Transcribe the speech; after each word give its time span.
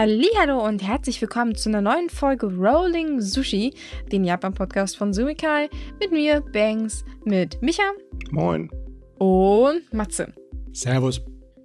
Hallo 0.00 0.64
und 0.64 0.80
herzlich 0.80 1.20
willkommen 1.20 1.56
zu 1.56 1.68
einer 1.70 1.80
neuen 1.80 2.08
Folge 2.08 2.46
Rolling 2.46 3.20
Sushi, 3.20 3.74
den 4.12 4.22
Japan-Podcast 4.22 4.96
von 4.96 5.12
Sumikai, 5.12 5.68
mit 5.98 6.12
mir, 6.12 6.40
Banks, 6.40 7.04
mit 7.24 7.60
Micha 7.62 7.82
Moin. 8.30 8.70
und 9.18 9.92
Matze. 9.92 10.32
Servus. 10.72 11.20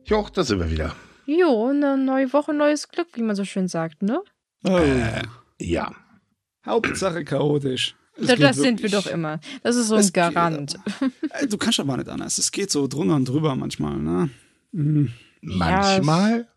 Jo, 0.05 0.25
da 0.33 0.43
sind 0.43 0.57
wir 0.61 0.71
wieder. 0.71 0.95
Jo, 1.27 1.67
eine 1.67 1.95
neue 1.95 2.33
Woche, 2.33 2.55
neues 2.55 2.89
Glück, 2.89 3.09
wie 3.13 3.21
man 3.21 3.35
so 3.35 3.45
schön 3.45 3.67
sagt, 3.67 4.01
ne? 4.01 4.19
Oh. 4.63 4.79
Ja. 5.61 5.91
Hauptsache 6.65 7.23
chaotisch. 7.23 7.95
Es 8.17 8.25
das 8.29 8.39
das 8.39 8.57
sind 8.57 8.81
wir 8.81 8.89
doch 8.89 9.05
immer. 9.05 9.41
Das 9.61 9.75
ist 9.75 9.89
so 9.89 9.93
ein 9.93 9.99
Es 10.01 10.11
geht- 10.11 10.33
Garant. 10.33 10.79
Äh, 11.39 11.45
Du 11.45 11.59
kannst 11.59 11.79
aber 11.79 11.97
nicht 11.97 12.09
anders. 12.09 12.39
Es 12.39 12.51
geht 12.51 12.71
so 12.71 12.87
drunter 12.87 13.13
und 13.15 13.29
drüber 13.29 13.55
manchmal, 13.55 13.95
ne? 13.97 14.31
Mhm. 14.71 15.13
Manchmal. 15.41 16.47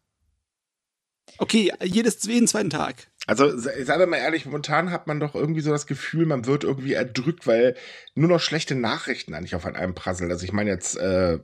Okay, 1.38 1.72
jedes, 1.82 2.22
jeden 2.24 2.46
zweiten 2.46 2.70
Tag. 2.70 3.08
Also, 3.26 3.56
se- 3.58 3.84
seien 3.84 3.98
wir 3.98 4.06
mal 4.06 4.18
ehrlich, 4.18 4.46
momentan 4.46 4.90
hat 4.90 5.06
man 5.06 5.18
doch 5.20 5.34
irgendwie 5.34 5.60
so 5.60 5.70
das 5.70 5.86
Gefühl, 5.86 6.26
man 6.26 6.46
wird 6.46 6.64
irgendwie 6.64 6.92
erdrückt, 6.92 7.46
weil 7.46 7.74
nur 8.14 8.28
noch 8.28 8.40
schlechte 8.40 8.74
Nachrichten 8.74 9.34
eigentlich 9.34 9.54
auf 9.54 9.66
einem 9.66 9.95
prasseln. 9.95 10.30
Also, 10.30 10.45
ich 10.45 10.52
meine 10.52 10.70
jetzt, 10.70 10.96
äh, 10.96 11.38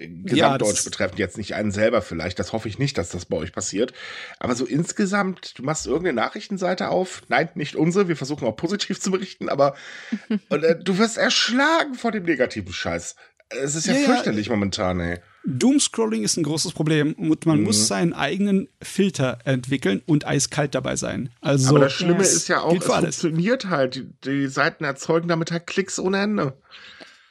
Gesamtdeutsch 0.00 0.76
das- 0.76 0.84
betreffend 0.84 1.18
jetzt 1.18 1.38
nicht 1.38 1.54
einen 1.54 1.72
selber 1.72 2.02
vielleicht. 2.02 2.38
Das 2.38 2.52
hoffe 2.52 2.68
ich 2.68 2.78
nicht, 2.78 2.96
dass 2.98 3.08
das 3.10 3.24
bei 3.26 3.36
euch 3.36 3.52
passiert. 3.52 3.92
Aber 4.38 4.54
so 4.54 4.64
insgesamt, 4.64 5.58
du 5.58 5.62
machst 5.64 5.86
irgendeine 5.86 6.14
Nachrichtenseite 6.14 6.88
auf. 6.88 7.22
Nein, 7.28 7.48
nicht 7.54 7.74
unsere. 7.74 8.06
Wir 8.08 8.16
versuchen 8.16 8.46
auch 8.46 8.56
positiv 8.56 9.00
zu 9.00 9.10
berichten, 9.10 9.48
aber 9.48 9.74
und, 10.50 10.62
äh, 10.62 10.78
du 10.82 10.98
wirst 10.98 11.18
erschlagen 11.18 11.94
vor 11.94 12.12
dem 12.12 12.24
negativen 12.24 12.72
Scheiß. 12.72 13.16
Es 13.50 13.74
ist 13.74 13.86
ja, 13.86 13.94
Ja, 13.94 14.00
ja. 14.00 14.06
fürchterlich 14.06 14.50
momentan, 14.50 15.00
ey. 15.00 15.18
Doomscrolling 15.50 16.22
ist 16.24 16.36
ein 16.36 16.42
großes 16.42 16.72
Problem 16.72 17.14
und 17.14 17.46
man 17.46 17.58
Mhm. 17.58 17.64
muss 17.64 17.88
seinen 17.88 18.12
eigenen 18.12 18.68
Filter 18.82 19.38
entwickeln 19.44 20.02
und 20.06 20.26
eiskalt 20.26 20.74
dabei 20.74 20.96
sein. 20.96 21.30
Also, 21.40 21.70
Aber 21.70 21.80
das 21.80 21.94
Schlimme 21.94 22.16
Ja. 22.16 22.20
ist 22.22 22.48
ja 22.48 22.60
auch, 22.60 22.74
es 22.76 22.84
funktioniert 22.84 23.66
halt. 23.66 23.94
Die, 23.94 24.06
die 24.24 24.46
Seiten 24.48 24.84
erzeugen 24.84 25.28
damit 25.28 25.50
halt 25.50 25.66
Klicks 25.66 25.98
ohne 25.98 26.18
Ende. 26.20 26.58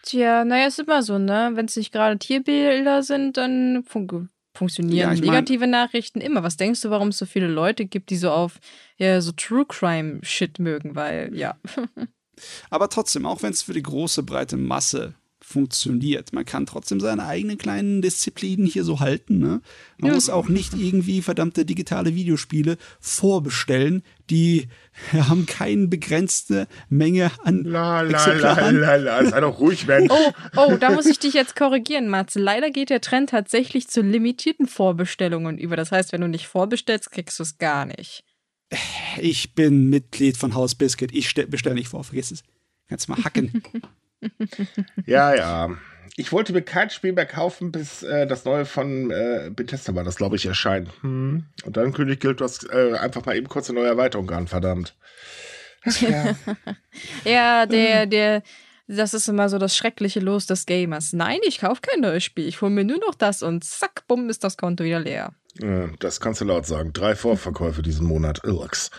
Tja, 0.03 0.45
naja, 0.45 0.67
ist 0.67 0.79
immer 0.79 1.03
so, 1.03 1.17
ne? 1.19 1.51
Wenn 1.53 1.65
es 1.65 1.75
nicht 1.75 1.91
gerade 1.91 2.17
Tierbilder 2.17 3.03
sind, 3.03 3.37
dann 3.37 3.83
fun 3.87 4.29
funktionieren 4.55 4.97
Ja, 5.09 5.13
ich 5.13 5.19
mein- 5.21 5.29
negative 5.29 5.67
Nachrichten 5.67 6.19
immer. 6.19 6.41
Was 6.41 6.57
denkst 6.57 6.81
du, 6.81 6.89
warum 6.89 7.09
es 7.09 7.17
so 7.19 7.27
viele 7.27 7.47
Leute 7.47 7.85
gibt, 7.85 8.09
die 8.09 8.17
so 8.17 8.31
auf 8.31 8.53
ja, 8.97 9.21
so 9.21 9.31
True 9.33 9.65
Crime 9.67 10.19
Shit 10.23 10.57
mögen? 10.57 10.95
Weil, 10.95 11.35
ja. 11.35 11.55
aber 12.69 12.89
trotzdem, 12.89 13.25
auch 13.25 13.43
wenn 13.43 13.51
es 13.53 13.61
für 13.63 13.73
die 13.73 13.83
große, 13.83 14.23
breite 14.23 14.57
Masse 14.57 15.13
funktioniert, 15.47 16.33
man 16.33 16.43
kann 16.43 16.65
trotzdem 16.65 16.99
seine 16.99 17.25
eigenen 17.25 17.57
kleinen 17.57 18.01
Disziplinen 18.01 18.65
hier 18.65 18.83
so 18.83 18.99
halten. 18.99 19.39
Ne? 19.39 19.61
Man 19.97 20.09
Ja. 20.09 20.13
muss 20.13 20.29
auch 20.29 20.49
nicht 20.49 20.73
irgendwie 20.73 21.21
verdammte 21.21 21.63
digitale 21.63 22.13
Videospiele 22.15 22.77
vorbestellen, 22.99 24.03
die 24.29 24.67
haben 25.13 25.45
keine 25.45 25.87
begrenzte 25.87 26.67
Menge 26.89 27.31
an 27.45 27.63
La, 27.63 28.01
la, 28.01 28.09
la, 28.09 28.17
Exemplaren. 28.33 28.75
la, 28.81 28.95
la. 28.97 29.25
Sei 29.25 29.39
doch 29.39 29.57
ruhig, 29.59 29.87
Mensch. 29.87 30.11
Oh, 30.11 30.33
oh, 30.57 30.75
da 30.77 30.91
muss 30.91 31.05
ich 31.05 31.17
dich 31.19 31.33
jetzt 31.33 31.55
korrigieren, 31.55 32.09
Matze. 32.09 32.39
Leider 32.39 32.69
geht 32.69 32.89
der 32.89 32.99
Trend 32.99 33.29
tatsächlich 33.29 33.87
zu 33.87 34.01
limitierten 34.01 34.67
Vorbestellungen 34.67 35.57
über. 35.57 35.77
Das 35.77 35.93
heißt, 35.93 36.11
wenn 36.11 36.19
du 36.21 36.27
nicht 36.27 36.47
vorbestellst, 36.47 37.09
kriegst 37.11 37.39
du 37.39 37.43
es 37.43 37.57
gar 37.57 37.85
nicht. 37.85 38.25
Ich 39.21 39.55
bin 39.55 39.89
Mitglied 39.89 40.35
von 40.35 40.53
Haus 40.55 40.75
Biscuit. 40.75 41.13
Ich 41.13 41.33
bestelle 41.33 41.75
nicht 41.75 41.87
vor, 41.87 42.03
vergiss 42.03 42.31
es. 42.31 42.43
Kannst 42.89 43.07
mal 43.07 43.23
hacken. 43.23 43.63
Ja, 45.05 45.35
ja. 45.35 45.69
Ich 46.15 46.31
wollte 46.31 46.51
mir 46.51 46.63
kein 46.63 46.89
Spiel 46.89 47.13
mehr 47.13 47.27
kaufen, 47.27 47.71
bis 47.71 48.01
äh, 48.01 48.25
das 48.25 48.43
neue 48.43 48.65
von 48.65 49.11
äh, 49.11 49.51
Bethesda 49.53 49.93
war, 49.93 50.03
das 50.03 50.15
glaube 50.15 50.35
ich 50.35 50.45
erscheint. 50.45 50.89
Hm. 51.01 51.45
Und 51.63 51.77
dann 51.77 51.93
kündigt 51.93 52.21
Guild 52.21 52.41
Wars 52.41 52.65
äh, 52.71 52.97
einfach 52.97 53.25
mal 53.25 53.35
eben 53.35 53.47
kurz 53.47 53.69
eine 53.69 53.79
neue 53.79 53.89
Erweiterung 53.89 54.29
an, 54.31 54.47
verdammt. 54.47 54.95
Ja. 56.01 56.35
Ja, 57.23 57.65
der, 57.67 58.07
der, 58.07 58.41
das 58.87 59.13
ist 59.13 59.27
immer 59.27 59.49
so 59.49 59.57
das 59.57 59.75
schreckliche 59.75 60.19
Los 60.19 60.47
des 60.47 60.65
Gamers. 60.65 61.13
Nein, 61.13 61.39
ich 61.43 61.59
kaufe 61.59 61.81
kein 61.81 62.01
neues 62.01 62.23
Spiel. 62.23 62.47
Ich 62.47 62.61
hole 62.61 62.71
mir 62.71 62.83
nur 62.83 62.99
noch 62.99 63.15
das 63.15 63.43
und 63.43 63.63
zack, 63.63 64.07
bumm, 64.07 64.29
ist 64.29 64.43
das 64.43 64.57
Konto 64.57 64.83
wieder 64.83 64.99
leer. 64.99 65.33
Ja, 65.59 65.89
das 65.99 66.19
kannst 66.19 66.41
du 66.41 66.45
laut 66.45 66.65
sagen. 66.65 66.93
Drei 66.93 67.15
Vorverkäufe 67.15 67.81
diesen 67.81 68.07
Monat. 68.07 68.43
Irks. 68.43 68.91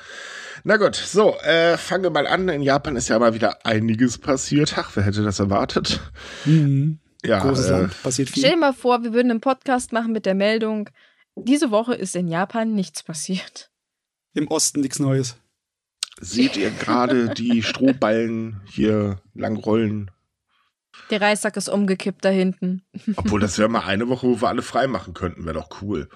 Na 0.65 0.77
gut, 0.77 0.97
so, 0.97 1.37
äh, 1.41 1.77
fangen 1.77 2.05
wir 2.05 2.11
mal 2.11 2.27
an. 2.27 2.49
In 2.49 2.63
Japan 2.63 2.97
ist 2.97 3.09
ja 3.09 3.19
mal 3.19 3.35
wieder 3.35 3.65
einiges 3.67 4.19
passiert. 4.19 4.75
Ach, 4.77 4.91
wer 4.95 5.05
hätte 5.05 5.23
das 5.23 5.39
erwartet? 5.39 6.01
Mhm. 6.45 6.99
Ja, 7.25 7.41
Großes 7.41 7.67
äh, 7.67 7.71
Land, 7.71 8.03
passiert 8.03 8.29
Stell 8.29 8.43
dir 8.43 8.49
viel. 8.51 8.59
mal 8.59 8.73
vor, 8.73 9.03
wir 9.03 9.13
würden 9.13 9.31
einen 9.31 9.41
Podcast 9.41 9.93
machen 9.93 10.13
mit 10.13 10.25
der 10.27 10.35
Meldung, 10.35 10.89
diese 11.37 11.71
Woche 11.71 11.95
ist 11.95 12.15
in 12.17 12.29
Japan 12.29 12.75
nichts 12.75 13.03
passiert. 13.03 13.71
Im 14.35 14.49
Osten 14.49 14.81
nichts 14.81 14.99
Neues. 14.99 15.37
seht 16.21 16.57
ihr 16.57 16.71
gerade 16.71 17.29
die 17.31 17.63
Strohballen 17.65 18.61
hier 18.67 19.21
lang 19.35 19.57
rollen? 19.57 20.11
Der 21.11 21.21
Reissack 21.21 21.57
ist 21.57 21.69
umgekippt 21.69 22.25
da 22.25 22.29
hinten. 22.29 22.83
Obwohl, 23.17 23.41
das 23.41 23.59
wäre 23.59 23.69
mal 23.69 23.85
eine 23.85 24.09
Woche, 24.09 24.27
wo 24.27 24.41
wir 24.41 24.49
alle 24.49 24.63
frei 24.63 24.87
machen 24.89 25.15
könnten. 25.15 25.45
Wäre 25.45 25.55
doch 25.55 25.83
cool. 25.83 26.09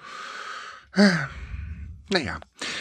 Naja. 2.11 2.39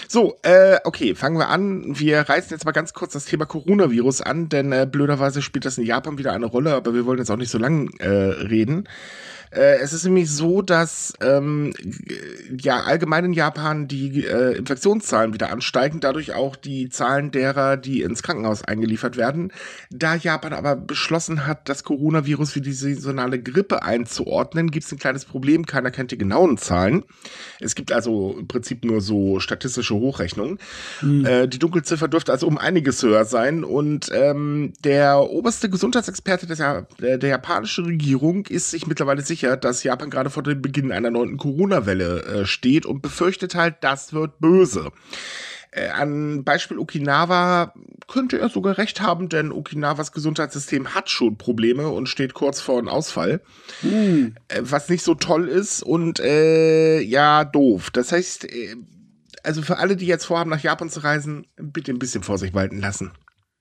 So, 0.09 0.37
äh, 0.43 0.79
okay, 0.85 1.15
fangen 1.15 1.39
wir 1.39 1.49
an. 1.49 1.99
Wir 1.99 2.21
reißen 2.21 2.51
jetzt 2.51 2.65
mal 2.65 2.73
ganz 2.73 2.93
kurz 2.93 3.13
das 3.13 3.25
Thema 3.25 3.47
Coronavirus 3.47 4.21
an, 4.23 4.49
denn 4.49 4.73
äh, 4.73 4.87
blöderweise 4.91 5.43
spielt 5.43 5.65
das 5.65 5.79
in 5.79 5.87
Japan 5.87 6.19
wieder 6.19 6.33
eine 6.33 6.47
Rolle, 6.47 6.75
aber 6.75 6.93
wir 6.95 7.07
wollen 7.07 7.19
jetzt 7.19 7.31
auch 7.31 7.37
nicht 7.37 7.51
so 7.51 7.59
lang 7.59 7.89
äh, 7.99 8.09
reden. 8.09 8.89
Äh, 9.53 9.79
es 9.81 9.93
ist 9.93 10.05
nämlich 10.05 10.31
so, 10.31 10.63
dass 10.63 11.13
ähm, 11.21 11.73
ja 12.59 12.83
allgemein 12.83 13.27
in 13.27 13.33
Japan 13.33 13.87
die 13.87 14.25
äh, 14.25 14.57
Infektionszahlen 14.57 15.35
wieder 15.35 15.51
ansteigen, 15.51 16.01
dadurch 16.01 16.33
auch 16.33 16.57
die 16.57 16.89
Zahlen 16.89 17.31
derer, 17.31 17.77
die 17.77 18.03
ins 18.03 18.23
Krankenhaus 18.23 18.65
eingeliefert 18.65 19.17
werden. 19.17 19.53
Da 19.91 20.15
Japan 20.15 20.53
aber 20.53 20.77
beschlossen 20.77 21.47
hat, 21.47 21.69
das 21.69 21.85
Coronavirus 21.85 22.57
wie 22.57 22.61
die 22.63 22.73
saisonale 22.73 23.41
Grippe 23.41 23.83
einzuordnen, 23.83 24.71
gibt 24.71 24.87
es 24.87 24.93
ein 24.93 24.99
kleines 24.99 25.25
Problem. 25.25 25.67
Keiner 25.67 25.91
kennt 25.91 26.13
die 26.13 26.19
genauen 26.19 26.57
Zahlen. 26.57 27.05
Es 27.61 27.75
gibt 27.75 27.93
also 27.93 28.37
im 28.39 28.49
Prinzip 28.49 28.85
nur 28.85 29.01
so 29.01 29.39
statistische 29.41 29.95
Hochrechnungen. 29.95 30.59
Äh, 31.25 31.49
die 31.49 31.59
Dunkelziffer 31.59 32.09
dürfte 32.09 32.33
also 32.33 32.47
um 32.47 32.59
einiges 32.59 33.03
höher 33.03 33.25
sein. 33.25 33.65
Und 33.65 34.11
ähm, 34.15 34.73
der 34.85 35.21
oberste 35.21 35.69
Gesundheitsexperte 35.69 36.47
des, 36.47 36.59
der, 36.59 37.19
der 37.19 37.29
japanischen 37.29 37.85
Regierung 37.85 38.47
ist 38.47 38.71
sich 38.71 38.87
mittlerweile 38.87 39.23
sicher, 39.23 39.42
dass 39.43 39.83
Japan 39.83 40.11
gerade 40.11 40.31
vor 40.31 40.43
dem 40.43 40.63
Beginn 40.63 40.93
einer 40.93 41.11
neunten 41.11 41.37
Corona-Welle 41.37 42.23
äh, 42.23 42.47
steht 42.47 42.87
und 42.87 43.03
befürchtet 43.03 43.55
halt, 43.55 43.77
das 43.81 44.13
wird 44.13 44.39
böse. 44.41 44.91
Äh, 45.71 45.89
an 45.89 46.45
Beispiel 46.45 46.79
Okinawa 46.79 47.73
könnte 48.07 48.39
er 48.39 48.51
sogar 48.51 48.77
recht 48.77 49.01
haben, 49.01 49.29
denn 49.31 49.53
Okinawas 49.53 50.13
Gesundheitssystem 50.13 50.95
hat 50.95 51.09
schon 51.09 51.39
Probleme 51.39 51.89
und 51.89 52.09
steht 52.11 52.35
kurz 52.35 52.61
vor 52.61 52.79
einem 52.79 52.89
Ausfall 52.89 53.41
Mhm. 53.81 54.35
äh, 54.49 54.61
was 54.63 54.89
nicht 54.91 55.03
so 55.03 55.15
toll 55.15 55.49
ist 55.49 55.83
und 55.83 56.21
äh, 56.21 57.01
ja, 57.01 57.45
doof. 57.45 57.91
Das 57.91 58.13
heißt, 58.13 58.45
äh, 58.45 58.77
also 59.43 59.63
für 59.63 59.79
alle, 59.79 59.97
die 59.97 60.07
jetzt 60.07 60.27
vorhaben, 60.27 60.51
nach 60.51 60.63
Japan 60.63 60.91
zu 60.91 61.01
reisen, 61.01 61.47
bitte 61.57 61.91
ein 61.91 61.99
bisschen 61.99 62.23
Vorsicht 62.23 62.55
walten 62.55 62.81
lassen. 62.81 63.13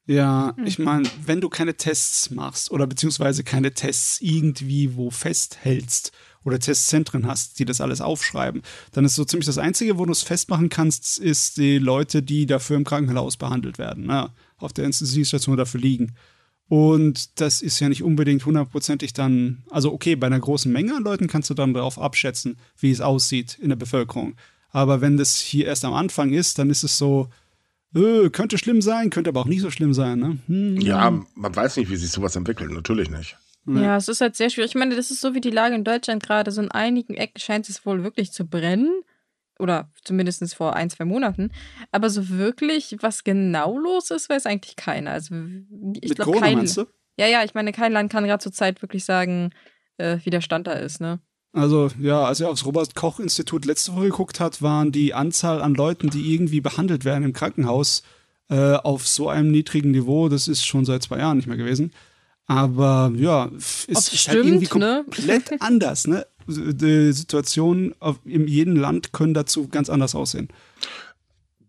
Ja, 0.08 0.56
ich 0.66 0.80
meine, 0.80 1.08
wenn 1.26 1.42
du 1.42 1.50
keine 1.50 1.76
Tests 1.76 2.32
machst 2.32 2.72
oder 2.72 2.88
beziehungsweise 2.88 3.44
keine 3.44 3.74
Tests 3.74 4.20
irgendwie 4.20 4.96
wo 4.96 5.12
festhältst 5.12 6.12
oder 6.44 6.60
Testzentren 6.60 7.28
hast, 7.28 7.60
die 7.60 7.66
das 7.66 7.82
alles 7.82 8.02
aufschreiben, 8.02 8.64
dann 8.94 9.06
ist 9.06 9.16
so 9.16 9.26
ziemlich 9.26 9.46
das 9.46 9.60
Einzige, 9.60 10.00
wo 10.00 10.06
du 10.06 10.12
es 10.12 10.24
festmachen 10.24 10.70
kannst, 10.70 11.20
ist 11.20 11.58
die 11.58 11.78
Leute, 11.78 12.24
die 12.24 12.48
dafür 12.48 12.78
im 12.78 12.84
Krankenhaus 12.84 13.38
behandelt 13.38 13.78
werden, 13.78 14.08
ne? 14.08 14.32
auf 14.58 14.74
der 14.74 14.86
Intensivstation 14.86 15.56
dafür 15.56 15.80
liegen. 15.80 16.16
Und 16.68 17.40
das 17.42 17.62
ist 17.62 17.80
ja 17.80 17.90
nicht 17.90 18.02
unbedingt 18.02 18.46
hundertprozentig 18.46 19.14
dann, 19.14 19.64
also 19.70 19.92
okay, 19.94 20.16
bei 20.16 20.28
einer 20.28 20.40
großen 20.40 20.72
Menge 20.72 20.96
an 20.96 21.04
Leuten 21.04 21.28
kannst 21.28 21.50
du 21.50 21.54
dann 21.54 21.74
darauf 21.74 22.00
abschätzen, 22.00 22.58
wie 22.80 22.92
es 22.92 23.02
aussieht 23.02 23.60
in 23.62 23.70
der 23.70 23.76
Bevölkerung. 23.76 24.36
Aber 24.70 25.02
wenn 25.02 25.18
das 25.18 25.38
hier 25.38 25.68
erst 25.68 25.86
am 25.86 25.94
Anfang 25.94 26.32
ist, 26.32 26.58
dann 26.58 26.70
ist 26.70 26.84
es 26.84 26.98
so, 26.98 27.28
äh, 27.96 28.30
könnte 28.30 28.58
schlimm 28.58 28.82
sein, 28.82 29.10
könnte 29.10 29.30
aber 29.30 29.42
auch 29.42 29.46
nicht 29.46 29.62
so 29.62 29.72
schlimm 29.72 29.94
sein, 29.94 30.20
ne? 30.20 30.38
Hm. 30.48 30.78
Ja, 30.78 31.12
man 31.36 31.56
weiß 31.56 31.78
nicht, 31.78 31.90
wie 31.90 31.96
sich 31.96 32.12
sowas 32.12 32.36
entwickelt. 32.36 32.72
Natürlich 32.72 33.10
nicht. 33.10 33.38
Ja, 33.68 33.96
es 33.96 34.08
ist 34.08 34.22
halt 34.22 34.36
sehr 34.36 34.50
schwierig. 34.50 34.72
Ich 34.72 34.76
meine, 34.76 34.96
das 34.96 35.12
ist 35.12 35.22
so 35.22 35.36
wie 35.36 35.42
die 35.42 35.52
Lage 35.52 35.76
in 35.76 35.84
Deutschland 35.84 36.24
gerade. 36.24 36.52
So 36.52 36.62
in 36.62 36.72
einigen 36.72 37.14
Ecken 37.14 37.40
scheint 37.40 37.70
es 37.70 37.86
wohl 37.86 38.04
wirklich 38.04 38.32
zu 38.32 38.46
brennen. 38.46 39.04
Oder 39.60 39.92
zumindest 40.04 40.56
vor 40.56 40.76
ein, 40.76 40.90
zwei 40.90 41.06
Monaten. 41.06 41.52
Aber 41.92 42.10
so 42.10 42.30
wirklich, 42.30 42.98
was 43.02 43.24
genau 43.24 43.78
los 43.78 44.10
ist, 44.10 44.30
weiß 44.30 44.48
eigentlich 44.48 44.76
keiner. 44.76 45.12
Also 45.12 45.36
ich 45.36 46.10
Mit 46.10 46.16
glaube, 46.16 46.32
Corona 46.32 46.48
kein. 46.48 46.58
meinst 46.58 46.78
du? 46.78 46.86
Ja, 47.18 47.28
ja, 47.28 47.44
ich 47.44 47.54
meine, 47.54 47.72
kein 47.72 47.92
Land 47.92 48.12
kann 48.12 48.24
gerade 48.24 48.42
zur 48.42 48.52
Zeit 48.52 48.82
wirklich 48.82 49.06
sagen, 49.06 49.52
äh, 49.98 50.18
wie 50.24 50.32
der 50.32 50.42
Stand 50.42 50.66
da 50.66 50.74
ist, 50.74 51.00
ne? 51.00 51.20
Also, 51.54 51.90
ja, 52.00 52.24
als 52.24 52.40
er 52.40 52.50
aufs 52.50 52.66
Robert-Koch-Institut 52.66 53.66
letzte 53.66 53.94
Woche 53.94 54.06
geguckt 54.06 54.40
hat, 54.40 54.62
waren 54.62 54.92
die 54.92 55.14
Anzahl 55.14 55.62
an 55.62 55.74
Leuten, 55.74 56.10
die 56.10 56.34
irgendwie 56.34 56.62
behandelt 56.62 57.04
werden 57.04 57.26
im 57.26 57.34
Krankenhaus, 57.34 58.04
äh, 58.50 58.74
auf 58.76 59.06
so 59.08 59.28
einem 59.28 59.52
niedrigen 59.52 59.92
Niveau. 59.92 60.30
Das 60.30 60.48
ist 60.48 60.66
schon 60.66 60.86
seit 60.86 61.04
zwei 61.04 61.20
Jahren 61.20 61.38
nicht 61.38 61.48
mehr 61.48 61.58
gewesen. 61.58 61.92
Aber 62.48 63.12
ja, 63.16 63.50
es 63.58 63.86
ist 63.86 64.28
halt 64.28 64.38
irgendwie 64.38 64.66
stimmt, 64.66 64.82
ne? 64.82 65.04
komplett 65.06 65.62
anders, 65.62 66.08
ne? 66.08 66.26
die 66.48 67.14
Situationen 67.14 67.96
in 68.26 68.48
jedem 68.48 68.76
Land 68.76 69.14
können 69.14 69.34
dazu 69.34 69.68
ganz 69.68 69.90
anders 69.90 70.16
aussehen. 70.16 70.50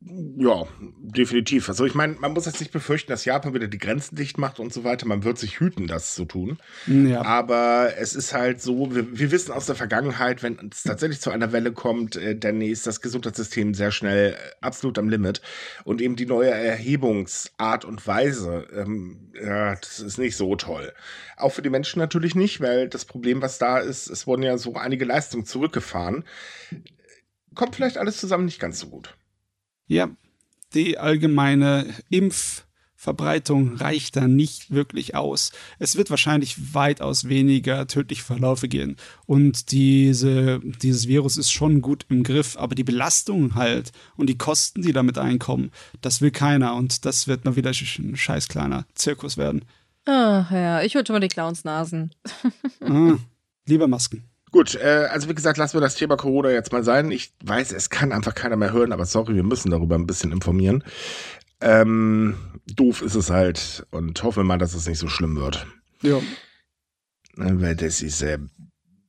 Ja, 0.04 0.66
definitiv. 1.00 1.68
Also 1.68 1.84
ich 1.84 1.94
meine, 1.94 2.14
man 2.14 2.32
muss 2.32 2.46
jetzt 2.46 2.60
nicht 2.60 2.72
befürchten, 2.72 3.12
dass 3.12 3.24
Japan 3.24 3.54
wieder 3.54 3.68
die 3.68 3.78
Grenzen 3.78 4.16
dicht 4.16 4.36
macht 4.36 4.58
und 4.58 4.72
so 4.72 4.82
weiter. 4.82 5.06
Man 5.06 5.22
wird 5.22 5.38
sich 5.38 5.60
hüten, 5.60 5.86
das 5.86 6.14
zu 6.14 6.24
tun. 6.24 6.58
Ja. 6.86 7.22
Aber 7.22 7.92
es 7.96 8.14
ist 8.14 8.34
halt 8.34 8.60
so, 8.60 8.94
wir, 8.94 9.16
wir, 9.16 9.30
wissen 9.30 9.52
aus 9.52 9.66
der 9.66 9.76
Vergangenheit, 9.76 10.42
wenn 10.42 10.58
es 10.70 10.82
tatsächlich 10.82 11.20
zu 11.20 11.30
einer 11.30 11.52
Welle 11.52 11.72
kommt, 11.72 12.16
äh, 12.16 12.36
dann 12.36 12.60
ist 12.60 12.86
das 12.86 13.00
Gesundheitssystem 13.00 13.74
sehr 13.74 13.92
schnell 13.92 14.32
äh, 14.32 14.36
absolut 14.60 14.98
am 14.98 15.08
Limit. 15.08 15.40
Und 15.84 16.00
eben 16.00 16.16
die 16.16 16.26
neue 16.26 16.50
Erhebungsart 16.50 17.84
und 17.84 18.04
Weise, 18.06 18.66
ähm, 18.74 19.30
ja, 19.40 19.76
das 19.76 20.00
ist 20.00 20.18
nicht 20.18 20.36
so 20.36 20.56
toll. 20.56 20.92
Auch 21.36 21.52
für 21.52 21.62
die 21.62 21.70
Menschen 21.70 22.00
natürlich 22.00 22.34
nicht, 22.34 22.60
weil 22.60 22.88
das 22.88 23.04
Problem, 23.04 23.40
was 23.40 23.58
da 23.58 23.78
ist, 23.78 24.08
es 24.08 24.26
wurden 24.26 24.42
ja 24.42 24.58
so 24.58 24.74
einige 24.74 25.04
Leistungen 25.04 25.46
zurückgefahren. 25.46 26.24
Kommt 27.54 27.76
vielleicht 27.76 27.98
alles 27.98 28.16
zusammen 28.16 28.46
nicht 28.46 28.58
ganz 28.58 28.80
so 28.80 28.88
gut. 28.88 29.14
Ja, 29.86 30.10
die 30.74 30.98
allgemeine 30.98 31.86
Impfverbreitung 32.08 33.76
reicht 33.76 34.16
da 34.16 34.26
nicht 34.26 34.70
wirklich 34.70 35.14
aus. 35.14 35.52
Es 35.78 35.96
wird 35.96 36.10
wahrscheinlich 36.10 36.74
weitaus 36.74 37.28
weniger 37.28 37.86
tödliche 37.86 38.22
Verläufe 38.22 38.68
gehen. 38.68 38.96
Und 39.26 39.70
diese, 39.70 40.60
dieses 40.60 41.08
Virus 41.08 41.36
ist 41.36 41.50
schon 41.50 41.82
gut 41.82 42.06
im 42.08 42.22
Griff, 42.22 42.56
aber 42.56 42.74
die 42.74 42.84
Belastung 42.84 43.54
halt 43.54 43.92
und 44.16 44.28
die 44.28 44.38
Kosten, 44.38 44.82
die 44.82 44.92
damit 44.92 45.18
einkommen, 45.18 45.70
das 46.00 46.20
will 46.20 46.30
keiner. 46.30 46.74
Und 46.74 47.04
das 47.04 47.28
wird 47.28 47.44
mal 47.44 47.56
wieder 47.56 47.70
ein 47.70 48.16
scheiß 48.16 48.48
kleiner 48.48 48.86
Zirkus 48.94 49.36
werden. 49.36 49.64
Ach 50.04 50.50
ja, 50.50 50.82
ich 50.82 50.94
würde 50.94 51.06
schon 51.06 51.14
mal 51.14 51.20
die 51.20 51.28
Clownsnasen. 51.28 52.12
ah, 52.80 53.18
lieber 53.66 53.86
Masken. 53.88 54.31
Gut, 54.52 54.74
äh, 54.74 55.08
also 55.10 55.30
wie 55.30 55.34
gesagt, 55.34 55.56
lassen 55.56 55.74
wir 55.74 55.80
das 55.80 55.94
Thema 55.94 56.16
Corona 56.16 56.50
jetzt 56.50 56.72
mal 56.72 56.84
sein. 56.84 57.10
Ich 57.10 57.32
weiß, 57.42 57.72
es 57.72 57.88
kann 57.88 58.12
einfach 58.12 58.34
keiner 58.34 58.56
mehr 58.56 58.72
hören, 58.72 58.92
aber 58.92 59.06
sorry, 59.06 59.34
wir 59.34 59.42
müssen 59.42 59.70
darüber 59.70 59.96
ein 59.96 60.06
bisschen 60.06 60.30
informieren. 60.30 60.84
Ähm, 61.62 62.36
doof 62.66 63.00
ist 63.00 63.14
es 63.14 63.30
halt 63.30 63.86
und 63.90 64.22
hoffen 64.22 64.40
wir 64.40 64.44
mal, 64.44 64.58
dass 64.58 64.74
es 64.74 64.86
nicht 64.86 64.98
so 64.98 65.08
schlimm 65.08 65.36
wird. 65.36 65.66
Ja. 66.02 66.20
Weil 67.36 67.76
das 67.76 68.02
ist 68.02 68.20
äh, 68.20 68.38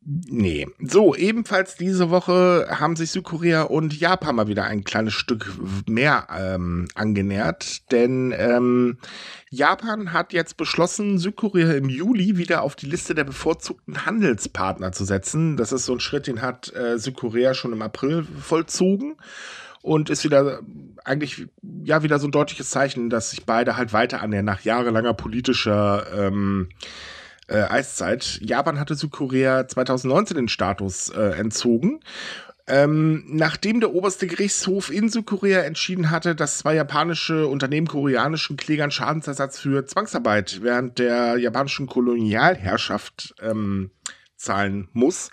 Nee. 0.05 0.67
So, 0.79 1.15
ebenfalls 1.15 1.75
diese 1.75 2.09
Woche 2.09 2.67
haben 2.69 2.97
sich 2.97 3.11
Südkorea 3.11 3.63
und 3.63 3.97
Japan 3.97 4.35
mal 4.35 4.47
wieder 4.47 4.65
ein 4.65 4.83
kleines 4.83 5.13
Stück 5.13 5.53
mehr 5.87 6.27
ähm, 6.37 6.89
angenähert, 6.93 7.89
denn 7.91 8.33
ähm, 8.37 8.97
Japan 9.49 10.11
hat 10.11 10.33
jetzt 10.33 10.57
beschlossen, 10.57 11.19
Südkorea 11.19 11.73
im 11.73 11.87
Juli 11.87 12.37
wieder 12.37 12.63
auf 12.63 12.75
die 12.75 12.87
Liste 12.87 13.15
der 13.15 13.23
bevorzugten 13.23 14.05
Handelspartner 14.05 14.91
zu 14.91 15.05
setzen. 15.05 15.55
Das 15.55 15.71
ist 15.71 15.85
so 15.85 15.93
ein 15.93 16.01
Schritt, 16.01 16.27
den 16.27 16.41
hat 16.41 16.73
äh, 16.75 16.99
Südkorea 16.99 17.53
schon 17.53 17.71
im 17.71 17.81
April 17.81 18.25
vollzogen 18.41 19.15
und 19.81 20.09
ist 20.09 20.25
wieder 20.25 20.59
eigentlich 21.05 21.47
ja 21.83 22.03
wieder 22.03 22.19
so 22.19 22.27
ein 22.27 22.31
deutliches 22.31 22.69
Zeichen, 22.69 23.09
dass 23.09 23.31
sich 23.31 23.45
beide 23.45 23.77
halt 23.77 23.93
weiter 23.93 24.21
annähern 24.21 24.45
nach 24.45 24.61
jahrelanger 24.61 25.13
politischer 25.13 26.07
ähm, 26.13 26.69
äh, 27.53 27.61
Eiszeit. 27.61 28.39
Japan 28.41 28.79
hatte 28.79 28.95
Südkorea 28.95 29.67
2019 29.67 30.35
den 30.35 30.47
Status 30.49 31.09
äh, 31.09 31.37
entzogen. 31.37 32.01
Ähm, 32.65 33.25
nachdem 33.27 33.81
der 33.81 33.93
oberste 33.93 34.25
Gerichtshof 34.25 34.89
in 34.89 35.09
Südkorea 35.09 35.61
entschieden 35.61 36.11
hatte, 36.11 36.33
dass 36.33 36.59
zwei 36.59 36.75
japanische 36.75 37.47
Unternehmen 37.47 37.87
koreanischen 37.87 38.55
Klägern 38.55 38.89
Schadensersatz 38.89 39.59
für 39.59 39.85
Zwangsarbeit 39.85 40.59
während 40.63 40.97
der 40.97 41.37
japanischen 41.37 41.87
Kolonialherrschaft 41.87 43.35
ähm, 43.41 43.91
zahlen 44.43 44.87
muss, 44.93 45.31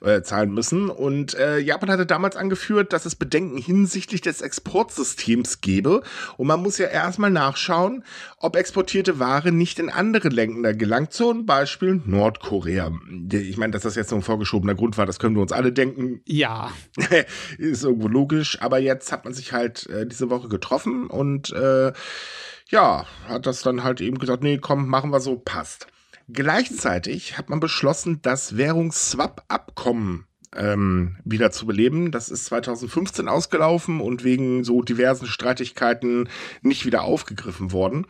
äh, 0.00 0.22
zahlen 0.22 0.54
müssen. 0.54 0.88
Und 0.88 1.34
äh, 1.34 1.58
Japan 1.58 1.90
hatte 1.90 2.06
damals 2.06 2.36
angeführt, 2.36 2.92
dass 2.92 3.04
es 3.04 3.16
Bedenken 3.16 3.58
hinsichtlich 3.58 4.20
des 4.20 4.40
Exportsystems 4.40 5.60
gebe. 5.60 6.02
Und 6.36 6.46
man 6.46 6.62
muss 6.62 6.78
ja 6.78 6.86
erstmal 6.86 7.30
nachschauen, 7.30 8.04
ob 8.38 8.56
exportierte 8.56 9.18
Ware 9.18 9.52
nicht 9.52 9.78
in 9.78 9.90
andere 9.90 10.28
Länder 10.28 10.74
gelangt, 10.74 11.12
zum 11.12 11.44
Beispiel 11.44 12.00
Nordkorea. 12.04 12.92
Ich 13.32 13.56
meine, 13.56 13.72
dass 13.72 13.82
das 13.82 13.96
jetzt 13.96 14.10
so 14.10 14.16
ein 14.16 14.22
vorgeschobener 14.22 14.74
Grund 14.74 14.96
war, 14.96 15.06
das 15.06 15.18
können 15.18 15.34
wir 15.34 15.42
uns 15.42 15.52
alle 15.52 15.72
denken. 15.72 16.22
Ja. 16.24 16.70
Ist 17.58 17.84
irgendwo 17.84 18.08
logisch. 18.08 18.60
Aber 18.62 18.78
jetzt 18.78 19.12
hat 19.12 19.24
man 19.24 19.34
sich 19.34 19.52
halt 19.52 19.88
äh, 19.88 20.06
diese 20.06 20.30
Woche 20.30 20.48
getroffen 20.48 21.08
und 21.08 21.52
äh, 21.52 21.92
ja, 22.68 23.04
hat 23.28 23.46
das 23.46 23.62
dann 23.62 23.84
halt 23.84 24.00
eben 24.00 24.18
gesagt, 24.18 24.42
nee, 24.42 24.58
komm, 24.58 24.88
machen 24.88 25.10
wir 25.10 25.20
so, 25.20 25.36
passt. 25.36 25.86
Gleichzeitig 26.32 27.36
hat 27.36 27.50
man 27.50 27.60
beschlossen, 27.60 28.20
das 28.22 28.56
Währungsswap-Abkommen 28.56 30.26
ähm, 30.54 31.16
wieder 31.24 31.50
zu 31.50 31.66
beleben. 31.66 32.10
Das 32.10 32.28
ist 32.28 32.46
2015 32.46 33.28
ausgelaufen 33.28 34.00
und 34.00 34.24
wegen 34.24 34.64
so 34.64 34.82
diversen 34.82 35.26
Streitigkeiten 35.26 36.28
nicht 36.62 36.86
wieder 36.86 37.02
aufgegriffen 37.02 37.72
worden. 37.72 38.06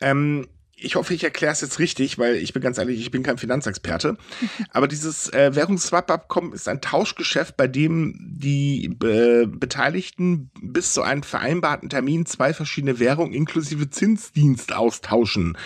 Ähm, 0.00 0.46
ich 0.80 0.94
hoffe, 0.94 1.12
ich 1.12 1.24
erkläre 1.24 1.52
es 1.52 1.60
jetzt 1.60 1.80
richtig, 1.80 2.18
weil 2.18 2.36
ich 2.36 2.52
bin 2.52 2.62
ganz 2.62 2.78
ehrlich, 2.78 3.00
ich 3.00 3.10
bin 3.10 3.22
kein 3.22 3.38
Finanzexperte. 3.38 4.16
Aber 4.70 4.86
dieses 4.86 5.32
äh, 5.32 5.54
Währungsswap-Abkommen 5.54 6.52
ist 6.52 6.68
ein 6.68 6.80
Tauschgeschäft, 6.80 7.56
bei 7.56 7.66
dem 7.66 8.14
die 8.20 8.96
äh, 9.02 9.46
Beteiligten 9.46 10.50
bis 10.62 10.92
zu 10.92 11.02
einem 11.02 11.22
vereinbarten 11.22 11.88
Termin 11.88 12.26
zwei 12.26 12.54
verschiedene 12.54 12.98
Währungen 13.00 13.32
inklusive 13.32 13.90
Zinsdienst 13.90 14.72
austauschen. 14.72 15.56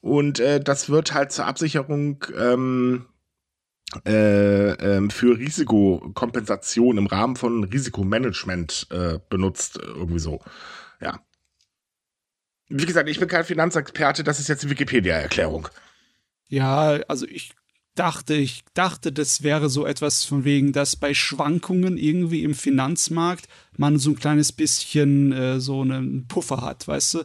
Und 0.00 0.40
äh, 0.40 0.60
das 0.60 0.88
wird 0.88 1.12
halt 1.12 1.32
zur 1.32 1.46
Absicherung 1.46 2.24
ähm, 2.38 3.06
äh, 4.06 4.70
äh, 4.70 5.10
für 5.10 5.36
Risikokompensation 5.36 6.96
im 6.96 7.06
Rahmen 7.06 7.36
von 7.36 7.64
Risikomanagement 7.64 8.86
äh, 8.90 9.18
benutzt, 9.28 9.78
irgendwie 9.78 10.20
so. 10.20 10.40
Ja. 11.00 11.20
Wie 12.68 12.86
gesagt, 12.86 13.08
ich 13.08 13.18
bin 13.18 13.28
kein 13.28 13.44
Finanzexperte, 13.44 14.22
das 14.22 14.38
ist 14.38 14.48
jetzt 14.48 14.62
die 14.62 14.70
Wikipedia-Erklärung. 14.70 15.68
Ja, 16.46 17.00
also 17.08 17.26
ich 17.26 17.52
dachte, 17.96 18.34
ich 18.34 18.64
dachte, 18.74 19.12
das 19.12 19.42
wäre 19.42 19.68
so 19.68 19.86
etwas 19.86 20.24
von 20.24 20.44
wegen, 20.44 20.72
dass 20.72 20.94
bei 20.96 21.12
Schwankungen 21.12 21.98
irgendwie 21.98 22.44
im 22.44 22.54
Finanzmarkt 22.54 23.48
man 23.76 23.98
so 23.98 24.10
ein 24.10 24.18
kleines 24.18 24.52
bisschen 24.52 25.32
äh, 25.32 25.60
so 25.60 25.82
einen 25.82 26.28
Puffer 26.28 26.62
hat, 26.62 26.86
weißt 26.86 27.14
du? 27.14 27.24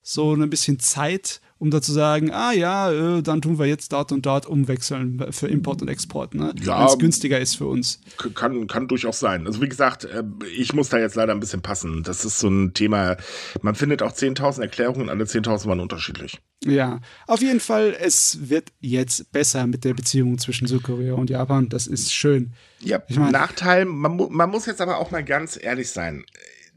So 0.00 0.34
ein 0.34 0.50
bisschen 0.50 0.78
Zeit, 0.78 1.40
um 1.58 1.70
da 1.70 1.80
zu 1.80 1.92
sagen, 1.92 2.30
ah 2.32 2.52
ja, 2.52 2.90
äh, 2.90 3.22
dann 3.22 3.40
tun 3.40 3.58
wir 3.58 3.66
jetzt 3.66 3.92
dort 3.92 4.12
und 4.12 4.26
dort 4.26 4.46
umwechseln 4.46 5.24
für 5.30 5.46
Import 5.46 5.82
und 5.82 5.88
Export, 5.88 6.34
ne? 6.34 6.52
Ja, 6.62 6.80
wenn 6.80 6.86
es 6.86 6.98
günstiger 6.98 7.38
ist 7.38 7.56
für 7.56 7.66
uns. 7.66 8.00
Kann, 8.34 8.66
kann 8.66 8.88
durchaus 8.88 9.20
sein. 9.20 9.46
Also 9.46 9.62
wie 9.62 9.68
gesagt, 9.68 10.04
äh, 10.04 10.24
ich 10.56 10.72
muss 10.72 10.88
da 10.88 10.98
jetzt 10.98 11.14
leider 11.14 11.32
ein 11.32 11.40
bisschen 11.40 11.62
passen. 11.62 12.02
Das 12.02 12.24
ist 12.24 12.38
so 12.38 12.48
ein 12.48 12.74
Thema, 12.74 13.16
man 13.62 13.74
findet 13.74 14.02
auch 14.02 14.12
10.000 14.12 14.62
Erklärungen, 14.62 15.08
alle 15.08 15.24
10.000 15.24 15.66
waren 15.66 15.80
unterschiedlich. 15.80 16.40
Ja, 16.64 17.00
auf 17.26 17.42
jeden 17.42 17.60
Fall, 17.60 17.94
es 18.00 18.48
wird 18.48 18.72
jetzt 18.80 19.30
besser 19.32 19.66
mit 19.66 19.84
der 19.84 19.94
Beziehung 19.94 20.38
zwischen 20.38 20.66
Südkorea 20.66 21.14
und 21.14 21.30
Japan. 21.30 21.68
Das 21.68 21.86
ist 21.86 22.12
schön. 22.12 22.52
Ja, 22.80 23.02
ich 23.08 23.18
mein, 23.18 23.32
Nachteil, 23.32 23.84
man, 23.84 24.16
man 24.30 24.50
muss 24.50 24.66
jetzt 24.66 24.80
aber 24.80 24.98
auch 24.98 25.10
mal 25.10 25.24
ganz 25.24 25.58
ehrlich 25.60 25.90
sein 25.90 26.24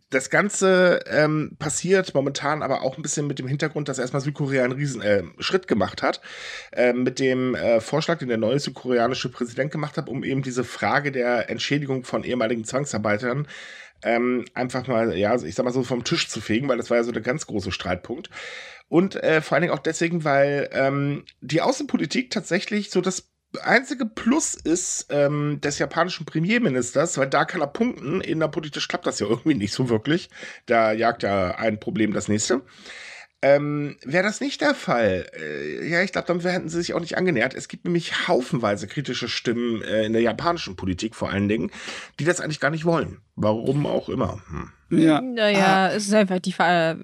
das 0.09 0.29
Ganze 0.29 1.01
ähm, 1.07 1.55
passiert 1.59 2.13
momentan 2.13 2.63
aber 2.63 2.81
auch 2.81 2.97
ein 2.97 3.01
bisschen 3.01 3.27
mit 3.27 3.39
dem 3.39 3.47
Hintergrund, 3.47 3.89
dass 3.89 3.99
erstmal 3.99 4.21
Südkorea 4.21 4.63
einen 4.63 4.73
riesen 4.73 5.01
äh, 5.01 5.23
Schritt 5.39 5.67
gemacht 5.67 6.01
hat, 6.01 6.21
äh, 6.71 6.93
mit 6.93 7.19
dem 7.19 7.55
äh, 7.55 7.81
Vorschlag, 7.81 8.19
den 8.19 8.29
der 8.29 8.37
neue 8.37 8.59
südkoreanische 8.59 9.29
Präsident 9.29 9.71
gemacht 9.71 9.97
hat, 9.97 10.07
um 10.07 10.23
eben 10.23 10.43
diese 10.43 10.63
Frage 10.63 11.11
der 11.11 11.49
Entschädigung 11.49 12.03
von 12.03 12.23
ehemaligen 12.23 12.63
Zwangsarbeitern 12.63 13.47
ähm, 14.03 14.45
einfach 14.53 14.87
mal, 14.87 15.17
ja, 15.17 15.35
ich 15.35 15.55
sag 15.55 15.65
mal 15.65 15.71
so 15.71 15.83
vom 15.83 16.03
Tisch 16.03 16.29
zu 16.29 16.39
fegen, 16.39 16.67
weil 16.69 16.77
das 16.77 16.89
war 16.89 16.97
ja 16.97 17.03
so 17.03 17.11
der 17.11 17.23
ganz 17.23 17.47
große 17.47 17.71
Streitpunkt. 17.71 18.29
Und 18.89 19.15
äh, 19.15 19.41
vor 19.41 19.55
allen 19.55 19.63
Dingen 19.63 19.73
auch 19.73 19.79
deswegen, 19.79 20.23
weil 20.23 20.69
ähm, 20.71 21.25
die 21.41 21.61
Außenpolitik 21.61 22.31
tatsächlich 22.31 22.89
so 22.89 23.01
das 23.01 23.29
einzige 23.61 24.05
Plus 24.05 24.53
ist 24.53 25.07
ähm, 25.09 25.59
des 25.61 25.79
japanischen 25.79 26.25
Premierministers, 26.25 27.17
weil 27.17 27.27
da 27.27 27.45
kann 27.45 27.61
er 27.61 27.67
punkten. 27.67 28.21
Innerpolitisch 28.21 28.87
klappt 28.87 29.07
das 29.07 29.19
ja 29.19 29.27
irgendwie 29.27 29.55
nicht 29.55 29.73
so 29.73 29.89
wirklich. 29.89 30.29
Da 30.65 30.91
jagt 30.91 31.23
ja 31.23 31.55
ein 31.55 31.79
Problem 31.79 32.13
das 32.13 32.27
nächste. 32.27 32.61
Ähm, 33.43 33.97
Wäre 34.03 34.23
das 34.23 34.41
nicht 34.41 34.61
der 34.61 34.73
Fall, 34.73 35.29
äh, 35.39 35.87
ja, 35.87 36.01
ich 36.01 36.11
glaube, 36.11 36.27
dann 36.27 36.39
hätten 36.39 36.69
sie 36.69 36.79
sich 36.79 36.95
auch 36.95 36.99
nicht 36.99 37.19
angenähert. 37.19 37.53
Es 37.53 37.67
gibt 37.67 37.85
nämlich 37.85 38.27
haufenweise 38.27 38.87
kritische 38.87 39.29
Stimmen 39.29 39.83
äh, 39.83 40.05
in 40.05 40.13
der 40.13 40.23
japanischen 40.23 40.75
Politik 40.75 41.13
vor 41.15 41.29
allen 41.29 41.47
Dingen, 41.47 41.69
die 42.19 42.25
das 42.25 42.41
eigentlich 42.41 42.59
gar 42.59 42.71
nicht 42.71 42.85
wollen. 42.85 43.21
Warum 43.35 43.85
auch 43.85 44.09
immer. 44.09 44.41
Hm. 44.49 44.71
Ja, 44.99 45.21
naja, 45.21 45.85
ah. 45.85 45.91
es 45.91 46.07
ist 46.07 46.13
einfach 46.15 46.39
die, 46.39 46.51
Ver 46.51 46.97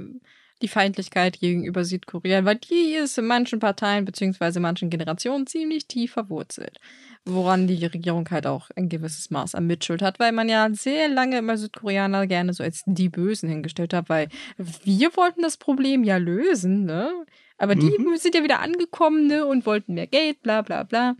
die 0.63 0.70
Feindlichkeit 0.70 1.39
gegenüber 1.39 1.84
Südkorea, 1.84 2.46
weil 2.46 2.55
die 2.55 2.96
ist 2.96 3.17
in 3.17 3.25
manchen 3.25 3.60
Parteien 3.60 4.05
bzw. 4.05 4.60
manchen 4.60 4.89
Generationen 4.89 5.46
ziemlich 5.46 5.88
tief 5.88 6.13
verwurzelt. 6.13 6.79
Woran 7.25 7.67
die 7.67 7.86
Regierung 7.86 8.27
halt 8.32 8.48
auch 8.48 8.70
ein 8.75 8.89
gewisses 8.89 9.29
Maß 9.29 9.55
an 9.55 9.67
Mitschuld 9.67 10.01
hat, 10.01 10.20
weil 10.20 10.32
man 10.32 10.50
ja 10.50 10.67
sehr 10.72 11.10
lange 11.10 11.38
immer 11.38 11.58
Südkoreaner 11.58 12.27
gerne 12.27 12.53
so 12.53 12.63
als 12.63 12.84
die 12.86 13.10
Bösen 13.10 13.50
hingestellt 13.50 13.93
hat, 13.93 14.10
weil 14.10 14.29
wir 14.58 15.15
wollten 15.15 15.41
das 15.41 15.58
Problem 15.58 16.03
ja 16.03 16.17
lösen, 16.17 16.86
ne? 16.86 17.12
Aber 17.58 17.75
die 17.75 17.96
mhm. 17.98 18.17
sind 18.17 18.36
ja 18.36 18.43
wieder 18.43 18.62
angekommen, 18.62 19.27
ne? 19.27 19.46
Und 19.46 19.65
wollten 19.65 19.93
mehr 19.93 20.08
Geld, 20.08 20.41
bla 20.41 20.62
bla 20.62 20.84
bla. 20.84 21.15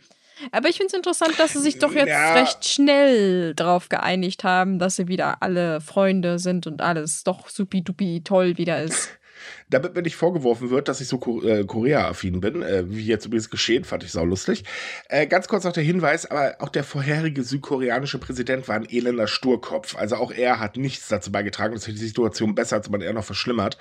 Aber 0.51 0.67
ich 0.67 0.77
finde 0.77 0.88
es 0.88 0.93
interessant, 0.93 1.38
dass 1.38 1.53
sie 1.53 1.59
sich 1.59 1.79
doch 1.79 1.93
jetzt 1.93 2.09
Ja. 2.09 2.33
recht 2.33 2.65
schnell 2.65 3.53
darauf 3.53 3.88
geeinigt 3.88 4.43
haben, 4.43 4.79
dass 4.79 4.95
sie 4.95 5.07
wieder 5.07 5.41
alle 5.41 5.79
Freunde 5.79 6.39
sind 6.39 6.65
und 6.65 6.81
alles 6.81 7.23
doch 7.23 7.50
supi-dupi 7.50 8.21
toll 8.23 8.57
wieder 8.57 8.81
ist. 8.81 9.09
Damit 9.73 9.95
mir 9.95 10.03
nicht 10.03 10.15
vorgeworfen 10.15 10.69
wird, 10.69 10.87
dass 10.87 11.01
ich 11.01 11.07
so 11.07 11.17
äh, 11.43 11.65
Korea-affin 11.65 12.39
bin, 12.41 12.61
äh, 12.61 12.83
wie 12.87 13.05
jetzt 13.05 13.25
übrigens 13.25 13.49
geschehen, 13.49 13.83
fand 13.83 14.03
ich 14.03 14.11
saulustig. 14.11 14.63
Äh, 15.09 15.25
ganz 15.25 15.47
kurz 15.47 15.63
noch 15.63 15.73
der 15.73 15.83
Hinweis, 15.83 16.29
aber 16.29 16.57
auch 16.59 16.69
der 16.69 16.83
vorherige 16.83 17.43
südkoreanische 17.43 18.19
Präsident 18.19 18.67
war 18.67 18.75
ein 18.75 18.87
elender 18.87 19.27
Sturkopf. 19.27 19.95
Also 19.95 20.17
auch 20.17 20.31
er 20.31 20.59
hat 20.59 20.77
nichts 20.77 21.07
dazu 21.07 21.31
beigetragen, 21.31 21.73
dass 21.73 21.85
sich 21.85 21.95
die 21.95 22.05
Situation 22.05 22.53
besser, 22.53 22.83
sondern 22.83 23.01
eher 23.01 23.13
noch 23.13 23.25
verschlimmert. 23.25 23.77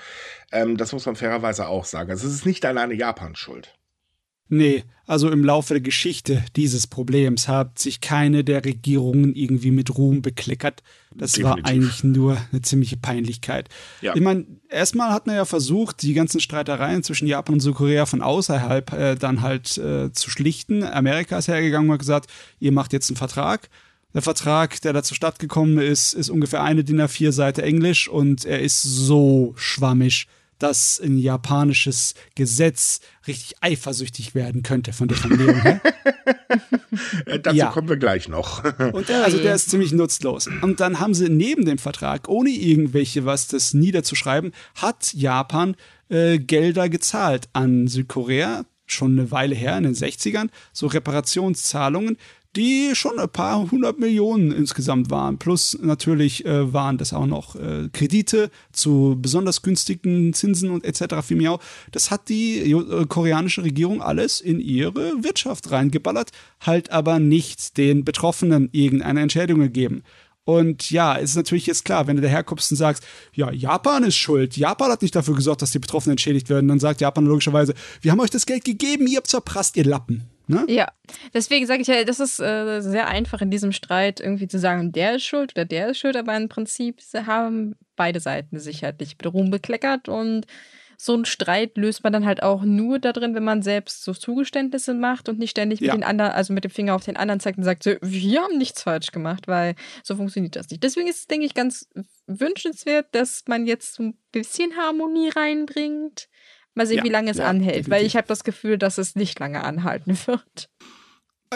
Ähm, 0.50 0.76
das 0.78 0.92
muss 0.92 1.04
man 1.04 1.16
fairerweise 1.16 1.68
auch 1.68 1.84
sagen. 1.84 2.10
Also 2.10 2.26
es 2.26 2.34
ist 2.34 2.46
nicht 2.46 2.64
alleine 2.64 2.94
Japans 2.94 3.38
Schuld. 3.38 3.74
Nee, 4.48 4.84
also 5.06 5.30
im 5.30 5.44
Laufe 5.44 5.74
der 5.74 5.80
Geschichte 5.80 6.44
dieses 6.56 6.86
Problems 6.86 7.48
hat 7.48 7.78
sich 7.78 8.00
keine 8.00 8.44
der 8.44 8.64
Regierungen 8.64 9.34
irgendwie 9.34 9.70
mit 9.70 9.96
Ruhm 9.96 10.22
bekleckert. 10.22 10.82
Das 11.14 11.42
war 11.42 11.56
Definitiv. 11.56 11.70
eigentlich 11.70 12.04
nur 12.04 12.36
eine 12.50 12.62
ziemliche 12.62 12.96
Peinlichkeit. 12.96 13.68
Ja. 14.00 14.14
Ich 14.14 14.20
meine, 14.20 14.46
erstmal 14.68 15.10
hat 15.10 15.26
man 15.26 15.36
ja 15.36 15.44
versucht, 15.44 16.02
die 16.02 16.14
ganzen 16.14 16.40
Streitereien 16.40 17.02
zwischen 17.02 17.26
Japan 17.26 17.54
und 17.54 17.60
Südkorea 17.60 18.06
von 18.06 18.22
außerhalb 18.22 18.92
äh, 18.92 19.14
dann 19.16 19.42
halt 19.42 19.76
äh, 19.78 20.12
zu 20.12 20.30
schlichten. 20.30 20.82
Amerika 20.84 21.38
ist 21.38 21.48
hergegangen 21.48 21.88
und 21.88 21.94
hat 21.94 22.00
gesagt, 22.00 22.30
ihr 22.60 22.72
macht 22.72 22.92
jetzt 22.92 23.10
einen 23.10 23.16
Vertrag. 23.16 23.68
Der 24.14 24.22
Vertrag, 24.22 24.80
der 24.82 24.92
dazu 24.92 25.14
stattgekommen 25.14 25.78
ist, 25.78 26.12
ist 26.12 26.28
ungefähr 26.28 26.62
eine 26.62 26.84
DIN 26.84 27.00
A4-Seite 27.00 27.62
Englisch 27.62 28.08
und 28.08 28.44
er 28.44 28.60
ist 28.60 28.82
so 28.82 29.54
schwammig, 29.56 30.26
dass 30.62 31.00
ein 31.00 31.18
japanisches 31.18 32.14
Gesetz 32.34 33.00
richtig 33.26 33.54
eifersüchtig 33.60 34.34
werden 34.34 34.62
könnte 34.62 34.92
von 34.92 35.08
der 35.08 35.16
Formulierung 35.16 35.60
her. 35.60 35.80
Äh, 37.24 37.38
dazu 37.40 37.56
Ja. 37.56 37.70
kommen 37.70 37.88
wir 37.88 37.96
gleich 37.96 38.28
noch. 38.28 38.62
Und 38.92 39.08
der, 39.08 39.24
also 39.24 39.38
der 39.38 39.54
ist 39.54 39.70
ziemlich 39.70 39.92
nutzlos. 39.92 40.48
Und 40.60 40.80
dann 40.80 41.00
haben 41.00 41.14
sie 41.14 41.30
neben 41.30 41.64
dem 41.64 41.78
Vertrag, 41.78 42.28
ohne 42.28 42.50
irgendwelche 42.50 43.24
was 43.24 43.46
das 43.48 43.72
niederzuschreiben, 43.72 44.52
hat 44.74 45.14
Japan 45.14 45.74
äh, 46.10 46.38
Gelder 46.38 46.90
gezahlt 46.90 47.48
an 47.54 47.88
Südkorea, 47.88 48.64
schon 48.84 49.18
eine 49.18 49.30
Weile 49.30 49.54
her, 49.54 49.78
in 49.78 49.84
den 49.84 49.94
60ern, 49.94 50.48
so 50.74 50.86
Reparationszahlungen, 50.86 52.18
die 52.56 52.90
schon 52.94 53.18
ein 53.18 53.28
paar 53.28 53.70
hundert 53.70 53.98
Millionen 53.98 54.52
insgesamt 54.52 55.10
waren. 55.10 55.38
Plus 55.38 55.78
natürlich 55.80 56.44
äh, 56.44 56.72
waren 56.72 56.98
das 56.98 57.12
auch 57.12 57.26
noch 57.26 57.56
äh, 57.56 57.88
Kredite 57.92 58.50
zu 58.72 59.16
besonders 59.18 59.62
günstigen 59.62 60.34
Zinsen 60.34 60.70
und 60.70 60.84
etc. 60.84 61.26
für 61.26 61.34
Miau. 61.36 61.60
Das 61.92 62.10
hat 62.10 62.28
die 62.28 62.72
äh, 62.72 63.06
koreanische 63.06 63.62
Regierung 63.62 64.02
alles 64.02 64.40
in 64.40 64.60
ihre 64.60 65.22
Wirtschaft 65.22 65.70
reingeballert, 65.70 66.30
halt 66.60 66.90
aber 66.90 67.18
nicht 67.18 67.78
den 67.78 68.04
Betroffenen 68.04 68.68
irgendeine 68.72 69.20
Entschädigung 69.22 69.62
gegeben. 69.62 70.02
Und 70.44 70.90
ja, 70.90 71.14
ist 71.14 71.36
natürlich 71.36 71.66
jetzt 71.66 71.84
klar, 71.84 72.06
wenn 72.06 72.16
du 72.16 72.22
daherkommst 72.22 72.72
und 72.72 72.76
sagst, 72.76 73.04
ja, 73.32 73.52
Japan 73.52 74.02
ist 74.02 74.16
schuld, 74.16 74.56
Japan 74.56 74.90
hat 74.90 75.02
nicht 75.02 75.14
dafür 75.14 75.36
gesorgt, 75.36 75.62
dass 75.62 75.70
die 75.70 75.78
Betroffenen 75.78 76.14
entschädigt 76.14 76.50
werden, 76.50 76.66
dann 76.66 76.80
sagt 76.80 77.00
Japan 77.00 77.26
logischerweise, 77.26 77.74
wir 78.00 78.10
haben 78.10 78.20
euch 78.20 78.30
das 78.30 78.44
Geld 78.44 78.64
gegeben, 78.64 79.06
ihr 79.06 79.18
habt 79.18 79.28
zerprasst, 79.28 79.76
ihr 79.76 79.84
Lappen. 79.84 80.31
Ne? 80.46 80.64
Ja, 80.68 80.88
deswegen 81.32 81.66
sage 81.66 81.82
ich 81.82 81.88
ja, 81.88 82.04
das 82.04 82.20
ist 82.20 82.40
äh, 82.40 82.80
sehr 82.80 83.08
einfach 83.08 83.40
in 83.40 83.50
diesem 83.50 83.72
Streit 83.72 84.20
irgendwie 84.20 84.48
zu 84.48 84.58
sagen, 84.58 84.92
der 84.92 85.16
ist 85.16 85.24
schuld 85.24 85.52
oder 85.52 85.64
der 85.64 85.88
ist 85.88 85.98
schuld, 85.98 86.16
aber 86.16 86.36
im 86.36 86.48
Prinzip 86.48 87.00
haben 87.26 87.76
beide 87.96 88.20
Seiten 88.20 88.58
sicherlich 88.58 89.16
mit 89.18 89.32
Ruhm 89.32 89.50
bekleckert 89.50 90.08
und 90.08 90.46
so 90.98 91.14
einen 91.14 91.24
Streit 91.24 91.76
löst 91.76 92.04
man 92.04 92.12
dann 92.12 92.26
halt 92.26 92.44
auch 92.44 92.62
nur 92.62 93.00
da 93.00 93.12
drin, 93.12 93.34
wenn 93.34 93.42
man 93.42 93.62
selbst 93.62 94.04
so 94.04 94.12
Zugeständnisse 94.12 94.94
macht 94.94 95.28
und 95.28 95.36
nicht 95.40 95.50
ständig 95.50 95.80
mit 95.80 95.88
Ja. 95.88 95.94
den 95.94 96.04
anderen, 96.04 96.30
also 96.30 96.52
mit 96.52 96.62
dem 96.62 96.70
Finger 96.70 96.94
auf 96.94 97.04
den 97.04 97.16
anderen 97.16 97.40
zeigt 97.40 97.58
und 97.58 97.64
sagt, 97.64 97.82
so, 97.82 97.94
wir 98.00 98.40
haben 98.40 98.56
nichts 98.56 98.82
falsch 98.82 99.10
gemacht, 99.10 99.48
weil 99.48 99.74
so 100.04 100.14
funktioniert 100.14 100.54
das 100.54 100.70
nicht. 100.70 100.84
Deswegen 100.84 101.08
ist 101.08 101.18
es, 101.18 101.26
denke 101.26 101.44
ich, 101.44 101.54
ganz 101.54 101.88
wünschenswert, 102.28 103.06
dass 103.12 103.42
man 103.48 103.66
jetzt 103.66 103.94
so 103.94 104.04
ein 104.04 104.18
bisschen 104.30 104.76
Harmonie 104.76 105.30
reinbringt. 105.30 106.28
Mal 106.74 106.86
sehen, 106.86 106.98
Ja, 106.98 107.04
wie 107.04 107.08
lange 107.10 107.30
es 107.30 107.36
ja, 107.38 107.46
anhält, 107.46 107.90
weil 107.90 108.00
definitiv. 108.00 108.06
ich 108.06 108.16
habe 108.16 108.28
das 108.28 108.44
Gefühl, 108.44 108.78
dass 108.78 108.98
es 108.98 109.14
nicht 109.14 109.38
lange 109.38 109.62
anhalten 109.64 110.16
wird. 110.26 110.68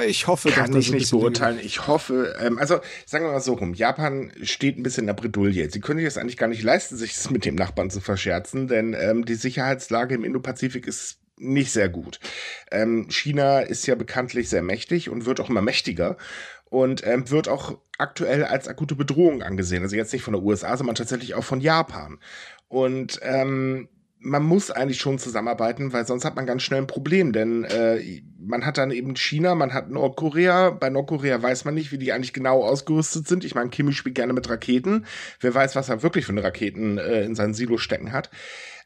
Ich 0.04 0.26
hoffe, 0.26 0.50
Kann 0.50 0.72
dass 0.72 0.84
ich 0.84 0.92
nicht 0.92 1.10
beurteilen. 1.10 1.58
Ich 1.62 1.86
hoffe, 1.86 2.36
ähm, 2.38 2.58
also 2.58 2.80
sagen 3.06 3.24
wir 3.24 3.32
mal 3.32 3.40
so 3.40 3.54
rum, 3.54 3.72
Japan 3.72 4.30
steht 4.42 4.76
ein 4.76 4.82
bisschen 4.82 5.02
in 5.02 5.06
der 5.06 5.14
Bredouille. 5.14 5.70
Sie 5.70 5.80
können 5.80 5.98
sich 5.98 6.06
das 6.06 6.18
eigentlich 6.18 6.36
gar 6.36 6.48
nicht 6.48 6.62
leisten, 6.62 6.96
sich 6.98 7.14
das 7.14 7.30
mit 7.30 7.46
dem 7.46 7.54
Nachbarn 7.54 7.88
zu 7.88 8.00
verscherzen, 8.00 8.68
denn 8.68 8.94
ähm, 8.98 9.24
die 9.24 9.36
Sicherheitslage 9.36 10.14
im 10.14 10.24
Indopazifik 10.24 10.86
ist 10.86 11.20
nicht 11.38 11.72
sehr 11.72 11.88
gut. 11.88 12.20
Ähm, 12.70 13.08
China 13.10 13.60
ist 13.60 13.86
ja 13.86 13.94
bekanntlich 13.94 14.50
sehr 14.50 14.62
mächtig 14.62 15.08
und 15.08 15.24
wird 15.24 15.40
auch 15.40 15.48
immer 15.48 15.62
mächtiger 15.62 16.18
und 16.68 17.06
ähm, 17.06 17.30
wird 17.30 17.48
auch 17.48 17.78
aktuell 17.96 18.44
als 18.44 18.68
akute 18.68 18.96
Bedrohung 18.96 19.42
angesehen. 19.42 19.82
Also 19.82 19.96
jetzt 19.96 20.12
nicht 20.12 20.22
von 20.22 20.34
der 20.34 20.42
USA, 20.42 20.76
sondern 20.76 20.96
tatsächlich 20.96 21.34
auch 21.34 21.44
von 21.44 21.60
Japan. 21.62 22.18
Und 22.68 23.18
ähm, 23.22 23.88
man 24.18 24.42
muss 24.42 24.70
eigentlich 24.70 24.98
schon 24.98 25.18
zusammenarbeiten, 25.18 25.92
weil 25.92 26.06
sonst 26.06 26.24
hat 26.24 26.36
man 26.36 26.46
ganz 26.46 26.62
schnell 26.62 26.80
ein 26.80 26.86
Problem, 26.86 27.32
denn 27.32 27.64
äh, 27.64 28.22
man 28.38 28.64
hat 28.64 28.78
dann 28.78 28.90
eben 28.90 29.14
China, 29.16 29.54
man 29.54 29.72
hat 29.72 29.90
Nordkorea. 29.90 30.70
Bei 30.70 30.90
Nordkorea 30.90 31.42
weiß 31.42 31.64
man 31.64 31.74
nicht, 31.74 31.92
wie 31.92 31.98
die 31.98 32.12
eigentlich 32.12 32.32
genau 32.32 32.62
ausgerüstet 32.62 33.28
sind. 33.28 33.44
Ich 33.44 33.54
meine, 33.54 33.70
Kimi 33.70 33.92
spielt 33.92 34.14
gerne 34.14 34.32
mit 34.32 34.48
Raketen. 34.48 35.06
Wer 35.40 35.54
weiß, 35.54 35.76
was 35.76 35.88
er 35.88 36.02
wirklich 36.02 36.26
für 36.26 36.32
eine 36.32 36.44
Raketen 36.44 36.98
äh, 36.98 37.22
in 37.24 37.34
sein 37.34 37.54
Silo 37.54 37.78
stecken 37.78 38.12
hat. 38.12 38.30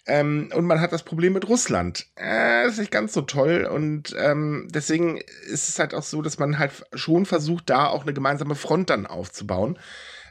Ähm, 0.06 0.50
und 0.54 0.64
man 0.64 0.80
hat 0.80 0.92
das 0.92 1.02
Problem 1.02 1.34
mit 1.34 1.48
Russland. 1.48 2.06
Äh, 2.18 2.66
ist 2.66 2.78
nicht 2.78 2.90
ganz 2.90 3.12
so 3.12 3.22
toll. 3.22 3.68
Und 3.70 4.14
ähm, 4.18 4.68
deswegen 4.70 5.18
ist 5.18 5.68
es 5.68 5.78
halt 5.78 5.94
auch 5.94 6.02
so, 6.02 6.22
dass 6.22 6.38
man 6.38 6.58
halt 6.58 6.72
schon 6.94 7.26
versucht, 7.26 7.70
da 7.70 7.86
auch 7.86 8.02
eine 8.02 8.14
gemeinsame 8.14 8.54
Front 8.54 8.90
dann 8.90 9.06
aufzubauen. 9.06 9.78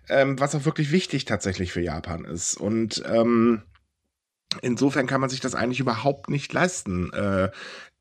Ähm, 0.10 0.40
was 0.40 0.56
auch 0.56 0.66
wirklich 0.66 0.92
wichtig 0.92 1.26
tatsächlich 1.26 1.72
für 1.72 1.82
Japan 1.82 2.26
ist. 2.26 2.56
Und 2.56 3.04
ähm, 3.08 3.62
insofern 4.62 5.08
kann 5.08 5.22
man 5.22 5.30
sich 5.30 5.40
das 5.40 5.56
eigentlich 5.56 5.80
überhaupt 5.80 6.30
nicht 6.30 6.52
leisten, 6.54 7.12
äh, 7.14 7.50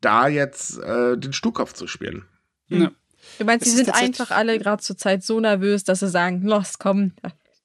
da 0.00 0.28
jetzt 0.28 0.78
äh, 0.78 1.16
den 1.16 1.32
Stuhlkopf 1.32 1.72
zu 1.72 1.86
spielen. 1.86 2.24
Ja. 2.68 2.90
Du 3.38 3.44
meinst, 3.44 3.66
sie 3.66 3.76
sind 3.76 3.94
einfach 3.94 4.30
alle 4.30 4.58
gerade 4.58 4.82
zur 4.82 4.96
Zeit 4.96 5.22
so 5.22 5.40
nervös, 5.40 5.84
dass 5.84 6.00
sie 6.00 6.08
sagen, 6.08 6.42
los, 6.42 6.78
komm, 6.78 7.12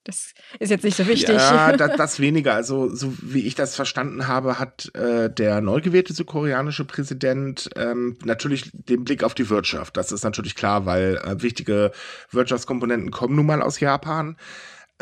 das 0.03 0.33
ist 0.59 0.69
jetzt 0.69 0.83
nicht 0.83 0.97
so 0.97 1.07
wichtig. 1.07 1.35
Ja, 1.35 1.71
das, 1.77 1.95
das 1.95 2.19
weniger. 2.19 2.53
Also, 2.53 2.93
so 2.93 3.13
wie 3.21 3.47
ich 3.47 3.55
das 3.55 3.75
verstanden 3.75 4.27
habe, 4.27 4.59
hat 4.59 4.93
äh, 4.95 5.29
der 5.29 5.61
neu 5.61 5.79
gewählte 5.79 6.13
südkoreanische 6.13 6.83
Präsident 6.83 7.69
ähm, 7.77 8.17
natürlich 8.25 8.69
den 8.73 9.05
Blick 9.05 9.23
auf 9.23 9.33
die 9.33 9.49
Wirtschaft. 9.49 9.95
Das 9.95 10.11
ist 10.11 10.23
natürlich 10.23 10.55
klar, 10.55 10.85
weil 10.85 11.17
äh, 11.23 11.41
wichtige 11.41 11.91
Wirtschaftskomponenten 12.31 13.11
kommen 13.11 13.35
nun 13.35 13.45
mal 13.45 13.61
aus 13.61 13.79
Japan. 13.79 14.35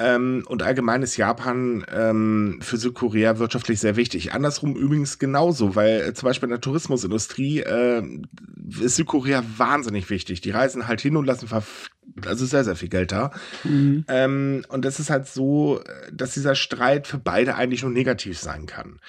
Ähm, 0.02 0.44
und 0.48 0.64
allgemein 0.64 1.04
ist 1.04 1.18
Japan 1.18 1.86
ähm, 1.94 2.60
für 2.62 2.78
Südkorea 2.78 3.38
wirtschaftlich 3.38 3.80
sehr 3.80 3.96
wichtig. 3.96 4.34
Andersrum 4.34 4.76
übrigens 4.76 5.20
genauso, 5.20 5.76
weil 5.76 6.02
äh, 6.02 6.14
zum 6.14 6.28
Beispiel 6.28 6.48
in 6.48 6.52
der 6.52 6.62
Tourismusindustrie 6.62 7.60
äh, 7.60 8.04
ist 8.82 8.96
Südkorea 8.96 9.44
wahnsinnig 9.58 10.10
wichtig. 10.10 10.42
Die 10.42 10.52
reisen 10.52 10.88
halt 10.88 11.02
hin 11.02 11.18
und 11.18 11.26
lassen 11.26 11.48
also 12.28 12.46
sehr, 12.46 12.64
sehr 12.64 12.76
viel 12.76 12.90
Geld 12.90 13.12
da. 13.12 13.32
Mhm. 13.64 14.06
Ähm, 14.08 14.66
und 14.70 14.86
es 14.86 15.00
ist 15.00 15.10
halt 15.10 15.28
so, 15.28 15.82
dass 16.12 16.34
dieser 16.34 16.56
Streit 16.56 17.08
für 17.08 17.18
beide 17.18 17.56
eigentlich 17.56 17.84
nur 17.84 17.92
negativ 17.92 18.40
sein 18.40 18.66
kann. 18.66 19.00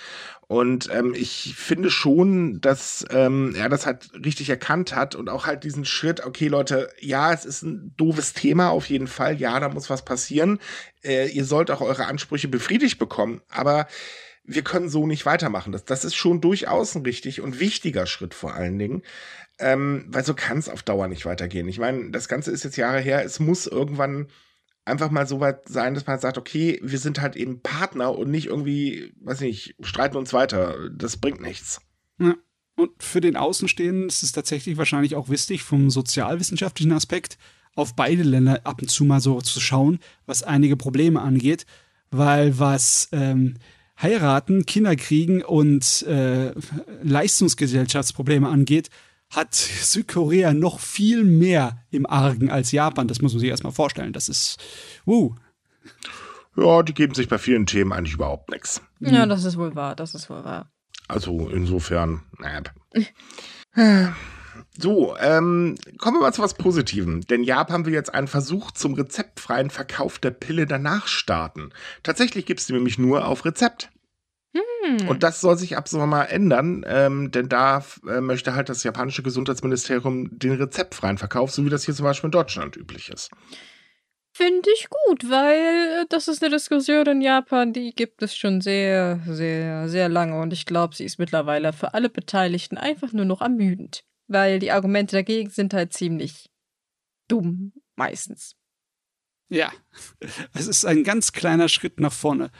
Und 0.52 0.90
ähm, 0.92 1.14
ich 1.16 1.54
finde 1.56 1.90
schon, 1.90 2.60
dass 2.60 3.06
ähm, 3.08 3.54
er 3.56 3.70
das 3.70 3.86
halt 3.86 4.10
richtig 4.22 4.50
erkannt 4.50 4.94
hat 4.94 5.14
und 5.14 5.30
auch 5.30 5.46
halt 5.46 5.64
diesen 5.64 5.86
Schritt, 5.86 6.26
okay 6.26 6.48
Leute, 6.48 6.90
ja, 7.00 7.32
es 7.32 7.46
ist 7.46 7.62
ein 7.62 7.94
doofes 7.96 8.34
Thema 8.34 8.68
auf 8.68 8.90
jeden 8.90 9.06
Fall, 9.06 9.40
ja, 9.40 9.58
da 9.60 9.70
muss 9.70 9.88
was 9.88 10.04
passieren. 10.04 10.58
Äh, 11.02 11.28
ihr 11.30 11.46
sollt 11.46 11.70
auch 11.70 11.80
eure 11.80 12.04
Ansprüche 12.04 12.48
befriedigt 12.48 12.98
bekommen, 12.98 13.40
aber 13.48 13.86
wir 14.44 14.62
können 14.62 14.88
so 14.88 15.06
nicht 15.06 15.24
weitermachen. 15.24 15.72
Das, 15.72 15.84
das 15.84 16.04
ist 16.04 16.16
schon 16.16 16.40
durchaus 16.40 16.94
ein 16.94 17.02
richtig 17.02 17.40
und 17.40 17.60
wichtiger 17.60 18.06
Schritt 18.06 18.34
vor 18.34 18.54
allen 18.54 18.78
Dingen. 18.78 19.02
Ähm, 19.58 20.06
weil 20.08 20.24
so 20.24 20.34
kann 20.34 20.58
es 20.58 20.68
auf 20.68 20.82
Dauer 20.82 21.08
nicht 21.08 21.26
weitergehen. 21.26 21.68
Ich 21.68 21.78
meine, 21.78 22.10
das 22.10 22.28
Ganze 22.28 22.50
ist 22.50 22.64
jetzt 22.64 22.76
Jahre 22.76 23.00
her, 23.00 23.24
es 23.24 23.38
muss 23.38 23.66
irgendwann 23.66 24.28
einfach 24.84 25.10
mal 25.10 25.26
so 25.26 25.40
weit 25.40 25.68
sein, 25.68 25.94
dass 25.94 26.06
man 26.06 26.18
sagt, 26.18 26.38
okay, 26.38 26.80
wir 26.82 26.98
sind 26.98 27.20
halt 27.20 27.36
eben 27.36 27.60
Partner 27.60 28.16
und 28.16 28.30
nicht 28.30 28.46
irgendwie, 28.46 29.12
weiß 29.20 29.40
nicht, 29.40 29.76
streiten 29.80 30.16
uns 30.16 30.32
weiter. 30.32 30.90
Das 30.90 31.16
bringt 31.16 31.40
nichts. 31.40 31.80
Ja. 32.18 32.34
Und 32.74 32.90
für 33.02 33.20
den 33.20 33.36
Außenstehenden 33.36 34.08
ist 34.08 34.22
es 34.22 34.32
tatsächlich 34.32 34.78
wahrscheinlich 34.78 35.14
auch 35.14 35.28
wichtig, 35.28 35.62
vom 35.62 35.90
sozialwissenschaftlichen 35.90 36.92
Aspekt 36.92 37.38
auf 37.74 37.94
beide 37.94 38.22
Länder 38.22 38.60
ab 38.64 38.80
und 38.80 38.88
zu 38.88 39.04
mal 39.04 39.20
so 39.20 39.40
zu 39.40 39.60
schauen, 39.60 39.98
was 40.26 40.42
einige 40.42 40.76
Probleme 40.76 41.20
angeht, 41.20 41.66
weil 42.10 42.58
was 42.58 43.08
ähm, 43.12 43.54
Heiraten, 44.00 44.66
Kinderkriegen 44.66 45.42
und 45.42 46.02
äh, 46.02 46.52
Leistungsgesellschaftsprobleme 47.02 48.48
angeht, 48.48 48.88
hat 49.32 49.54
Südkorea 49.54 50.52
noch 50.52 50.78
viel 50.78 51.24
mehr 51.24 51.84
im 51.90 52.06
Argen 52.06 52.50
als 52.50 52.70
Japan. 52.72 53.08
Das 53.08 53.20
muss 53.22 53.32
man 53.32 53.40
sich 53.40 53.48
erstmal 53.48 53.72
vorstellen. 53.72 54.12
Das 54.12 54.28
ist, 54.28 54.58
uh, 55.06 55.34
Ja, 56.56 56.82
die 56.82 56.94
geben 56.94 57.14
sich 57.14 57.28
bei 57.28 57.38
vielen 57.38 57.66
Themen 57.66 57.92
eigentlich 57.92 58.14
überhaupt 58.14 58.50
nichts. 58.50 58.82
ja, 59.00 59.26
das 59.26 59.44
ist 59.44 59.56
wohl 59.56 59.74
wahr, 59.74 59.96
das 59.96 60.14
ist 60.14 60.28
wohl 60.28 60.44
wahr. 60.44 60.70
Also 61.08 61.48
insofern, 61.48 62.22
naja. 62.38 62.62
Äh, 63.74 64.08
So, 64.78 65.16
ähm, 65.18 65.76
kommen 65.98 66.16
wir 66.16 66.22
mal 66.22 66.32
zu 66.32 66.42
was 66.42 66.54
Positivem. 66.54 67.20
Denn 67.22 67.44
Japan 67.44 67.84
will 67.84 67.92
jetzt 67.92 68.14
einen 68.14 68.26
Versuch 68.26 68.70
zum 68.70 68.94
rezeptfreien 68.94 69.68
Verkauf 69.68 70.18
der 70.18 70.30
Pille 70.30 70.66
danach 70.66 71.08
starten. 71.08 71.70
Tatsächlich 72.02 72.46
gibt 72.46 72.60
es 72.60 72.66
die 72.66 72.72
nämlich 72.72 72.98
nur 72.98 73.26
auf 73.26 73.44
Rezept. 73.44 73.90
Hm. 74.82 75.08
Und 75.08 75.22
das 75.22 75.40
soll 75.40 75.56
sich 75.56 75.76
ab 75.76 75.88
Sommer 75.88 76.06
mal 76.06 76.24
ändern, 76.24 76.84
ähm, 76.86 77.30
denn 77.30 77.48
da 77.48 77.84
äh, 78.08 78.20
möchte 78.20 78.54
halt 78.54 78.68
das 78.68 78.82
japanische 78.82 79.22
Gesundheitsministerium 79.22 80.38
den 80.38 80.52
rezeptfreien 80.52 81.18
Verkauf, 81.18 81.52
so 81.52 81.64
wie 81.64 81.70
das 81.70 81.84
hier 81.84 81.94
zum 81.94 82.04
Beispiel 82.04 82.28
in 82.28 82.32
Deutschland 82.32 82.76
üblich 82.76 83.08
ist. 83.10 83.30
Finde 84.34 84.68
ich 84.74 84.88
gut, 84.88 85.30
weil 85.30 86.02
äh, 86.02 86.06
das 86.08 86.26
ist 86.26 86.42
eine 86.42 86.54
Diskussion 86.54 87.06
in 87.06 87.20
Japan, 87.20 87.72
die 87.72 87.94
gibt 87.94 88.22
es 88.22 88.34
schon 88.34 88.60
sehr, 88.60 89.20
sehr, 89.28 89.88
sehr 89.88 90.08
lange 90.08 90.40
und 90.40 90.52
ich 90.52 90.66
glaube, 90.66 90.96
sie 90.96 91.04
ist 91.04 91.18
mittlerweile 91.18 91.72
für 91.72 91.94
alle 91.94 92.08
Beteiligten 92.08 92.76
einfach 92.76 93.12
nur 93.12 93.26
noch 93.26 93.40
ermüdend, 93.40 94.04
weil 94.26 94.58
die 94.58 94.72
Argumente 94.72 95.14
dagegen 95.14 95.50
sind 95.50 95.74
halt 95.74 95.92
ziemlich 95.92 96.50
dumm 97.28 97.72
meistens. 97.94 98.56
Ja, 99.48 99.70
es 100.54 100.66
ist 100.66 100.86
ein 100.86 101.04
ganz 101.04 101.32
kleiner 101.32 101.68
Schritt 101.68 102.00
nach 102.00 102.12
vorne. 102.12 102.50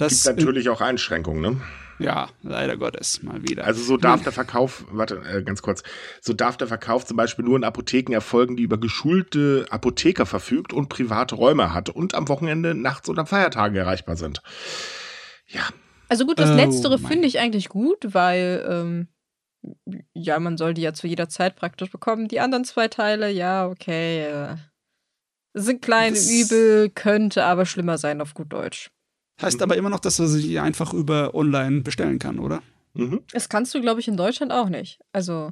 Das 0.00 0.24
Gibt 0.24 0.38
natürlich 0.38 0.68
auch 0.68 0.80
Einschränkungen, 0.80 1.40
ne? 1.40 1.60
Ja, 1.98 2.30
leider 2.42 2.78
Gottes, 2.78 3.22
mal 3.22 3.42
wieder. 3.42 3.64
Also 3.64 3.82
so 3.82 3.98
darf 3.98 4.22
der 4.22 4.32
Verkauf, 4.32 4.86
warte, 4.90 5.16
äh, 5.30 5.42
ganz 5.42 5.60
kurz, 5.60 5.82
so 6.22 6.32
darf 6.32 6.56
der 6.56 6.66
Verkauf 6.66 7.04
zum 7.04 7.18
Beispiel 7.18 7.44
nur 7.44 7.58
in 7.58 7.64
Apotheken 7.64 8.14
erfolgen, 8.14 8.56
die 8.56 8.62
über 8.62 8.78
geschulte 8.78 9.66
Apotheker 9.68 10.24
verfügt 10.24 10.72
und 10.72 10.88
private 10.88 11.34
Räume 11.34 11.74
hat 11.74 11.90
und 11.90 12.14
am 12.14 12.28
Wochenende, 12.28 12.74
nachts 12.74 13.10
oder 13.10 13.26
Feiertagen 13.26 13.76
erreichbar 13.76 14.16
sind. 14.16 14.40
Ja. 15.46 15.68
Also 16.08 16.24
gut, 16.24 16.38
das 16.38 16.50
Oh 16.50 16.54
Letztere 16.54 16.98
finde 16.98 17.28
ich 17.28 17.38
eigentlich 17.38 17.68
gut, 17.68 18.14
weil 18.14 18.66
ähm, 18.66 19.08
ja, 20.14 20.40
man 20.40 20.56
soll 20.56 20.72
die 20.72 20.82
ja 20.82 20.94
zu 20.94 21.06
jeder 21.06 21.28
Zeit 21.28 21.54
praktisch 21.54 21.90
bekommen. 21.90 22.28
Die 22.28 22.40
anderen 22.40 22.64
zwei 22.64 22.88
Teile, 22.88 23.30
ja, 23.30 23.68
okay, 23.68 24.22
äh, 24.24 24.56
sind 25.52 25.82
kleine 25.82 26.16
Das- 26.16 26.30
Übel, 26.30 26.88
könnte 26.88 27.44
aber 27.44 27.66
schlimmer 27.66 27.98
sein 27.98 28.22
auf 28.22 28.32
gut 28.32 28.52
Deutsch. 28.54 28.90
Heißt 29.42 29.62
aber 29.62 29.76
immer 29.76 29.90
noch, 29.90 30.00
dass 30.00 30.18
er 30.18 30.28
sie 30.28 30.58
einfach 30.58 30.92
über 30.92 31.34
online 31.34 31.80
bestellen 31.82 32.18
kann, 32.18 32.38
oder? 32.38 32.62
Mhm. 32.94 33.20
Das 33.32 33.48
kannst 33.48 33.74
du, 33.74 33.80
glaube 33.80 34.00
ich, 34.00 34.08
in 34.08 34.16
Deutschland 34.16 34.52
auch 34.52 34.68
nicht. 34.68 35.00
Also, 35.12 35.50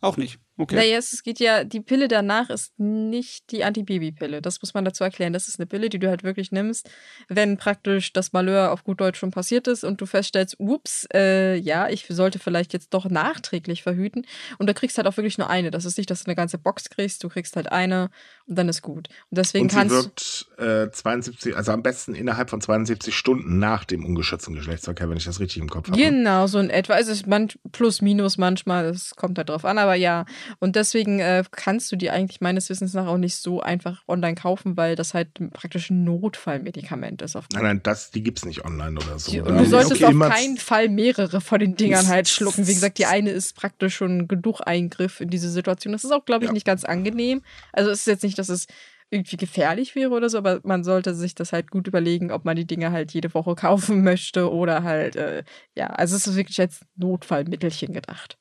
Auch 0.00 0.16
nicht. 0.16 0.38
Okay. 0.58 0.76
naja, 0.76 0.98
es 0.98 1.22
geht 1.22 1.40
ja, 1.40 1.64
die 1.64 1.80
Pille 1.80 2.08
danach 2.08 2.50
ist 2.50 2.78
nicht 2.78 3.50
die 3.52 3.64
Antibabypille. 3.64 4.42
Das 4.42 4.60
muss 4.60 4.74
man 4.74 4.84
dazu 4.84 5.02
erklären. 5.02 5.32
Das 5.32 5.48
ist 5.48 5.58
eine 5.58 5.66
Pille, 5.66 5.88
die 5.88 5.98
du 5.98 6.08
halt 6.08 6.24
wirklich 6.24 6.52
nimmst, 6.52 6.90
wenn 7.28 7.56
praktisch 7.56 8.12
das 8.12 8.34
Malheur 8.34 8.70
auf 8.70 8.84
gut 8.84 9.00
Deutsch 9.00 9.18
schon 9.18 9.30
passiert 9.30 9.66
ist 9.66 9.82
und 9.82 10.00
du 10.02 10.06
feststellst, 10.06 10.56
ups, 10.58 11.06
äh, 11.14 11.56
ja, 11.56 11.88
ich 11.88 12.06
sollte 12.08 12.38
vielleicht 12.38 12.74
jetzt 12.74 12.92
doch 12.92 13.08
nachträglich 13.08 13.82
verhüten. 13.82 14.26
Und 14.58 14.68
du 14.68 14.74
kriegst 14.74 14.98
halt 14.98 15.06
auch 15.06 15.16
wirklich 15.16 15.38
nur 15.38 15.48
eine. 15.48 15.70
Das 15.70 15.86
ist 15.86 15.96
nicht, 15.96 16.10
dass 16.10 16.24
du 16.24 16.28
eine 16.28 16.36
ganze 16.36 16.58
Box 16.58 16.90
kriegst, 16.90 17.24
du 17.24 17.30
kriegst 17.30 17.56
halt 17.56 17.72
eine 17.72 18.10
und 18.46 18.58
dann 18.58 18.68
ist 18.68 18.82
gut. 18.82 19.08
Und 19.30 19.38
deswegen 19.38 19.64
Und 19.64 19.70
sie 19.70 19.76
kannst 19.76 19.94
wirkt 19.94 20.46
äh, 20.58 20.90
72, 20.90 21.56
also 21.56 21.72
am 21.72 21.82
besten 21.82 22.14
innerhalb 22.14 22.50
von 22.50 22.60
72 22.60 23.16
Stunden 23.16 23.58
nach 23.58 23.84
dem 23.84 24.04
ungeschützten 24.04 24.54
Geschlechtsverkehr, 24.54 25.08
wenn 25.08 25.16
ich 25.16 25.24
das 25.24 25.40
richtig 25.40 25.62
im 25.62 25.70
Kopf 25.70 25.88
habe. 25.88 25.98
Genau, 25.98 26.46
so 26.46 26.58
in 26.58 26.68
etwa. 26.68 26.92
Also 26.92 27.10
es 27.10 27.18
ist 27.18 27.26
man, 27.26 27.48
plus, 27.72 28.02
minus 28.02 28.36
manchmal, 28.36 28.84
es 28.84 29.14
kommt 29.16 29.38
halt 29.38 29.48
drauf 29.48 29.64
an, 29.64 29.78
aber 29.78 29.94
ja. 29.94 30.26
Und 30.58 30.76
deswegen 30.76 31.20
äh, 31.20 31.44
kannst 31.50 31.90
du 31.92 31.96
die 31.96 32.10
eigentlich 32.10 32.40
meines 32.40 32.68
Wissens 32.70 32.94
nach 32.94 33.06
auch 33.06 33.18
nicht 33.18 33.36
so 33.36 33.60
einfach 33.60 34.02
online 34.08 34.34
kaufen, 34.34 34.76
weil 34.76 34.96
das 34.96 35.14
halt 35.14 35.28
praktisch 35.52 35.90
ein 35.90 36.04
Notfallmedikament 36.04 37.22
ist. 37.22 37.36
Auf 37.36 37.46
Nein, 37.52 37.62
nein, 37.62 37.80
das, 37.82 38.10
die 38.10 38.22
gibt's 38.22 38.44
nicht 38.44 38.64
online 38.64 38.98
oder 38.98 39.18
so. 39.18 39.30
Die- 39.32 39.40
oder? 39.40 39.50
und 39.50 39.58
du 39.58 39.64
solltest 39.66 40.02
Okay, 40.02 40.14
auf 40.14 40.30
keinen 40.30 40.56
Fall 40.56 40.88
mehrere 40.88 41.40
von 41.40 41.58
den 41.60 41.76
Dingern 41.76 42.08
halt 42.08 42.28
schlucken. 42.28 42.66
Wie 42.66 42.74
gesagt, 42.74 42.98
die 42.98 43.06
eine 43.06 43.30
ist 43.30 43.56
praktisch 43.56 43.94
schon 43.96 44.28
genug 44.28 44.60
Eingriff 44.66 45.20
in 45.20 45.28
diese 45.30 45.50
Situation. 45.50 45.92
Das 45.92 46.04
ist 46.04 46.12
auch, 46.12 46.24
glaube 46.24 46.44
ich, 46.44 46.48
Ja. 46.48 46.54
nicht 46.54 46.66
ganz 46.66 46.84
angenehm. 46.84 47.42
Also 47.72 47.90
es 47.90 48.00
ist 48.00 48.06
jetzt 48.06 48.22
nicht, 48.24 48.38
dass 48.38 48.48
es 48.48 48.66
irgendwie 49.10 49.36
gefährlich 49.36 49.94
wäre 49.94 50.10
oder 50.12 50.30
so, 50.30 50.38
aber 50.38 50.60
man 50.64 50.84
sollte 50.84 51.14
sich 51.14 51.34
das 51.34 51.52
halt 51.52 51.70
gut 51.70 51.86
überlegen, 51.86 52.30
ob 52.32 52.46
man 52.46 52.56
die 52.56 52.66
Dinge 52.66 52.92
halt 52.92 53.12
jede 53.12 53.34
Woche 53.34 53.54
kaufen 53.56 54.02
möchte 54.02 54.50
oder 54.50 54.82
halt, 54.84 55.16
äh, 55.16 55.44
ja, 55.74 55.88
also 55.88 56.16
es 56.16 56.26
ist 56.26 56.34
wirklich 56.36 56.58
als 56.60 56.80
Notfallmittelchen 56.96 57.92
gedacht. 57.92 58.38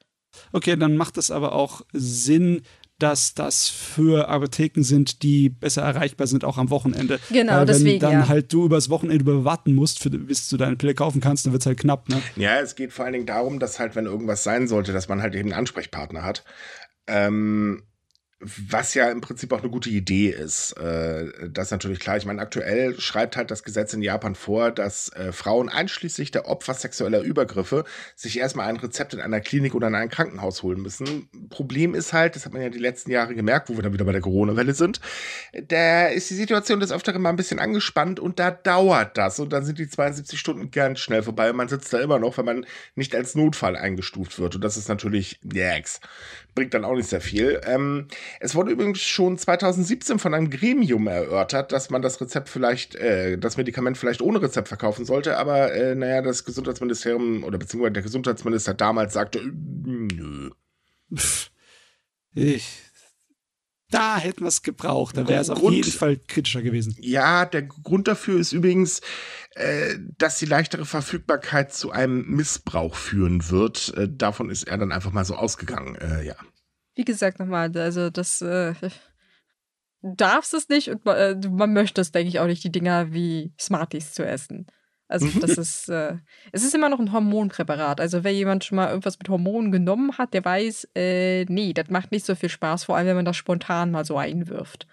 Okay, 0.51 0.75
dann 0.75 0.97
macht 0.97 1.17
es 1.17 1.31
aber 1.31 1.53
auch 1.53 1.81
Sinn, 1.93 2.61
dass 3.01 3.33
das 3.33 3.67
für 3.67 4.29
Apotheken 4.29 4.83
sind, 4.83 5.23
die 5.23 5.49
besser 5.49 5.81
erreichbar 5.81 6.27
sind, 6.27 6.45
auch 6.45 6.57
am 6.57 6.69
Wochenende. 6.69 7.19
Genau, 7.31 7.53
Weil 7.53 7.59
wenn 7.61 7.67
deswegen, 7.67 7.99
dann 7.99 8.11
ja. 8.11 8.27
halt 8.27 8.53
du 8.53 8.65
übers 8.65 8.89
Wochenende 8.89 9.23
über 9.23 9.43
warten 9.43 9.73
musst, 9.73 9.99
für, 9.99 10.11
bis 10.11 10.49
du 10.49 10.57
deine 10.57 10.75
Pille 10.75 10.93
kaufen 10.93 11.19
kannst, 11.19 11.45
dann 11.45 11.53
wird 11.53 11.63
es 11.63 11.65
halt 11.65 11.79
knapp, 11.79 12.09
ne? 12.09 12.21
Ja, 12.35 12.59
es 12.59 12.75
geht 12.75 12.93
vor 12.93 13.05
allen 13.05 13.13
Dingen 13.13 13.25
darum, 13.25 13.59
dass 13.59 13.79
halt, 13.79 13.95
wenn 13.95 14.05
irgendwas 14.05 14.43
sein 14.43 14.67
sollte, 14.67 14.93
dass 14.93 15.09
man 15.09 15.21
halt 15.21 15.33
eben 15.33 15.49
einen 15.49 15.59
Ansprechpartner 15.59 16.23
hat. 16.23 16.43
Ähm, 17.07 17.83
was 18.41 18.93
ja 18.93 19.09
im 19.09 19.21
Prinzip 19.21 19.53
auch 19.53 19.61
eine 19.61 19.69
gute 19.69 19.89
Idee 19.89 20.29
ist. 20.29 20.73
Äh, 20.73 21.49
das 21.49 21.67
ist 21.67 21.71
natürlich 21.71 21.99
klar. 21.99 22.17
Ich 22.17 22.25
meine, 22.25 22.41
aktuell 22.41 22.99
schreibt 22.99 23.37
halt 23.37 23.51
das 23.51 23.63
Gesetz 23.63 23.93
in 23.93 24.01
Japan 24.01 24.35
vor, 24.35 24.71
dass 24.71 25.09
äh, 25.09 25.31
Frauen 25.31 25.69
einschließlich 25.69 26.31
der 26.31 26.47
Opfer 26.47 26.73
sexueller 26.73 27.21
Übergriffe 27.21 27.85
sich 28.15 28.39
erstmal 28.39 28.67
ein 28.67 28.77
Rezept 28.77 29.13
in 29.13 29.21
einer 29.21 29.39
Klinik 29.39 29.75
oder 29.75 29.87
in 29.87 29.95
einem 29.95 30.09
Krankenhaus 30.09 30.63
holen 30.63 30.81
müssen. 30.81 31.29
Problem 31.49 31.93
ist 31.93 32.13
halt, 32.13 32.35
das 32.35 32.45
hat 32.45 32.53
man 32.53 32.61
ja 32.61 32.69
die 32.69 32.79
letzten 32.79 33.11
Jahre 33.11 33.35
gemerkt, 33.35 33.69
wo 33.69 33.75
wir 33.75 33.83
dann 33.83 33.93
wieder 33.93 34.05
bei 34.05 34.11
der 34.11 34.21
Corona-Welle 34.21 34.73
sind, 34.73 34.99
da 35.67 36.07
ist 36.07 36.29
die 36.29 36.35
Situation 36.35 36.79
des 36.79 36.91
Öfteren 36.91 37.21
mal 37.21 37.29
ein 37.29 37.35
bisschen 37.35 37.59
angespannt 37.59 38.19
und 38.19 38.39
da 38.39 38.51
dauert 38.51 39.17
das. 39.17 39.39
Und 39.39 39.53
dann 39.53 39.65
sind 39.65 39.79
die 39.79 39.87
72 39.87 40.39
Stunden 40.39 40.71
ganz 40.71 40.99
schnell 40.99 41.23
vorbei. 41.23 41.49
Und 41.51 41.57
man 41.57 41.67
sitzt 41.67 41.93
da 41.93 41.99
immer 41.99 42.19
noch, 42.19 42.37
wenn 42.37 42.45
man 42.45 42.65
nicht 42.95 43.15
als 43.15 43.35
Notfall 43.35 43.75
eingestuft 43.75 44.39
wird. 44.39 44.55
Und 44.55 44.63
das 44.63 44.77
ist 44.77 44.89
natürlich, 44.89 45.39
yaks, 45.43 45.99
bringt 46.55 46.73
dann 46.73 46.85
auch 46.85 46.95
nicht 46.95 47.09
sehr 47.09 47.21
viel. 47.21 47.61
Ähm, 47.65 48.07
es 48.39 48.55
wurde 48.55 48.71
übrigens 48.71 49.01
schon 49.01 49.37
2017 49.37 50.19
von 50.19 50.33
einem 50.33 50.49
Gremium 50.49 51.07
erörtert, 51.07 51.71
dass 51.71 51.89
man 51.89 52.01
das 52.01 52.19
Rezept 52.19 52.49
vielleicht, 52.49 52.95
äh, 52.95 53.37
das 53.37 53.57
Medikament 53.57 53.97
vielleicht 53.97 54.21
ohne 54.21 54.41
Rezept 54.41 54.67
verkaufen 54.67 55.05
sollte. 55.05 55.37
Aber 55.37 55.73
äh, 55.73 55.95
naja, 55.95 56.21
das 56.21 56.45
Gesundheitsministerium 56.45 57.43
oder 57.43 57.57
beziehungsweise 57.57 57.93
der 57.93 58.03
Gesundheitsminister 58.03 58.73
damals 58.73 59.13
sagte, 59.13 59.39
äh, 59.39 59.51
nö. 59.51 60.49
Ich, 62.33 62.90
da 63.91 64.17
hätten 64.17 64.41
wir 64.41 64.47
es 64.47 64.63
gebraucht. 64.63 65.15
Da 65.17 65.27
wäre 65.27 65.41
es 65.41 65.49
auf 65.49 65.59
Grund- 65.59 65.75
jeden 65.75 65.91
Fall 65.91 66.17
kritischer 66.17 66.61
gewesen. 66.61 66.95
Ja, 66.99 67.45
der 67.45 67.61
Grund 67.63 68.07
dafür 68.07 68.39
ist 68.39 68.53
übrigens, 68.53 69.01
äh, 69.55 69.95
dass 70.17 70.39
die 70.39 70.45
leichtere 70.45 70.85
Verfügbarkeit 70.85 71.73
zu 71.73 71.91
einem 71.91 72.25
Missbrauch 72.27 72.95
führen 72.95 73.49
wird. 73.49 73.93
Äh, 73.95 74.07
davon 74.09 74.49
ist 74.49 74.63
er 74.63 74.77
dann 74.77 74.91
einfach 74.91 75.11
mal 75.11 75.25
so 75.25 75.35
ausgegangen. 75.35 75.95
Äh, 75.95 76.25
ja. 76.25 76.35
Wie 76.95 77.05
gesagt, 77.05 77.39
nochmal, 77.39 77.71
also 77.77 78.09
das, 78.09 78.41
äh, 78.41 78.73
du 80.01 80.15
darfst 80.15 80.53
es 80.53 80.67
nicht 80.69 80.89
und 80.89 81.05
äh, 81.05 81.35
man 81.49 81.73
möchte 81.73 82.01
es, 82.01 82.11
denke 82.11 82.29
ich, 82.29 82.39
auch 82.39 82.47
nicht, 82.47 82.63
die 82.63 82.71
Dinger 82.71 83.13
wie 83.13 83.53
Smarties 83.59 84.13
zu 84.13 84.25
essen. 84.25 84.67
Also 85.11 85.25
Mhm. 85.27 85.39
das 85.41 85.57
ist, 85.57 85.89
äh, 85.89 86.15
es 86.51 86.63
ist 86.63 86.73
immer 86.73 86.89
noch 86.89 86.99
ein 86.99 87.11
Hormonpräparat. 87.11 87.99
Also 87.99 88.23
wer 88.23 88.33
jemand 88.33 88.63
schon 88.63 88.77
mal 88.77 88.89
irgendwas 88.89 89.19
mit 89.19 89.27
Hormonen 89.29 89.71
genommen 89.71 90.17
hat, 90.17 90.33
der 90.33 90.43
weiß, 90.45 90.87
äh, 90.95 91.45
nee, 91.45 91.73
das 91.73 91.89
macht 91.89 92.11
nicht 92.11 92.25
so 92.25 92.33
viel 92.35 92.49
Spaß, 92.49 92.85
vor 92.85 92.95
allem 92.97 93.07
wenn 93.07 93.15
man 93.17 93.25
das 93.25 93.37
spontan 93.37 93.91
mal 93.91 94.05
so 94.05 94.17
einwirft. 94.17 94.87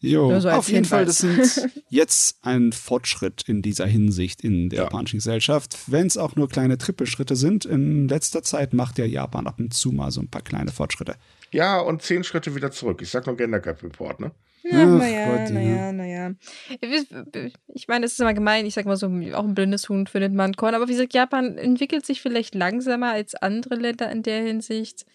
Jo, 0.00 0.38
so 0.38 0.50
auf 0.50 0.68
jeden 0.68 0.84
Fall, 0.84 1.06
das 1.06 1.18
sind 1.18 1.70
jetzt 1.88 2.44
ein 2.44 2.72
Fortschritt 2.72 3.42
in 3.46 3.62
dieser 3.62 3.86
Hinsicht 3.86 4.42
in 4.42 4.68
der 4.68 4.78
Ja. 4.80 4.84
japanischen 4.84 5.16
Gesellschaft. 5.18 5.78
Wenn 5.86 6.06
es 6.06 6.18
auch 6.18 6.36
nur 6.36 6.48
kleine 6.48 6.76
Trippelschritte 6.76 7.36
sind, 7.36 7.64
in 7.64 8.06
letzter 8.08 8.42
Zeit 8.42 8.74
macht 8.74 8.98
ja 8.98 9.06
Japan 9.06 9.46
ab 9.46 9.58
und 9.60 9.72
zu 9.72 9.92
mal 9.92 10.10
so 10.10 10.20
ein 10.20 10.28
paar 10.28 10.42
kleine 10.42 10.72
Fortschritte. 10.72 11.16
Ja, 11.54 11.78
und 11.78 12.02
zehn 12.02 12.24
Schritte 12.24 12.56
wieder 12.56 12.72
zurück. 12.72 13.00
Ich 13.00 13.10
sag 13.10 13.26
nur 13.26 13.36
Gender 13.36 13.60
Gap 13.60 13.80
Report, 13.84 14.18
ne? 14.18 14.32
Ja, 14.64 14.82
Ach 14.82 14.98
naja, 14.98 15.48
naja, 15.50 15.92
naja. 15.92 16.34
Ich 17.68 17.86
meine, 17.86 18.06
es 18.06 18.12
ist 18.14 18.20
immer 18.20 18.34
gemein, 18.34 18.66
ich 18.66 18.74
sag 18.74 18.86
mal 18.86 18.96
so, 18.96 19.06
auch 19.06 19.44
ein 19.44 19.54
blindes 19.54 19.88
Huhn 19.88 20.08
findet 20.08 20.32
man 20.32 20.54
Korn. 20.54 20.74
Aber 20.74 20.88
wie 20.88 20.92
gesagt, 20.92 21.14
Japan 21.14 21.56
entwickelt 21.56 22.04
sich 22.04 22.20
vielleicht 22.22 22.56
langsamer 22.56 23.12
als 23.12 23.36
andere 23.36 23.76
Länder 23.76 24.10
in 24.10 24.24
der 24.24 24.42
Hinsicht. 24.42 25.06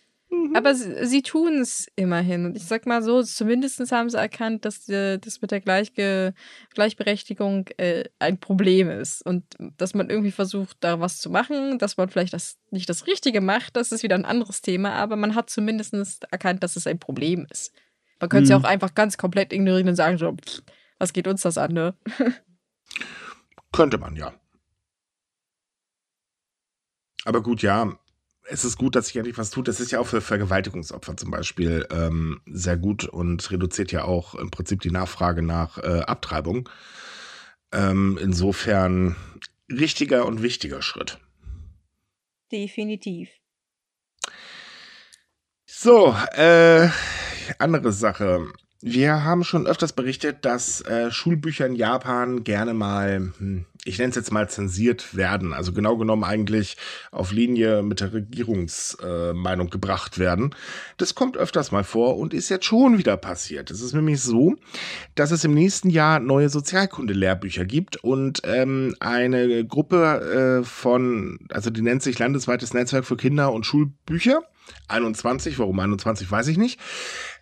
Aber 0.54 0.76
sie, 0.76 1.06
sie 1.08 1.22
tun 1.24 1.60
es 1.60 1.88
immerhin. 1.96 2.46
Und 2.46 2.56
ich 2.56 2.66
sag 2.66 2.86
mal 2.86 3.02
so, 3.02 3.24
zumindest 3.24 3.80
haben 3.92 4.10
sie 4.10 4.18
erkannt, 4.18 4.64
dass 4.64 4.88
äh, 4.88 5.18
das 5.18 5.42
mit 5.42 5.50
der 5.52 5.60
Gleichge 5.60 6.34
Gleichberechtigung 6.76 7.68
äh, 7.78 8.04
ein 8.20 8.40
Problem 8.40 8.90
ist. 8.92 9.26
Und 9.26 9.44
dass 9.78 9.94
man 9.96 10.10
irgendwie 10.10 10.32
versucht, 10.32 10.78
da 10.82 11.00
was 11.00 11.18
zu 11.20 11.30
machen, 11.30 11.80
dass 11.80 11.98
man 11.98 12.10
vielleicht 12.10 12.34
das 12.34 12.58
nicht 12.70 12.88
das 12.90 13.08
Richtige 13.08 13.42
macht, 13.42 13.76
das 13.76 13.92
ist 13.92 14.04
wieder 14.04 14.16
ein 14.16 14.26
anderes 14.26 14.62
Thema. 14.62 14.92
Aber 14.94 15.16
man 15.16 15.34
hat 15.34 15.50
zumindest 15.50 16.26
erkannt, 16.32 16.62
dass 16.64 16.76
es 16.76 16.86
ein 16.86 17.00
Problem 17.00 17.48
ist. 17.50 17.74
Man 18.20 18.30
könnte 18.30 18.44
es 18.44 18.50
ja 18.50 18.60
Mhm. 18.60 18.66
auch 18.66 18.70
einfach 18.70 18.94
ganz 18.94 19.18
komplett 19.18 19.52
ignorieren 19.52 19.90
und 19.90 19.96
sagen, 19.96 20.18
so, 20.18 20.34
pff, 20.34 20.62
was 21.00 21.14
geht 21.14 21.28
uns 21.28 21.42
das 21.42 21.58
an, 21.58 21.74
ne? 21.74 21.96
Könnte 23.72 23.98
man, 23.98 24.16
ja. 24.16 24.34
Aber 27.26 27.42
gut, 27.42 27.62
ja. 27.62 27.98
Es 28.52 28.66
ist 28.66 28.78
gut, 28.78 28.96
dass 28.96 29.08
sich 29.08 29.18
endlich 29.18 29.38
was 29.38 29.52
tut. 29.52 29.68
Das 29.68 29.80
ist 29.80 29.92
ja 29.92 30.00
auch 30.00 30.08
für 30.08 30.22
Vergewaltigungsopfer 30.22 31.16
zum 31.16 31.30
Beispiel 31.30 31.86
ähm, 31.92 32.42
sehr 32.48 32.78
gut 32.78 33.06
und 33.06 33.50
reduziert 33.52 33.92
ja 33.92 34.04
auch 34.06 34.34
im 34.36 34.50
Prinzip 34.50 34.82
die 34.82 34.92
Nachfrage 34.92 35.42
nach 35.44 35.78
äh, 35.78 36.02
Abtreibung. 36.02 36.68
Ähm, 37.72 38.18
insofern 38.20 39.16
richtiger 39.70 40.26
und 40.26 40.42
wichtiger 40.42 40.82
Schritt. 40.82 41.20
Definitiv. 42.52 43.30
So, 45.66 46.16
äh, 46.34 46.90
andere 47.60 47.92
Sache. 47.92 48.48
Wir 48.82 49.26
haben 49.26 49.44
schon 49.44 49.68
öfters 49.68 49.92
berichtet, 49.92 50.46
dass 50.46 50.80
äh, 50.82 51.12
Schulbücher 51.12 51.66
in 51.66 51.76
Japan 51.76 52.46
gerne 52.46 52.74
mal, 52.74 53.34
hm, 53.38 53.66
ich 53.84 53.98
nenne 53.98 54.12
es 54.12 54.16
jetzt 54.16 54.32
mal 54.32 54.50
zensiert 54.50 55.18
werden. 55.18 55.52
Also 55.52 55.74
genau 55.74 55.98
genommen 55.98 56.24
eigentlich 56.24 56.78
auf 57.12 57.34
Linie 57.34 57.84
mit 57.84 58.00
der 58.00 58.14
Regierungsmeinung 58.14 59.68
äh, 59.68 59.70
gebracht 59.70 60.18
werden. 60.18 60.56
Das 60.96 61.14
kommt 61.14 61.36
öfters 61.36 61.74
mal 61.74 61.84
vor 61.84 62.18
und 62.18 62.34
ist 62.34 62.48
jetzt 62.48 62.64
schon 62.64 62.98
wieder 62.98 63.18
passiert. 63.18 63.70
Es 63.70 63.82
ist 63.82 63.94
nämlich 63.94 64.22
so, 64.22 64.56
dass 65.14 65.32
es 65.32 65.44
im 65.44 65.54
nächsten 65.54 65.90
Jahr 65.90 66.22
neue 66.22 66.48
Sozialkundelehrbücher 66.48 67.66
gibt 67.66 67.98
und 67.98 68.44
ähm, 68.46 68.96
eine 69.02 69.66
Gruppe 69.66 70.62
äh, 70.62 70.64
von, 70.64 71.38
also 71.50 71.70
die 71.70 71.82
nennt 71.82 72.02
sich 72.02 72.18
Landesweites 72.18 72.74
Netzwerk 72.74 73.04
für 73.04 73.18
Kinder- 73.18 73.52
und 73.52 73.66
Schulbücher. 73.66 74.42
21, 74.88 75.58
warum 75.58 75.80
21, 75.80 76.32
weiß 76.32 76.48
ich 76.48 76.58
nicht 76.58 76.80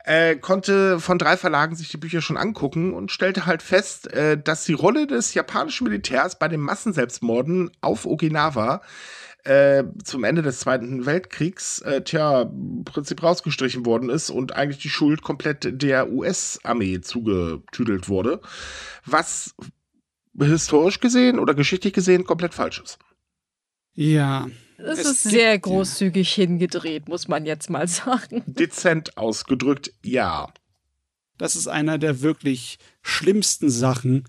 äh, 0.08 0.38
konnte 0.38 1.02
von 1.02 1.18
drei 1.18 1.36
Verlagen 1.36 1.76
sich 1.76 1.90
die 1.90 1.98
Bücher 1.98 2.22
schon 2.22 2.38
angucken 2.38 2.94
und 2.94 3.12
stellte 3.12 3.46
halt 3.46 3.62
fest, 3.62 4.12
äh, 4.14 4.42
dass 4.42 4.64
die 4.64 4.74
Rolle 4.74 5.06
des 5.06 5.34
japanischen 5.34 5.84
Militärs 5.84 6.40
bei 6.40 6.48
den 6.48 6.62
Massenselbstmorden 6.62 7.72
auf 7.82 8.06
Okinawa 8.06 8.82
äh, 9.44 9.84
zum 10.06 10.24
Ende 10.24 10.42
des 10.42 10.62
Zweiten 10.62 11.06
Weltkriegs, 11.06 11.80
äh, 11.82 12.02
tja, 12.02 12.44
im 12.44 12.86
Prinzip 12.86 13.22
rausgestrichen 13.22 13.86
worden 13.86 14.10
ist 14.10 14.30
und 14.30 14.56
eigentlich 14.56 14.82
die 14.82 14.90
Schuld 14.90 15.22
komplett 15.24 15.82
der 15.82 16.10
US-Armee 16.10 17.02
zugetüdelt 17.02 18.08
wurde, 18.08 18.40
was 19.06 19.56
historisch 20.40 21.02
gesehen 21.02 21.38
oder 21.38 21.54
geschichtlich 21.54 21.92
gesehen 21.92 22.24
komplett 22.24 22.54
falsch 22.54 22.82
ist. 22.82 22.98
Ja, 23.94 24.48
es, 24.78 25.00
ist 25.00 25.24
sehr 25.24 25.58
großzügig 25.58 26.32
hingedreht, 26.32 27.08
muss 27.08 27.28
man 27.28 27.46
jetzt 27.46 27.70
mal 27.70 27.88
sagen. 27.88 28.44
Dezent 28.48 29.18
ausgedrückt, 29.18 29.92
ja. 30.04 30.52
Das 31.38 31.56
ist 31.56 31.68
einer 31.68 31.98
der 31.98 32.22
wirklich 32.22 32.80
schlimmsten 33.02 33.70
Sachen 33.70 34.26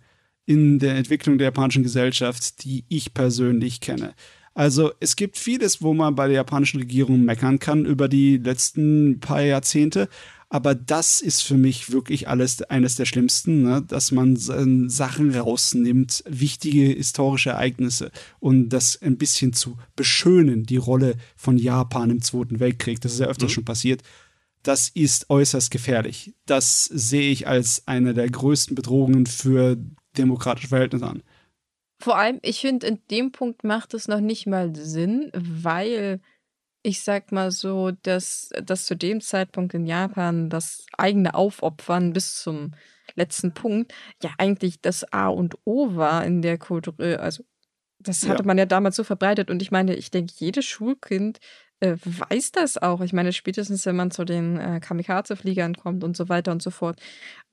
in 0.47 0.79
der 0.79 0.97
Entwicklung 0.97 1.39
der 1.39 1.47
japanischen 1.47 1.83
Gesellschaft, 1.83 2.65
die 2.65 2.85
ich 2.89 3.15
persönlich 3.15 3.81
kenne. 3.81 4.15
Also 4.55 4.93
es 4.99 5.15
gibt 5.15 5.37
vieles, 5.37 5.83
wo 5.83 5.95
man 5.95 6.15
bei 6.15 6.27
der 6.27 6.37
japanischen 6.37 6.81
Regierung 6.81 7.23
meckern 7.23 7.59
kann 7.59 7.85
über 7.85 8.09
die 8.09 8.39
letzten 8.39 9.21
paar 9.21 9.43
Jahrzehnte, 9.43 10.09
aber 10.51 10.75
das 10.75 11.21
ist 11.21 11.43
für 11.43 11.57
mich 11.57 11.93
wirklich 11.93 12.29
alles 12.29 12.63
eines 12.63 12.95
der 12.97 13.05
schlimmsten, 13.05 13.63
ne? 13.63 13.83
dass 13.87 14.13
man 14.13 14.37
Sachen 14.37 15.35
rausnimmt, 15.35 16.25
wichtige 16.27 16.87
historische 16.87 17.51
Ereignisse 17.51 18.11
und 18.41 18.71
das 18.71 19.01
ein 19.03 19.19
bisschen 19.19 19.53
zu 19.53 19.77
beschönen, 19.95 20.65
die 20.65 20.79
Rolle 20.79 21.17
von 21.37 21.59
Japan 21.59 22.11
im 22.11 22.23
Zweiten 22.23 22.61
Weltkrieg. 22.61 23.01
Das 23.01 23.13
ist 23.13 23.21
ja 23.21 23.27
öfters 23.27 23.51
mhm. 23.51 23.55
schon 23.55 23.65
passiert. 23.67 24.03
Das 24.63 24.89
ist 24.89 25.29
äußerst 25.29 25.71
gefährlich. 25.71 26.35
Das 26.47 26.85
sehe 26.85 27.31
ich 27.31 27.47
als 27.47 27.87
eine 27.87 28.15
der 28.15 28.29
größten 28.29 28.75
Bedrohungen 28.75 29.27
für 29.27 29.77
demokratische 30.17 30.69
Verhältnisse 30.69 31.07
an. 31.07 31.23
Vor 32.01 32.17
allem, 32.17 32.39
ich 32.43 32.61
finde, 32.61 32.87
in 32.87 32.99
dem 33.11 33.33
Punkt 33.33 33.65
macht 33.65 33.93
es 33.93 34.09
noch 34.09 34.21
nicht 34.21 34.47
mal 34.47 34.75
Sinn, 34.75 35.31
weil 35.35 36.21
ich 36.88 37.03
sag 37.03 37.33
mal 37.33 37.51
so, 37.51 37.90
dass, 38.03 38.48
dass 38.64 38.87
zu 38.87 38.96
dem 38.96 39.20
Zeitpunkt 39.20 39.74
in 39.74 39.87
Japan 39.87 40.48
das 40.48 40.87
eigene 40.96 41.35
Aufopfern 41.35 42.14
bis 42.14 42.37
zum 42.37 42.72
letzten 43.14 43.53
Punkt 43.53 43.92
ja 44.22 44.31
eigentlich 44.38 44.81
das 44.81 45.12
A 45.12 45.29
und 45.29 45.57
O 45.64 45.96
war 45.96 46.24
in 46.24 46.40
der 46.40 46.57
Kultur, 46.57 46.94
also 47.20 47.44
das 47.98 48.27
hatte 48.27 48.42
ja. 48.42 48.46
man 48.46 48.57
ja 48.57 48.64
damals 48.64 48.96
so 48.96 49.05
verbreitet 49.05 49.51
und 49.51 49.61
ich 49.61 49.70
meine, 49.70 49.94
ich 49.96 50.11
denke, 50.11 50.33
jedes 50.37 50.64
Schulkind 50.64 51.40
äh, 51.81 51.96
weiß 52.05 52.53
das 52.53 52.79
auch. 52.79 53.03
Ich 53.03 53.12
meine, 53.12 53.33
spätestens 53.33 53.85
wenn 53.87 53.96
man 53.96 54.11
zu 54.11 54.24
den 54.24 54.59
äh, 54.59 54.81
Kamikaze-Fliegern 54.81 55.74
kommt 55.74 56.05
und 56.05 56.16
so 56.16 56.29
weiter 56.29 56.53
und 56.53 56.62
so 56.62 56.70
fort. 56.70 57.01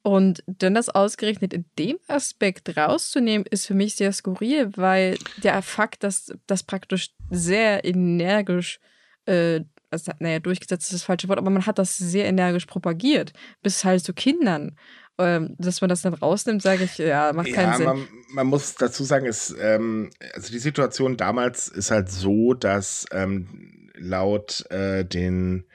Und 0.02 0.43
dann 0.48 0.76
das 0.76 0.89
ausgerechnet 0.89 1.54
in 1.54 1.65
dem 1.78 1.98
Aspekt 2.08 2.78
rauszunehmen, 2.78 3.45
ist 3.50 3.67
für 3.67 3.74
mich 3.74 3.95
sehr 3.95 4.13
skurril, 4.13 4.71
weil 4.78 5.17
der 5.43 5.62
Fakt, 5.62 6.04
dass 6.04 6.32
das 6.48 6.63
praktisch 6.63 7.12
sehr 7.30 7.84
energisch 7.84 8.80
äh, 8.82 8.95
also, 9.28 10.12
naja, 10.20 10.40
durchgesetzt 10.40 10.86
ist 10.86 10.94
das 10.94 11.04
falsche 11.04 11.28
Wort, 11.30 11.40
aber 11.40 11.50
man 11.50 11.66
hat 11.66 11.80
das 11.80 11.98
sehr 11.98 12.26
energisch 12.26 12.66
propagiert, 12.66 13.34
bis 13.62 13.84
halt 13.84 14.04
zu 14.04 14.14
Kindern. 14.14 14.76
Ähm, 15.18 15.56
dass 15.58 15.80
man 15.80 15.90
das 15.90 16.02
dann 16.02 16.14
rausnimmt, 16.14 16.62
sage 16.62 16.84
ich, 16.84 16.98
ja, 16.98 17.32
macht 17.32 17.54
keinen 17.54 17.72
ja, 17.72 17.78
Sinn. 17.78 17.86
Man, 17.86 18.08
man, 18.34 18.48
muss 18.48 18.76
dazu 18.76 19.06
sagen, 19.06 19.26
ist, 19.26 19.56
ähm, 19.62 20.10
also 20.34 20.52
die 20.52 20.60
Situation 20.60 21.16
damals 21.16 21.70
ist 21.70 21.90
halt 21.90 22.10
so, 22.10 22.54
dass 22.54 23.06
ähm, 23.14 23.90
laut 23.96 24.70
äh, 24.72 25.06
den 25.06 25.66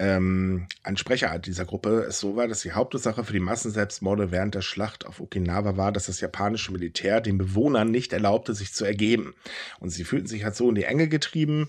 ähm, 0.00 0.66
ein 0.82 0.96
Sprecher 0.96 1.38
dieser 1.38 1.66
Gruppe 1.66 2.06
es 2.08 2.18
so 2.18 2.34
war, 2.34 2.48
dass 2.48 2.62
die 2.62 2.72
Hauptursache 2.72 3.22
für 3.22 3.34
die 3.34 3.38
Massenselbstmorde 3.38 4.32
während 4.32 4.54
der 4.54 4.62
Schlacht 4.62 5.06
auf 5.06 5.20
Okinawa 5.20 5.76
war, 5.76 5.92
dass 5.92 6.06
das 6.06 6.20
japanische 6.20 6.72
Militär 6.72 7.20
den 7.20 7.38
Bewohnern 7.38 7.90
nicht 7.90 8.12
erlaubte, 8.12 8.54
sich 8.54 8.72
zu 8.72 8.84
ergeben. 8.84 9.34
Und 9.78 9.90
sie 9.90 10.04
fühlten 10.04 10.26
sich 10.26 10.42
halt 10.42 10.56
so 10.56 10.70
in 10.70 10.74
die 10.74 10.84
Enge 10.84 11.06
getrieben, 11.06 11.68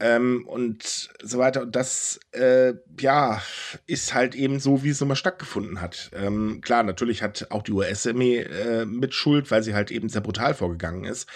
ähm, 0.00 0.44
und 0.46 1.10
so 1.22 1.38
weiter. 1.38 1.62
Und 1.62 1.76
das, 1.76 2.18
äh, 2.32 2.74
ja, 2.98 3.42
ist 3.86 4.14
halt 4.14 4.34
eben 4.34 4.58
so, 4.58 4.82
wie 4.82 4.90
es 4.90 5.00
immer 5.00 5.16
stattgefunden 5.16 5.80
hat. 5.80 6.10
Ähm, 6.14 6.60
klar, 6.62 6.82
natürlich 6.82 7.22
hat 7.22 7.46
auch 7.50 7.62
die 7.62 7.72
US-Armee 7.72 8.38
äh, 8.38 8.86
mit 8.86 9.14
Schuld, 9.14 9.50
weil 9.50 9.62
sie 9.62 9.74
halt 9.74 9.90
eben 9.90 10.08
sehr 10.08 10.22
brutal 10.22 10.54
vorgegangen 10.54 11.04
ist. 11.04 11.28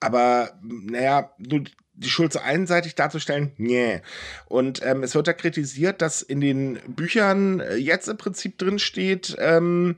Aber, 0.00 0.58
naja, 0.62 1.32
nur 1.38 1.64
die 1.94 2.08
Schuld 2.08 2.32
so 2.32 2.38
einseitig 2.38 2.94
darzustellen, 2.94 3.52
nee. 3.56 4.00
Und 4.46 4.84
ähm, 4.84 5.02
es 5.02 5.14
wird 5.14 5.28
da 5.28 5.32
kritisiert, 5.32 6.02
dass 6.02 6.22
in 6.22 6.40
den 6.40 6.78
Büchern 6.86 7.60
äh, 7.60 7.76
jetzt 7.76 8.08
im 8.08 8.16
Prinzip 8.16 8.58
drin 8.58 8.78
steht, 8.78 9.36
ähm, 9.38 9.96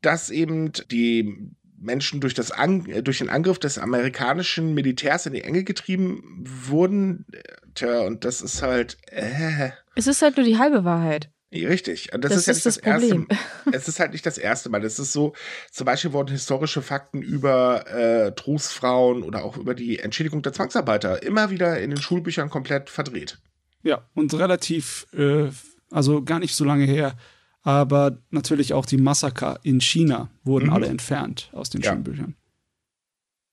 dass 0.00 0.30
eben 0.30 0.72
die 0.90 1.50
Menschen 1.80 2.20
durch, 2.20 2.34
das 2.34 2.50
An 2.50 2.84
durch 3.02 3.18
den 3.18 3.28
Angriff 3.28 3.58
des 3.58 3.78
amerikanischen 3.78 4.74
Militärs 4.74 5.26
in 5.26 5.32
die 5.32 5.42
Enge 5.42 5.64
getrieben 5.64 6.44
wurden. 6.44 7.26
Tja, 7.74 8.00
und 8.00 8.24
das 8.24 8.42
ist 8.42 8.62
halt. 8.62 8.98
Äh. 9.10 9.70
Es 9.94 10.06
ist 10.06 10.22
halt 10.22 10.36
nur 10.36 10.46
die 10.46 10.58
halbe 10.58 10.84
Wahrheit. 10.84 11.30
Richtig. 11.52 12.12
Und 12.12 12.24
das, 12.24 12.32
das 12.32 12.40
ist 12.40 12.46
ja 12.46 12.52
nicht 12.52 12.66
das, 12.66 12.74
das 12.74 12.82
Problem. 12.82 13.26
erste 13.30 13.48
Es 13.72 13.88
ist 13.88 14.00
halt 14.00 14.12
nicht 14.12 14.26
das 14.26 14.38
erste 14.38 14.68
Mal. 14.68 14.80
Das 14.80 14.98
ist 14.98 15.12
so, 15.12 15.34
zum 15.70 15.86
Beispiel 15.86 16.12
wurden 16.12 16.30
historische 16.30 16.82
Fakten 16.82 17.22
über 17.22 17.86
äh, 17.88 18.32
Trostfrauen 18.32 19.22
oder 19.22 19.44
auch 19.44 19.56
über 19.56 19.74
die 19.74 19.98
Entschädigung 19.98 20.42
der 20.42 20.52
Zwangsarbeiter 20.52 21.22
immer 21.22 21.50
wieder 21.50 21.80
in 21.80 21.90
den 21.90 22.00
Schulbüchern 22.00 22.50
komplett 22.50 22.90
verdreht. 22.90 23.38
Ja, 23.82 24.06
und 24.14 24.34
relativ, 24.34 25.06
äh, 25.14 25.48
also 25.90 26.22
gar 26.22 26.38
nicht 26.38 26.54
so 26.54 26.64
lange 26.64 26.84
her, 26.84 27.16
aber 27.62 28.18
natürlich 28.30 28.72
auch 28.72 28.86
die 28.86 28.96
Massaker 28.96 29.58
in 29.62 29.80
China 29.80 30.30
wurden 30.44 30.66
mhm. 30.66 30.72
alle 30.72 30.86
entfernt 30.86 31.50
aus 31.52 31.70
den 31.70 31.80
ja. 31.80 31.92
Schulbüchern. 31.92 32.34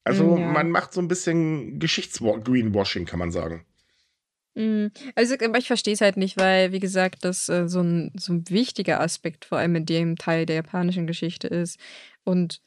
Also 0.04 0.38
ja. 0.38 0.52
man 0.52 0.70
macht 0.70 0.94
so 0.94 1.02
ein 1.02 1.08
bisschen 1.08 1.80
Geschichtsgreenwashing, 1.80 3.06
kann 3.06 3.20
man 3.20 3.32
sagen. 3.32 3.66
Mhm. 4.54 4.92
Also 5.16 5.36
ich 5.36 5.68
verstehe 5.68 5.94
es 5.94 6.02
halt 6.02 6.18
nicht, 6.18 6.38
weil, 6.38 6.72
wie 6.72 6.80
gesagt, 6.80 7.26
das 7.26 7.50
äh, 7.50 7.68
so, 7.68 7.82
ein, 7.82 8.12
so 8.16 8.34
ein 8.34 8.50
wichtiger 8.50 9.02
Aspekt 9.02 9.46
vor 9.46 9.58
allem 9.58 9.76
in 9.76 9.86
dem 9.86 10.16
Teil 10.16 10.46
der 10.46 10.58
japanischen 10.58 11.08
Geschichte 11.08 11.48
ist. 11.48 11.80
Und 12.24 12.62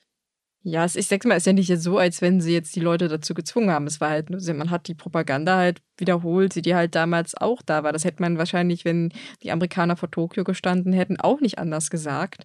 ja, 0.62 0.84
ich 0.84 1.06
sag's 1.06 1.24
mal, 1.24 1.36
ist 1.36 1.46
ja 1.46 1.52
nicht 1.52 1.74
so, 1.80 1.98
als 1.98 2.20
wenn 2.20 2.40
sie 2.40 2.52
jetzt 2.52 2.74
die 2.74 2.80
Leute 2.80 3.08
dazu 3.08 3.32
gezwungen 3.32 3.70
haben. 3.70 3.86
Es 3.86 4.00
war 4.00 4.10
halt 4.10 4.28
nur, 4.28 4.40
man 4.54 4.70
hat 4.70 4.88
die 4.88 4.94
Propaganda 4.94 5.56
halt 5.56 5.80
wiederholt, 5.96 6.64
die 6.64 6.74
halt 6.74 6.94
damals 6.94 7.34
auch 7.36 7.62
da 7.62 7.84
war. 7.84 7.92
Das 7.92 8.04
hätte 8.04 8.20
man 8.22 8.38
wahrscheinlich, 8.38 8.84
wenn 8.84 9.12
die 9.42 9.52
Amerikaner 9.52 9.96
vor 9.96 10.10
Tokio 10.10 10.44
gestanden 10.44 10.92
hätten, 10.92 11.20
auch 11.20 11.40
nicht 11.40 11.58
anders 11.58 11.90
gesagt. 11.90 12.44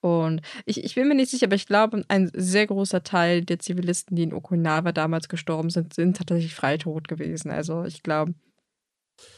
Und 0.00 0.42
ich, 0.66 0.82
ich 0.82 0.96
bin 0.96 1.06
mir 1.06 1.14
nicht 1.14 1.30
sicher, 1.30 1.46
aber 1.46 1.54
ich 1.54 1.66
glaube, 1.66 2.04
ein 2.08 2.30
sehr 2.34 2.66
großer 2.66 3.04
Teil 3.04 3.44
der 3.44 3.60
Zivilisten, 3.60 4.16
die 4.16 4.24
in 4.24 4.34
Okinawa 4.34 4.90
damals 4.90 5.28
gestorben 5.28 5.70
sind, 5.70 5.94
sind 5.94 6.16
tatsächlich 6.16 6.54
freitot 6.56 7.06
gewesen. 7.06 7.52
Also 7.52 7.84
ich 7.84 8.02
glaube. 8.02 8.34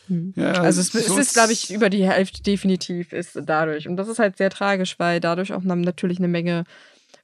Hm. 0.06 0.32
Ja, 0.34 0.52
also 0.52 0.80
es, 0.80 0.94
es 0.94 1.18
ist, 1.18 1.34
glaube 1.34 1.52
ich, 1.52 1.70
über 1.70 1.90
die 1.90 2.08
Hälfte 2.08 2.42
definitiv 2.42 3.12
ist 3.12 3.38
dadurch. 3.44 3.86
Und 3.86 3.98
das 3.98 4.08
ist 4.08 4.18
halt 4.18 4.38
sehr 4.38 4.48
tragisch, 4.48 4.98
weil 4.98 5.20
dadurch 5.20 5.52
auch 5.52 5.62
natürlich 5.62 6.18
eine 6.18 6.28
Menge 6.28 6.64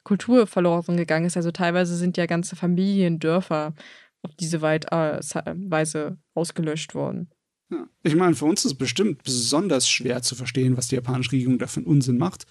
Kultur 0.03 0.47
verloren 0.47 0.97
gegangen 0.97 1.25
ist. 1.25 1.37
Also 1.37 1.51
teilweise 1.51 1.95
sind 1.95 2.17
ja 2.17 2.25
ganze 2.25 2.55
Familien, 2.55 3.19
Dörfer 3.19 3.73
auf 4.23 4.35
diese 4.35 4.57
äh, 4.57 5.19
Weise 5.21 6.17
ausgelöscht 6.33 6.95
worden. 6.95 7.29
Ja. 7.71 7.87
Ich 8.03 8.15
meine, 8.15 8.35
für 8.35 8.45
uns 8.45 8.65
ist 8.65 8.73
es 8.73 8.77
bestimmt 8.77 9.23
besonders 9.23 9.89
schwer 9.89 10.21
zu 10.21 10.35
verstehen, 10.35 10.77
was 10.77 10.89
die 10.89 10.95
japanische 10.95 11.31
Regierung 11.31 11.57
da 11.57 11.67
für 11.67 11.79
einen 11.79 11.87
Unsinn 11.87 12.17
macht, 12.17 12.45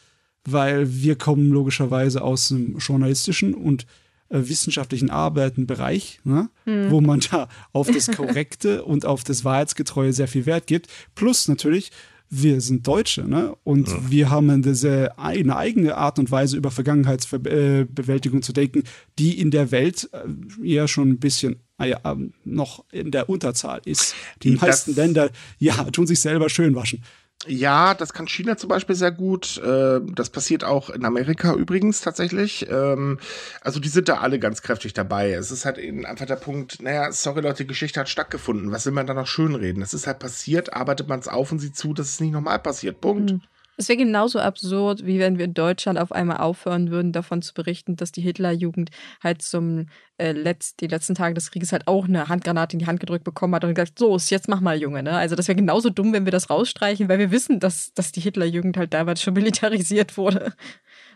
weil 0.44 0.90
wir 1.03 1.16
kommen 1.16 1.50
logischerweise 1.50 2.22
aus 2.22 2.48
dem 2.48 2.79
journalistischen 2.79 3.55
und 3.55 3.87
äh, 4.31 4.48
wissenschaftlichen 4.48 5.11
Arbeitenbereich, 5.11 6.20
ne? 6.24 6.48
hm. 6.64 6.90
wo 6.90 7.00
man 7.00 7.20
da 7.31 7.48
auf 7.72 7.90
das 7.90 8.11
Korrekte 8.16 8.85
und 8.85 9.05
auf 9.05 9.24
das 9.24 9.44
Wahrheitsgetreue 9.44 10.12
sehr 10.12 10.29
viel 10.29 10.46
Wert 10.46 10.66
gibt. 10.66 10.88
Plus 11.14 11.48
natürlich 11.48 11.90
wir 12.30 12.60
sind 12.60 12.86
Deutsche, 12.86 13.28
ne? 13.28 13.56
Und 13.64 13.88
ja. 13.88 13.98
wir 14.08 14.30
haben 14.30 14.48
eine, 14.48 14.74
sehr, 14.74 15.18
eine 15.18 15.56
eigene 15.56 15.96
Art 15.96 16.18
und 16.20 16.30
Weise, 16.30 16.56
über 16.56 16.70
Vergangenheitsbewältigung 16.70 18.42
zu 18.42 18.52
denken, 18.52 18.84
die 19.18 19.40
in 19.40 19.50
der 19.50 19.72
Welt 19.72 20.08
äh, 20.12 20.64
eher 20.66 20.86
schon 20.88 21.10
ein 21.10 21.18
bisschen 21.18 21.56
ja, 21.82 21.98
ähm, 22.04 22.32
noch 22.44 22.84
in 22.92 23.10
der 23.10 23.28
Unterzahl 23.28 23.80
ist. 23.84 24.14
Die 24.42 24.52
Das- 24.52 24.62
meisten 24.62 24.94
Länder, 24.94 25.30
ja, 25.58 25.84
tun 25.90 26.06
sich 26.06 26.20
selber 26.20 26.48
schön 26.48 26.74
waschen. 26.74 27.02
Ja, 27.46 27.94
das 27.94 28.12
kann 28.12 28.29
China 28.29 28.59
zum 28.59 28.68
Beispiel 28.68 28.94
sehr 28.94 29.12
gut. 29.12 29.57
Äh, 29.59 30.00
Das 30.14 30.29
passiert 30.29 30.62
auch 30.62 30.90
in 30.90 31.05
Amerika 31.07 31.55
übrigens 31.55 32.03
tatsächlich. 32.03 32.66
Ähm, 32.70 33.18
Also 33.62 33.81
die 33.81 33.88
sind 33.88 34.09
da 34.11 34.18
alle 34.18 34.38
ganz 34.38 34.61
kräftig 34.61 34.92
dabei. 34.92 35.33
Es 35.33 35.50
ist 35.50 35.64
halt 35.64 35.79
eben 35.79 36.05
einfach 36.05 36.26
der 36.26 36.37
Punkt, 36.37 36.83
naja, 36.83 37.11
sorry 37.12 37.40
Leute, 37.40 37.64
Geschichte 37.64 37.98
hat 38.00 38.11
stattgefunden. 38.11 38.72
Was 38.72 38.85
will 38.85 38.92
man 38.92 39.07
da 39.07 39.14
noch 39.14 39.26
schönreden? 39.26 39.81
Das 39.81 39.94
ist 39.94 40.07
halt 40.07 40.18
passiert, 40.18 40.74
arbeitet 40.74 41.09
man 41.09 41.20
es 41.20 41.29
auf 41.29 41.50
und 41.50 41.61
sieht 41.61 41.76
zu, 41.76 41.94
dass 41.94 42.09
es 42.09 42.20
nicht 42.20 42.33
nochmal 42.33 42.59
passiert. 42.59 43.00
Punkt. 43.00 43.33
Mhm. 43.33 43.40
Es 43.80 43.88
wäre 43.88 43.96
genauso 43.96 44.40
absurd, 44.40 45.06
wie 45.06 45.18
wenn 45.20 45.38
wir 45.38 45.46
in 45.46 45.54
Deutschland 45.54 45.98
auf 45.98 46.12
einmal 46.12 46.36
aufhören 46.36 46.90
würden, 46.90 47.12
davon 47.12 47.40
zu 47.40 47.54
berichten, 47.54 47.96
dass 47.96 48.12
die 48.12 48.20
Hitlerjugend 48.20 48.90
halt 49.24 49.40
zum 49.40 49.86
äh, 50.18 50.32
Letz-, 50.32 50.74
die 50.78 50.86
letzten 50.86 51.14
Tage 51.14 51.32
des 51.32 51.50
Krieges 51.50 51.72
halt 51.72 51.88
auch 51.88 52.04
eine 52.04 52.28
Handgranate 52.28 52.74
in 52.74 52.80
die 52.80 52.86
Hand 52.86 53.00
gedrückt 53.00 53.24
bekommen 53.24 53.54
hat 53.54 53.64
und 53.64 53.74
gesagt, 53.74 53.98
so, 53.98 54.18
jetzt 54.18 54.48
mach 54.48 54.60
mal, 54.60 54.78
Junge. 54.78 55.02
Ne? 55.02 55.12
Also 55.12 55.34
das 55.34 55.48
wäre 55.48 55.56
genauso 55.56 55.88
dumm, 55.88 56.12
wenn 56.12 56.26
wir 56.26 56.30
das 56.30 56.50
rausstreichen, 56.50 57.08
weil 57.08 57.18
wir 57.18 57.30
wissen, 57.30 57.58
dass, 57.58 57.94
dass 57.94 58.12
die 58.12 58.20
Hitlerjugend 58.20 58.76
halt 58.76 58.92
damals 58.92 59.22
schon 59.22 59.32
militarisiert 59.32 60.18
wurde. 60.18 60.52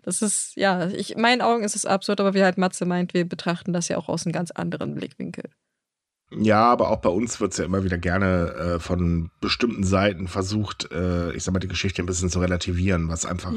Das 0.02 0.22
ist, 0.22 0.56
ja, 0.56 0.88
ich, 0.88 1.16
in 1.16 1.20
meinen 1.20 1.42
Augen 1.42 1.64
ist 1.64 1.76
es 1.76 1.84
absurd, 1.84 2.18
aber 2.20 2.32
wie 2.32 2.44
halt 2.44 2.56
Matze 2.56 2.86
meint, 2.86 3.12
wir 3.12 3.28
betrachten 3.28 3.74
das 3.74 3.88
ja 3.88 3.98
auch 3.98 4.08
aus 4.08 4.24
einem 4.24 4.32
ganz 4.32 4.50
anderen 4.52 4.94
Blickwinkel. 4.94 5.50
Ja, 6.38 6.64
aber 6.64 6.90
auch 6.90 7.00
bei 7.00 7.08
uns 7.10 7.40
wird 7.40 7.52
es 7.52 7.58
ja 7.58 7.64
immer 7.64 7.84
wieder 7.84 7.98
gerne 7.98 8.76
äh, 8.76 8.78
von 8.80 9.30
bestimmten 9.40 9.84
Seiten 9.84 10.28
versucht, 10.28 10.90
äh, 10.92 11.32
ich 11.32 11.44
sag 11.44 11.52
mal, 11.52 11.60
die 11.60 11.68
Geschichte 11.68 12.02
ein 12.02 12.06
bisschen 12.06 12.30
zu 12.30 12.40
relativieren, 12.40 13.08
was 13.08 13.26
einfach 13.26 13.52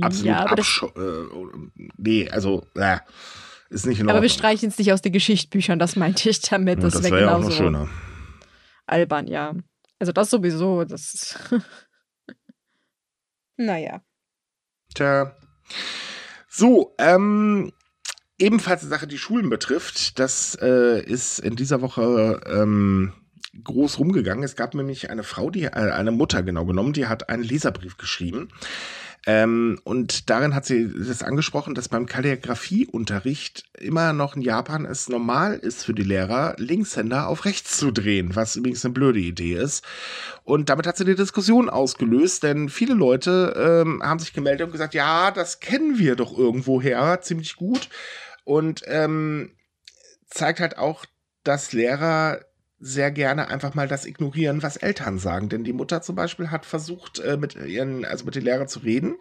absolut 0.00 0.26
ja, 0.26 0.40
aber, 0.46 0.56
das, 0.56 0.66
abscho 0.66 0.86
äh, 0.96 1.26
Nee, 1.96 2.28
also, 2.30 2.66
äh, 2.74 2.98
ist 3.70 3.86
nicht 3.86 3.98
in 4.00 4.06
aber 4.08 4.18
wir 4.20 4.26
Ordnung. 4.26 4.28
streichen 4.30 4.68
es 4.68 4.78
nicht 4.78 4.92
aus 4.92 5.02
den 5.02 5.12
Geschichtsbüchern, 5.12 5.78
das 5.78 5.96
meinte 5.96 6.28
ich 6.30 6.40
damit. 6.40 6.78
Ja, 6.78 6.84
Das, 6.84 6.94
das 6.94 7.02
wäre 7.04 7.20
ja 7.22 7.36
auch 7.36 7.40
noch 7.40 7.50
schöner. 7.52 7.88
albern, 8.86 9.26
ja. 9.26 9.54
Also 9.98 10.12
das 10.12 10.30
sowieso, 10.30 10.84
das 10.84 11.14
ist. 11.14 11.38
naja. 13.56 14.02
Tja. 14.94 15.34
So, 16.48 16.94
ähm, 16.98 17.72
ebenfalls 18.38 18.82
eine 18.82 18.90
Sache, 18.90 19.06
die 19.06 19.18
Schulen 19.18 19.50
betrifft. 19.50 20.18
Das 20.18 20.56
äh, 20.60 21.00
ist 21.00 21.38
in 21.38 21.56
dieser 21.56 21.80
Woche 21.80 22.40
ähm, 22.46 23.12
groß 23.64 23.98
rumgegangen. 23.98 24.44
Es 24.44 24.56
gab 24.56 24.74
nämlich 24.74 25.10
eine 25.10 25.22
Frau, 25.22 25.50
die, 25.50 25.64
äh, 25.64 25.70
eine 25.70 26.10
Mutter 26.10 26.42
genau 26.42 26.64
genommen, 26.64 26.92
die 26.92 27.06
hat 27.06 27.28
einen 27.28 27.42
Leserbrief 27.42 27.96
geschrieben. 27.96 28.48
Ähm, 29.28 29.80
und 29.82 30.30
darin 30.30 30.54
hat 30.54 30.66
sie 30.66 30.88
das 30.88 31.24
angesprochen, 31.24 31.74
dass 31.74 31.88
beim 31.88 32.06
Kalligrafieunterricht 32.06 33.64
immer 33.76 34.12
noch 34.12 34.36
in 34.36 34.42
Japan 34.42 34.84
es 34.84 35.08
normal 35.08 35.54
ist 35.54 35.84
für 35.84 35.94
die 35.94 36.04
Lehrer, 36.04 36.54
Linkshänder 36.58 37.26
auf 37.26 37.44
rechts 37.44 37.76
zu 37.76 37.90
drehen, 37.90 38.36
was 38.36 38.54
übrigens 38.54 38.84
eine 38.84 38.94
blöde 38.94 39.18
Idee 39.18 39.54
ist. 39.54 39.84
Und 40.44 40.68
damit 40.68 40.86
hat 40.86 40.96
sie 40.96 41.02
eine 41.02 41.16
Diskussion 41.16 41.68
ausgelöst, 41.68 42.44
denn 42.44 42.68
viele 42.68 42.94
Leute 42.94 43.82
ähm, 43.84 44.00
haben 44.00 44.20
sich 44.20 44.32
gemeldet 44.32 44.66
und 44.66 44.72
gesagt, 44.72 44.94
ja, 44.94 45.32
das 45.32 45.58
kennen 45.58 45.98
wir 45.98 46.14
doch 46.14 46.38
irgendwoher 46.38 47.20
ziemlich 47.20 47.56
gut. 47.56 47.88
Und 48.46 48.82
ähm, 48.86 49.50
zeigt 50.30 50.60
halt 50.60 50.78
auch, 50.78 51.04
dass 51.42 51.72
Lehrer 51.72 52.40
sehr 52.78 53.10
gerne 53.10 53.48
einfach 53.48 53.74
mal 53.74 53.88
das 53.88 54.06
ignorieren, 54.06 54.62
was 54.62 54.76
Eltern 54.76 55.18
sagen. 55.18 55.48
Denn 55.48 55.64
die 55.64 55.72
Mutter 55.72 56.00
zum 56.00 56.14
Beispiel 56.14 56.52
hat 56.52 56.64
versucht, 56.64 57.18
äh, 57.18 57.36
mit 57.36 57.56
ihren, 57.56 58.04
also 58.04 58.24
mit 58.24 58.36
den 58.36 58.44
Lehrern 58.44 58.68
zu 58.68 58.78
reden. 58.78 59.16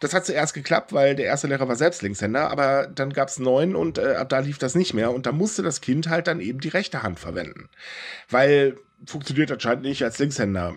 Das 0.00 0.12
hat 0.12 0.26
zuerst 0.26 0.52
geklappt, 0.52 0.92
weil 0.92 1.16
der 1.16 1.24
erste 1.24 1.46
Lehrer 1.46 1.66
war 1.66 1.76
selbst 1.76 2.02
Linkshänder, 2.02 2.50
aber 2.50 2.88
dann 2.88 3.14
gab 3.14 3.28
es 3.28 3.38
neun 3.38 3.74
und 3.74 3.96
äh, 3.96 4.16
ab 4.16 4.28
da 4.28 4.40
lief 4.40 4.58
das 4.58 4.74
nicht 4.74 4.92
mehr. 4.92 5.12
Und 5.12 5.24
da 5.24 5.32
musste 5.32 5.62
das 5.62 5.80
Kind 5.80 6.08
halt 6.08 6.26
dann 6.26 6.40
eben 6.40 6.60
die 6.60 6.68
rechte 6.68 7.02
Hand 7.02 7.18
verwenden. 7.18 7.70
Weil 8.28 8.76
funktioniert 9.06 9.50
anscheinend 9.50 9.84
nicht 9.84 10.04
als 10.04 10.18
Linkshänder. 10.18 10.76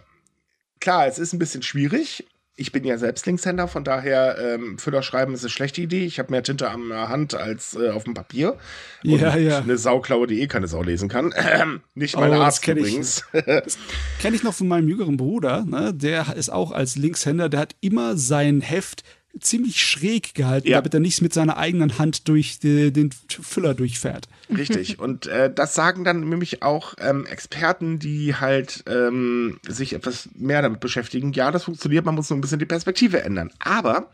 Klar, 0.79 1.07
es 1.07 1.19
ist 1.19 1.33
ein 1.33 1.39
bisschen 1.39 1.61
schwierig. 1.61 2.25
Ich 2.61 2.71
bin 2.71 2.83
ja 2.83 2.97
selbst 2.99 3.25
Linkshänder, 3.25 3.67
von 3.67 3.83
daher 3.83 4.37
ähm, 4.37 4.77
Füller 4.77 5.01
schreiben 5.01 5.33
ist 5.33 5.41
eine 5.41 5.49
schlechte 5.49 5.81
Idee. 5.81 6.05
Ich 6.05 6.19
habe 6.19 6.29
mehr 6.29 6.43
Tinte 6.43 6.69
an 6.69 6.89
der 6.89 7.09
Hand 7.09 7.33
als 7.33 7.75
äh, 7.75 7.89
auf 7.89 8.03
dem 8.03 8.13
Papier. 8.13 8.55
Und 9.03 9.19
Ja, 9.19 9.35
ja. 9.35 9.57
Eine 9.57 9.79
Sauklaue, 9.79 10.27
die 10.27 10.41
eh 10.41 10.47
keine 10.47 10.67
Sau 10.67 10.83
lesen 10.83 11.09
kann. 11.09 11.33
Ähm, 11.53 11.81
nicht 11.95 12.15
mein 12.15 12.29
Oh, 12.29 12.33
das 12.33 12.41
Arzt 12.41 12.61
kenn 12.61 12.77
ich. 12.77 12.83
übrigens. 12.83 13.25
Kenne 14.21 14.35
ich 14.35 14.43
noch 14.43 14.53
von 14.53 14.67
meinem 14.67 14.87
jüngeren 14.87 15.17
Bruder, 15.17 15.65
ne? 15.65 15.91
der 15.93 16.35
ist 16.35 16.49
auch 16.51 16.71
als 16.71 16.95
Linkshänder, 16.95 17.49
der 17.49 17.59
hat 17.59 17.75
immer 17.81 18.15
sein 18.15 18.61
Heft 18.61 19.03
ziemlich 19.39 19.81
schräg 19.81 20.35
gehalten, 20.35 20.67
Ja. 20.67 20.77
damit 20.77 20.93
er 20.93 20.99
nicht 20.99 21.21
mit 21.21 21.33
seiner 21.33 21.57
eigenen 21.57 21.97
Hand 21.97 22.27
durch 22.27 22.59
die, 22.59 22.91
den 22.91 23.11
Füller 23.29 23.73
durchfährt. 23.73 24.27
Richtig. 24.55 24.99
Und 24.99 25.27
äh, 25.27 25.51
das 25.53 25.73
sagen 25.75 26.03
dann 26.03 26.27
nämlich 26.27 26.63
auch 26.63 26.95
ähm, 26.99 27.25
Experten, 27.25 27.99
die 27.99 28.35
halt 28.35 28.83
ähm, 28.87 29.59
sich 29.67 29.93
etwas 29.93 30.29
mehr 30.35 30.61
damit 30.61 30.79
beschäftigen. 30.79 31.31
Ja, 31.33 31.51
das 31.51 31.63
funktioniert, 31.63 32.05
man 32.05 32.15
muss 32.15 32.29
nur 32.29 32.37
ein 32.37 32.41
bisschen 32.41 32.59
die 32.59 32.65
Perspektive 32.65 33.21
ändern. 33.23 33.51
Aber 33.59 34.11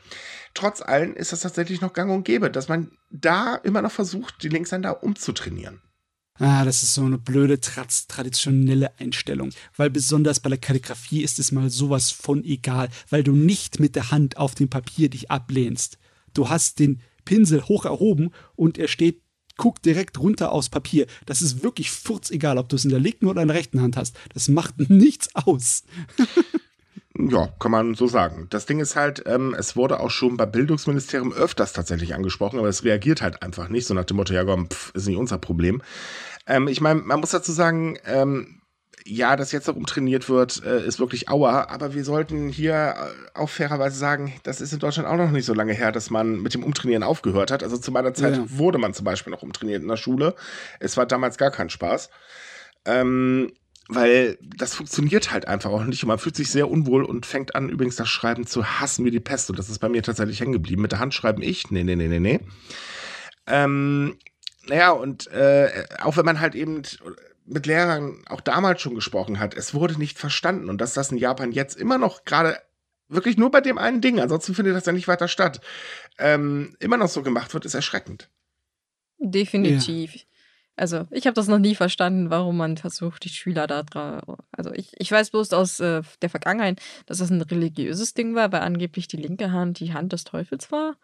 trotz 0.54 0.82
allem 0.82 1.16
ist 1.16 1.32
das 1.32 1.40
tatsächlich 1.42 1.82
noch 1.82 1.94
gang 1.94 2.12
und 2.12 2.24
gäbe, 2.24 2.50
dass 2.52 2.68
man 2.68 2.92
da 3.10 3.56
immer 3.56 3.82
noch 3.82 3.92
versucht, 3.92 4.44
die 4.44 4.50
Linkshänder 4.50 5.04
umzutrainieren. 5.04 5.82
Ah, 6.40 6.66
das 6.66 6.84
ist 6.84 6.94
so 6.94 7.04
eine 7.04 7.18
blöde 7.18 7.60
tra 7.60 7.86
traditionelle 8.08 9.00
Einstellung. 9.00 9.50
Weil 9.76 9.90
besonders 9.90 10.40
bei 10.40 10.50
der 10.50 10.60
Kalligrafie 10.60 11.24
ist 11.24 11.40
es 11.40 11.52
mal 11.52 11.70
sowas 11.70 12.12
von 12.12 12.44
egal, 12.44 12.90
weil 13.10 13.24
du 13.24 13.32
nicht 13.32 13.80
mit 13.80 13.96
der 13.96 14.12
Hand 14.12 14.38
auf 14.38 14.54
dem 14.54 14.70
Papier 14.70 15.10
dich 15.10 15.32
ablehnst. 15.32 15.98
Du 16.34 16.50
hast 16.50 16.80
den 16.80 17.02
Pinsel 17.26 17.64
hoch 17.64 17.86
erhoben 17.86 18.32
und 18.56 18.78
er 18.78 18.88
steht, 18.88 19.22
guckt 19.58 19.86
direkt 19.86 20.20
runter 20.20 20.52
aufs 20.52 20.70
Papier. 20.70 21.08
Das 21.26 21.42
ist 21.42 21.64
wirklich 21.64 21.90
furzegal, 21.90 22.60
ob 22.60 22.70
du 22.70 22.76
es 22.76 22.86
in 22.86 22.92
der 22.92 23.00
linken 23.00 23.26
oder 23.26 23.42
in 23.42 23.48
der 23.48 23.58
rechten 23.58 23.82
Hand 23.82 23.98
hast. 23.98 24.16
Das 24.34 24.48
macht 24.48 24.80
nichts 24.90 25.34
aus. 25.34 25.84
Ja, 27.20 27.48
kann 27.60 27.72
man 27.72 27.96
so 27.96 28.08
sagen. 28.08 28.48
Das 28.52 28.66
Ding 28.68 28.80
ist 28.80 28.96
halt, 28.96 29.24
ähm, 29.26 29.56
es 29.58 29.76
wurde 29.76 30.00
auch 30.00 30.12
schon 30.12 30.38
beim 30.38 30.52
Bildungsministerium 30.52 31.34
öfters 31.34 31.74
tatsächlich 31.74 32.14
angesprochen, 32.14 32.60
aber 32.60 32.68
es 32.70 32.84
reagiert 32.84 33.22
halt 33.22 33.42
einfach 33.42 33.70
nicht, 33.70 33.88
so 33.88 33.94
nach 33.94 34.06
dem 34.06 34.18
Motto, 34.18 34.34
ja 34.34 34.44
komm, 34.44 34.70
pff, 34.70 34.92
ist 34.94 35.08
nicht 35.08 35.18
unser 35.18 35.38
Problem. 35.40 35.82
Ähm, 36.46 36.68
ich 36.68 36.80
meine, 36.80 37.02
man 37.02 37.20
muss 37.20 37.32
dazu 37.32 37.52
sagen, 37.52 37.98
ähm, 38.06 38.62
ja, 39.06 39.36
dass 39.38 39.52
jetzt 39.54 39.68
noch 39.68 39.76
umtrainiert 39.78 40.28
wird, 40.30 40.62
äh, 40.66 40.86
ist 40.86 41.00
wirklich 41.00 41.30
Aua, 41.30 41.70
aber 41.70 41.94
wir 41.94 42.04
sollten 42.04 42.50
hier 42.50 42.94
äh, 42.98 43.38
auch 43.40 43.50
fairerweise 43.50 43.98
sagen, 43.98 44.34
das 44.44 44.60
ist 44.60 44.74
in 44.74 44.80
Deutschland 44.80 45.08
auch 45.08 45.16
noch 45.16 45.32
nicht 45.32 45.46
so 45.46 45.54
lange 45.54 45.74
her, 45.74 45.92
dass 45.92 46.10
man 46.10 46.42
mit 46.42 46.54
dem 46.54 46.64
Umtrainieren 46.64 47.04
aufgehört 47.04 47.50
hat. 47.50 47.64
Also 47.64 47.78
zu 47.78 47.92
meiner 47.92 48.14
Zeit 48.14 48.36
Ja. 48.36 48.44
wurde 48.48 48.78
man 48.80 48.94
zum 48.94 49.06
Beispiel 49.06 49.32
noch 49.32 49.44
umtrainiert 49.44 49.82
in 49.82 49.88
der 49.88 49.98
Schule. 49.98 50.36
Es 50.80 50.98
war 50.98 51.06
damals 51.06 51.38
gar 51.38 51.52
kein 51.52 51.70
Spaß. 51.70 52.10
Ähm, 52.86 53.54
weil 53.90 54.38
das 54.42 54.74
funktioniert 54.76 55.32
halt 55.32 55.48
einfach 55.48 55.70
auch 55.70 55.84
nicht 55.84 56.04
und 56.04 56.10
man 56.10 56.20
fühlt 56.20 56.36
sich 56.36 56.52
sehr 56.52 56.70
unwohl 56.70 57.04
und 57.04 57.26
fängt 57.26 57.56
an, 57.56 57.70
übrigens 57.70 57.96
das 57.96 58.10
Schreiben 58.10 58.46
zu 58.46 58.66
hassen 58.80 59.06
wie 59.06 59.12
die 59.12 59.20
Pest 59.20 59.50
und 59.50 59.58
das 59.58 59.70
ist 59.70 59.80
bei 59.80 59.90
mir 59.90 60.04
tatsächlich 60.04 60.40
hängen 60.40 60.52
geblieben. 60.52 60.82
Mit 60.82 60.92
der 60.92 61.00
Hand 61.00 61.14
schreiben 61.14 61.42
ich, 61.42 61.72
nee, 61.72 61.84
nee, 61.84 61.96
nee, 61.96 62.08
nee, 62.08 62.20
nee. 62.20 62.40
Ähm, 63.46 64.18
naja, 64.68 64.92
und 64.92 65.28
äh, 65.28 65.86
auch 66.02 66.18
wenn 66.18 66.26
man 66.26 66.42
halt 66.42 66.56
eben 66.56 66.82
mit 67.46 67.66
Lehrern 67.66 68.24
auch 68.28 68.42
damals 68.42 68.82
schon 68.82 68.96
gesprochen 68.96 69.40
hat, 69.40 69.56
es 69.56 69.74
wurde 69.74 69.98
nicht 69.98 70.18
verstanden 70.18 70.70
und 70.70 70.82
dass 70.82 70.94
das 70.94 71.12
in 71.12 71.18
Japan 71.18 71.54
jetzt 71.54 71.78
immer 71.78 71.98
noch 71.98 72.26
gerade 72.26 72.58
wirklich 73.08 73.38
nur 73.38 73.52
bei 73.52 73.62
dem 73.62 73.78
einen 73.78 74.02
Ding, 74.02 74.20
ansonsten 74.20 74.54
findet 74.54 74.76
das 74.76 74.86
ja 74.86 74.92
nicht 74.92 75.08
weiter 75.08 75.30
statt, 75.30 75.62
ähm, 76.18 76.76
immer 76.80 76.98
noch 76.98 77.08
so 77.08 77.24
gemacht 77.24 77.54
wird, 77.54 77.64
ist 77.64 77.74
erschreckend. 77.74 78.30
Definitiv. 79.18 80.26
Also, 80.78 81.06
ich 81.12 81.26
habe 81.26 81.34
das 81.34 81.48
noch 81.48 81.58
nie 81.60 81.76
verstanden, 81.76 82.30
warum 82.30 82.56
man 82.58 82.78
versucht, 82.78 83.24
die 83.26 83.30
Schüler 83.30 83.66
da 83.68 83.84
dran. 83.84 84.22
Also, 84.52 84.72
ich, 84.74 84.92
ich 84.98 85.12
weiß 85.12 85.32
bloß 85.32 85.52
aus 85.54 85.80
äh, 85.80 86.02
der 86.22 86.30
Vergangenheit, 86.30 86.80
dass 87.08 87.18
das 87.18 87.32
ein 87.32 87.42
religiöses 87.42 88.14
Ding 88.14 88.36
war, 88.36 88.52
weil 88.52 88.62
angeblich 88.62 89.08
die 89.08 89.18
linke 89.18 89.52
Hand 89.52 89.80
die 89.80 89.94
Hand 89.94 90.14
des 90.14 90.24
Teufels 90.24 90.72
war. 90.72 90.96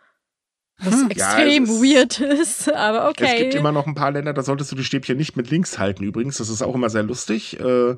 Was 0.80 0.94
Hm. 0.94 1.10
Ja, 1.16 1.38
extrem 1.38 1.64
ist- 1.66 1.72
weird 1.82 2.20
ist, 2.20 2.72
aber 2.72 3.10
okay. 3.10 3.26
Es 3.32 3.38
gibt 3.38 3.56
immer 3.56 3.72
noch 3.72 3.86
ein 3.88 3.96
paar 3.96 4.12
Länder, 4.12 4.34
da 4.34 4.44
solltest 4.44 4.72
du 4.72 4.76
die 4.76 4.84
Stäbchen 4.84 5.18
nicht 5.18 5.36
mit 5.38 5.50
links 5.50 5.78
halten 5.80 6.04
übrigens. 6.04 6.38
Das 6.38 6.50
ist 6.50 6.62
auch 6.62 6.76
immer 6.76 6.90
sehr 6.90 7.04
lustig. 7.04 7.60
Äh, 7.60 7.96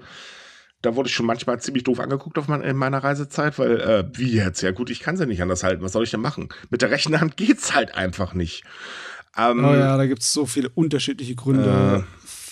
da 0.82 0.96
wurde 0.96 1.08
ich 1.10 1.16
schon 1.16 1.26
manchmal 1.26 1.60
ziemlich 1.60 1.84
doof 1.84 2.00
angeguckt 2.00 2.38
auf 2.38 2.48
mein, 2.48 2.62
in 2.62 2.76
meiner 2.78 3.04
Reisezeit, 3.04 3.58
weil, 3.60 3.80
äh, 3.82 4.06
wie 4.14 4.32
jetzt? 4.34 4.62
Ja 4.62 4.72
gut, 4.72 4.90
ich 4.90 5.00
kann 5.00 5.18
sie 5.18 5.26
nicht 5.26 5.42
anders 5.42 5.64
halten. 5.64 5.82
Was 5.84 5.94
soll 5.94 6.04
ich 6.04 6.12
denn 6.12 6.22
machen? 6.22 6.50
Mit 6.70 6.82
der 6.82 6.92
rechten 6.92 7.20
Hand 7.20 7.38
geht's 7.38 7.74
halt 7.74 7.96
einfach 7.96 8.34
nicht. 8.34 8.64
Ähm, 9.38 9.64
Oh 9.66 9.74
ja, 9.74 9.98
da 9.98 10.06
gibt 10.06 10.22
es 10.22 10.32
so 10.34 10.46
viele 10.46 10.70
unterschiedliche 10.70 11.36
Gründe. 11.36 12.06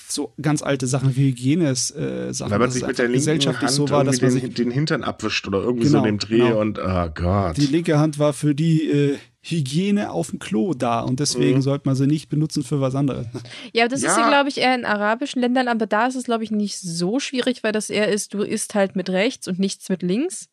So 0.08 0.34
ganz 0.40 0.62
alte 0.62 0.86
Sachen 0.86 1.16
wie 1.16 1.30
Hygiene-Sachen. 1.30 2.52
Weil 2.52 2.60
man 2.60 2.70
sich 2.70 2.86
mit 2.86 2.98
der 3.00 3.06
linken 3.06 3.20
gesellschaftlich 3.20 3.68
Hand 3.70 3.76
so 3.76 3.90
war, 3.90 4.04
dass 4.04 4.22
man 4.22 4.30
irgendwie 4.30 4.46
sich 4.48 4.54
den, 4.56 4.66
den 4.66 4.72
Hintern 4.72 5.04
abwischt 5.04 5.48
oder 5.48 5.60
irgendwie 5.64 5.88
so 5.88 5.94
Genau, 5.98 6.06
in 6.08 6.18
dem 6.18 6.20
Dreh 6.20 6.38
genau. 6.38 6.60
und, 6.62 6.78
oh 6.80 7.10
Gott. 7.16 7.58
Die 7.58 7.66
linke 7.66 7.98
Hand 7.98 8.20
war 8.20 8.34
für 8.34 8.54
die 8.54 8.84
äh, 8.92 9.18
Hygiene 9.42 10.12
auf 10.12 10.30
dem 10.30 10.38
Klo 10.40 10.74
da 10.76 11.00
und 11.02 11.20
deswegen 11.20 11.58
Mhm. 11.58 11.62
sollte 11.64 11.88
man 11.88 11.96
sie 11.96 12.06
nicht 12.06 12.30
benutzen 12.30 12.64
für 12.64 12.80
was 12.80 12.94
anderes. 12.96 13.26
Ja, 13.74 13.88
das 13.88 14.02
ist 14.04 14.16
Ja. 14.16 14.20
ja, 14.22 14.28
glaube 14.30 14.50
ich, 14.50 14.58
eher 14.60 14.76
in 14.76 14.86
arabischen 14.86 15.42
Ländern, 15.42 15.68
aber 15.68 15.88
da 15.88 16.06
ist 16.08 16.16
es, 16.16 16.26
glaube 16.26 16.44
ich, 16.44 16.52
nicht 16.52 16.78
so 16.80 17.20
schwierig, 17.20 17.64
weil 17.64 17.72
das 17.72 17.90
eher 17.90 18.08
ist, 18.10 18.36
du 18.36 18.44
isst 18.44 18.76
halt 18.76 18.96
mit 18.96 19.10
rechts 19.10 19.48
und 19.48 19.58
nichts 19.58 19.90
mit 19.90 20.04
links. 20.04 20.48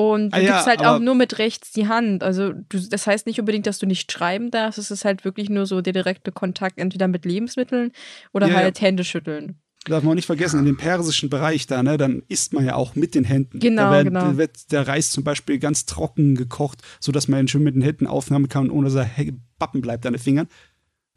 Und 0.00 0.30
du 0.30 0.38
Ah 0.38 0.40
ja, 0.40 0.52
gibst 0.52 0.66
halt 0.66 0.80
auch 0.80 0.98
nur 0.98 1.14
mit 1.14 1.38
rechts 1.38 1.72
die 1.72 1.86
Hand. 1.86 2.22
Also 2.22 2.54
du, 2.54 2.78
das 2.88 3.06
heißt 3.06 3.26
nicht 3.26 3.38
unbedingt, 3.38 3.66
dass 3.66 3.78
du 3.78 3.84
nicht 3.84 4.10
schreiben 4.10 4.50
darfst. 4.50 4.78
Es 4.78 4.90
ist 4.90 5.04
halt 5.04 5.26
wirklich 5.26 5.50
nur 5.50 5.66
so 5.66 5.82
der 5.82 5.92
direkte 5.92 6.32
Kontakt 6.32 6.78
entweder 6.78 7.06
mit 7.06 7.26
Lebensmitteln 7.26 7.92
oder 8.32 8.46
Ja, 8.46 8.54
ja. 8.54 8.58
halt 8.60 8.80
Hände 8.80 9.04
schütteln. 9.04 9.60
Darf 9.84 10.02
man 10.02 10.12
auch 10.12 10.14
nicht 10.14 10.24
vergessen, 10.24 10.58
in 10.58 10.64
dem 10.64 10.78
persischen 10.78 11.28
Bereich 11.28 11.66
da, 11.66 11.82
ne, 11.82 11.98
dann 11.98 12.22
isst 12.28 12.54
man 12.54 12.64
ja 12.64 12.76
auch 12.76 12.94
mit 12.94 13.14
den 13.14 13.24
Händen. 13.24 13.60
Genau, 13.60 13.90
da 13.90 13.92
wird, 13.92 14.04
genau. 14.06 14.36
wird 14.38 14.72
der 14.72 14.88
Reis 14.88 15.10
zum 15.10 15.22
Beispiel 15.22 15.58
ganz 15.58 15.84
trocken 15.84 16.34
gekocht, 16.34 16.80
sodass 16.98 17.28
man 17.28 17.40
ihn 17.40 17.48
schön 17.48 17.62
mit 17.62 17.74
den 17.74 17.82
Händen 17.82 18.06
aufnehmen 18.06 18.48
kann, 18.48 18.70
ohne 18.70 18.90
dass 18.90 18.94
er 18.94 19.10
bappen 19.58 19.82
bleibt 19.82 20.06
an 20.06 20.14
den 20.14 20.18
Fingern. 20.18 20.48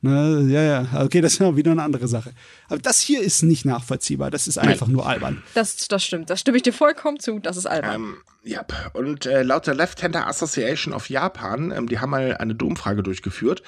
Ne, 0.05 0.45
ja, 0.49 0.61
ja, 0.61 1.01
okay, 1.01 1.21
das 1.21 1.31
ist 1.33 1.39
ja 1.39 1.55
wieder 1.55 1.71
eine 1.71 1.81
andere 1.81 2.09
Sache. 2.09 2.33
Aber 2.67 2.77
das 2.77 2.99
hier 2.99 3.21
ist 3.21 3.41
nicht 3.41 3.63
nachvollziehbar, 3.63 4.31
das 4.31 4.49
ist 4.49 4.57
einfach 4.57 4.87
nur 4.87 5.07
albern. 5.07 5.41
Das, 5.53 5.87
das 5.87 6.03
stimmt. 6.03 6.29
Das 6.29 6.41
stimme 6.41 6.57
ich 6.57 6.63
dir 6.63 6.73
vollkommen 6.73 7.21
zu. 7.21 7.39
Das 7.39 7.55
ist 7.55 7.67
albern. 7.67 7.95
Ähm, 7.95 8.17
ja, 8.43 8.65
und 8.91 9.25
äh, 9.25 9.43
laut 9.43 9.65
der 9.65 9.75
Left-Hander 9.75 10.27
Association 10.27 10.93
of 10.93 11.09
Japan, 11.09 11.71
ähm, 11.71 11.87
die 11.87 11.99
haben 11.99 12.09
mal 12.09 12.35
eine 12.35 12.53
Umfrage 12.61 13.01
durchgeführt, 13.01 13.63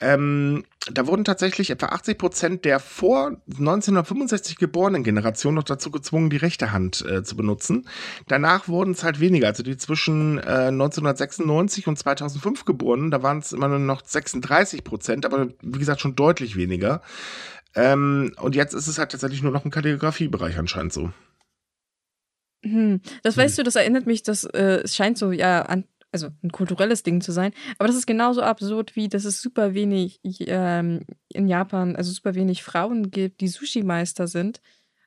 ähm, 0.00 0.64
da 0.90 1.06
wurden 1.06 1.24
tatsächlich 1.24 1.70
etwa 1.70 1.86
80 1.86 2.16
Prozent 2.16 2.64
der 2.64 2.80
vor 2.80 3.36
1965 3.46 4.56
geborenen 4.56 5.04
Generation 5.04 5.54
noch 5.54 5.64
dazu 5.64 5.90
gezwungen, 5.90 6.30
die 6.30 6.38
rechte 6.38 6.72
Hand 6.72 7.04
äh, 7.04 7.22
zu 7.22 7.36
benutzen. 7.36 7.86
Danach 8.26 8.66
wurden 8.66 8.92
es 8.92 9.04
halt 9.04 9.20
weniger, 9.20 9.48
also 9.48 9.62
die 9.62 9.76
zwischen 9.76 10.38
äh, 10.38 10.68
1996 10.68 11.86
und 11.86 11.98
2005 11.98 12.64
geborenen, 12.64 13.10
da 13.10 13.22
waren 13.22 13.38
es 13.38 13.52
immer 13.52 13.68
nur 13.68 13.78
noch 13.78 14.02
36 14.04 14.84
Prozent, 14.84 15.26
aber 15.26 15.48
wie 15.60 15.78
gesagt 15.78 16.00
schon 16.00 16.16
deutlich 16.16 16.56
weniger. 16.56 17.02
Ähm, 17.74 18.32
und 18.40 18.54
jetzt 18.56 18.72
ist 18.72 18.88
es 18.88 18.98
halt 18.98 19.12
tatsächlich 19.12 19.42
nur 19.42 19.52
noch 19.52 19.66
im 19.66 19.70
Kalligrafiebereich 19.70 20.58
anscheinend 20.58 20.94
so. 20.94 21.12
Hm. 22.62 23.00
Das 23.22 23.36
weißt 23.36 23.58
du, 23.58 23.62
das 23.62 23.76
erinnert 23.76 24.06
mich, 24.06 24.22
das 24.22 24.44
äh, 24.44 24.80
es 24.82 24.96
scheint 24.96 25.18
so, 25.18 25.30
ja, 25.30 25.62
an, 25.62 25.84
also 26.12 26.28
ein 26.42 26.50
kulturelles 26.50 27.02
Ding 27.02 27.20
zu 27.20 27.32
sein, 27.32 27.52
aber 27.78 27.86
das 27.86 27.96
ist 27.96 28.06
genauso 28.06 28.42
absurd 28.42 28.96
wie, 28.96 29.08
dass 29.08 29.24
es 29.24 29.40
super 29.40 29.74
wenig 29.74 30.20
ähm, 30.46 31.04
in 31.28 31.46
Japan, 31.48 31.96
also 31.96 32.10
super 32.12 32.34
wenig 32.34 32.62
Frauen 32.62 33.10
gibt, 33.10 33.40
die 33.40 33.48
Sushi-Meister 33.48 34.26
sind, 34.26 34.60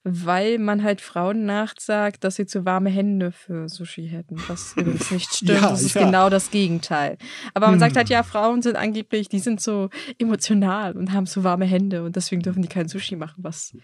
weil 0.06 0.60
man 0.60 0.84
halt 0.84 1.00
Frauen 1.00 1.46
nachsagt, 1.46 2.24
dass 2.26 2.36
sie 2.36 2.46
zu 2.46 2.66
warme 2.66 2.90
Hände 2.90 3.32
für 3.32 3.70
Sushi 3.70 4.08
hätten. 4.10 4.36
Was 4.48 4.74
übrigens 4.78 5.12
nicht 5.12 5.34
stimmt, 5.34 5.62
Ja, 5.62 5.70
das 5.70 5.82
ist 5.82 5.96
ja. 5.96 6.04
genau 6.06 6.30
das 6.30 6.52
Gegenteil. 6.52 7.18
Aber 7.54 7.70
man 7.70 7.80
sagt 7.80 7.96
halt, 7.96 8.10
Hm. 8.10 8.14
ja, 8.14 8.24
Frauen 8.24 8.62
sind 8.62 8.76
angeblich, 8.76 9.30
die 9.30 9.40
sind 9.40 9.62
so 9.62 9.90
emotional 10.20 10.98
und 10.98 11.14
haben 11.14 11.26
so 11.26 11.44
warme 11.46 11.66
Hände 11.66 12.04
und 12.04 12.16
deswegen 12.18 12.42
dürfen 12.42 12.62
die 12.62 12.68
kein 12.68 12.90
Sushi 12.90 13.16
machen, 13.16 13.44
was 13.44 13.76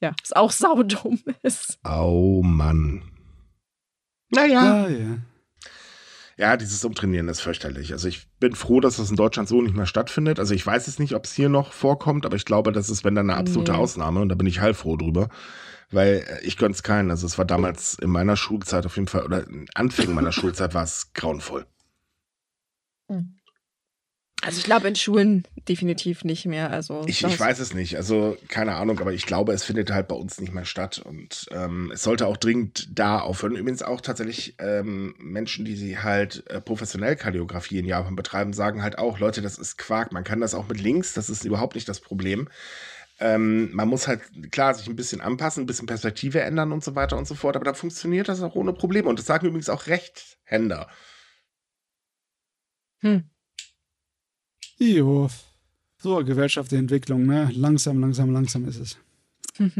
ja, 0.00 0.12
was 0.22 0.32
auch 0.34 0.50
saudumm 0.52 1.20
ist. 1.42 1.78
Oh 1.84 2.42
Mann. 2.44 3.02
Naja. 4.30 4.64
Ja, 4.64 4.88
ja. 4.88 5.18
Ja, 6.38 6.58
dieses 6.58 6.84
Umtrainieren 6.84 7.28
ist 7.28 7.40
fürchterlich. 7.40 7.92
Also 7.92 8.08
ich 8.08 8.28
bin 8.38 8.54
froh, 8.54 8.80
dass 8.80 8.96
das 8.96 9.08
in 9.08 9.16
Deutschland 9.16 9.48
so 9.48 9.62
nicht 9.62 9.74
mehr 9.74 9.86
stattfindet. 9.86 10.38
Also 10.38 10.52
ich 10.54 10.66
weiß 10.66 10.86
es 10.86 10.98
nicht, 10.98 11.14
ob 11.14 11.24
es 11.24 11.32
hier 11.32 11.48
noch 11.48 11.72
vorkommt, 11.72 12.26
aber 12.26 12.36
ich 12.36 12.44
glaube, 12.44 12.72
das 12.72 12.90
ist, 12.90 13.04
wenn 13.04 13.14
dann 13.14 13.30
eine 13.30 13.38
absolute 13.38 13.72
Nee. 13.72 13.78
Ausnahme 13.78 14.20
und 14.20 14.28
da 14.28 14.34
bin 14.34 14.46
ich 14.46 14.60
heilfroh 14.60 14.96
drüber. 14.96 15.30
Weil 15.90 16.26
äh, 16.28 16.44
ich 16.44 16.58
gönn's 16.58 16.82
keinen. 16.82 17.10
Also 17.10 17.26
es 17.26 17.38
war 17.38 17.46
damals 17.46 17.94
in 17.94 18.10
meiner 18.10 18.36
Schulzeit 18.36 18.84
auf 18.84 18.96
jeden 18.96 19.08
Fall, 19.08 19.24
oder 19.24 19.46
in 19.46 19.66
Anfängen 19.74 20.14
meiner 20.14 20.32
Schulzeit 20.32 20.74
war 20.74 20.84
es 20.84 21.12
grauenvoll. 21.14 21.66
Also 24.46 24.58
ich 24.58 24.64
glaube 24.64 24.86
in 24.86 24.94
Schulen 24.94 25.44
definitiv 25.68 26.22
nicht 26.22 26.46
mehr. 26.46 26.70
Also 26.70 27.02
Ich, 27.08 27.24
ich 27.24 27.40
weiß 27.40 27.58
es 27.58 27.74
nicht. 27.74 27.96
Also 27.96 28.36
keine 28.46 28.76
Ahnung, 28.76 29.00
aber 29.00 29.12
ich 29.12 29.26
glaube, 29.26 29.52
es 29.52 29.64
findet 29.64 29.90
halt 29.90 30.06
bei 30.06 30.14
uns 30.14 30.40
nicht 30.40 30.54
mehr 30.54 30.64
statt. 30.64 31.00
Und 31.04 31.46
ähm, 31.50 31.90
es 31.92 32.04
sollte 32.04 32.28
auch 32.28 32.36
dringend 32.36 32.88
da 32.96 33.18
aufhören. 33.18 33.56
Übrigens 33.56 33.82
auch 33.82 34.00
tatsächlich 34.00 34.54
ähm, 34.60 35.16
Menschen, 35.18 35.64
die 35.64 35.74
sie 35.74 35.98
halt 35.98 36.48
äh, 36.48 36.60
professionell 36.60 37.16
Kardiografie 37.16 37.80
in 37.80 37.86
Japan 37.86 38.14
betreiben, 38.14 38.52
sagen 38.52 38.84
halt 38.84 38.98
auch, 38.98 39.18
Leute, 39.18 39.42
das 39.42 39.58
ist 39.58 39.78
Quark. 39.78 40.12
Man 40.12 40.22
kann 40.22 40.40
das 40.40 40.54
auch 40.54 40.68
mit 40.68 40.80
links, 40.80 41.12
das 41.12 41.28
ist 41.28 41.44
überhaupt 41.44 41.74
nicht 41.74 41.88
das 41.88 41.98
Problem. 41.98 42.48
Ähm, 43.18 43.74
man 43.74 43.88
muss 43.88 44.06
halt, 44.06 44.20
klar, 44.52 44.74
sich 44.74 44.86
ein 44.86 44.94
bisschen 44.94 45.20
anpassen, 45.20 45.64
ein 45.64 45.66
bisschen 45.66 45.86
Perspektive 45.86 46.40
ändern 46.42 46.70
und 46.70 46.84
so 46.84 46.94
weiter 46.94 47.18
und 47.18 47.26
so 47.26 47.34
fort, 47.34 47.56
aber 47.56 47.64
da 47.64 47.74
funktioniert 47.74 48.28
das 48.28 48.42
auch 48.42 48.54
ohne 48.54 48.72
Probleme. 48.72 49.08
Und 49.08 49.18
das 49.18 49.26
sagen 49.26 49.48
übrigens 49.48 49.70
auch 49.70 49.88
Rechtshänder. 49.88 50.88
Hm. 53.00 53.28
Jo. 54.78 55.28
So, 55.98 56.24
gesellschaftliche 56.24 56.80
Entwicklung, 56.80 57.26
ne? 57.26 57.50
Langsam, 57.54 58.00
langsam, 58.00 58.32
langsam 58.32 58.68
ist 58.68 58.80
es. 58.80 58.98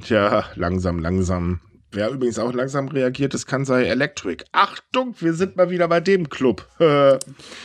Tja, 0.00 0.44
langsam, 0.54 0.98
langsam. 0.98 1.60
Wer 1.90 2.10
übrigens 2.10 2.38
auch 2.40 2.52
langsam 2.52 2.88
reagiert, 2.88 3.34
ist 3.34 3.46
Kansai 3.46 3.84
Electric. 3.84 4.44
Achtung, 4.50 5.14
wir 5.20 5.34
sind 5.34 5.56
mal 5.56 5.70
wieder 5.70 5.86
bei 5.86 6.00
dem 6.00 6.28
Club. 6.28 6.68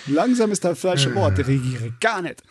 Langsam 0.05 0.51
ist 0.51 0.63
das 0.63 0.79
falsche 0.79 1.15
Wort, 1.15 1.39
regiere 1.39 1.93
gar 1.99 2.21
nicht. 2.21 2.43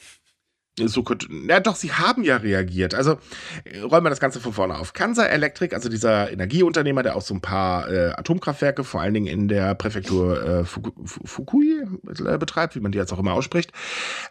So 0.86 1.02
könnte, 1.02 1.26
ja 1.48 1.60
doch, 1.60 1.74
sie 1.76 1.92
haben 1.92 2.22
ja 2.22 2.36
reagiert. 2.36 2.94
Also 2.94 3.18
äh, 3.64 3.80
räumen 3.80 4.06
wir 4.06 4.10
das 4.10 4.20
Ganze 4.20 4.40
von 4.40 4.52
vorne 4.52 4.78
auf. 4.78 4.92
Kansai 4.92 5.26
Electric, 5.26 5.74
also 5.74 5.88
dieser 5.88 6.30
Energieunternehmer, 6.30 7.02
der 7.02 7.16
auch 7.16 7.22
so 7.22 7.34
ein 7.34 7.40
paar 7.40 7.90
äh, 7.90 8.10
Atomkraftwerke, 8.10 8.84
vor 8.84 9.00
allen 9.00 9.14
Dingen 9.14 9.26
in 9.26 9.48
der 9.48 9.74
Präfektur 9.74 10.44
äh, 10.44 10.64
Fuku, 10.64 10.90
Fu- 11.04 11.26
Fukui 11.26 11.82
äh, 12.24 12.38
betreibt, 12.38 12.76
wie 12.76 12.80
man 12.80 12.92
die 12.92 12.98
jetzt 12.98 13.12
auch 13.12 13.18
immer 13.18 13.32
ausspricht, 13.32 13.72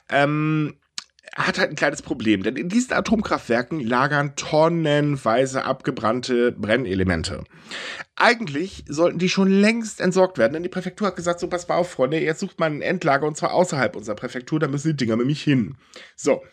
ähm, 0.10 0.76
hat 1.36 1.60
halt 1.60 1.70
ein 1.70 1.76
kleines 1.76 2.02
Problem, 2.02 2.44
denn 2.44 2.56
in 2.56 2.70
diesen 2.70 2.94
Atomkraftwerken 2.94 3.80
lagern 3.80 4.36
tonnenweise 4.36 5.66
abgebrannte 5.66 6.52
Brennelemente. 6.52 7.44
Eigentlich 8.16 8.84
sollten 8.88 9.20
die 9.20 9.30
schon 9.30 9.50
längst 9.50 10.02
entsorgt 10.02 10.38
werden, 10.38 10.54
denn 10.54 10.64
die 10.64 10.70
Präfektur 10.70 11.08
hat 11.08 11.16
gesagt, 11.16 11.40
so 11.40 11.48
pass 11.48 11.68
mal 11.68 11.76
auf, 11.76 11.92
Freunde, 11.92 12.20
jetzt 12.20 12.40
sucht 12.40 12.60
man 12.60 12.78
ein 12.78 12.82
Endlager 12.82 13.28
und 13.28 13.38
zwar 13.38 13.54
außerhalb 13.54 13.96
unserer 13.96 14.16
Präfektur, 14.16 14.60
da 14.60 14.68
müssen 14.68 14.90
die 14.90 15.06
Dinger 15.06 15.18
nämlich 15.18 15.44
hin. 15.44 15.78
So, 16.16 16.44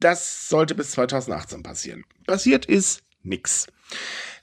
das 0.00 0.48
sollte 0.48 0.74
bis 0.74 0.92
2018 0.92 1.62
passieren. 1.62 2.04
Passiert 2.26 2.66
ist 2.66 3.02
nix. 3.22 3.66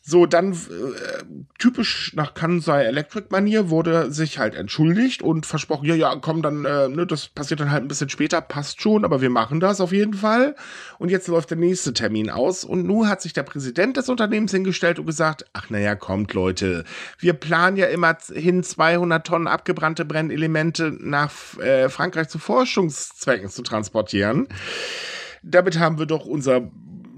So, 0.07 0.27
dann 0.27 0.53
äh, 0.53 1.23
typisch 1.57 2.13
nach 2.13 2.35
Kansai 2.35 2.83
Electric 2.83 3.25
Manier 3.31 3.71
wurde 3.71 4.11
sich 4.11 4.37
halt 4.37 4.53
entschuldigt 4.53 5.23
und 5.23 5.47
versprochen, 5.47 5.85
ja, 5.85 5.95
ja, 5.95 6.15
komm, 6.15 6.43
dann, 6.43 6.63
äh, 6.63 6.87
ne, 6.89 7.07
das 7.07 7.27
passiert 7.27 7.59
dann 7.59 7.71
halt 7.71 7.83
ein 7.83 7.87
bisschen 7.87 8.09
später, 8.09 8.39
passt 8.39 8.79
schon, 8.79 9.03
aber 9.03 9.21
wir 9.21 9.31
machen 9.31 9.59
das 9.59 9.81
auf 9.81 9.91
jeden 9.91 10.13
Fall. 10.13 10.55
Und 10.99 11.09
jetzt 11.09 11.27
läuft 11.27 11.49
der 11.49 11.57
nächste 11.57 11.91
Termin 11.91 12.29
aus 12.29 12.63
und 12.63 12.85
nun 12.85 13.09
hat 13.09 13.23
sich 13.23 13.33
der 13.33 13.41
Präsident 13.41 13.97
des 13.97 14.07
Unternehmens 14.07 14.51
hingestellt 14.51 14.99
und 14.99 15.07
gesagt, 15.07 15.45
ach 15.53 15.71
naja, 15.71 15.95
kommt 15.95 16.35
Leute, 16.35 16.83
wir 17.17 17.33
planen 17.33 17.75
ja 17.75 17.87
immer 17.87 18.15
hin 18.31 18.61
200 18.61 19.25
Tonnen 19.25 19.47
abgebrannte 19.47 20.05
Brennelemente 20.05 20.95
nach 20.99 21.31
äh, 21.57 21.89
Frankreich 21.89 22.29
zu 22.29 22.37
Forschungszwecken 22.37 23.49
zu 23.49 23.63
transportieren. 23.63 24.47
Damit 25.41 25.79
haben 25.79 25.97
wir 25.97 26.05
doch 26.05 26.25
unser 26.25 26.71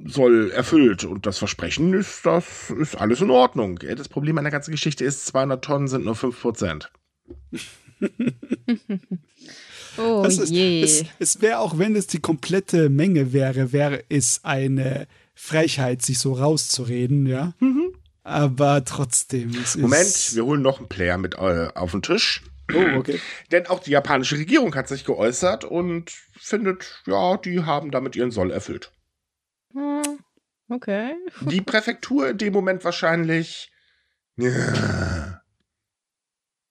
soll 0.06 0.52
erfüllt 0.52 1.04
und 1.04 1.26
das 1.26 1.38
Versprechen 1.38 1.94
ist, 1.94 2.26
das 2.26 2.70
ist 2.70 2.96
alles 2.96 3.22
in 3.22 3.32
Ordnung. 3.32 3.80
Ja, 3.82 3.96
Das 3.96 4.10
Problem 4.10 4.38
an 4.38 4.44
der 4.44 4.52
ganzen 4.52 4.72
Geschichte 4.72 5.04
ist, 5.04 5.26
200 5.28 5.64
Tonnen 5.64 5.88
sind 5.88 6.06
nur 6.06 6.16
5 6.16 6.40
Prozent. 6.42 6.92
Oh 9.98 10.22
Das 10.24 10.38
ist, 10.38 10.52
je. 10.52 10.84
es 10.84 11.06
es 11.18 11.42
wäre 11.42 11.58
auch, 11.58 11.80
wenn 11.80 11.96
es 11.96 12.06
die 12.06 12.20
komplette 12.20 12.90
Menge 12.90 13.34
wäre, 13.34 13.72
wäre 13.72 14.04
es 14.10 14.42
eine 14.44 15.08
Frechheit, 15.34 16.04
sich 16.04 16.20
so 16.20 16.34
rauszureden, 16.34 17.26
ja. 17.26 17.54
Aber 18.24 18.86
trotzdem. 18.86 19.50
Es 19.64 19.76
Moment, 19.76 20.04
ist, 20.04 20.36
wir 20.36 20.46
holen 20.46 20.62
noch 20.62 20.78
einen 20.80 20.88
Player 20.88 21.18
mit 21.18 21.36
äh, 21.36 21.70
auf 21.74 21.92
den 21.92 22.02
Tisch. 22.04 22.44
Oh, 22.74 22.98
okay. 22.98 23.20
Denn 23.52 23.66
auch 23.68 23.80
die 23.80 23.92
japanische 23.92 24.38
Regierung 24.38 24.76
hat 24.76 24.88
sich 24.88 25.06
geäußert 25.06 25.64
und 25.64 26.12
findet, 26.40 27.02
ja, 27.08 27.38
die 27.38 27.64
haben 27.64 27.90
damit 27.92 28.16
ihren 28.16 28.32
Soll 28.32 28.52
erfüllt. 28.52 28.92
Hm, 29.74 30.20
Okay. 30.70 31.16
Die 31.42 31.62
Präfektur 31.62 32.30
in 32.30 32.38
dem 32.38 32.54
Moment 32.54 32.84
wahrscheinlich. 32.84 33.72
Ja. 34.38 35.42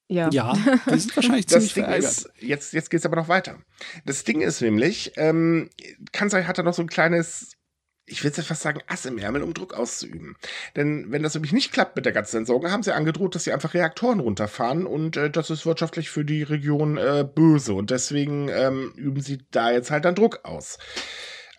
Ja. 0.09 0.29
Ja, 0.31 0.53
die 0.93 0.99
sind 0.99 1.15
wahrscheinlich 1.17 1.45
Das 1.47 1.55
ziemlich 1.55 1.73
Ding 1.73 1.83
verärgert. 1.83 2.11
ist, 2.11 2.29
jetzt, 2.39 2.73
jetzt 2.73 2.89
geht 2.89 2.99
es 3.01 3.05
aber 3.05 3.17
noch 3.17 3.27
weiter. 3.27 3.57
Das 4.05 4.23
Ding 4.23 4.39
ist 4.41 4.61
nämlich, 4.61 5.11
ähm, 5.17 5.69
Kansai 6.13 6.43
hat 6.43 6.57
da 6.57 6.63
noch 6.63 6.73
so 6.73 6.81
ein 6.81 6.87
kleines, 6.87 7.57
ich 8.05 8.23
will 8.23 8.31
jetzt 8.31 8.47
fast 8.47 8.61
sagen, 8.61 8.81
Ass 8.87 9.05
im 9.05 9.17
Ärmel, 9.17 9.41
um 9.43 9.53
Druck 9.53 9.73
auszuüben. 9.73 10.37
Denn 10.77 11.11
wenn 11.11 11.23
das 11.23 11.33
nämlich 11.33 11.51
nicht 11.51 11.73
klappt 11.73 11.97
mit 11.97 12.05
der 12.05 12.13
ganzen 12.13 12.37
Entsorgung, 12.37 12.71
haben 12.71 12.83
sie 12.83 12.95
angedroht, 12.95 13.35
dass 13.35 13.43
sie 13.43 13.51
einfach 13.51 13.73
Reaktoren 13.73 14.21
runterfahren 14.21 14.85
und 14.85 15.17
äh, 15.17 15.29
das 15.29 15.49
ist 15.49 15.65
wirtschaftlich 15.65 16.09
für 16.09 16.23
die 16.23 16.43
Region 16.43 16.97
äh, 16.97 17.27
böse 17.29 17.73
und 17.73 17.89
deswegen 17.91 18.47
ähm, 18.47 18.93
üben 18.95 19.19
sie 19.21 19.39
da 19.51 19.71
jetzt 19.71 19.91
halt 19.91 20.05
dann 20.05 20.15
Druck 20.15 20.39
aus. 20.45 20.77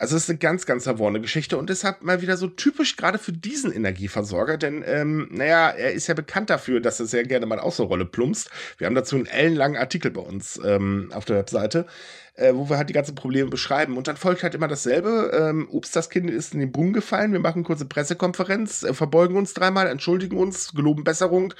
Also 0.00 0.16
es 0.16 0.24
ist 0.24 0.30
eine 0.30 0.38
ganz, 0.38 0.64
ganz 0.64 0.84
verworrene 0.84 1.20
Geschichte 1.20 1.58
und 1.58 1.68
deshalb 1.70 2.02
mal 2.02 2.22
wieder 2.22 2.36
so 2.36 2.46
typisch 2.46 2.96
gerade 2.96 3.18
für 3.18 3.32
diesen 3.32 3.72
Energieversorger, 3.72 4.56
denn 4.56 4.84
ähm, 4.86 5.28
naja, 5.32 5.70
er 5.70 5.92
ist 5.92 6.06
ja 6.06 6.14
bekannt 6.14 6.50
dafür, 6.50 6.80
dass 6.80 7.00
er 7.00 7.06
sehr 7.06 7.24
gerne 7.24 7.46
mal 7.46 7.58
aus 7.58 7.78
der 7.78 7.86
Rolle 7.86 8.04
plumpst. 8.04 8.48
Wir 8.78 8.86
haben 8.86 8.94
dazu 8.94 9.16
einen 9.16 9.26
ellenlangen 9.26 9.76
Artikel 9.76 10.12
bei 10.12 10.20
uns 10.20 10.60
ähm, 10.64 11.10
auf 11.12 11.24
der 11.24 11.38
Webseite, 11.38 11.86
äh, 12.34 12.54
wo 12.54 12.70
wir 12.70 12.76
halt 12.76 12.88
die 12.88 12.92
ganzen 12.92 13.16
Probleme 13.16 13.50
beschreiben. 13.50 13.96
Und 13.96 14.06
dann 14.06 14.16
folgt 14.16 14.44
halt 14.44 14.54
immer 14.54 14.68
dasselbe. 14.68 15.32
Ähm, 15.34 15.68
ups, 15.68 15.90
das 15.90 16.10
Kind 16.10 16.30
ist 16.30 16.54
in 16.54 16.60
den 16.60 16.70
Brunnen 16.70 16.92
gefallen. 16.92 17.32
Wir 17.32 17.40
machen 17.40 17.64
kurze 17.64 17.84
Pressekonferenz, 17.84 18.84
äh, 18.84 18.94
verbeugen 18.94 19.36
uns 19.36 19.52
dreimal, 19.52 19.88
entschuldigen 19.88 20.36
uns, 20.36 20.74
geloben 20.74 21.02
Besserung 21.02 21.54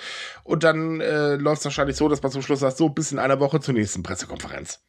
und 0.45 0.63
dann 0.63 1.01
äh, 1.01 1.35
läuft 1.35 1.61
es 1.61 1.65
wahrscheinlich 1.65 1.97
so, 1.97 2.09
dass 2.09 2.23
man 2.23 2.31
zum 2.31 2.43
Schluss 2.43 2.61
sagt, 2.61 2.77
so 2.77 2.89
bis 2.89 3.11
in 3.11 3.19
einer 3.19 3.41
Woche 3.41 3.59
zur 3.59 3.75
nächsten 3.75 4.05
Pressekonferenz. 4.05 4.81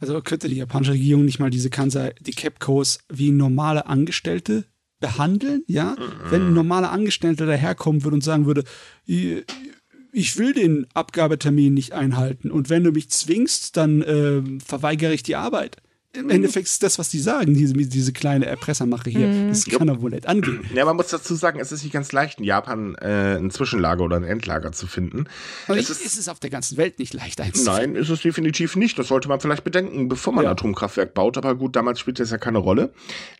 Also 0.00 0.20
könnte 0.22 0.48
die 0.48 0.56
japanische 0.56 0.92
Regierung 0.92 1.24
nicht 1.24 1.38
mal 1.38 1.50
diese 1.50 1.70
Kansai, 1.70 2.14
die 2.20 2.32
Capcos 2.32 2.98
wie 3.08 3.30
normale 3.30 3.86
Angestellte 3.86 4.64
behandeln, 4.98 5.62
ja? 5.66 5.96
Mhm. 5.98 6.30
Wenn 6.30 6.42
ein 6.48 6.54
normaler 6.54 6.90
Angestellter 6.90 7.46
daherkommen 7.46 8.02
würde 8.02 8.14
und 8.14 8.24
sagen 8.24 8.46
würde, 8.46 8.64
ich 9.06 10.38
will 10.38 10.52
den 10.52 10.86
Abgabetermin 10.94 11.74
nicht 11.74 11.92
einhalten 11.92 12.50
und 12.50 12.70
wenn 12.70 12.84
du 12.84 12.92
mich 12.92 13.10
zwingst, 13.10 13.76
dann 13.76 14.02
äh, 14.02 14.42
verweigere 14.64 15.12
ich 15.12 15.22
die 15.22 15.36
Arbeit 15.36 15.76
im 16.12 16.24
mhm. 16.24 16.30
Endeffekt 16.30 16.66
ist 16.66 16.82
das, 16.82 16.98
was 16.98 17.08
die 17.08 17.20
sagen, 17.20 17.54
diese, 17.54 17.72
diese 17.72 18.12
kleine 18.12 18.46
Erpressermache 18.46 19.10
hier. 19.10 19.28
Mhm. 19.28 19.48
Das 19.50 19.64
kann 19.64 19.86
doch 19.86 20.00
wohl 20.00 20.10
nicht 20.10 20.26
angehen. 20.26 20.64
Ja, 20.74 20.84
man 20.84 20.96
muss 20.96 21.08
dazu 21.08 21.36
sagen, 21.36 21.60
es 21.60 21.70
ist 21.70 21.84
nicht 21.84 21.92
ganz 21.92 22.10
leicht, 22.10 22.40
in 22.40 22.44
Japan 22.44 22.96
äh, 22.96 23.36
ein 23.36 23.50
Zwischenlager 23.50 24.02
oder 24.02 24.16
ein 24.16 24.24
Endlager 24.24 24.72
zu 24.72 24.88
finden. 24.88 25.26
Aber 25.68 25.78
es 25.78 25.88
ist, 25.88 26.04
ist, 26.04 26.18
es 26.18 26.28
auf 26.28 26.40
der 26.40 26.50
ganzen 26.50 26.76
Welt 26.78 26.98
nicht 26.98 27.14
leicht 27.14 27.40
einzufinden. 27.40 27.92
Nein, 27.92 27.94
ist 27.94 28.08
es 28.08 28.22
definitiv 28.22 28.74
nicht. 28.74 28.98
Das 28.98 29.06
sollte 29.06 29.28
man 29.28 29.38
vielleicht 29.40 29.62
bedenken, 29.62 30.08
bevor 30.08 30.32
man 30.32 30.44
ja. 30.44 30.50
ein 30.50 30.54
Atomkraftwerk 30.54 31.14
baut. 31.14 31.36
Aber 31.36 31.54
gut, 31.54 31.76
damals 31.76 32.00
spielt 32.00 32.18
das 32.18 32.32
ja 32.32 32.38
keine 32.38 32.58
Rolle. 32.58 32.92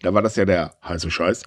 Da 0.03 0.15
war 0.15 0.23
das 0.23 0.37
ja 0.37 0.45
der 0.45 0.75
heiße 0.85 1.11
Scheiß. 1.11 1.43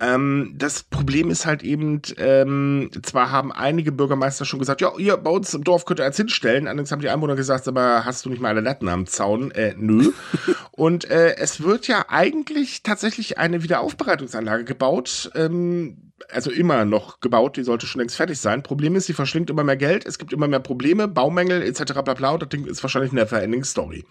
Ähm, 0.00 0.54
das 0.56 0.82
Problem 0.82 1.30
ist 1.30 1.44
halt 1.44 1.62
eben, 1.62 2.00
ähm, 2.16 2.90
zwar 3.02 3.30
haben 3.30 3.52
einige 3.52 3.92
Bürgermeister 3.92 4.46
schon 4.46 4.58
gesagt, 4.58 4.80
ja, 4.80 4.90
ihr 4.96 5.16
bei 5.18 5.30
uns 5.30 5.52
im 5.52 5.62
Dorf 5.62 5.84
könnt 5.84 6.00
ihr 6.00 6.06
eins 6.06 6.16
hinstellen. 6.16 6.66
Allerdings 6.66 6.90
haben 6.90 7.02
die 7.02 7.10
Einwohner 7.10 7.36
gesagt, 7.36 7.68
aber 7.68 8.06
hast 8.06 8.24
du 8.24 8.30
nicht 8.30 8.40
mal 8.40 8.48
alle 8.48 8.62
Latten 8.62 8.88
am 8.88 9.06
Zaun? 9.06 9.50
Äh, 9.50 9.74
nö. 9.76 10.12
Und 10.72 11.04
äh, 11.10 11.36
es 11.36 11.62
wird 11.62 11.86
ja 11.86 12.06
eigentlich 12.08 12.82
tatsächlich 12.82 13.36
eine 13.36 13.62
Wiederaufbereitungsanlage 13.62 14.64
gebaut. 14.64 15.30
Ähm, 15.34 16.12
also 16.30 16.50
immer 16.50 16.86
noch 16.86 17.20
gebaut, 17.20 17.58
die 17.58 17.62
sollte 17.62 17.86
schon 17.86 18.00
längst 18.00 18.16
fertig 18.16 18.38
sein. 18.38 18.62
Problem 18.62 18.96
ist, 18.96 19.06
sie 19.06 19.12
verschlingt 19.12 19.50
immer 19.50 19.64
mehr 19.64 19.76
Geld, 19.76 20.06
es 20.06 20.18
gibt 20.18 20.32
immer 20.32 20.48
mehr 20.48 20.60
Probleme, 20.60 21.08
Baumängel 21.08 21.62
etc. 21.62 21.92
bla 22.02 22.14
bla. 22.14 22.30
Und 22.30 22.42
das 22.42 22.48
Ding 22.48 22.64
ist 22.64 22.82
wahrscheinlich 22.82 23.12
eine 23.12 23.26
Verending 23.26 23.64
Story. 23.64 24.04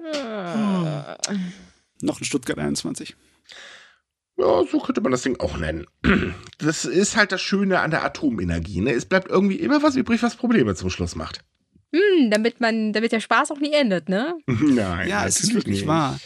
Hm. 0.00 1.52
Noch 2.00 2.20
ein 2.20 2.24
Stuttgart 2.24 2.58
21. 2.58 3.14
Ja, 4.38 4.64
so 4.70 4.78
könnte 4.78 5.00
man 5.00 5.12
das 5.12 5.22
Ding 5.22 5.38
auch 5.40 5.56
nennen. 5.58 5.86
Das 6.60 6.84
ist 6.84 7.16
halt 7.16 7.30
das 7.30 7.40
Schöne 7.40 7.78
an 7.78 7.92
der 7.92 8.04
Atomenergie. 8.04 8.80
Ne? 8.80 8.90
Es 8.92 9.04
bleibt 9.04 9.30
irgendwie 9.30 9.60
immer 9.60 9.80
was 9.84 9.94
übrig, 9.94 10.24
was 10.24 10.34
Probleme 10.34 10.74
zum 10.74 10.90
Schluss 10.90 11.14
macht. 11.14 11.44
Hm, 11.92 12.32
damit 12.32 12.60
man, 12.60 12.92
damit 12.92 13.12
der 13.12 13.20
Spaß 13.20 13.52
auch 13.52 13.60
nie 13.60 13.72
endet, 13.72 14.08
ne? 14.08 14.34
Nein. 14.46 15.08
Ja, 15.08 15.24
es 15.24 15.38
ist 15.40 15.54
wirklich 15.54 15.80
nicht. 15.80 15.86
wahr 15.86 16.18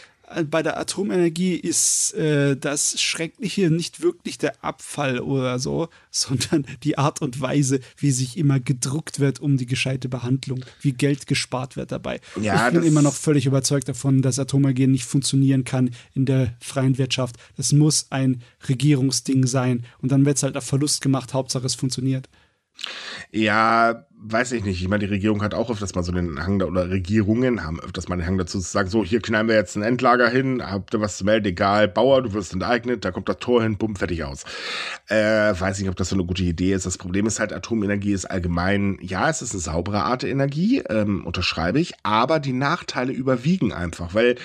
bei 0.50 0.62
der 0.62 0.78
Atomenergie 0.78 1.54
ist 1.54 2.14
äh, 2.14 2.56
das 2.56 3.00
Schreckliche 3.00 3.70
nicht 3.70 4.02
wirklich 4.02 4.38
der 4.38 4.64
Abfall 4.64 5.20
oder 5.20 5.58
so, 5.58 5.88
sondern 6.10 6.66
die 6.82 6.98
Art 6.98 7.22
und 7.22 7.40
Weise, 7.40 7.80
wie 7.96 8.10
sich 8.10 8.36
immer 8.36 8.60
gedruckt 8.60 9.20
wird 9.20 9.40
um 9.40 9.56
die 9.56 9.66
gescheite 9.66 10.08
Behandlung, 10.08 10.64
wie 10.80 10.92
Geld 10.92 11.26
gespart 11.26 11.76
wird 11.76 11.92
dabei. 11.92 12.20
Ja, 12.40 12.68
ich 12.68 12.74
bin 12.74 12.82
immer 12.82 13.02
noch 13.02 13.14
völlig 13.14 13.46
überzeugt 13.46 13.88
davon, 13.88 14.22
dass 14.22 14.38
Atomenergie 14.38 14.86
nicht 14.86 15.04
funktionieren 15.04 15.64
kann 15.64 15.90
in 16.14 16.26
der 16.26 16.54
freien 16.60 16.98
Wirtschaft. 16.98 17.36
Das 17.56 17.72
muss 17.72 18.06
ein 18.10 18.42
Regierungsding 18.68 19.46
sein 19.46 19.84
und 20.00 20.12
dann 20.12 20.24
wird 20.24 20.36
es 20.36 20.42
halt 20.42 20.56
auf 20.56 20.64
Verlust 20.64 21.02
gemacht, 21.02 21.34
Hauptsache 21.34 21.66
es 21.66 21.74
funktioniert. 21.74 22.28
Ja, 23.30 24.06
weiß 24.24 24.52
ich 24.52 24.64
nicht. 24.64 24.80
Ich 24.80 24.88
meine, 24.88 25.06
die 25.06 25.12
Regierung 25.12 25.42
hat 25.42 25.54
auch 25.54 25.70
öfters 25.70 25.94
mal 25.94 26.02
so 26.02 26.12
den 26.12 26.42
Hang 26.42 26.58
da, 26.58 26.66
oder 26.66 26.90
Regierungen 26.90 27.64
haben 27.64 27.80
öfters 27.80 28.08
mal 28.08 28.16
den 28.16 28.26
Hang 28.26 28.38
dazu 28.38 28.60
zu 28.60 28.70
sagen, 28.70 28.88
so, 28.88 29.04
hier 29.04 29.20
knallen 29.20 29.48
wir 29.48 29.54
jetzt 29.54 29.76
ein 29.76 29.82
Endlager 29.82 30.28
hin, 30.28 30.62
habt 30.64 30.94
ihr 30.94 31.00
was 31.00 31.16
zu 31.16 31.24
melden, 31.24 31.46
egal, 31.46 31.88
Bauer, 31.88 32.22
du 32.22 32.32
wirst 32.32 32.52
enteignet, 32.52 33.04
da 33.04 33.10
kommt 33.10 33.28
das 33.28 33.38
Tor 33.38 33.62
hin, 33.62 33.78
bumm, 33.78 33.96
fertig 33.96 34.24
aus. 34.24 34.44
Äh, 35.08 35.54
weiß 35.58 35.80
nicht, 35.80 35.88
ob 35.88 35.96
das 35.96 36.10
so 36.10 36.16
eine 36.16 36.24
gute 36.24 36.42
Idee 36.42 36.72
ist. 36.74 36.86
Das 36.86 36.98
Problem 36.98 37.26
ist 37.26 37.40
halt, 37.40 37.52
Atomenergie 37.52 38.12
ist 38.12 38.26
allgemein, 38.26 38.98
ja, 39.00 39.28
es 39.28 39.42
ist 39.42 39.52
eine 39.52 39.60
saubere 39.60 40.02
Art 40.02 40.22
der 40.22 40.30
Energie, 40.30 40.82
ähm, 40.88 41.26
unterschreibe 41.26 41.80
ich, 41.80 41.94
aber 42.02 42.38
die 42.38 42.52
Nachteile 42.52 43.12
überwiegen 43.12 43.72
einfach, 43.72 44.14
weil 44.14 44.36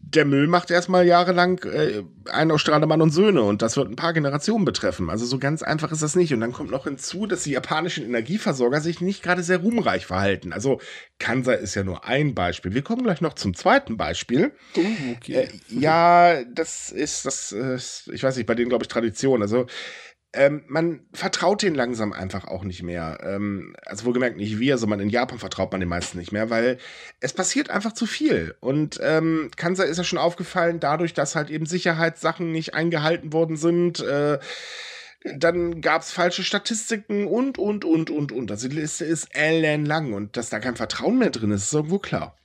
der 0.00 0.24
Müll 0.24 0.46
macht 0.46 0.70
erstmal 0.70 1.06
jahrelang 1.06 1.58
äh, 1.64 2.02
ein 2.30 2.50
aus 2.50 2.60
Strademann 2.60 3.02
und 3.02 3.10
Söhne 3.10 3.42
und 3.42 3.62
das 3.62 3.76
wird 3.76 3.90
ein 3.90 3.96
paar 3.96 4.12
Generationen 4.12 4.64
betreffen. 4.64 5.10
Also 5.10 5.26
so 5.26 5.38
ganz 5.38 5.62
einfach 5.62 5.92
ist 5.92 6.02
das 6.02 6.16
nicht. 6.16 6.32
Und 6.32 6.40
dann 6.40 6.52
kommt 6.52 6.70
noch 6.70 6.84
hinzu, 6.84 7.26
dass 7.26 7.42
die 7.42 7.52
japanischen 7.52 8.04
Energieversorger 8.04 8.80
sich 8.80 9.00
nicht 9.00 9.22
gerade 9.22 9.42
sehr 9.42 9.58
ruhmreich 9.58 10.06
verhalten. 10.06 10.52
Also 10.52 10.80
Kansai 11.18 11.54
ist 11.54 11.74
ja 11.74 11.84
nur 11.84 12.06
ein 12.06 12.34
Beispiel. 12.34 12.74
Wir 12.74 12.82
kommen 12.82 13.02
gleich 13.02 13.20
noch 13.20 13.34
zum 13.34 13.54
zweiten 13.54 13.96
Beispiel. 13.96 14.52
Oh, 14.76 14.80
okay. 15.16 15.32
Äh, 15.32 15.48
ja, 15.68 16.42
das 16.44 16.90
ist 16.90 17.26
das, 17.26 17.52
äh, 17.52 17.76
ich 18.12 18.22
weiß 18.22 18.36
nicht, 18.36 18.46
bei 18.46 18.54
denen 18.54 18.70
glaube 18.70 18.84
ich 18.84 18.88
Tradition. 18.88 19.42
Also 19.42 19.66
ähm, 20.34 20.64
man 20.68 21.06
vertraut 21.12 21.62
den 21.62 21.74
langsam 21.74 22.12
einfach 22.12 22.46
auch 22.46 22.62
nicht 22.62 22.82
mehr. 22.82 23.18
Ähm, 23.22 23.74
also 23.86 24.04
wohlgemerkt 24.04 24.36
nicht 24.36 24.58
wir, 24.58 24.76
sondern 24.76 25.00
in 25.00 25.08
Japan 25.08 25.38
vertraut 25.38 25.72
man 25.72 25.80
den 25.80 25.88
meisten 25.88 26.18
nicht 26.18 26.32
mehr, 26.32 26.50
weil 26.50 26.78
es 27.20 27.32
passiert 27.32 27.70
einfach 27.70 27.92
zu 27.92 28.04
viel. 28.04 28.54
Und 28.60 29.00
ähm, 29.02 29.50
Kansai 29.56 29.84
ist 29.86 29.96
ja 29.96 30.04
schon 30.04 30.18
aufgefallen, 30.18 30.80
dadurch, 30.80 31.14
dass 31.14 31.34
halt 31.34 31.48
eben 31.48 31.64
Sicherheitssachen 31.64 32.52
nicht 32.52 32.74
eingehalten 32.74 33.32
worden 33.32 33.56
sind. 33.56 34.00
Äh, 34.00 34.38
dann 35.36 35.80
gab 35.80 36.02
es 36.02 36.12
falsche 36.12 36.44
Statistiken 36.44 37.26
und, 37.26 37.58
und, 37.58 37.84
und, 37.84 38.10
und, 38.10 38.30
und. 38.30 38.50
Also 38.50 38.68
die 38.68 38.76
Liste 38.76 39.04
ist 39.04 39.34
ellenlang 39.34 40.12
und 40.12 40.36
dass 40.36 40.50
da 40.50 40.60
kein 40.60 40.76
Vertrauen 40.76 41.18
mehr 41.18 41.30
drin 41.30 41.50
ist, 41.50 41.64
ist 41.64 41.72
irgendwo 41.72 41.98
klar. 41.98 42.36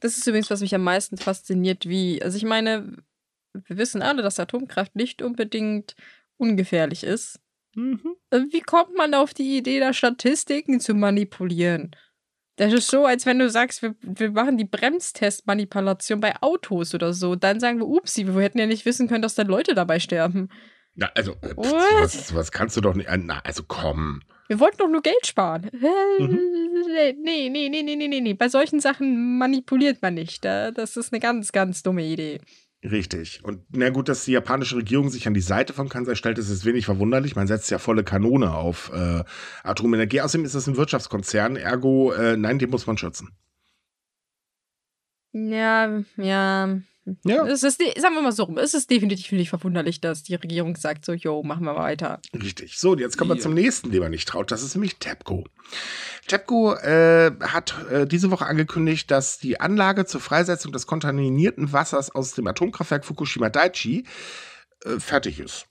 Das 0.00 0.16
ist 0.16 0.26
übrigens, 0.26 0.50
was 0.50 0.60
mich 0.60 0.74
am 0.74 0.82
meisten 0.82 1.16
fasziniert, 1.16 1.88
wie, 1.88 2.22
also 2.22 2.36
ich 2.36 2.44
meine, 2.44 2.96
wir 3.66 3.78
wissen 3.78 4.02
alle, 4.02 4.22
dass 4.22 4.40
Atomkraft 4.40 4.94
nicht 4.96 5.22
unbedingt 5.22 5.94
ungefährlich 6.36 7.04
ist. 7.04 7.40
Mhm. 7.74 8.16
Äh, 8.30 8.40
wie 8.50 8.60
kommt 8.60 8.96
man 8.96 9.14
auf 9.14 9.34
die 9.34 9.56
Idee, 9.56 9.80
da 9.80 9.92
Statistiken 9.92 10.80
zu 10.80 10.94
manipulieren? 10.94 11.90
Das 12.56 12.72
ist 12.72 12.88
so, 12.88 13.04
als 13.04 13.26
wenn 13.26 13.38
du 13.38 13.50
sagst, 13.50 13.82
wir, 13.82 13.94
wir 14.00 14.30
machen 14.30 14.56
die 14.56 14.64
Bremstestmanipulation 14.64 16.20
bei 16.20 16.34
Autos 16.40 16.94
oder 16.94 17.12
so. 17.12 17.36
Dann 17.36 17.60
sagen 17.60 17.78
wir, 17.78 17.86
upsi, 17.86 18.26
wir 18.26 18.42
hätten 18.42 18.58
ja 18.58 18.66
nicht 18.66 18.86
wissen 18.86 19.08
können, 19.08 19.22
dass 19.22 19.34
da 19.34 19.42
Leute 19.42 19.74
dabei 19.74 20.00
sterben. 20.00 20.48
Na, 20.94 21.10
also, 21.14 21.34
pff, 21.34 21.72
was, 22.00 22.34
was 22.34 22.52
kannst 22.52 22.76
du 22.78 22.80
doch 22.80 22.94
nicht. 22.94 23.10
Äh, 23.10 23.18
na, 23.18 23.40
also 23.40 23.62
komm. 23.68 24.22
Wir 24.48 24.58
wollten 24.58 24.78
doch 24.78 24.88
nur 24.88 25.02
Geld 25.02 25.26
sparen. 25.26 25.68
Mhm. 26.18 26.40
Nee, 27.22 27.50
nee, 27.50 27.68
nee, 27.68 27.82
nee, 27.82 28.08
nee, 28.08 28.20
nee. 28.20 28.34
Bei 28.34 28.48
solchen 28.48 28.80
Sachen 28.80 29.36
manipuliert 29.38 30.00
man 30.00 30.14
nicht. 30.14 30.44
Das 30.44 30.96
ist 30.96 31.12
eine 31.12 31.20
ganz, 31.20 31.52
ganz 31.52 31.82
dumme 31.82 32.04
Idee. 32.04 32.40
Richtig. 32.84 33.42
Und 33.42 33.62
na 33.70 33.90
gut, 33.90 34.08
dass 34.08 34.24
die 34.24 34.32
japanische 34.32 34.76
Regierung 34.76 35.08
sich 35.08 35.26
an 35.26 35.34
die 35.34 35.40
Seite 35.40 35.72
von 35.72 35.88
Kansai 35.88 36.14
stellt, 36.14 36.38
ist 36.38 36.64
wenig 36.64 36.84
verwunderlich. 36.84 37.34
Man 37.34 37.46
setzt 37.46 37.70
ja 37.70 37.78
volle 37.78 38.04
Kanone 38.04 38.52
auf 38.54 38.92
äh, 38.94 39.24
Atomenergie. 39.64 40.20
Außerdem 40.20 40.44
ist 40.44 40.54
das 40.54 40.66
ein 40.66 40.76
Wirtschaftskonzern, 40.76 41.56
ergo, 41.56 42.12
äh, 42.12 42.36
nein, 42.36 42.58
den 42.58 42.70
muss 42.70 42.86
man 42.86 42.98
schützen. 42.98 43.30
Ja, 45.32 46.02
ja. 46.16 46.80
Ja. 47.24 47.46
Es 47.46 47.62
ist, 47.62 47.80
sagen 47.80 48.14
wir 48.14 48.22
mal 48.22 48.32
so 48.32 48.52
es 48.56 48.74
ist 48.74 48.90
definitiv 48.90 49.30
nicht 49.32 49.50
verwunderlich, 49.50 50.00
dass 50.00 50.24
die 50.24 50.34
Regierung 50.34 50.76
sagt 50.76 51.04
so, 51.04 51.12
yo, 51.12 51.42
machen 51.42 51.64
wir 51.64 51.76
weiter. 51.76 52.20
Richtig. 52.34 52.78
So, 52.78 52.96
jetzt 52.96 53.16
kommen 53.16 53.30
wir 53.30 53.36
ja. 53.36 53.42
zum 53.42 53.54
nächsten, 53.54 53.92
dem 53.92 54.02
man 54.02 54.10
nicht 54.10 54.26
traut. 54.26 54.50
Das 54.50 54.62
ist 54.62 54.74
nämlich 54.74 54.96
TEPCO. 54.96 55.44
TEPCO 56.26 56.74
äh, 56.74 57.32
hat 57.40 57.74
äh, 57.90 58.06
diese 58.06 58.30
Woche 58.30 58.46
angekündigt, 58.46 59.10
dass 59.10 59.38
die 59.38 59.60
Anlage 59.60 60.06
zur 60.06 60.20
Freisetzung 60.20 60.72
des 60.72 60.86
kontaminierten 60.86 61.72
Wassers 61.72 62.12
aus 62.12 62.32
dem 62.32 62.46
Atomkraftwerk 62.46 63.04
Fukushima 63.04 63.50
Daiichi 63.50 64.04
äh, 64.84 64.98
fertig 64.98 65.38
ist 65.38 65.66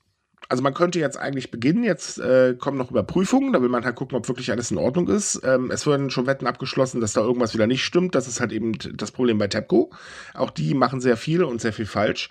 also 0.48 0.62
man 0.62 0.74
könnte 0.74 0.98
jetzt 1.00 1.18
eigentlich 1.18 1.50
beginnen, 1.50 1.84
jetzt 1.84 2.18
äh, 2.18 2.54
kommen 2.58 2.78
noch 2.78 2.90
Überprüfungen, 2.90 3.52
da 3.52 3.62
will 3.62 3.68
man 3.68 3.84
halt 3.84 3.96
gucken, 3.96 4.16
ob 4.16 4.28
wirklich 4.28 4.50
alles 4.50 4.70
in 4.70 4.78
Ordnung 4.78 5.08
ist. 5.08 5.40
Ähm, 5.44 5.70
es 5.70 5.86
werden 5.86 6.10
schon 6.10 6.26
Wetten 6.26 6.46
abgeschlossen, 6.46 7.00
dass 7.00 7.12
da 7.12 7.20
irgendwas 7.20 7.54
wieder 7.54 7.66
nicht 7.66 7.84
stimmt. 7.84 8.14
Das 8.14 8.28
ist 8.28 8.40
halt 8.40 8.52
eben 8.52 8.72
das 8.94 9.10
Problem 9.10 9.38
bei 9.38 9.48
TEPCO. 9.48 9.90
Auch 10.34 10.50
die 10.50 10.74
machen 10.74 11.00
sehr 11.00 11.16
viel 11.16 11.42
und 11.42 11.60
sehr 11.60 11.72
viel 11.72 11.86
falsch. 11.86 12.28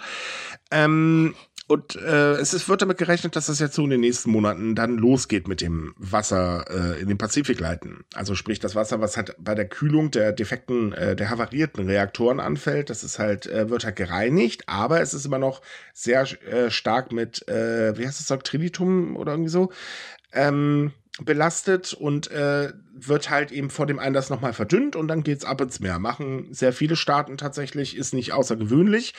Ähm, 0.71 1.35
und 1.67 1.95
äh, 1.95 2.33
es 2.33 2.69
wird 2.69 2.83
damit 2.83 2.99
gerechnet, 2.99 3.35
dass 3.35 3.47
das 3.47 3.59
jetzt 3.59 3.73
so 3.73 3.83
in 3.83 3.89
den 3.89 4.01
nächsten 4.01 4.29
Monaten 4.29 4.75
dann 4.75 4.97
losgeht 4.97 5.47
mit 5.47 5.61
dem 5.61 5.95
Wasser 5.97 6.65
äh, 6.69 7.01
in 7.01 7.07
den 7.07 7.17
Pazifikleiten. 7.17 8.03
Also 8.13 8.35
sprich 8.35 8.59
das 8.59 8.75
Wasser, 8.75 9.01
was 9.01 9.17
halt 9.17 9.35
bei 9.39 9.55
der 9.55 9.67
Kühlung 9.67 10.11
der 10.11 10.31
defekten, 10.31 10.93
äh, 10.93 11.15
der 11.15 11.31
havarierten 11.31 11.87
Reaktoren 11.87 12.39
anfällt, 12.39 12.91
das 12.91 13.03
ist 13.03 13.17
halt, 13.17 13.47
äh, 13.47 13.67
wird 13.69 13.83
halt 13.83 13.95
gereinigt, 13.95 14.63
aber 14.67 15.01
es 15.01 15.15
ist 15.15 15.25
immer 15.25 15.39
noch 15.39 15.61
sehr 15.91 16.27
äh, 16.43 16.69
stark 16.69 17.11
mit, 17.11 17.47
äh, 17.47 17.97
wie 17.97 18.05
heißt 18.05 18.29
das, 18.29 18.39
Trinitum 18.43 19.15
oder 19.15 19.31
irgendwie 19.33 19.49
so, 19.49 19.71
ähm, 20.33 20.91
belastet 21.23 21.93
und 21.93 22.29
äh, 22.29 22.73
wird 22.93 23.29
halt 23.29 23.51
eben 23.51 23.69
vor 23.69 23.85
dem 23.85 23.99
Einlass 23.99 24.29
nochmal 24.29 24.53
verdünnt 24.53 24.95
und 24.95 25.07
dann 25.07 25.23
geht's 25.23 25.45
ab 25.45 25.61
ins 25.61 25.79
Meer. 25.79 25.97
Machen 25.97 26.53
sehr 26.53 26.73
viele 26.73 26.95
Staaten 26.95 27.37
tatsächlich, 27.37 27.95
ist 27.95 28.13
nicht 28.13 28.33
außergewöhnlich. 28.33 29.13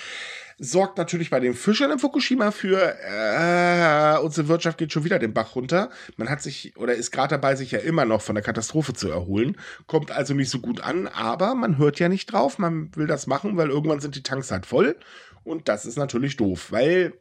Sorgt 0.59 0.97
natürlich 0.97 1.29
bei 1.29 1.39
den 1.39 1.53
Fischern 1.53 1.91
in 1.91 1.99
Fukushima 1.99 2.51
für 2.51 2.79
äh, 2.81 4.19
unsere 4.21 4.49
Wirtschaft 4.49 4.79
geht 4.79 4.91
schon 4.91 5.05
wieder 5.05 5.19
den 5.19 5.35
Bach 5.35 5.55
runter. 5.55 5.91
Man 6.17 6.31
hat 6.31 6.41
sich 6.41 6.75
oder 6.79 6.95
ist 6.95 7.11
gerade 7.11 7.35
dabei, 7.35 7.57
sich 7.57 7.73
ja 7.73 7.79
immer 7.81 8.07
noch 8.07 8.23
von 8.23 8.35
der 8.35 8.45
Katastrophe 8.45 8.95
zu 8.95 9.11
erholen. 9.11 9.59
Kommt 9.87 10.11
also 10.11 10.33
nicht 10.33 10.49
so 10.49 10.61
gut 10.61 10.81
an, 10.81 11.09
aber 11.09 11.55
man 11.55 11.77
hört 11.77 11.99
ja 11.99 12.09
nicht 12.09 12.33
drauf. 12.33 12.59
Man 12.59 12.95
will 12.97 13.07
das 13.07 13.27
machen, 13.27 13.59
weil 13.59 13.69
irgendwann 13.69 14.01
sind 14.01 14.17
die 14.17 14.23
Tanks 14.23 14.51
halt 14.51 14.65
voll. 14.65 14.97
Und 15.45 15.69
das 15.69 15.85
ist 15.85 15.99
natürlich 15.99 16.39
doof, 16.39 16.73
weil 16.73 17.13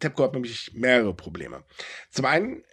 TEPCO 0.00 0.24
hat 0.24 0.32
nämlich 0.32 0.72
mehrere 0.74 1.14
Probleme. 1.14 1.62
Zum 2.10 2.24
einen 2.24 2.64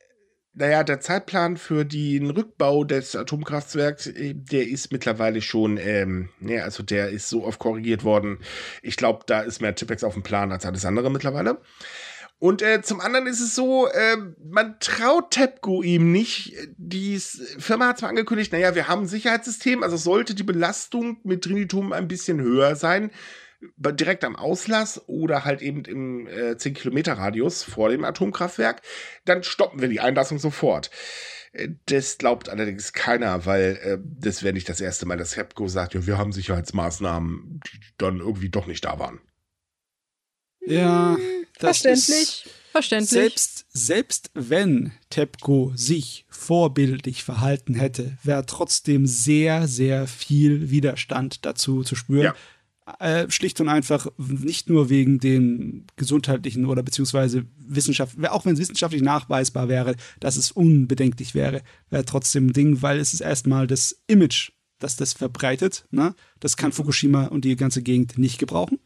naja, 0.57 0.83
der 0.83 0.99
Zeitplan 0.99 1.57
für 1.57 1.85
den 1.85 2.31
Rückbau 2.31 2.83
des 2.83 3.15
Atomkraftwerks, 3.15 4.07
äh, 4.07 4.33
der 4.33 4.67
ist 4.67 4.91
mittlerweile 4.91 5.41
schon, 5.41 5.77
ähm, 5.77 6.29
ja, 6.41 6.63
also 6.63 6.83
der 6.83 7.09
ist 7.09 7.29
so 7.29 7.45
oft 7.45 7.59
korrigiert 7.59 8.03
worden. 8.03 8.39
Ich 8.81 8.97
glaube, 8.97 9.23
da 9.27 9.41
ist 9.41 9.61
mehr 9.61 9.75
Tipex 9.75 10.03
auf 10.03 10.13
dem 10.13 10.23
Plan 10.23 10.51
als 10.51 10.65
alles 10.65 10.83
andere 10.85 11.11
mittlerweile. 11.11 11.61
Und 12.39 12.61
äh, 12.61 12.81
zum 12.83 13.01
anderen 13.01 13.25
ist 13.25 13.39
es 13.39 13.55
so, 13.55 13.87
äh, 13.87 14.17
man 14.43 14.75
traut 14.79 15.31
TEPCO 15.31 15.81
ihm 15.81 16.11
nicht. 16.11 16.53
Die 16.77 17.19
Firma 17.19 17.87
hat 17.87 17.99
zwar 17.99 18.09
angekündigt, 18.09 18.51
naja, 18.51 18.75
wir 18.75 18.87
haben 18.87 19.03
ein 19.03 19.07
Sicherheitssystem, 19.07 19.81
also 19.81 19.97
sollte 19.97 20.35
die 20.35 20.43
Belastung 20.43 21.17
mit 21.23 21.43
Trinitum 21.43 21.93
ein 21.93 22.07
bisschen 22.07 22.39
höher 22.41 22.75
sein 22.75 23.11
direkt 23.77 24.23
am 24.23 24.35
Auslass 24.35 25.01
oder 25.07 25.45
halt 25.45 25.61
eben 25.61 25.85
im 25.85 26.27
äh, 26.27 26.51
10-Kilometer-Radius 26.51 27.63
vor 27.63 27.89
dem 27.89 28.03
Atomkraftwerk, 28.03 28.81
dann 29.25 29.43
stoppen 29.43 29.81
wir 29.81 29.87
die 29.87 29.99
Einlassung 29.99 30.39
sofort. 30.39 30.89
Äh, 31.53 31.69
das 31.87 32.17
glaubt 32.17 32.49
allerdings 32.49 32.93
keiner, 32.93 33.45
weil 33.45 33.79
äh, 33.83 33.97
das 34.19 34.43
wäre 34.43 34.53
nicht 34.53 34.69
das 34.69 34.81
erste 34.81 35.05
Mal, 35.05 35.17
dass 35.17 35.37
HEPCO 35.37 35.67
sagt, 35.67 35.93
ja, 35.93 36.05
wir 36.05 36.17
haben 36.17 36.31
Sicherheitsmaßnahmen, 36.31 37.61
die 37.65 37.79
dann 37.97 38.19
irgendwie 38.19 38.49
doch 38.49 38.67
nicht 38.67 38.85
da 38.85 38.99
waren. 38.99 39.19
Ja, 40.65 41.17
das 41.59 41.79
verständlich. 41.79 42.45
Ist 42.45 42.49
verständlich. 42.71 43.09
Selbst, 43.09 43.65
selbst 43.69 44.31
wenn 44.33 44.91
TEPCO 45.09 45.71
sich 45.75 46.25
vorbildlich 46.29 47.23
verhalten 47.23 47.75
hätte, 47.75 48.17
wäre 48.23 48.45
trotzdem 48.45 49.05
sehr, 49.07 49.67
sehr 49.67 50.07
viel 50.07 50.69
Widerstand 50.69 51.45
dazu 51.45 51.83
zu 51.83 51.95
spüren. 51.95 52.25
Ja. 52.25 52.35
Äh, 52.99 53.29
schlicht 53.29 53.59
und 53.59 53.67
einfach 53.67 54.07
nicht 54.17 54.69
nur 54.69 54.89
wegen 54.89 55.19
den 55.19 55.87
gesundheitlichen 55.97 56.65
oder 56.65 56.83
beziehungsweise 56.83 57.45
Wissenschaft, 57.57 58.15
auch 58.29 58.45
wenn 58.45 58.53
es 58.53 58.59
wissenschaftlich 58.59 59.01
nachweisbar 59.01 59.67
wäre, 59.67 59.97
dass 60.21 60.37
es 60.37 60.51
unbedenklich 60.51 61.35
wäre, 61.35 61.63
wäre 61.89 62.05
trotzdem 62.05 62.47
ein 62.47 62.53
Ding, 62.53 62.81
weil 62.81 62.99
es 62.99 63.13
ist 63.13 63.19
erstmal 63.19 63.67
das 63.67 63.99
Image, 64.07 64.51
das 64.79 64.95
das 64.95 65.11
verbreitet. 65.11 65.85
Ne? 65.91 66.15
Das 66.39 66.55
kann 66.55 66.71
Fukushima 66.71 67.25
und 67.25 67.43
die 67.43 67.57
ganze 67.57 67.81
Gegend 67.81 68.17
nicht 68.17 68.37
gebrauchen. 68.37 68.79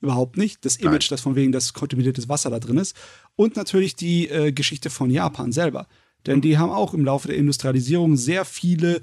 Überhaupt 0.00 0.38
nicht. 0.38 0.64
Das 0.64 0.76
Image, 0.76 1.10
Nein. 1.10 1.10
das 1.10 1.20
von 1.20 1.36
wegen 1.36 1.52
das 1.52 1.74
kontaminiertes 1.74 2.30
Wasser 2.30 2.48
da 2.48 2.58
drin 2.58 2.78
ist. 2.78 2.96
Und 3.36 3.54
natürlich 3.54 3.96
die 3.96 4.30
äh, 4.30 4.50
Geschichte 4.50 4.88
von 4.88 5.10
Japan 5.10 5.52
selber. 5.52 5.88
Denn 6.24 6.36
mhm. 6.36 6.42
die 6.42 6.56
haben 6.56 6.70
auch 6.70 6.94
im 6.94 7.04
Laufe 7.04 7.28
der 7.28 7.36
Industrialisierung 7.36 8.16
sehr 8.16 8.46
viele 8.46 9.02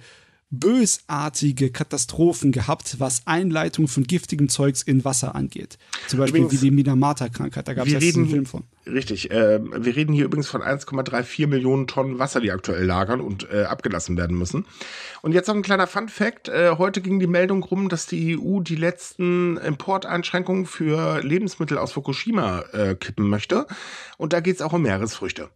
bösartige 0.49 1.71
Katastrophen 1.71 2.53
gehabt, 2.53 2.99
was 2.99 3.23
Einleitung 3.25 3.87
von 3.87 4.03
giftigem 4.03 4.47
Zeugs 4.47 4.81
in 4.81 5.03
Wasser 5.03 5.35
angeht. 5.35 5.77
Zum 6.07 6.19
Beispiel 6.19 6.41
übrigens, 6.41 6.61
wie 6.61 6.65
die 6.65 6.71
Minamata-Krankheit, 6.71 7.67
da 7.67 7.73
gab 7.73 7.85
es 7.85 7.93
ja 7.93 7.99
einen 7.99 8.29
Film 8.29 8.45
von. 8.45 8.63
Richtig, 8.85 9.29
äh, 9.31 9.59
wir 9.61 9.95
reden 9.95 10.13
hier 10.13 10.23
übrigens 10.23 10.47
von 10.47 10.61
1,34 10.61 11.47
Millionen 11.47 11.87
Tonnen 11.87 12.19
Wasser, 12.19 12.39
die 12.39 12.51
aktuell 12.51 12.85
lagern 12.85 13.19
und 13.19 13.51
äh, 13.51 13.63
abgelassen 13.63 14.15
werden 14.15 14.37
müssen. 14.37 14.65
Und 15.21 15.33
jetzt 15.33 15.47
noch 15.47 15.55
ein 15.55 15.63
kleiner 15.63 15.87
Fun-Fact. 15.87 16.47
Äh, 16.47 16.75
heute 16.77 17.01
ging 17.01 17.19
die 17.19 17.27
Meldung 17.27 17.63
rum, 17.63 17.89
dass 17.89 18.05
die 18.05 18.39
EU 18.39 18.61
die 18.61 18.77
letzten 18.77 19.57
Importeinschränkungen 19.57 20.65
für 20.65 21.21
Lebensmittel 21.21 21.77
aus 21.77 21.91
Fukushima 21.91 22.61
äh, 22.71 22.95
kippen 22.95 23.27
möchte. 23.27 23.67
Und 24.17 24.31
da 24.31 24.39
geht 24.39 24.55
es 24.55 24.61
auch 24.61 24.71
um 24.71 24.83
Meeresfrüchte. 24.83 25.49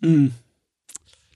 Mhm. 0.00 0.32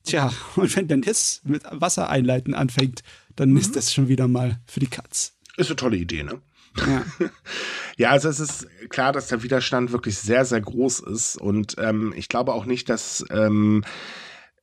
Tja, 0.05 0.33
und 0.57 0.75
wenn 0.77 0.89
dann 0.89 1.03
das 1.03 1.41
mit 1.45 1.63
Wasser 1.71 2.09
einleiten 2.09 2.55
anfängt, 2.55 3.03
dann 3.37 3.51
mhm. 3.51 3.57
ist 3.57 3.77
das 3.77 3.93
schon 3.93 4.09
wieder 4.09 4.29
mal 4.29 4.61
für 4.67 4.81
die 4.81 4.87
Katz. 4.87 5.33
Ist 5.57 5.71
eine 5.71 5.77
tolle 5.77 5.97
Idee, 5.97 6.23
ne? 6.23 6.41
Ja. 6.87 7.05
ja, 7.97 8.11
also 8.11 8.29
es 8.29 8.41
ist 8.41 8.67
klar, 8.89 9.13
dass 9.13 9.29
der 9.29 9.43
Widerstand 9.43 9.93
wirklich 9.93 10.19
sehr, 10.19 10.45
sehr 10.45 10.61
groß 10.61 11.01
ist. 11.01 11.37
Und 11.37 11.77
ähm, 11.79 12.13
ich 12.17 12.29
glaube 12.29 12.53
auch 12.53 12.65
nicht, 12.65 12.89
dass 12.89 13.25
ähm, 13.31 13.85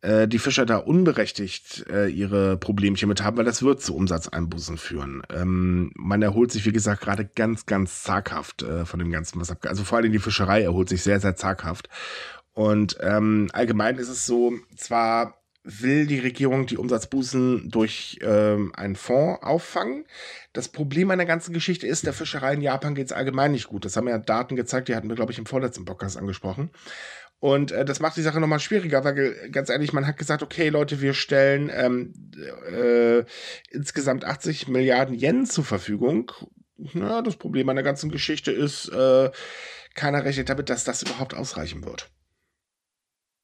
äh, 0.02 0.28
die 0.28 0.40
Fischer 0.40 0.66
da 0.66 0.78
unberechtigt 0.78 1.86
äh, 1.90 2.08
ihre 2.08 2.58
Problemchen 2.58 3.08
mit 3.08 3.24
haben, 3.24 3.38
weil 3.38 3.46
das 3.46 3.64
wird 3.64 3.82
zu 3.82 3.96
Umsatzeinbußen 3.96 4.78
führen. 4.78 5.22
Ähm, 5.34 5.92
man 5.96 6.22
erholt 6.22 6.52
sich, 6.52 6.66
wie 6.66 6.74
gesagt, 6.74 7.02
gerade 7.02 7.26
ganz, 7.26 7.66
ganz 7.66 8.04
zaghaft 8.04 8.64
äh, 8.64 8.86
von 8.86 9.00
dem 9.00 9.12
Ganzen, 9.12 9.40
was 9.40 9.52
ab 9.52 9.60
Also 9.68 9.84
vor 9.84 10.00
allem 10.00 10.12
die 10.12 10.20
Fischerei 10.20 10.64
erholt 10.64 10.90
sich 10.90 11.04
sehr, 11.04 11.20
sehr 11.20 11.36
zaghaft. 11.36 11.88
Und 12.54 12.98
ähm, 13.02 13.50
allgemein 13.54 13.98
ist 13.98 14.10
es 14.10 14.26
so, 14.26 14.54
zwar 14.76 15.42
will 15.64 16.08
die 16.08 16.20
Regierung 16.20 16.66
die 16.66 16.78
Umsatzbußen 16.78 17.70
durch 17.70 18.18
ähm, 18.22 18.72
einen 18.76 18.96
Fonds 18.96 19.44
auffangen. 19.44 20.06
Das 20.54 20.70
Problem 20.70 21.12
an 21.12 21.20
der 21.20 21.28
ganzen 21.28 21.54
Geschichte 21.54 21.86
ist, 21.86 22.06
der 22.06 22.14
Fischerei 22.14 22.54
in 22.54 22.62
Japan 22.62 22.96
geht 22.96 23.08
es 23.08 23.12
allgemein 23.12 23.52
nicht 23.52 23.68
gut. 23.68 23.86
Das 23.86 23.96
haben 23.96 24.08
ja 24.08 24.18
Daten 24.18 24.56
gezeigt, 24.56 24.88
die 24.88 24.96
hatten 24.96 25.10
wir, 25.10 25.16
glaube 25.16 25.32
ich, 25.32 25.38
im 25.38 25.46
vorletzten 25.46 25.86
Podcast 25.86 26.18
angesprochen. 26.18 26.72
Und 27.40 27.72
äh, 27.72 27.86
das 27.86 28.00
macht 28.00 28.18
die 28.18 28.22
Sache 28.22 28.40
nochmal 28.40 28.60
schwieriger, 28.60 29.04
weil 29.04 29.50
ganz 29.52 29.70
ehrlich, 29.70 29.94
man 29.94 30.08
hat 30.08 30.18
gesagt, 30.18 30.44
okay, 30.44 30.70
Leute, 30.70 31.02
wir 31.02 31.14
stellen 31.14 31.72
ähm, 31.74 32.14
äh, 32.72 33.24
insgesamt 33.72 34.26
80 34.26 34.68
Milliarden 34.68 35.16
Yen 35.16 35.46
zur 35.46 35.64
Verfügung. 35.64 36.32
Ja, 36.78 37.22
das 37.22 37.36
Problem 37.36 37.70
an 37.70 37.76
der 37.76 37.84
ganzen 37.84 38.10
Geschichte 38.10 38.52
ist, 38.52 38.90
äh, 38.90 39.30
keiner 39.94 40.24
rechnet 40.24 40.50
damit, 40.50 40.70
dass 40.70 40.84
das 40.84 41.04
überhaupt 41.04 41.36
ausreichen 41.36 41.84
wird. 41.86 42.10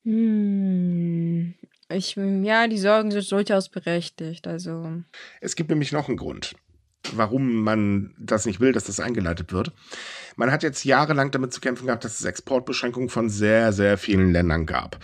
Hm. 0.07 1.53
Ich, 1.89 2.15
ja, 2.15 2.67
die 2.67 2.77
Sorgen 2.77 3.11
sind 3.11 3.29
durchaus 3.29 3.67
berechtigt. 3.67 4.47
Also. 4.47 5.03
Es 5.41 5.57
gibt 5.57 5.69
nämlich 5.69 5.91
noch 5.91 6.07
einen 6.07 6.15
Grund, 6.17 6.55
warum 7.15 7.63
man 7.63 8.13
das 8.19 8.45
nicht 8.45 8.59
will, 8.59 8.71
dass 8.71 8.85
das 8.85 8.99
eingeleitet 8.99 9.53
wird. 9.53 9.71
Man 10.35 10.51
hat 10.51 10.61
jetzt 10.61 10.83
jahrelang 10.85 11.31
damit 11.31 11.51
zu 11.51 11.61
kämpfen 11.61 11.87
gehabt, 11.87 12.05
dass 12.05 12.19
es 12.19 12.25
Exportbeschränkungen 12.25 13.09
von 13.09 13.29
sehr, 13.29 13.73
sehr 13.73 13.97
vielen 13.97 14.31
Ländern 14.31 14.65
gab. 14.65 14.99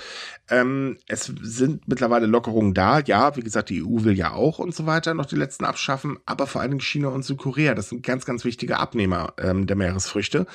Ähm, 0.50 0.98
es 1.08 1.32
sind 1.42 1.88
mittlerweile 1.88 2.28
Lockerungen 2.28 2.74
da. 2.74 3.00
Ja, 3.00 3.36
wie 3.36 3.42
gesagt, 3.42 3.70
die 3.70 3.84
EU 3.84 4.04
will 4.04 4.18
ja 4.18 4.34
auch 4.34 4.60
und 4.60 4.76
so 4.76 4.86
weiter 4.86 5.14
noch 5.14 5.26
die 5.26 5.36
letzten 5.36 5.66
abschaffen. 5.66 6.20
Aber 6.26 6.46
vor 6.46 6.62
allen 6.62 6.72
Dingen 6.72 6.82
China 6.82 7.08
und 7.08 7.24
Südkorea, 7.24 7.74
das 7.74 7.90
sind 7.90 8.04
ganz, 8.04 8.26
ganz 8.26 8.46
wichtige 8.46 8.78
Abnehmer 8.78 9.34
ähm, 9.40 9.66
der 9.66 9.76
Meeresfrüchte 9.76 10.46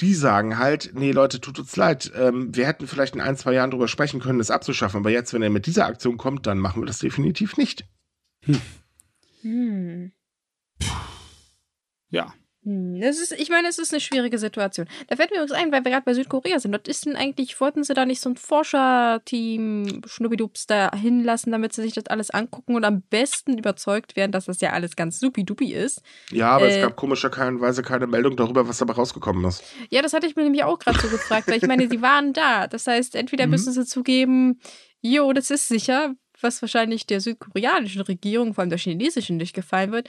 die 0.00 0.14
sagen 0.14 0.58
halt, 0.58 0.92
nee, 0.94 1.12
Leute, 1.12 1.40
tut 1.40 1.58
uns 1.58 1.76
leid, 1.76 2.12
ähm, 2.16 2.54
wir 2.54 2.66
hätten 2.66 2.86
vielleicht 2.86 3.14
in 3.14 3.20
ein, 3.20 3.36
zwei 3.36 3.52
Jahren 3.52 3.70
drüber 3.70 3.88
sprechen 3.88 4.20
können, 4.20 4.38
das 4.38 4.50
abzuschaffen, 4.50 5.00
aber 5.00 5.10
jetzt, 5.10 5.34
wenn 5.34 5.42
er 5.42 5.50
mit 5.50 5.66
dieser 5.66 5.86
Aktion 5.86 6.16
kommt, 6.16 6.46
dann 6.46 6.58
machen 6.58 6.80
wir 6.80 6.86
das 6.86 6.98
definitiv 6.98 7.56
nicht. 7.56 7.84
Hm. 8.44 8.60
Hm. 9.42 10.12
Ja. 12.12 12.32
Hm, 12.64 13.00
das 13.00 13.18
ist, 13.18 13.32
ich 13.32 13.50
meine, 13.50 13.66
es 13.66 13.78
ist 13.78 13.92
eine 13.92 14.00
schwierige 14.00 14.38
Situation. 14.38 14.86
Da 15.08 15.16
fällt 15.16 15.30
mir 15.30 15.38
übrigens 15.38 15.52
ein, 15.52 15.72
weil 15.72 15.84
wir 15.84 15.90
gerade 15.90 16.04
bei 16.04 16.14
Südkorea 16.14 16.60
sind. 16.60 16.70
Dort 16.70 16.86
ist 16.86 17.06
denn 17.06 17.16
eigentlich, 17.16 17.60
wollten 17.60 17.82
sie 17.82 17.92
da 17.92 18.06
nicht 18.06 18.20
so 18.20 18.30
ein 18.30 18.36
Forscherteam 18.36 20.02
Schnuppidups 20.06 20.68
da 20.68 20.94
hinlassen, 20.94 21.50
damit 21.50 21.72
sie 21.72 21.82
sich 21.82 21.94
das 21.94 22.06
alles 22.06 22.30
angucken 22.30 22.76
und 22.76 22.84
am 22.84 23.02
besten 23.02 23.58
überzeugt 23.58 24.14
werden, 24.14 24.30
dass 24.30 24.44
das 24.44 24.60
ja 24.60 24.70
alles 24.70 24.94
ganz 24.94 25.18
supidupi 25.18 25.72
ist. 25.72 26.02
Ja, 26.30 26.50
aber 26.50 26.68
äh, 26.68 26.76
es 26.76 26.82
gab 26.82 26.94
komischerweise 26.94 27.82
keine 27.82 28.06
Meldung 28.06 28.36
darüber, 28.36 28.68
was 28.68 28.78
dabei 28.78 28.92
rausgekommen 28.92 29.44
ist. 29.44 29.64
Ja, 29.90 30.00
das 30.00 30.12
hatte 30.12 30.28
ich 30.28 30.36
mir 30.36 30.44
nämlich 30.44 30.62
auch 30.62 30.78
gerade 30.78 31.00
so 31.00 31.08
gefragt, 31.08 31.48
weil 31.48 31.56
ich 31.56 31.66
meine, 31.66 31.88
sie 31.88 32.00
waren 32.00 32.32
da. 32.32 32.68
Das 32.68 32.86
heißt, 32.86 33.16
entweder 33.16 33.46
mhm. 33.46 33.52
müssen 33.52 33.72
sie 33.72 33.84
zugeben, 33.84 34.60
jo, 35.00 35.32
das 35.32 35.50
ist 35.50 35.66
sicher, 35.66 36.14
was 36.40 36.62
wahrscheinlich 36.62 37.06
der 37.06 37.20
südkoreanischen 37.20 38.02
Regierung, 38.02 38.54
vor 38.54 38.62
allem 38.62 38.70
der 38.70 38.78
chinesischen, 38.78 39.36
nicht 39.36 39.54
gefallen 39.54 39.90
wird. 39.90 40.08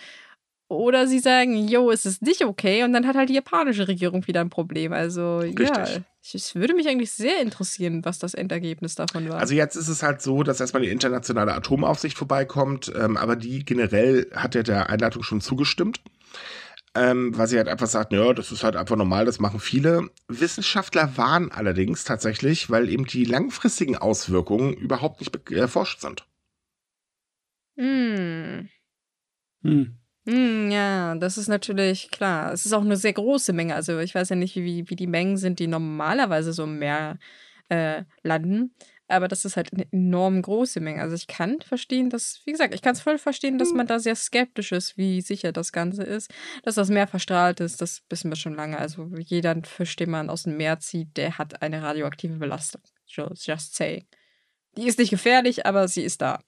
Oder 0.73 1.07
sie 1.07 1.19
sagen, 1.19 1.67
jo, 1.67 1.91
es 1.91 2.05
ist 2.05 2.21
nicht 2.21 2.43
okay 2.45 2.83
und 2.83 2.93
dann 2.93 3.07
hat 3.07 3.15
halt 3.15 3.29
die 3.29 3.33
japanische 3.33 3.87
Regierung 3.87 4.27
wieder 4.27 4.41
ein 4.41 4.49
Problem. 4.49 4.93
Also 4.93 5.39
Richtig. 5.39 5.67
ja, 5.67 5.85
es 6.33 6.55
würde 6.55 6.73
mich 6.73 6.87
eigentlich 6.87 7.11
sehr 7.11 7.41
interessieren, 7.41 8.05
was 8.05 8.19
das 8.19 8.33
Endergebnis 8.33 8.95
davon 8.95 9.29
war. 9.29 9.39
Also 9.39 9.53
jetzt 9.53 9.75
ist 9.75 9.87
es 9.87 10.03
halt 10.03 10.21
so, 10.21 10.43
dass 10.43 10.59
erstmal 10.59 10.83
die 10.83 10.89
internationale 10.89 11.53
Atomaufsicht 11.53 12.17
vorbeikommt, 12.17 12.91
ähm, 12.95 13.17
aber 13.17 13.35
die 13.35 13.65
generell 13.65 14.29
hat 14.33 14.55
ja 14.55 14.63
der 14.63 14.89
Einladung 14.89 15.23
schon 15.23 15.41
zugestimmt. 15.41 16.01
Ähm, 16.95 17.35
weil 17.35 17.47
sie 17.47 17.57
halt 17.57 17.69
einfach 17.69 17.87
sagt, 17.87 18.13
ja, 18.13 18.33
das 18.33 18.51
ist 18.51 18.63
halt 18.63 18.75
einfach 18.75 18.95
normal, 18.95 19.25
das 19.25 19.39
machen 19.39 19.59
viele. 19.59 20.09
Wissenschaftler 20.27 21.17
waren 21.17 21.51
allerdings 21.51 22.03
tatsächlich, 22.03 22.69
weil 22.69 22.87
eben 22.87 23.05
die 23.05 23.25
langfristigen 23.25 23.97
Auswirkungen 23.97 24.73
überhaupt 24.73 25.19
nicht 25.19 25.51
erforscht 25.51 26.01
sind. 26.01 26.27
Hm. 27.77 28.69
Hm. 29.63 29.97
Hm, 30.25 30.71
ja, 30.71 31.15
das 31.15 31.37
ist 31.37 31.49
natürlich 31.49 32.09
klar. 32.09 32.53
Es 32.53 32.65
ist 32.65 32.73
auch 32.73 32.81
eine 32.81 32.95
sehr 32.95 33.13
große 33.13 33.51
Menge. 33.51 33.75
Also 33.75 33.99
ich 33.99 34.15
weiß 34.15 34.29
ja 34.29 34.35
nicht, 34.35 34.55
wie, 34.55 34.89
wie 34.89 34.95
die 34.95 35.07
Mengen 35.07 35.37
sind, 35.37 35.59
die 35.59 35.67
normalerweise 35.67 36.53
so 36.53 36.63
im 36.63 36.79
Meer 36.79 37.17
äh, 37.69 38.03
landen. 38.21 38.73
Aber 39.09 39.27
das 39.27 39.43
ist 39.43 39.57
halt 39.57 39.73
eine 39.73 39.85
enorm 39.91 40.41
große 40.41 40.79
Menge. 40.79 41.01
Also 41.01 41.15
ich 41.15 41.27
kann 41.27 41.59
verstehen, 41.59 42.09
dass, 42.09 42.41
wie 42.45 42.53
gesagt, 42.53 42.73
ich 42.73 42.81
kann 42.81 42.93
es 42.93 43.01
voll 43.01 43.17
verstehen, 43.17 43.57
dass 43.57 43.73
man 43.73 43.85
da 43.85 43.99
sehr 43.99 44.15
skeptisch 44.15 44.71
ist, 44.71 44.97
wie 44.97 45.19
sicher 45.19 45.51
das 45.51 45.73
Ganze 45.73 46.03
ist. 46.03 46.31
Dass 46.63 46.75
das 46.75 46.89
Meer 46.89 47.07
verstrahlt 47.07 47.59
ist, 47.59 47.81
das 47.81 48.01
wissen 48.09 48.31
wir 48.31 48.37
schon 48.37 48.55
lange. 48.55 48.77
Also 48.79 49.09
jeder 49.17 49.61
Fisch, 49.63 49.97
den 49.97 50.09
man 50.09 50.29
aus 50.29 50.43
dem 50.43 50.55
Meer 50.55 50.79
zieht, 50.79 51.17
der 51.17 51.37
hat 51.37 51.61
eine 51.61 51.83
radioaktive 51.83 52.37
Belastung. 52.37 52.81
Just, 53.05 53.45
just 53.45 53.75
saying. 53.75 54.07
Die 54.77 54.87
ist 54.87 54.97
nicht 54.97 55.11
gefährlich, 55.11 55.65
aber 55.65 55.89
sie 55.89 56.03
ist 56.03 56.21
da. 56.21 56.39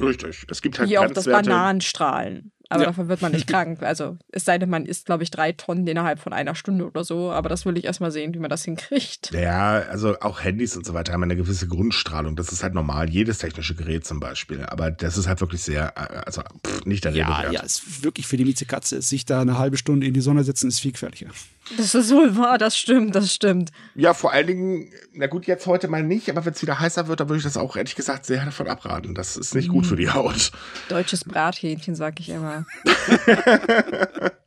Richtig. 0.00 0.46
Es 0.50 0.62
gibt 0.62 0.78
halt 0.78 0.88
Wie 0.88 0.98
auch 0.98 1.10
das. 1.10 1.24
Bananenstrahlen. 1.24 2.52
Aber 2.68 2.82
Ja. 2.82 2.86
davon 2.88 3.08
wird 3.08 3.22
man 3.22 3.32
nicht 3.32 3.46
krank. 3.48 3.82
Also 3.82 4.16
es 4.32 4.44
sei 4.44 4.58
denn, 4.58 4.68
man 4.68 4.86
isst, 4.86 5.06
glaube 5.06 5.22
ich, 5.22 5.30
drei 5.30 5.52
Tonnen 5.52 5.86
innerhalb 5.86 6.18
von 6.18 6.32
einer 6.32 6.54
Stunde 6.54 6.86
oder 6.86 7.04
so. 7.04 7.30
Aber 7.30 7.48
das 7.48 7.64
will 7.64 7.78
ich 7.78 7.84
erstmal 7.84 8.10
sehen, 8.10 8.34
wie 8.34 8.38
man 8.38 8.50
das 8.50 8.64
hinkriegt. 8.64 9.30
Ja, 9.32 9.74
also 9.88 10.18
auch 10.20 10.42
Handys 10.42 10.76
und 10.76 10.84
so 10.84 10.92
weiter 10.94 11.12
haben 11.12 11.22
eine 11.22 11.36
gewisse 11.36 11.68
Grundstrahlung. 11.68 12.34
Das 12.36 12.50
ist 12.52 12.62
halt 12.62 12.74
normal. 12.74 13.08
Jedes 13.10 13.38
technische 13.38 13.74
Gerät 13.74 14.04
zum 14.06 14.18
Beispiel. 14.20 14.64
Aber 14.66 14.90
das 14.90 15.16
ist 15.16 15.26
halt 15.28 15.40
wirklich 15.40 15.62
sehr, 15.62 15.92
äh, 15.96 16.16
also 16.26 16.42
pff, 16.66 16.84
nicht 16.86 17.04
der 17.04 17.12
Rede 17.12 17.20
Ja, 17.20 17.42
wert. 17.44 17.52
ja, 17.52 17.60
ist 17.62 18.02
wirklich 18.02 18.26
für 18.26 18.36
die 18.36 18.44
Miezekatze. 18.44 19.00
Sich 19.02 19.24
da 19.24 19.40
eine 19.40 19.58
halbe 19.58 19.76
Stunde 19.76 20.06
in 20.06 20.14
die 20.14 20.20
Sonne 20.20 20.42
setzen, 20.44 20.68
ist 20.68 20.80
viel 20.80 20.92
gefährlicher. 20.92 21.28
Das 21.76 21.94
ist 21.94 22.12
wohl 22.12 22.36
wahr, 22.36 22.58
das 22.58 22.76
stimmt, 22.78 23.14
das 23.16 23.32
stimmt. 23.32 23.70
Ja, 23.94 24.14
vor 24.14 24.32
allen 24.32 24.46
Dingen, 24.46 24.92
na 25.12 25.26
gut, 25.26 25.46
jetzt 25.46 25.66
heute 25.66 25.88
mal 25.88 26.02
nicht, 26.02 26.30
aber 26.30 26.44
wenn 26.44 26.52
es 26.52 26.62
wieder 26.62 26.78
heißer 26.78 27.08
wird, 27.08 27.20
dann 27.20 27.28
würde 27.28 27.38
ich 27.38 27.44
das 27.44 27.56
auch 27.56 27.76
ehrlich 27.76 27.96
gesagt 27.96 28.24
sehr 28.24 28.44
davon 28.44 28.68
abraten. 28.68 29.14
Das 29.14 29.36
ist 29.36 29.54
nicht 29.54 29.68
gut 29.68 29.86
für 29.86 29.96
die 29.96 30.10
Haut. 30.10 30.52
Deutsches 30.88 31.24
Brathähnchen, 31.24 31.96
sag 31.96 32.20
ich 32.20 32.28
immer. 32.28 32.66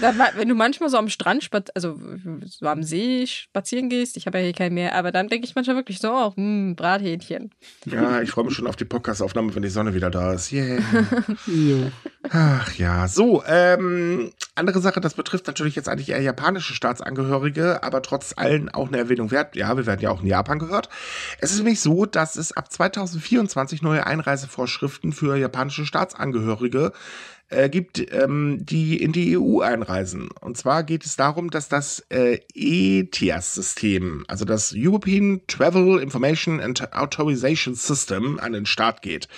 Wenn 0.00 0.48
du 0.48 0.54
manchmal 0.54 0.88
so 0.88 0.96
am 0.96 1.08
Strand, 1.08 1.48
also 1.74 1.98
so 2.44 2.66
am 2.66 2.82
See 2.82 3.26
spazieren 3.26 3.88
gehst, 3.88 4.16
ich 4.16 4.26
habe 4.26 4.38
ja 4.38 4.44
hier 4.44 4.52
kein 4.52 4.74
Meer, 4.74 4.94
aber 4.94 5.12
dann 5.12 5.28
denke 5.28 5.46
ich 5.46 5.54
manchmal 5.54 5.76
wirklich 5.76 5.98
so, 5.98 6.12
oh, 6.12 6.34
hm, 6.34 6.74
Brathähnchen. 6.76 7.50
Ja, 7.86 8.20
ich 8.20 8.30
freue 8.30 8.44
mich 8.44 8.54
schon 8.54 8.66
auf 8.66 8.76
die 8.76 8.84
Podcast-Aufnahme, 8.84 9.54
wenn 9.54 9.62
die 9.62 9.68
Sonne 9.68 9.94
wieder 9.94 10.10
da 10.10 10.32
ist. 10.32 10.52
Yeah. 10.52 10.82
Ach 12.30 12.72
ja, 12.74 13.08
so, 13.08 13.42
ähm, 13.46 14.32
andere 14.54 14.80
Sache, 14.80 15.00
das 15.00 15.14
betrifft 15.14 15.46
natürlich 15.46 15.76
jetzt 15.76 15.88
eigentlich 15.88 16.10
eher 16.10 16.20
japanische 16.20 16.74
Staatsangehörige, 16.74 17.82
aber 17.82 18.02
trotz 18.02 18.34
allen 18.36 18.68
auch 18.68 18.88
eine 18.88 18.98
Erwähnung 18.98 19.30
wert. 19.30 19.56
Ja, 19.56 19.76
wir 19.76 19.86
werden 19.86 20.00
ja 20.00 20.10
auch 20.10 20.20
in 20.20 20.26
Japan 20.26 20.58
gehört. 20.58 20.88
Es 21.38 21.52
ist 21.52 21.58
nämlich 21.58 21.80
so, 21.80 22.04
dass 22.04 22.36
es 22.36 22.52
ab 22.52 22.70
2024 22.70 23.82
neue 23.82 24.06
Einreisevorschriften 24.06 25.12
für 25.12 25.36
japanische 25.36 25.86
Staatsangehörige 25.86 26.92
äh, 27.52 27.68
gibt, 27.68 28.12
ähm, 28.12 28.64
die 28.64 29.00
in 29.02 29.12
die 29.12 29.38
EU 29.38 29.60
einreisen. 29.60 30.30
Und 30.40 30.56
zwar 30.56 30.82
geht 30.82 31.04
es 31.04 31.16
darum, 31.16 31.50
dass 31.50 31.68
das 31.68 32.04
äh, 32.08 32.38
ETIAS-System, 32.54 34.24
also 34.28 34.44
das 34.44 34.74
European 34.76 35.42
Travel 35.46 36.00
Information 36.00 36.60
and 36.60 36.92
Authorization 36.92 37.74
System, 37.74 38.38
an 38.40 38.52
den 38.52 38.66
Start 38.66 39.02
geht. 39.02 39.28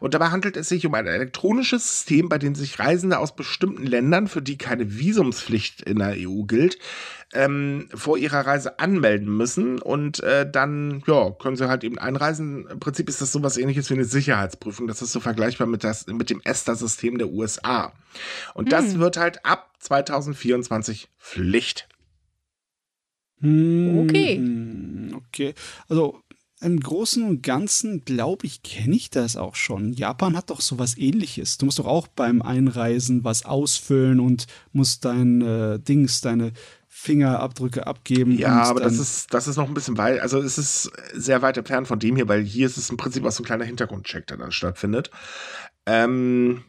Und 0.00 0.14
dabei 0.14 0.28
handelt 0.28 0.56
es 0.56 0.68
sich 0.68 0.86
um 0.86 0.94
ein 0.94 1.06
elektronisches 1.06 1.88
System, 1.88 2.28
bei 2.28 2.38
dem 2.38 2.54
sich 2.54 2.78
Reisende 2.78 3.18
aus 3.18 3.34
bestimmten 3.34 3.86
Ländern, 3.86 4.28
für 4.28 4.42
die 4.42 4.58
keine 4.58 4.98
Visumspflicht 4.98 5.82
in 5.82 5.98
der 5.98 6.16
EU 6.18 6.42
gilt, 6.42 6.78
ähm, 7.32 7.88
vor 7.94 8.18
ihrer 8.18 8.46
Reise 8.46 8.78
anmelden 8.78 9.34
müssen 9.34 9.80
und 9.80 10.20
äh, 10.20 10.50
dann 10.50 11.02
ja, 11.06 11.30
können 11.30 11.56
sie 11.56 11.68
halt 11.68 11.84
eben 11.84 11.98
einreisen. 11.98 12.66
Im 12.68 12.80
Prinzip 12.80 13.08
ist 13.08 13.20
das 13.20 13.32
sowas 13.32 13.56
ähnliches 13.56 13.90
wie 13.90 13.94
eine 13.94 14.04
Sicherheitsprüfung. 14.04 14.86
Das 14.86 15.02
ist 15.02 15.12
so 15.12 15.20
vergleichbar 15.20 15.66
mit, 15.66 15.84
das, 15.84 16.06
mit 16.06 16.30
dem 16.30 16.40
ESTA-System 16.44 17.18
der 17.18 17.28
USA. 17.28 17.92
Und 18.54 18.72
das 18.72 18.98
wird 18.98 19.16
halt 19.16 19.44
ab 19.44 19.70
2024 19.80 21.08
Pflicht. 21.18 21.88
Hm, 23.40 23.98
Okay. 24.00 25.12
Okay. 25.28 25.54
Also 25.88 26.20
im 26.60 26.78
Großen 26.78 27.24
und 27.24 27.42
Ganzen, 27.42 28.04
glaube 28.04 28.46
ich, 28.46 28.62
kenne 28.62 28.94
ich 28.94 29.10
das 29.10 29.36
auch 29.36 29.56
schon. 29.56 29.94
Japan 29.94 30.36
hat 30.36 30.50
doch 30.50 30.60
sowas 30.60 30.96
ähnliches. 30.96 31.58
Du 31.58 31.66
musst 31.66 31.80
doch 31.80 31.86
auch 31.86 32.06
beim 32.06 32.40
Einreisen 32.40 33.24
was 33.24 33.44
ausfüllen 33.44 34.20
und 34.20 34.46
musst 34.72 35.04
dein 35.04 35.42
äh, 35.42 35.80
Dings, 35.80 36.20
deine 36.20 36.52
Fingerabdrücke 37.02 37.84
abgeben. 37.86 38.38
Ja, 38.38 38.62
aber 38.62 38.80
das 38.80 38.98
ist, 38.98 39.34
das 39.34 39.48
ist 39.48 39.56
noch 39.56 39.66
ein 39.66 39.74
bisschen 39.74 39.98
weit, 39.98 40.20
also 40.20 40.38
es 40.38 40.56
ist 40.56 40.92
sehr 41.12 41.42
weit 41.42 41.56
entfernt 41.56 41.88
von 41.88 41.98
dem 41.98 42.14
hier, 42.14 42.28
weil 42.28 42.42
hier 42.42 42.66
ist 42.66 42.76
es 42.76 42.90
im 42.90 42.96
Prinzip 42.96 43.24
auch 43.24 43.32
so 43.32 43.42
ein 43.42 43.46
kleiner 43.46 43.64
Hintergrundcheck, 43.64 44.28
der 44.28 44.36
dann 44.36 44.52
stattfindet. 44.52 45.10
Ähm, 45.84 46.62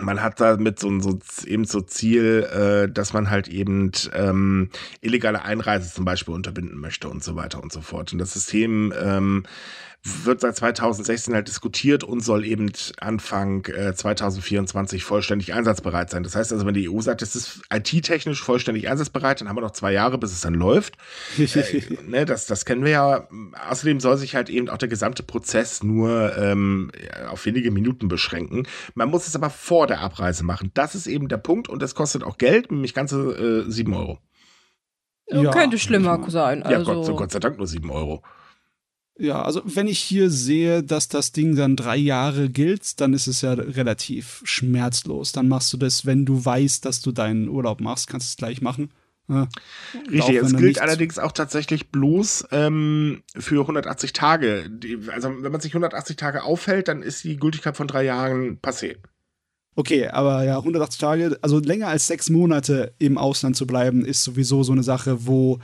man 0.00 0.22
hat 0.22 0.40
damit 0.40 0.78
so, 0.78 0.98
so 0.98 1.18
eben 1.44 1.66
so 1.66 1.82
Ziel, 1.82 2.48
äh, 2.52 2.90
dass 2.90 3.12
man 3.12 3.28
halt 3.28 3.48
eben 3.48 3.92
ähm, 4.14 4.70
illegale 5.02 5.42
Einreise 5.42 5.92
zum 5.92 6.06
Beispiel 6.06 6.34
unterbinden 6.34 6.80
möchte 6.80 7.10
und 7.10 7.22
so 7.22 7.36
weiter 7.36 7.62
und 7.62 7.70
so 7.70 7.82
fort. 7.82 8.14
Und 8.14 8.18
das 8.20 8.32
System 8.32 8.94
ähm, 8.98 9.44
wird 10.04 10.42
seit 10.42 10.54
2016 10.56 11.34
halt 11.34 11.48
diskutiert 11.48 12.04
und 12.04 12.20
soll 12.20 12.44
eben 12.44 12.70
Anfang 13.00 13.64
äh, 13.66 13.94
2024 13.94 15.02
vollständig 15.02 15.54
einsatzbereit 15.54 16.10
sein. 16.10 16.22
Das 16.22 16.36
heißt 16.36 16.52
also, 16.52 16.66
wenn 16.66 16.74
die 16.74 16.90
EU 16.90 17.00
sagt, 17.00 17.22
es 17.22 17.34
ist 17.34 17.62
IT-technisch 17.72 18.42
vollständig 18.42 18.88
einsatzbereit, 18.88 19.40
dann 19.40 19.48
haben 19.48 19.56
wir 19.56 19.62
noch 19.62 19.70
zwei 19.70 19.92
Jahre, 19.92 20.18
bis 20.18 20.32
es 20.32 20.42
dann 20.42 20.54
läuft. 20.54 20.96
Äh, 21.54 21.82
ne, 22.06 22.24
das, 22.24 22.46
das 22.46 22.64
kennen 22.64 22.84
wir 22.84 22.90
ja. 22.90 23.28
Außerdem 23.70 24.00
soll 24.00 24.16
sich 24.16 24.34
halt 24.34 24.50
eben 24.50 24.68
auch 24.68 24.76
der 24.76 24.88
gesamte 24.88 25.22
Prozess 25.22 25.82
nur 25.82 26.36
ähm, 26.36 26.90
auf 27.28 27.46
wenige 27.46 27.70
Minuten 27.70 28.08
beschränken. 28.08 28.66
Man 28.94 29.08
muss 29.08 29.28
es 29.28 29.36
aber 29.36 29.50
vor 29.50 29.86
der 29.86 30.00
Abreise 30.00 30.44
machen. 30.44 30.72
Das 30.74 30.94
ist 30.94 31.06
eben 31.06 31.28
der 31.28 31.36
Punkt 31.36 31.68
und 31.68 31.80
das 31.80 31.94
kostet 31.94 32.24
auch 32.24 32.38
Geld, 32.38 32.72
nämlich 32.72 32.92
ganze 32.92 33.64
äh, 33.66 33.70
7 33.70 33.94
Euro. 33.94 34.18
Ja, 35.28 35.50
Könnte 35.50 35.78
schlimmer 35.78 36.22
sein. 36.28 36.60
Ja, 36.60 36.78
Also, 36.78 36.92
Gott, 36.92 37.06
so 37.06 37.16
Gott 37.16 37.30
sei 37.30 37.38
Dank 37.38 37.58
nur 37.58 37.66
7 37.66 37.88
Euro. 37.90 38.22
Ja, 39.16 39.42
also 39.42 39.62
wenn 39.64 39.86
ich 39.86 40.00
hier 40.00 40.28
sehe, 40.28 40.82
dass 40.82 41.08
das 41.08 41.30
Ding 41.30 41.54
dann 41.54 41.76
drei 41.76 41.96
Jahre 41.96 42.50
gilt, 42.50 43.00
dann 43.00 43.12
ist 43.12 43.28
es 43.28 43.42
ja 43.42 43.52
relativ 43.52 44.42
schmerzlos. 44.44 45.30
Dann 45.30 45.46
machst 45.46 45.72
du 45.72 45.76
das, 45.76 46.04
wenn 46.04 46.24
du 46.24 46.44
weißt, 46.44 46.84
dass 46.84 47.00
du 47.00 47.12
deinen 47.12 47.48
Urlaub 47.48 47.80
machst, 47.80 48.08
kannst 48.08 48.28
du 48.28 48.30
es 48.32 48.36
gleich 48.36 48.60
machen. 48.60 48.90
Ja. 49.28 49.42
Auch 49.42 50.10
Richtig, 50.10 50.36
es 50.36 50.56
gilt 50.56 50.80
allerdings 50.80 51.18
auch 51.18 51.32
tatsächlich 51.32 51.90
bloß 51.90 52.48
ähm, 52.50 53.22
für 53.36 53.62
180 53.62 54.12
Tage. 54.12 54.68
Die, 54.68 54.98
also 55.08 55.30
wenn 55.42 55.52
man 55.52 55.60
sich 55.60 55.72
180 55.72 56.16
Tage 56.16 56.42
aufhält, 56.42 56.88
dann 56.88 57.02
ist 57.02 57.24
die 57.24 57.36
Gültigkeit 57.36 57.76
von 57.76 57.86
drei 57.86 58.04
Jahren 58.04 58.58
passé. 58.60 58.96
Okay, 59.76 60.08
aber 60.08 60.44
ja, 60.44 60.58
180 60.58 61.00
Tage, 61.00 61.38
also 61.40 61.58
länger 61.58 61.88
als 61.88 62.06
sechs 62.06 62.30
Monate 62.30 62.94
im 62.98 63.16
Ausland 63.16 63.56
zu 63.56 63.66
bleiben, 63.66 64.04
ist 64.04 64.22
sowieso 64.22 64.62
so 64.62 64.72
eine 64.72 64.82
Sache, 64.82 65.26
wo 65.26 65.58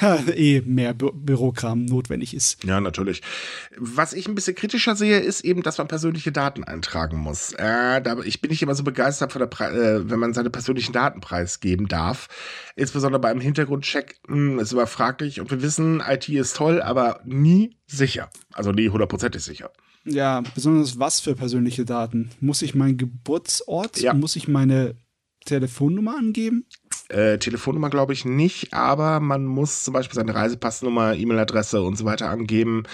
da 0.00 0.18
eh 0.34 0.62
mehr 0.64 0.94
Bü 0.94 1.10
Bürokram 1.12 1.84
notwendig 1.84 2.34
ist. 2.34 2.62
Ja, 2.64 2.80
natürlich. 2.80 3.22
Was 3.76 4.12
ich 4.12 4.26
ein 4.28 4.34
bisschen 4.34 4.54
kritischer 4.54 4.96
sehe, 4.96 5.18
ist 5.20 5.44
eben, 5.44 5.62
dass 5.62 5.78
man 5.78 5.88
persönliche 5.88 6.32
Daten 6.32 6.64
eintragen 6.64 7.18
muss. 7.18 7.52
Äh, 7.52 8.00
da, 8.02 8.18
ich 8.24 8.40
bin 8.40 8.50
nicht 8.50 8.62
immer 8.62 8.74
so 8.74 8.82
begeistert, 8.82 9.32
von 9.32 9.40
der 9.40 9.46
Pre 9.46 9.64
äh, 9.70 10.10
wenn 10.10 10.18
man 10.18 10.32
seine 10.34 10.50
persönlichen 10.50 10.92
Daten 10.92 11.20
preisgeben 11.20 11.86
darf. 11.88 12.28
Insbesondere 12.76 13.20
beim 13.20 13.40
Hintergrundcheck 13.40 14.16
mh, 14.28 14.62
ist 14.62 14.72
immer 14.72 14.86
fraglich. 14.86 15.40
Und 15.40 15.50
wir 15.50 15.62
wissen, 15.62 16.02
IT 16.06 16.28
ist 16.28 16.56
toll, 16.56 16.80
aber 16.82 17.20
nie 17.24 17.76
sicher. 17.86 18.30
Also 18.52 18.72
nie 18.72 18.88
hundertprozentig 18.88 19.42
sicher. 19.42 19.70
Ja, 20.06 20.42
besonders 20.54 20.98
was 20.98 21.20
für 21.20 21.34
persönliche 21.34 21.84
Daten? 21.84 22.30
Muss 22.40 22.60
ich 22.62 22.74
meinen 22.74 22.96
Geburtsort, 22.98 24.00
Ja. 24.00 24.12
muss 24.12 24.36
ich 24.36 24.48
meine 24.48 24.96
Telefonnummer 25.46 26.16
angeben? 26.16 26.66
Äh, 27.08 27.38
Telefonnummer 27.38 27.90
glaube 27.90 28.12
ich 28.12 28.24
nicht, 28.24 28.72
aber 28.72 29.20
man 29.20 29.44
muss 29.44 29.84
zum 29.84 29.92
Beispiel 29.94 30.14
seine 30.14 30.34
Reisepassnummer, 30.34 31.14
E-Mail-Adresse 31.14 31.82
und 31.82 31.96
so 31.96 32.04
weiter 32.04 32.30
angeben. 32.30 32.84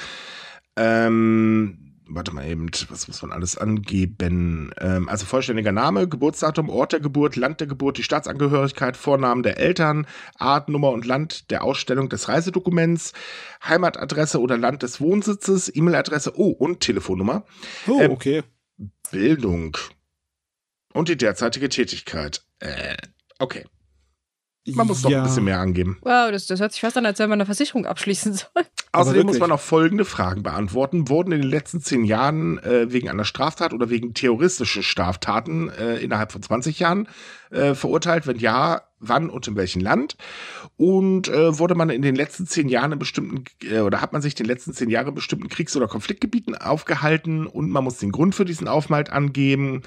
Ähm, 0.77 1.91
warte 2.09 2.35
mal 2.35 2.47
eben, 2.47 2.71
was 2.89 3.07
muss 3.07 3.23
man 3.23 3.33
alles 3.33 3.57
angeben? 3.57 4.73
Ähm, 4.81 5.09
also 5.09 5.27
vollständiger 5.27 5.73
Name, 5.73 6.09
Geburtsdatum, 6.09 6.69
Ort 6.69 6.93
der 6.93 7.01
Geburt, 7.01 7.37
Land 7.37 7.61
der 7.61 7.67
Geburt, 7.69 7.99
die 7.99 8.03
Staatsangehörigkeit, 8.03 8.97
Vornamen 8.97 9.43
der 9.43 9.59
Eltern, 9.59 10.07
Art, 10.37 10.69
Nummer 10.69 10.91
und 10.91 11.07
Land 11.07 11.51
der 11.51 11.63
Ausstellung 11.63 12.09
des 12.09 12.29
Reisedokuments, 12.29 13.13
Heimatadresse 13.65 14.41
oder 14.41 14.59
Land 14.59 14.83
des 14.83 15.01
Wohnsitzes, 15.01 15.75
E-Mail-Adresse, 15.75 16.33
oh, 16.37 16.51
und 16.51 16.81
Telefonnummer, 16.81 17.45
Oh, 17.87 18.01
Ähm, 18.01 18.11
okay. 18.11 18.43
Bildung 19.11 19.77
und 20.93 21.09
die 21.09 21.17
derzeitige 21.17 21.69
Tätigkeit. 21.69 22.43
Äh, 22.59 22.97
okay. 23.39 23.65
Man 24.77 24.87
muss 24.87 25.03
doch 25.03 25.11
ja. 25.11 25.18
ein 25.18 25.25
bisschen 25.25 25.45
mehr 25.45 25.61
angeben. 25.61 25.99
wow, 26.03 26.31
das, 26.31 26.47
das 26.47 26.61
hört 26.61 26.73
sich 26.73 26.81
fast 26.81 26.97
an, 26.97 27.07
als 27.07 27.18
wenn 27.18 27.29
man 27.29 27.39
eine 27.39 27.47
Versicherung 27.47 27.87
abschließen 27.87 28.35
soll. 28.35 28.64
Außerdem 28.93 29.27
muss 29.27 29.39
man 29.39 29.51
noch 29.51 29.61
folgende 29.61 30.05
Fragen 30.05 30.43
beantworten. 30.43 31.09
Wurden 31.09 31.33
in 31.33 31.43
den 31.43 31.51
letzten 31.51 31.81
zehn 31.81 32.05
Jahren 32.05 32.59
äh, 32.59 32.93
wegen 32.93 33.09
einer 33.09 33.25
Straftat 33.25 33.73
oder 33.73 33.89
wegen 33.89 34.14
terroristischen 34.14 34.83
Straftaten 34.83 35.71
äh, 35.71 35.99
innerhalb 35.99 36.33
von 36.33 36.43
20 36.43 36.81
Jahren 36.81 37.09
äh, 37.51 37.75
verurteilt? 37.75 38.27
Wenn 38.27 38.39
ja, 38.39 38.83
wann 38.99 39.31
und 39.31 39.47
in 39.47 39.57
welchem 39.57 39.81
Land? 39.81 40.16
Und 40.77 41.29
äh, 41.29 41.59
wurde 41.59 41.77
man 41.77 41.91
in 41.91 42.03
den 42.03 42.16
letzten 42.16 42.47
zehn 42.47 42.68
Jahren 42.68 42.93
in 42.93 42.99
bestimmten, 42.99 43.45
äh, 43.62 43.81
oder 43.81 44.01
hat 44.01 44.12
man 44.12 44.23
sich 44.23 44.33
in 44.35 44.45
den 44.45 44.47
letzten 44.47 44.73
zehn 44.73 44.91
Jahren 44.91 45.09
in 45.09 45.14
bestimmten 45.14 45.49
Kriegs- 45.49 45.77
oder 45.77 45.87
Konfliktgebieten 45.87 46.57
aufgehalten 46.57 47.47
und 47.47 47.71
man 47.71 47.85
muss 47.85 47.99
den 47.99 48.11
Grund 48.11 48.35
für 48.35 48.45
diesen 48.45 48.66
Aufenthalt 48.66 49.11
angeben? 49.11 49.83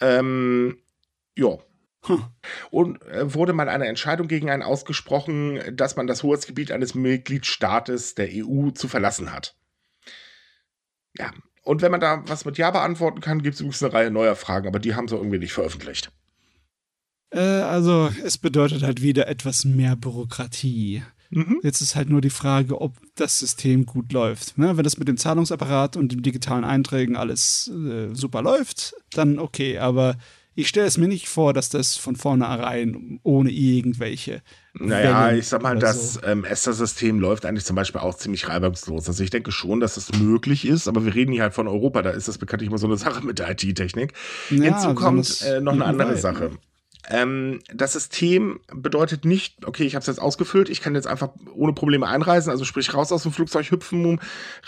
Ähm, 0.00 0.76
ja. 1.36 1.58
Hm. 2.06 2.24
Und 2.70 3.02
äh, 3.02 3.32
wurde 3.34 3.52
mal 3.52 3.68
eine 3.68 3.86
Entscheidung 3.86 4.28
gegen 4.28 4.50
einen 4.50 4.62
ausgesprochen, 4.62 5.60
dass 5.72 5.96
man 5.96 6.06
das 6.06 6.22
Hoheitsgebiet 6.22 6.70
eines 6.70 6.94
Mitgliedstaates 6.94 8.14
der 8.14 8.28
EU 8.30 8.70
zu 8.70 8.88
verlassen 8.88 9.32
hat. 9.32 9.56
Ja. 11.16 11.30
Und 11.62 11.80
wenn 11.80 11.90
man 11.90 12.00
da 12.00 12.22
was 12.26 12.44
mit 12.44 12.58
Ja 12.58 12.70
beantworten 12.70 13.20
kann, 13.20 13.42
gibt 13.42 13.54
es 13.54 13.60
übrigens 13.60 13.82
eine 13.82 13.92
Reihe 13.94 14.10
neuer 14.10 14.36
Fragen, 14.36 14.68
aber 14.68 14.78
die 14.78 14.94
haben 14.94 15.08
sie 15.08 15.16
irgendwie 15.16 15.38
nicht 15.38 15.54
veröffentlicht. 15.54 16.10
Äh, 17.30 17.40
also, 17.40 18.10
es 18.22 18.36
bedeutet 18.36 18.82
halt 18.82 19.00
wieder 19.00 19.28
etwas 19.28 19.64
mehr 19.64 19.96
Bürokratie. 19.96 21.02
Mhm. 21.30 21.60
Jetzt 21.62 21.80
ist 21.80 21.96
halt 21.96 22.10
nur 22.10 22.20
die 22.20 22.30
Frage, 22.30 22.80
ob 22.80 22.96
das 23.16 23.38
System 23.38 23.86
gut 23.86 24.12
läuft. 24.12 24.56
Ne? 24.56 24.76
Wenn 24.76 24.84
das 24.84 24.98
mit 24.98 25.08
dem 25.08 25.16
Zahlungsapparat 25.16 25.96
und 25.96 26.12
den 26.12 26.22
digitalen 26.22 26.64
Einträgen 26.64 27.16
alles 27.16 27.68
äh, 27.68 28.14
super 28.14 28.42
läuft, 28.42 28.94
dann 29.12 29.38
okay. 29.38 29.78
Aber 29.78 30.16
ich 30.54 30.68
stelle 30.68 30.86
es 30.86 30.98
mir 30.98 31.08
nicht 31.08 31.28
vor, 31.28 31.52
dass 31.52 31.68
das 31.68 31.96
von 31.96 32.16
vornherein 32.16 33.20
ohne 33.22 33.50
irgendwelche. 33.50 34.42
Naja, 34.74 35.26
Wellen 35.26 35.38
ich 35.38 35.48
sag 35.48 35.62
mal, 35.62 35.78
das 35.78 36.14
so. 36.14 36.22
ähm, 36.22 36.44
Esther-System 36.44 37.20
läuft 37.20 37.46
eigentlich 37.46 37.64
zum 37.64 37.76
Beispiel 37.76 38.00
auch 38.00 38.14
ziemlich 38.14 38.48
reibungslos. 38.48 39.08
Also 39.08 39.22
ich 39.22 39.30
denke 39.30 39.52
schon, 39.52 39.80
dass 39.80 39.94
das 39.94 40.12
möglich 40.18 40.66
ist, 40.66 40.88
aber 40.88 41.04
wir 41.04 41.14
reden 41.14 41.32
hier 41.32 41.42
halt 41.42 41.54
von 41.54 41.68
Europa, 41.68 42.02
da 42.02 42.10
ist 42.10 42.28
das 42.28 42.38
bekanntlich 42.38 42.68
immer 42.68 42.78
so 42.78 42.86
eine 42.86 42.96
Sache 42.96 43.24
mit 43.24 43.38
der 43.38 43.50
IT-Technik. 43.50 44.12
Ja, 44.50 44.62
Hinzu 44.62 44.94
kommt 44.94 45.42
äh, 45.42 45.60
noch 45.60 45.72
eine 45.72 45.84
andere 45.84 46.16
Sache. 46.16 46.50
Ähm, 47.08 47.60
das 47.72 47.92
System 47.92 48.60
bedeutet 48.72 49.24
nicht, 49.24 49.66
okay, 49.66 49.84
ich 49.84 49.94
habe 49.94 50.00
es 50.00 50.06
jetzt 50.06 50.20
ausgefüllt, 50.20 50.68
ich 50.68 50.80
kann 50.80 50.94
jetzt 50.94 51.06
einfach 51.06 51.30
ohne 51.54 51.72
Probleme 51.72 52.06
einreisen, 52.06 52.50
also 52.50 52.64
sprich 52.64 52.94
raus 52.94 53.12
aus 53.12 53.24
dem 53.24 53.32
Flugzeug 53.32 53.70
hüpfen, 53.70 54.20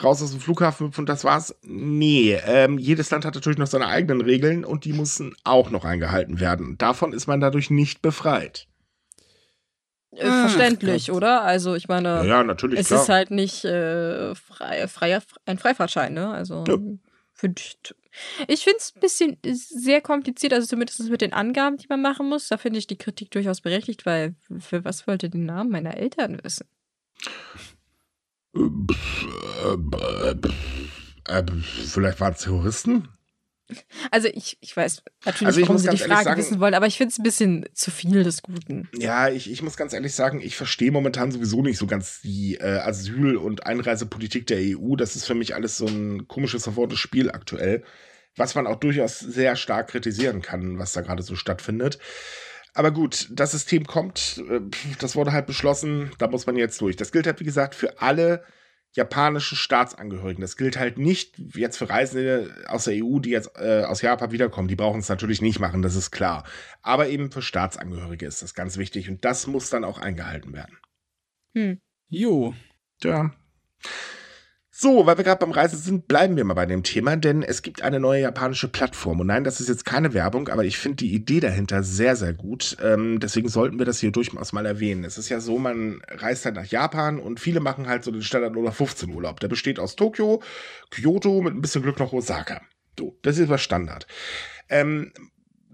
raus 0.03 0.23
aus 0.23 0.33
dem 0.33 0.41
Flughafen 0.41 0.89
hüpfen 0.89 1.03
und 1.03 1.09
das 1.09 1.25
war's. 1.25 1.55
Nee, 1.63 2.39
ähm, 2.47 2.79
jedes 2.79 3.11
Land 3.11 3.25
hat 3.25 3.35
natürlich 3.35 3.59
noch 3.59 3.67
seine 3.67 3.87
eigenen 3.87 4.21
Regeln 4.21 4.65
und 4.65 4.85
die 4.85 4.93
müssen 4.93 5.35
auch 5.45 5.71
noch 5.71 5.85
eingehalten 5.85 6.41
werden. 6.41 6.77
Davon 6.79 7.13
ist 7.13 7.27
man 7.27 7.41
dadurch 7.41 7.71
nicht 7.71 8.03
befreit. 8.03 8.67
Äh, 10.13 10.27
verständlich, 10.27 11.11
Ach, 11.11 11.17
oder? 11.17 11.43
Also 11.43 11.75
ich 11.75 11.89
meine, 11.89 12.09
ja, 12.09 12.25
ja 12.25 12.45
natürlich, 12.45 12.81
es 12.81 12.89
klar. 12.89 13.03
ist 13.03 13.09
halt 13.09 13.31
nicht 13.31 13.65
äh, 13.65 14.35
frei, 14.35 14.89
freier, 14.89 15.23
ein 15.45 15.59
Freifahrtschein, 15.59 16.15
ne? 16.15 16.31
Also 16.31 16.65
ja. 16.67 16.77
finde 17.35 17.63
ich 17.63 17.79
ich 18.49 18.65
finde 18.65 18.79
es 18.79 18.93
ein 18.95 19.01
bisschen 19.01 19.39
sehr 19.45 20.01
kompliziert, 20.01 20.53
also 20.53 20.67
zumindest 20.67 21.09
mit 21.09 21.21
den 21.21 21.33
Angaben, 21.33 21.77
die 21.77 21.87
man 21.89 22.03
machen 22.03 22.29
muss. 22.29 22.49
Da 22.49 22.57
finde 22.57 22.79
ich 22.79 22.87
die 22.87 22.97
Kritik 22.97 23.31
durchaus 23.31 23.61
berechtigt, 23.61 24.07
weil 24.07 24.35
für 24.59 24.85
was 24.85 25.07
wollte 25.07 25.31
den 25.31 25.45
Namen 25.45 25.71
meiner 25.71 25.97
Eltern 25.97 26.41
wissen? 26.43 26.67
Vielleicht 31.87 32.21
waren 32.21 32.33
es 32.33 32.41
Terroristen? 32.41 33.09
Also 34.11 34.29
ich, 34.29 34.57
ich 34.61 34.77
weiß 34.77 35.03
natürlich, 35.25 35.47
also 35.47 35.61
ich 35.61 35.69
warum 35.69 35.79
sie 35.79 35.89
die 35.91 35.97
Frage 35.99 36.25
sagen, 36.25 36.41
wissen 36.41 36.61
wollen, 36.61 36.75
aber 36.75 36.87
ich 36.87 36.97
finde 36.97 37.11
es 37.11 37.19
ein 37.19 37.25
bisschen 37.25 37.65
zu 37.75 37.91
viel 37.91 38.23
des 38.23 38.43
Guten. 38.43 38.89
Ja, 38.97 39.29
ich, 39.29 39.51
ich 39.51 39.63
muss 39.63 39.77
ganz 39.77 39.93
ehrlich 39.93 40.15
sagen, 40.15 40.41
ich 40.41 40.57
verstehe 40.57 40.93
momentan 40.93 41.33
sowieso 41.33 41.63
nicht 41.63 41.79
so 41.79 41.87
ganz 41.87 42.21
die 42.21 42.57
äh, 42.57 42.79
Asyl- 42.79 43.37
und 43.37 43.67
Einreisepolitik 43.67 44.47
der 44.47 44.59
EU. 44.61 44.95
Das 44.97 45.17
ist 45.17 45.27
für 45.27 45.35
mich 45.35 45.55
alles 45.55 45.77
so 45.77 45.87
ein 45.87 46.29
komisches, 46.29 46.65
verwortenes 46.65 47.01
Spiel 47.01 47.31
aktuell, 47.31 47.83
was 48.37 48.55
man 48.55 48.67
auch 48.67 48.77
durchaus 48.77 49.19
sehr 49.19 49.57
stark 49.57 49.89
kritisieren 49.89 50.43
kann, 50.43 50.79
was 50.79 50.93
da 50.93 51.01
gerade 51.01 51.23
so 51.23 51.35
stattfindet. 51.35 51.99
Aber 52.75 52.91
gut, 52.91 53.29
das 53.31 53.53
System 53.53 53.87
kommt, 53.87 54.43
äh, 54.49 54.61
das 55.01 55.17
wurde 55.17 55.33
halt 55.33 55.47
beschlossen, 55.47 56.13
da 56.19 56.29
muss 56.29 56.47
man 56.47 56.57
jetzt 56.57 56.81
durch. 56.81 56.95
Das 56.95 57.11
gilt 57.11 57.27
halt, 57.27 57.41
wie 57.41 57.45
gesagt, 57.45 57.75
für 57.75 58.01
alle 58.01 58.45
japanische 58.97 59.57
Staatsangehörigen. 59.57 60.41
Das 60.41 60.57
gilt 60.57 60.79
halt 60.79 60.99
nicht 60.99 61.39
jetzt 61.55 61.77
für 61.77 61.89
Reisende 61.89 62.65
aus 62.67 62.85
der 62.85 62.95
EU, 63.05 63.19
die 63.19 63.31
jetzt 63.31 63.51
äh, 63.57 63.83
aus 63.85 64.03
Japan 64.03 64.33
wiederkommen. 64.33 64.69
Die 64.69 64.77
brauchen 64.77 65.01
es 65.01 65.09
natürlich 65.09 65.41
nicht 65.43 65.61
machen, 65.61 65.83
das 65.83 65.95
ist 65.95 66.11
klar. 66.11 66.45
Aber 66.83 67.09
eben 67.09 67.31
für 67.31 67.43
Staatsangehörige 67.43 68.27
ist 68.27 68.43
das 68.43 68.55
ganz 68.55 68.79
wichtig 68.79 69.09
und 69.09 69.25
das 69.25 69.47
muss 69.47 69.71
dann 69.71 69.85
auch 69.85 69.99
eingehalten 69.99 70.53
werden. 70.53 70.79
Hm. 71.55 71.79
Jo. 72.09 72.55
Ja. 73.03 73.33
So, 74.79 75.07
weil 75.07 75.17
wir 75.17 75.25
gerade 75.25 75.39
beim 75.39 75.53
Reisen 75.53 75.79
sind, 75.79 76.07
bleiben 76.07 76.37
wir 76.37 76.45
mal 76.45 76.53
bei 76.53 76.67
dem 76.67 76.83
Thema, 76.83 77.17
denn 77.17 77.43
es 77.43 77.63
gibt 77.63 77.81
eine 77.81 77.99
neue 77.99 78.21
japanische 78.21 78.69
Plattform. 78.69 79.21
Und 79.21 79.29
nein, 79.29 79.43
das 79.43 79.59
ist 79.59 79.71
jetzt 79.71 79.87
keine 79.87 80.13
Werbung, 80.13 80.49
aber 80.49 80.67
ich 80.67 80.77
finde 80.77 80.97
die 80.97 81.15
Idee 81.15 81.41
dahinter 81.41 81.83
sehr, 81.83 82.15
sehr 82.15 82.35
gut. 82.35 82.77
Ähm, 82.83 83.19
deswegen 83.19 83.49
sollten 83.49 83.79
wir 83.79 83.87
das 83.87 84.01
hier 84.01 84.11
durchaus 84.11 84.53
mal 84.53 84.67
erwähnen. 84.67 85.05
Es 85.05 85.17
ist 85.17 85.31
ja 85.31 85.41
so, 85.41 85.59
man 85.59 86.03
reist 86.09 86.45
halt 86.45 86.57
nach 86.57 86.67
Japan 86.67 87.19
und 87.19 87.41
viele 87.41 87.61
machen 87.61 87.89
halt 87.89 88.05
so 88.05 88.11
den 88.11 88.21
Standard 88.21 88.55
15 88.55 89.09
Urlaub. 89.09 89.41
Der 89.41 89.49
besteht 89.49 89.79
aus 89.79 89.97
Tokio, 89.97 90.43
Kyoto, 90.91 91.41
mit 91.41 91.55
ein 91.55 91.63
bisschen 91.63 91.81
Glück 91.81 91.99
noch 91.99 92.13
Osaka. 92.13 92.61
So, 92.99 93.19
das 93.23 93.39
ist 93.39 93.49
was 93.49 93.63
Standard. 93.63 94.07
Ähm, 94.69 95.11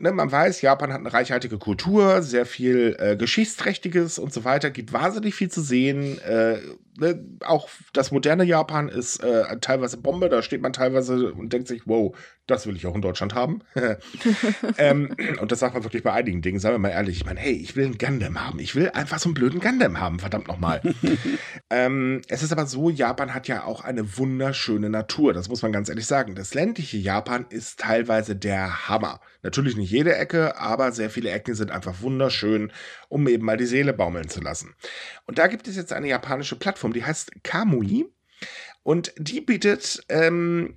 ne, 0.02 0.12
man 0.12 0.30
weiß, 0.30 0.60
Japan 0.62 0.92
hat 0.92 1.00
eine 1.00 1.12
reichhaltige 1.12 1.58
Kultur, 1.58 2.22
sehr 2.22 2.44
viel 2.44 2.96
äh, 2.98 3.16
Geschichtsträchtiges 3.16 4.18
und 4.18 4.32
so 4.32 4.44
weiter, 4.44 4.70
gibt 4.70 4.92
wahnsinnig 4.92 5.34
viel 5.34 5.50
zu 5.50 5.62
sehen. 5.62 6.18
Äh, 6.18 6.58
ne, 6.98 7.24
auch 7.44 7.68
das 7.92 8.10
moderne 8.10 8.44
Japan 8.44 8.88
ist 8.88 9.22
äh, 9.22 9.58
teilweise 9.60 9.96
Bombe, 9.96 10.28
da 10.28 10.42
steht 10.42 10.60
man 10.60 10.72
teilweise 10.72 11.32
und 11.32 11.52
denkt 11.52 11.68
sich, 11.68 11.82
wow, 11.86 12.16
das 12.46 12.66
will 12.66 12.74
ich 12.74 12.86
auch 12.86 12.96
in 12.96 13.02
Deutschland 13.02 13.34
haben. 13.34 13.60
ähm, 14.78 15.14
und 15.40 15.52
das 15.52 15.60
sagt 15.60 15.74
man 15.74 15.84
wirklich 15.84 16.02
bei 16.02 16.12
einigen 16.12 16.42
Dingen, 16.42 16.58
sagen 16.58 16.74
wir 16.74 16.80
mal 16.80 16.88
ehrlich, 16.88 17.18
ich 17.18 17.24
meine, 17.24 17.38
hey, 17.38 17.52
ich 17.52 17.76
will 17.76 17.84
einen 17.84 17.98
Gundam 17.98 18.44
haben, 18.44 18.58
ich 18.58 18.74
will 18.74 18.90
einfach 18.90 19.20
so 19.20 19.28
einen 19.28 19.34
blöden 19.34 19.60
Gundam 19.60 20.00
haben, 20.00 20.18
verdammt 20.18 20.48
nochmal. 20.48 20.82
ähm, 21.70 22.22
es 22.28 22.42
ist 22.42 22.52
aber 22.52 22.66
so, 22.66 22.90
Japan 22.90 23.32
hat 23.32 23.46
ja 23.46 23.64
auch 23.64 23.84
eine 23.84 24.18
wunderschöne 24.18 24.90
Natur, 24.90 25.32
das 25.32 25.48
muss 25.48 25.62
man 25.62 25.70
ganz 25.70 25.88
ehrlich 25.88 26.06
sagen. 26.06 26.34
Das 26.34 26.54
ländliche 26.54 26.98
Japan 26.98 27.46
ist 27.48 27.78
teilweise 27.78 28.34
der 28.34 28.88
Hammer. 28.88 29.20
Natürlich 29.42 29.76
nicht 29.76 29.91
jede 29.92 30.16
Ecke, 30.16 30.58
aber 30.58 30.90
sehr 30.92 31.10
viele 31.10 31.30
Ecken 31.30 31.54
sind 31.54 31.70
einfach 31.70 32.00
wunderschön, 32.00 32.72
um 33.08 33.28
eben 33.28 33.44
mal 33.44 33.56
die 33.56 33.66
Seele 33.66 33.92
baumeln 33.92 34.28
zu 34.28 34.40
lassen. 34.40 34.74
Und 35.26 35.38
da 35.38 35.46
gibt 35.46 35.68
es 35.68 35.76
jetzt 35.76 35.92
eine 35.92 36.08
japanische 36.08 36.56
Plattform, 36.56 36.92
die 36.92 37.04
heißt 37.04 37.44
Kamui. 37.44 38.06
Und 38.82 39.12
die 39.16 39.40
bietet 39.40 40.04
ähm, 40.08 40.74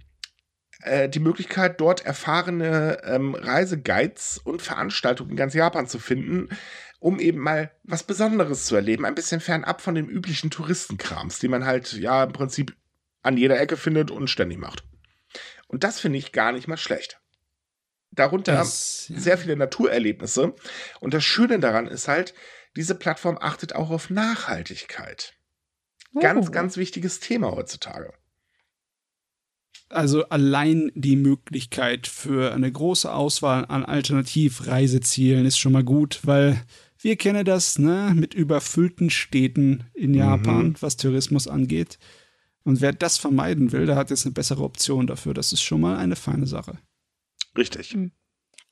äh, 0.82 1.10
die 1.10 1.20
Möglichkeit, 1.20 1.82
dort 1.82 2.06
erfahrene 2.06 3.00
ähm, 3.04 3.34
Reiseguides 3.34 4.38
und 4.38 4.62
Veranstaltungen 4.62 5.32
in 5.32 5.36
ganz 5.36 5.54
Japan 5.56 5.88
zu 5.88 5.98
finden, 5.98 6.50
um 7.00 7.20
eben 7.20 7.40
mal 7.40 7.72
was 7.84 8.04
Besonderes 8.04 8.66
zu 8.66 8.76
erleben, 8.76 9.06
ein 9.06 9.16
bisschen 9.16 9.42
fernab 9.42 9.82
von 9.82 9.96
dem 9.96 10.08
üblichen 10.08 10.52
Touristenkrams, 10.52 11.40
die 11.40 11.48
man 11.48 11.66
halt 11.66 11.94
ja 11.94 12.24
im 12.24 12.34
Prinzip 12.34 12.76
an 13.24 13.38
jeder 13.38 13.60
Ecke 13.60 13.78
findet 13.78 14.12
und 14.12 14.30
ständig 14.30 14.60
macht. 14.60 14.84
Und 15.68 15.84
das 15.84 16.00
finde 16.00 16.20
ich 16.20 16.32
gar 16.32 16.52
nicht 16.52 16.68
mal 16.68 16.78
schlecht. 16.78 17.20
Darunter 18.16 18.54
das, 18.54 19.08
ja. 19.10 19.20
sehr 19.20 19.38
viele 19.38 19.56
Naturerlebnisse. 19.56 20.54
Und 21.00 21.14
das 21.14 21.24
Schöne 21.24 21.60
daran 21.60 21.88
ist 21.88 22.08
halt, 22.08 22.34
diese 22.76 22.96
Plattform 22.96 23.38
achtet 23.40 23.76
auch 23.76 23.90
auf 23.90 24.10
Nachhaltigkeit. 24.10 25.34
Oh. 26.14 26.20
Ganz, 26.20 26.52
ganz 26.52 26.78
wichtiges 26.78 27.20
Thema 27.20 27.52
heutzutage. 27.52 28.14
Also 29.90 30.28
allein 30.30 30.92
die 30.96 31.16
Möglichkeit 31.16 32.08
für 32.08 32.54
eine 32.54 32.72
große 32.72 33.12
Auswahl 33.12 33.66
an 33.66 33.86
Alternativreisezielen 33.86 35.46
ist 35.46 35.60
schon 35.60 35.74
mal 35.74 35.84
gut, 35.84 36.22
weil 36.24 36.64
wir 37.00 37.18
kennen 37.18 37.46
das, 37.46 37.78
ne, 37.78 38.14
mit 38.16 38.34
überfüllten 38.34 39.12
Städten 39.12 39.86
in 39.94 40.12
mhm. 40.12 40.18
Japan, 40.18 40.68
mhm. 40.70 40.76
was 40.80 40.98
Tourismus 40.98 41.48
angeht. 41.48 42.00
Und 42.64 42.82
wer 42.82 42.94
das 42.94 43.18
vermeiden 43.18 43.72
will, 43.72 43.86
der 43.86 43.96
hat 43.96 44.10
jetzt 44.10 44.26
eine 44.26 44.34
bessere 44.34 44.64
Option 44.64 45.06
dafür. 45.06 45.36
Das 45.36 45.54
ist 45.54 45.62
schon 45.62 45.82
mal 45.82 45.98
eine 45.98 46.16
feine 46.16 46.48
Sache. 46.48 46.80
Richtig. 47.58 47.96
Mhm. 47.96 48.12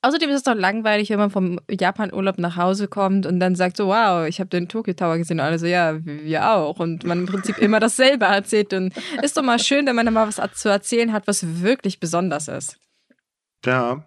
Außerdem 0.03 0.29
ist 0.31 0.35
es 0.35 0.43
doch 0.43 0.55
langweilig, 0.55 1.09
wenn 1.11 1.17
man 1.17 1.29
vom 1.29 1.61
Japan-Urlaub 1.71 2.37
nach 2.37 2.57
Hause 2.57 2.89
kommt 2.89 3.25
und 3.25 3.39
dann 3.39 3.55
sagt 3.55 3.77
so, 3.77 3.87
wow, 3.87 4.27
ich 4.27 4.41
habe 4.41 4.49
den 4.49 4.67
Tokyo 4.67 4.93
Tower 4.93 5.17
gesehen. 5.17 5.39
Und 5.39 5.45
alle 5.45 5.57
so, 5.57 5.65
ja, 5.65 5.97
wir 6.03 6.49
auch. 6.49 6.81
Und 6.81 7.05
man 7.05 7.19
im 7.19 7.25
Prinzip 7.25 7.57
immer 7.57 7.79
dasselbe 7.79 8.25
erzählt. 8.25 8.73
Und 8.73 8.93
ist 9.21 9.37
doch 9.37 9.43
mal 9.43 9.59
schön, 9.59 9.85
wenn 9.85 9.95
man 9.95 10.13
mal 10.13 10.27
was 10.27 10.41
zu 10.59 10.67
erzählen 10.67 11.13
hat, 11.13 11.25
was 11.25 11.61
wirklich 11.61 12.01
besonders 12.01 12.49
ist. 12.49 12.77
Ja. 13.63 14.05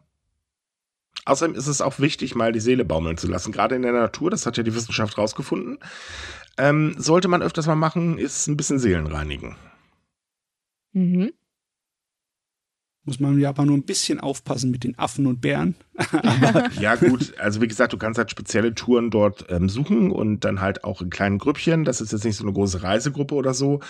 Außerdem 1.24 1.56
ist 1.56 1.66
es 1.66 1.80
auch 1.80 1.98
wichtig, 1.98 2.34
mal 2.34 2.52
die 2.52 2.60
Seele 2.60 2.84
baumeln 2.84 3.16
zu 3.16 3.26
lassen. 3.26 3.50
Gerade 3.50 3.74
in 3.74 3.82
der 3.82 3.92
Natur, 3.92 4.30
das 4.30 4.44
hat 4.44 4.58
ja 4.58 4.62
die 4.62 4.74
Wissenschaft 4.74 5.16
rausgefunden. 5.16 5.78
Ähm, 6.58 6.94
sollte 6.98 7.28
man 7.28 7.40
öfters 7.40 7.66
mal 7.66 7.74
machen, 7.74 8.18
ist 8.18 8.48
ein 8.48 8.58
bisschen 8.58 8.78
Seelen 8.78 9.06
reinigen. 9.06 9.56
Mhm 10.92 11.32
muss 13.06 13.20
man 13.20 13.34
in 13.34 13.40
Japan 13.40 13.68
nur 13.68 13.76
ein 13.76 13.84
bisschen 13.84 14.20
aufpassen 14.20 14.70
mit 14.70 14.84
den 14.84 14.98
Affen 14.98 15.26
und 15.26 15.40
Bären. 15.40 15.76
ja, 16.80 16.94
gut, 16.96 17.34
also 17.38 17.60
wie 17.60 17.68
gesagt, 17.68 17.92
du 17.92 17.96
kannst 17.96 18.18
halt 18.18 18.30
spezielle 18.30 18.74
Touren 18.74 19.10
dort 19.10 19.46
ähm, 19.50 19.68
suchen 19.68 20.10
und 20.10 20.44
dann 20.44 20.60
halt 20.60 20.84
auch 20.84 21.00
in 21.00 21.10
kleinen 21.10 21.38
Grüppchen. 21.38 21.84
Das 21.84 22.00
ist 22.00 22.12
jetzt 22.12 22.24
nicht 22.24 22.36
so 22.36 22.44
eine 22.44 22.52
große 22.52 22.82
Reisegruppe 22.82 23.34
oder 23.34 23.54
so. 23.54 23.80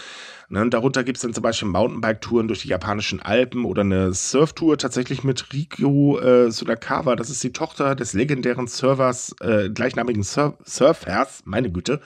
Ne, 0.48 0.61
und 0.61 0.72
darunter 0.72 1.02
gibt 1.02 1.18
es 1.18 1.22
dann 1.22 1.34
zum 1.34 1.42
Beispiel 1.42 1.68
Mountainbike-Touren 1.68 2.46
durch 2.46 2.62
die 2.62 2.68
japanischen 2.68 3.20
Alpen 3.20 3.64
oder 3.64 3.80
eine 3.80 4.14
Surftour 4.14 4.78
tatsächlich 4.78 5.24
mit 5.24 5.52
Rikyo 5.52 6.20
äh, 6.20 6.52
Sudakawa. 6.52 7.16
Das 7.16 7.30
ist 7.30 7.42
die 7.42 7.52
Tochter 7.52 7.96
des 7.96 8.12
legendären 8.12 8.68
Surfers, 8.68 9.34
äh, 9.40 9.70
gleichnamigen 9.70 10.22
Sur 10.22 10.57
Surfers, 10.64 11.42
meine 11.44 11.72
Güte. 11.72 12.00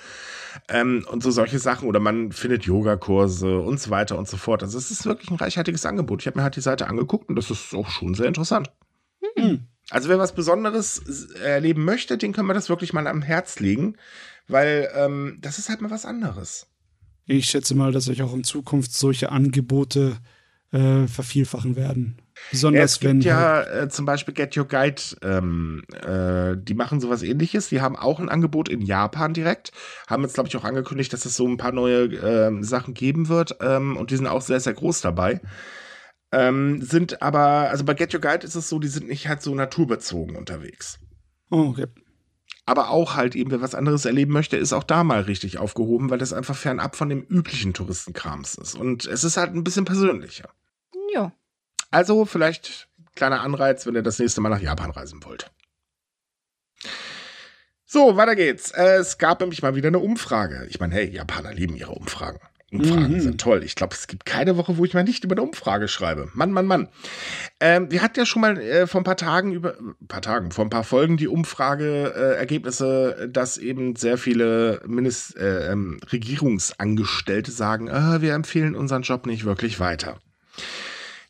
Ähm, 0.68 1.04
und 1.10 1.22
so 1.22 1.30
solche 1.30 1.58
Sachen. 1.58 1.86
Oder 1.86 2.00
man 2.00 2.32
findet 2.32 2.64
Yogakurse 2.64 3.58
und 3.58 3.78
so 3.78 3.90
weiter 3.90 4.16
und 4.16 4.26
so 4.26 4.38
fort. 4.38 4.62
Also 4.62 4.78
es 4.78 4.90
ist 4.90 5.04
wirklich 5.04 5.30
ein 5.30 5.36
reichhaltiges 5.36 5.84
Angebot. 5.84 6.22
Ich 6.22 6.26
habe 6.26 6.38
mir 6.38 6.44
halt 6.44 6.56
die 6.56 6.62
Seite 6.62 6.86
angeguckt 6.88 7.28
und 7.28 7.36
das 7.36 7.50
ist 7.50 7.74
auch 7.74 7.90
schon 7.90 8.14
sehr 8.14 8.26
interessant. 8.26 8.70
Hm. 9.36 9.66
Also 9.90 10.08
wer 10.08 10.18
was 10.18 10.34
Besonderes 10.34 10.98
erleben 11.42 11.84
möchte, 11.84 12.16
den 12.16 12.32
können 12.32 12.48
wir 12.48 12.54
das 12.54 12.68
wirklich 12.68 12.92
mal 12.92 13.06
am 13.06 13.22
Herz 13.22 13.60
legen, 13.60 13.96
weil 14.48 14.88
ähm, 14.94 15.38
das 15.40 15.58
ist 15.58 15.68
halt 15.68 15.80
mal 15.80 15.90
was 15.90 16.04
anderes. 16.06 16.66
Ich 17.26 17.46
schätze 17.46 17.74
mal, 17.74 17.92
dass 17.92 18.08
euch 18.08 18.22
auch 18.22 18.34
in 18.34 18.44
Zukunft 18.44 18.92
solche 18.92 19.30
Angebote 19.30 20.16
äh, 20.72 21.06
vervielfachen 21.06 21.76
werden. 21.76 22.16
Besonders 22.50 22.92
es 22.92 23.00
gibt 23.00 23.10
wenn. 23.10 23.20
ja 23.20 23.64
halt- 23.66 23.68
äh, 23.68 23.88
zum 23.88 24.06
Beispiel 24.06 24.32
Get 24.34 24.56
Your 24.56 24.66
Guide, 24.66 25.02
ähm, 25.22 25.82
äh, 26.02 26.56
die 26.56 26.74
machen 26.74 27.00
sowas 27.00 27.22
ähnliches. 27.22 27.68
Die 27.68 27.80
haben 27.80 27.96
auch 27.96 28.18
ein 28.18 28.28
Angebot 28.28 28.68
in 28.68 28.80
Japan 28.80 29.34
direkt. 29.34 29.72
Haben 30.06 30.22
jetzt, 30.22 30.34
glaube 30.34 30.48
ich, 30.48 30.56
auch 30.56 30.64
angekündigt, 30.64 31.12
dass 31.12 31.26
es 31.26 31.36
so 31.36 31.46
ein 31.46 31.56
paar 31.56 31.72
neue 31.72 32.04
ähm, 32.04 32.62
Sachen 32.64 32.94
geben 32.94 33.28
wird. 33.28 33.56
Ähm, 33.60 33.96
und 33.96 34.10
die 34.10 34.16
sind 34.16 34.26
auch 34.26 34.42
sehr, 34.42 34.60
sehr 34.60 34.72
groß 34.72 35.00
dabei. 35.02 35.40
Ähm, 36.32 36.80
sind 36.82 37.22
aber, 37.22 37.70
also 37.70 37.84
bei 37.84 37.94
Get 37.94 38.14
Your 38.14 38.20
Guide 38.20 38.46
ist 38.46 38.54
es 38.54 38.68
so, 38.68 38.78
die 38.78 38.88
sind 38.88 39.08
nicht 39.08 39.28
halt 39.28 39.42
so 39.42 39.54
naturbezogen 39.54 40.36
unterwegs. 40.36 40.98
oh, 41.50 41.70
okay. 41.70 41.86
Aber 42.66 42.90
auch 42.90 43.16
halt 43.16 43.34
eben, 43.34 43.50
wer 43.50 43.62
was 43.62 43.74
anderes 43.74 44.04
erleben 44.04 44.32
möchte, 44.32 44.56
ist 44.56 44.72
auch 44.72 44.84
da 44.84 45.02
mal 45.02 45.22
richtig 45.22 45.58
aufgehoben, 45.58 46.08
weil 46.08 46.18
das 46.18 46.32
einfach 46.32 46.54
fernab 46.54 46.94
von 46.94 47.08
dem 47.08 47.22
üblichen 47.22 47.74
Touristenkrams 47.74 48.54
ist. 48.56 48.76
Und 48.76 49.06
es 49.06 49.24
ist 49.24 49.36
halt 49.36 49.54
ein 49.54 49.64
bisschen 49.64 49.84
persönlicher. 49.84 50.50
Ja. 51.12 51.32
Also 51.90 52.26
vielleicht 52.26 52.88
kleiner 53.16 53.40
Anreiz, 53.40 53.86
wenn 53.86 53.96
ihr 53.96 54.02
das 54.02 54.18
nächste 54.20 54.40
Mal 54.40 54.50
nach 54.50 54.60
Japan 54.60 54.90
reisen 54.90 55.24
wollt. 55.24 55.50
So, 57.84 58.16
weiter 58.16 58.36
geht's. 58.36 58.70
Es 58.70 59.18
gab 59.18 59.40
nämlich 59.40 59.62
mal 59.62 59.74
wieder 59.74 59.88
eine 59.88 59.98
Umfrage. 59.98 60.66
Ich 60.70 60.78
meine, 60.78 60.94
hey, 60.94 61.10
Japaner 61.10 61.52
lieben 61.52 61.74
ihre 61.74 61.92
Umfragen. 61.92 62.38
Umfragen 62.72 63.14
Mhm. 63.14 63.20
sind 63.20 63.40
toll. 63.40 63.64
Ich 63.64 63.74
glaube, 63.74 63.94
es 63.96 64.06
gibt 64.06 64.24
keine 64.24 64.56
Woche, 64.56 64.76
wo 64.78 64.84
ich 64.84 64.94
mal 64.94 65.02
nicht 65.02 65.24
über 65.24 65.34
eine 65.34 65.42
Umfrage 65.42 65.88
schreibe. 65.88 66.28
Mann, 66.34 66.52
Mann, 66.52 66.66
Mann. 66.66 66.88
Ähm, 67.58 67.90
wir 67.90 68.00
hatten 68.00 68.18
ja 68.18 68.24
schon 68.26 68.42
mal 68.42 68.58
äh, 68.58 68.86
vor 68.86 69.00
ein 69.00 69.04
paar 69.04 69.16
Tagen 69.16 69.52
über, 69.52 69.76
ein 69.78 70.06
paar 70.06 70.22
Tagen, 70.22 70.52
vor 70.52 70.64
ein 70.64 70.70
paar 70.70 70.84
Folgen 70.84 71.16
die 71.16 71.26
Umfrage-Ergebnisse, 71.28 73.16
äh, 73.22 73.28
dass 73.28 73.58
eben 73.58 73.96
sehr 73.96 74.18
viele 74.18 74.82
Minis 74.86 75.34
äh, 75.34 75.72
ähm, 75.72 75.98
Regierungsangestellte 76.12 77.50
sagen, 77.50 77.88
äh, 77.88 78.20
wir 78.22 78.34
empfehlen 78.34 78.74
unseren 78.76 79.02
Job 79.02 79.26
nicht 79.26 79.44
wirklich 79.44 79.80
weiter. 79.80 80.18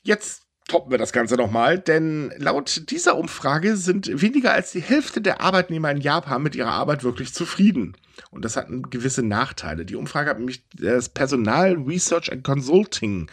Jetzt 0.03 0.43
toppen 0.71 0.93
wir 0.93 0.99
das 0.99 1.13
Ganze 1.13 1.35
nochmal, 1.35 1.81
denn 1.81 2.33
laut 2.37 2.91
dieser 2.91 3.17
Umfrage 3.17 3.77
sind 3.77 4.23
weniger 4.23 4.53
als 4.53 4.71
die 4.71 4.81
Hälfte 4.81 5.21
der 5.21 5.41
Arbeitnehmer 5.41 5.91
in 5.91 6.01
Japan 6.01 6.43
mit 6.43 6.55
ihrer 6.55 6.71
Arbeit 6.71 7.03
wirklich 7.03 7.35
zufrieden. 7.35 7.97
Und 8.31 8.45
das 8.45 8.57
hat 8.57 8.69
gewisse 8.91 9.25
Nachteile. 9.25 9.85
Die 9.85 9.97
Umfrage 9.97 10.31
hat 10.31 10.39
nämlich 10.39 10.65
das 10.77 11.09
Personal 11.09 11.75
Research 11.75 12.31
and 12.31 12.45
Consulting 12.45 13.29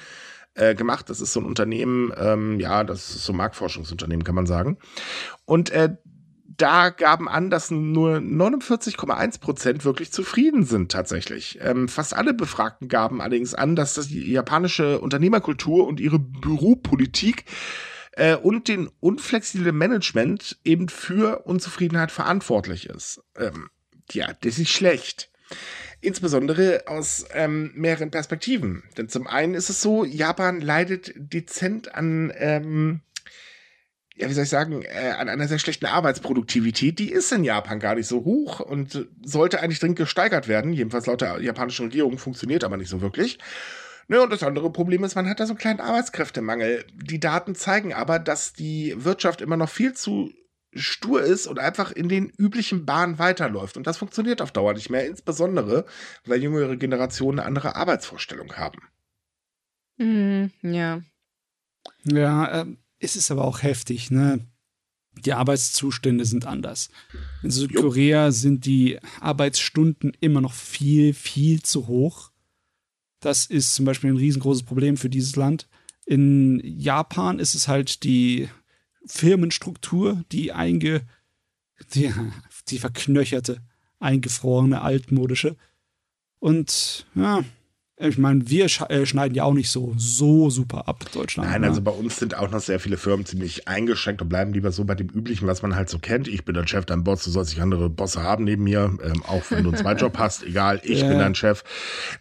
äh, 0.56 0.74
gemacht. 0.74 1.12
Das 1.12 1.22
ist 1.22 1.32
so 1.32 1.40
ein 1.40 1.46
Unternehmen, 1.46 2.12
ähm, 2.18 2.60
ja, 2.60 2.84
das 2.84 3.10
ist 3.12 3.26
so 3.26 3.34
ein 3.34 3.38
Marktforschungsunternehmen, 3.38 4.24
kann 4.24 4.36
man 4.36 4.48
sagen. 4.48 4.78
Und 5.46 5.70
äh, 5.70 5.96
da 6.58 6.90
gaben 6.90 7.30
an, 7.30 7.50
dass 7.50 7.72
nur 7.72 8.18
49,1 8.18 9.40
Prozent 9.40 9.86
wirklich 9.86 10.12
zufrieden 10.12 10.64
sind 10.66 10.92
tatsächlich. 10.92 11.60
Ähm, 11.62 11.88
fast 11.88 12.16
alle 12.16 12.34
Befragten 12.34 12.88
gaben 12.88 13.22
allerdings 13.22 13.54
an, 13.54 13.76
dass 13.76 13.94
das 13.94 14.08
die 14.08 14.32
japanische 14.32 15.00
Unternehmerkultur 15.00 15.88
und 15.88 16.00
ihre 16.00 16.20
Büropolitik 16.20 17.46
äh, 18.14 18.36
und 18.36 18.68
den 18.68 18.90
unflexiblen 19.00 19.78
Management 19.78 20.58
eben 20.64 20.90
für 20.90 21.46
Unzufriedenheit 21.46 22.12
verantwortlich 22.12 22.90
ist. 22.90 23.22
Ähm, 23.38 23.70
ja, 24.12 24.34
das 24.42 24.58
ist 24.58 24.70
schlecht. 24.70 25.30
Insbesondere 26.02 26.84
aus 26.88 27.26
ähm, 27.34 27.72
mehreren 27.76 28.12
Perspektiven. 28.12 28.84
Denn 28.98 29.10
zum 29.10 29.28
einen 29.28 29.56
ist 29.56 29.70
es 29.70 29.82
so, 29.82 30.06
Japan 30.06 30.62
leidet 30.62 31.14
dezent 31.16 31.96
an 31.96 32.32
ähm, 32.36 33.02
ja, 34.18 34.28
wie 34.30 34.34
soll 34.34 34.46
ich 34.46 34.50
sagen, 34.50 34.82
äh, 34.82 35.12
an 35.18 35.30
einer 35.30 35.48
sehr 35.48 35.60
schlechten 35.60 35.86
Arbeitsproduktivität. 35.86 36.98
Die 36.98 37.12
ist 37.12 37.32
in 37.32 37.44
Japan 37.44 37.80
gar 37.80 37.96
nicht 37.96 38.08
so 38.08 38.24
hoch 38.26 38.60
und 38.60 39.08
sollte 39.24 39.62
eigentlich 39.62 39.80
dringend 39.80 40.00
gesteigert 40.00 40.48
werden. 40.48 40.74
Jedenfalls 40.74 41.06
laut 41.06 41.22
der 41.22 41.40
japanischen 41.40 41.86
Regierung 41.86 42.18
funktioniert 42.18 42.64
aber 42.64 42.78
nicht 42.78 42.90
so 42.90 43.02
wirklich. 43.02 43.38
Ne, 44.08 44.22
und 44.22 44.32
das 44.32 44.42
andere 44.42 44.72
Problem 44.72 45.04
ist, 45.04 45.16
man 45.16 45.30
hat 45.30 45.40
da 45.40 45.46
so 45.46 45.52
einen 45.52 45.60
kleinen 45.60 45.82
Arbeitskräftemangel. 45.82 46.86
Die 46.94 47.20
Daten 47.20 47.56
zeigen 47.56 47.94
aber, 47.94 48.20
dass 48.20 48.54
die 48.54 48.96
Wirtschaft 48.98 49.42
immer 49.42 49.58
noch 49.58 49.70
viel 49.70 49.94
zu 49.94 50.32
stur 50.74 51.22
ist 51.22 51.46
und 51.46 51.60
einfach 51.60 51.92
in 51.92 52.10
den 52.10 52.30
üblichen 52.38 52.86
Bahnen 52.86 53.20
weiterläuft. 53.20 53.78
Und 53.78 53.86
das 53.86 53.98
funktioniert 53.98 54.42
auf 54.42 54.52
Dauer 54.52 54.74
nicht 54.74 54.90
mehr, 54.90 55.06
insbesondere, 55.06 55.86
weil 56.26 56.42
jüngere 56.42 56.76
Generationen 56.76 57.40
eine 57.40 57.48
andere 57.48 57.76
Arbeitsvorstellung 57.76 58.54
haben. 58.54 58.80
Hm, 59.98 60.52
ja. 60.62 61.02
Ja, 62.04 62.62
ähm, 62.62 62.78
es 63.00 63.16
ist 63.16 63.32
aber 63.32 63.46
auch 63.46 63.64
heftig, 63.64 64.12
ne? 64.12 64.46
Die 65.26 65.34
Arbeitszustände 65.34 66.26
sind 66.26 66.46
anders. 66.46 66.90
In 67.42 67.50
Südkorea 67.50 68.32
sind 68.32 68.66
die 68.66 69.00
Arbeitsstunden 69.20 70.12
immer 70.20 70.42
noch 70.42 70.54
viel, 70.54 71.14
viel 71.14 71.64
zu 71.64 71.88
hoch. 71.88 72.32
Das 73.20 73.48
ist 73.48 73.74
zum 73.74 73.86
Beispiel 73.86 74.12
ein 74.12 74.18
riesengroßes 74.18 74.64
Problem 74.64 74.96
für 74.96 75.10
dieses 75.10 75.36
Land. 75.36 75.68
In 76.06 76.62
Japan 76.64 77.40
ist 77.40 77.56
es 77.56 77.68
halt 77.68 78.04
die 78.04 78.48
Firmenstruktur, 79.08 80.24
die 80.32 80.52
einge, 80.52 81.02
die, 81.94 82.14
die 82.70 82.78
verknöcherte, 82.78 83.62
eingefrorene, 84.00 84.82
altmodische. 84.82 85.58
Und 86.40 87.08
ja, 87.16 87.44
ich 88.00 88.18
meine, 88.20 88.48
wir 88.50 88.66
äh, 88.66 89.06
schneiden 89.06 89.34
ja 89.34 89.44
auch 89.44 89.54
nicht 89.54 89.72
so, 89.72 89.94
so 89.98 90.50
super 90.52 90.88
ab, 90.88 91.04
Deutschland. 91.14 91.50
Nein, 91.50 91.62
ne? 91.62 91.68
also 91.68 91.82
bei 91.82 91.92
uns 91.92 92.18
sind 92.18 92.38
auch 92.38 92.50
noch 92.52 92.60
sehr 92.60 92.80
viele 92.80 92.98
Firmen 92.98 93.26
ziemlich 93.26 93.68
eingeschränkt 93.68 94.22
und 94.22 94.30
bleiben 94.30 94.54
lieber 94.54 94.72
so 94.72 94.86
bei 94.86 94.94
dem 94.94 95.10
Üblichen, 95.10 95.48
was 95.48 95.64
man 95.64 95.76
halt 95.76 95.90
so 95.90 95.98
kennt. 95.98 96.28
Ich 96.28 96.46
bin 96.46 96.54
dein 96.54 96.68
Chef, 96.68 96.86
dein 96.86 97.04
Boss, 97.04 97.24
du 97.24 97.32
sollst 97.32 97.52
nicht 97.54 97.62
andere 97.62 97.90
Bosse 97.90 98.22
haben 98.22 98.44
neben 98.44 98.64
mir, 98.64 98.96
ähm, 99.04 99.24
auch 99.24 99.44
wenn 99.50 99.64
du 99.64 99.70
einen 99.70 99.78
Zweitjob 99.84 100.18
hast, 100.20 100.44
egal, 100.44 100.80
ich 100.84 101.02
Ja. 101.02 101.08
bin 101.10 101.18
dein 101.20 101.34
Chef. 101.36 101.64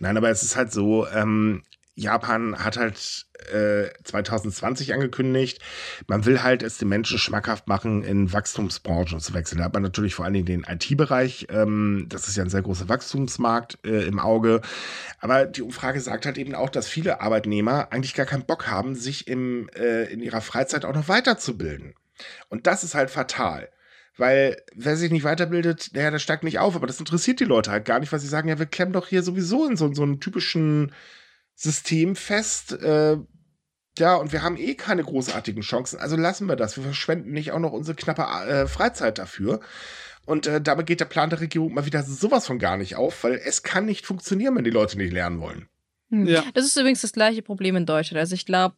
Nein, 0.01 0.17
aber 0.17 0.31
es 0.31 0.43
ist 0.43 0.57
halt 0.57 0.73
so, 0.73 1.07
ähm, 1.09 1.63
Japan 1.97 2.63
hat 2.63 2.77
halt 2.77 3.27
äh, 3.51 3.89
2020 4.05 4.93
angekündigt, 4.93 5.61
man 6.07 6.27
will 6.27 6.43
halt 6.43 6.63
es 6.63 6.77
den 6.77 6.89
Menschen 6.89 7.19
schmackhaft 7.19 7.69
machen, 7.69 8.05
in 8.05 8.33
Wachstumsbranchen 8.33 9.19
zu 9.19 9.33
wechseln. 9.33 9.59
Da 9.59 9.65
hat 9.65 9.73
man 9.73 9.83
natürlich 9.83 10.15
vor 10.15 10.27
allen 10.27 10.35
Dingen 10.35 10.47
den 10.47 10.65
IT-Bereich, 10.65 11.47
ähm, 11.51 12.05
das 12.11 12.29
ist 12.29 12.37
ja 12.37 12.45
ein 12.45 12.51
sehr 12.51 12.61
großer 12.61 12.91
Wachstumsmarkt 12.91 13.79
äh, 13.85 14.07
im 14.07 14.19
Auge. 14.19 14.61
Aber 15.21 15.47
die 15.47 15.63
Umfrage 15.63 16.01
sagt 16.03 16.27
halt 16.27 16.37
eben 16.37 16.55
auch, 16.55 16.69
dass 16.69 16.87
viele 16.87 17.23
Arbeitnehmer 17.23 17.89
eigentlich 17.91 18.15
gar 18.15 18.27
keinen 18.27 18.45
Bock 18.45 18.67
haben, 18.67 18.95
sich 18.95 19.27
im, 19.27 19.71
äh, 19.75 20.05
in 20.05 20.21
ihrer 20.21 20.43
Freizeit 20.43 20.85
auch 20.85 20.95
noch 20.95 21.09
weiterzubilden. 21.09 21.95
Und 22.51 22.67
das 22.67 22.85
ist 22.85 22.95
halt 22.95 23.11
fatal. 23.11 23.71
Weil 24.19 24.63
wer 24.75 24.97
sich 24.97 25.11
nicht 25.11 25.25
weiterbildet, 25.25 25.91
naja, 25.93 26.11
der 26.11 26.19
steigt 26.19 26.45
nicht 26.45 26.59
auf. 26.59 26.75
Aber 26.75 26.87
das 26.87 27.01
interessiert 27.01 27.41
die 27.41 27.45
Leute 27.45 27.71
halt 27.71 27.85
gar 27.85 28.01
nicht, 28.01 28.13
weil 28.13 28.21
sie 28.21 28.29
sagen, 28.29 28.49
ja, 28.49 28.59
wir 28.59 28.67
klemmen 28.67 28.95
doch 28.95 29.09
hier 29.09 29.23
sowieso 29.23 29.67
in 29.67 29.77
so, 29.77 29.93
so 29.93 30.03
einem 30.03 30.21
typischen 30.21 30.93
System 31.57 32.15
fest. 32.15 32.73
Äh, 32.73 33.17
ja, 33.99 34.15
und 34.17 34.33
wir 34.33 34.43
haben 34.43 34.57
eh 34.57 34.75
keine 34.75 35.03
großartigen 35.03 35.63
Chancen. 35.63 35.99
Also 35.99 36.17
lassen 36.17 36.47
wir 36.47 36.57
das. 36.57 36.77
Wir 36.77 36.85
verschwenden 36.85 37.33
nicht 37.33 37.51
auch 37.53 37.59
noch 37.59 37.73
unsere 37.73 37.97
knappe 37.97 38.23
äh, 38.23 38.67
Freizeit 38.69 39.19
dafür. 39.19 39.61
Und 40.27 40.47
äh, 40.47 40.61
damit 40.61 40.87
geht 40.87 41.01
der 41.01 41.07
Plan 41.07 41.31
der 41.31 41.41
Regierung 41.41 41.73
mal 41.75 41.87
wieder 41.87 42.03
sowas 42.03 42.47
von 42.47 42.59
gar 42.59 42.77
nicht 42.77 42.97
auf, 42.97 43.25
weil 43.25 43.41
es 43.45 43.63
kann 43.63 43.87
nicht 43.87 44.07
funktionieren, 44.07 44.55
wenn 44.55 44.65
die 44.65 44.71
Leute 44.71 44.99
nicht 44.99 45.13
lernen 45.13 45.41
wollen. 45.41 45.69
Hm. 46.11 46.27
Ja. 46.27 46.45
Das 46.55 46.67
ist 46.67 46.77
übrigens 46.77 47.01
das 47.01 47.13
gleiche 47.13 47.43
Problem 47.43 47.77
in 47.77 47.87
Deutschland. 47.87 48.21
Also 48.21 48.35
ich 48.35 48.45
glaube, 48.45 48.77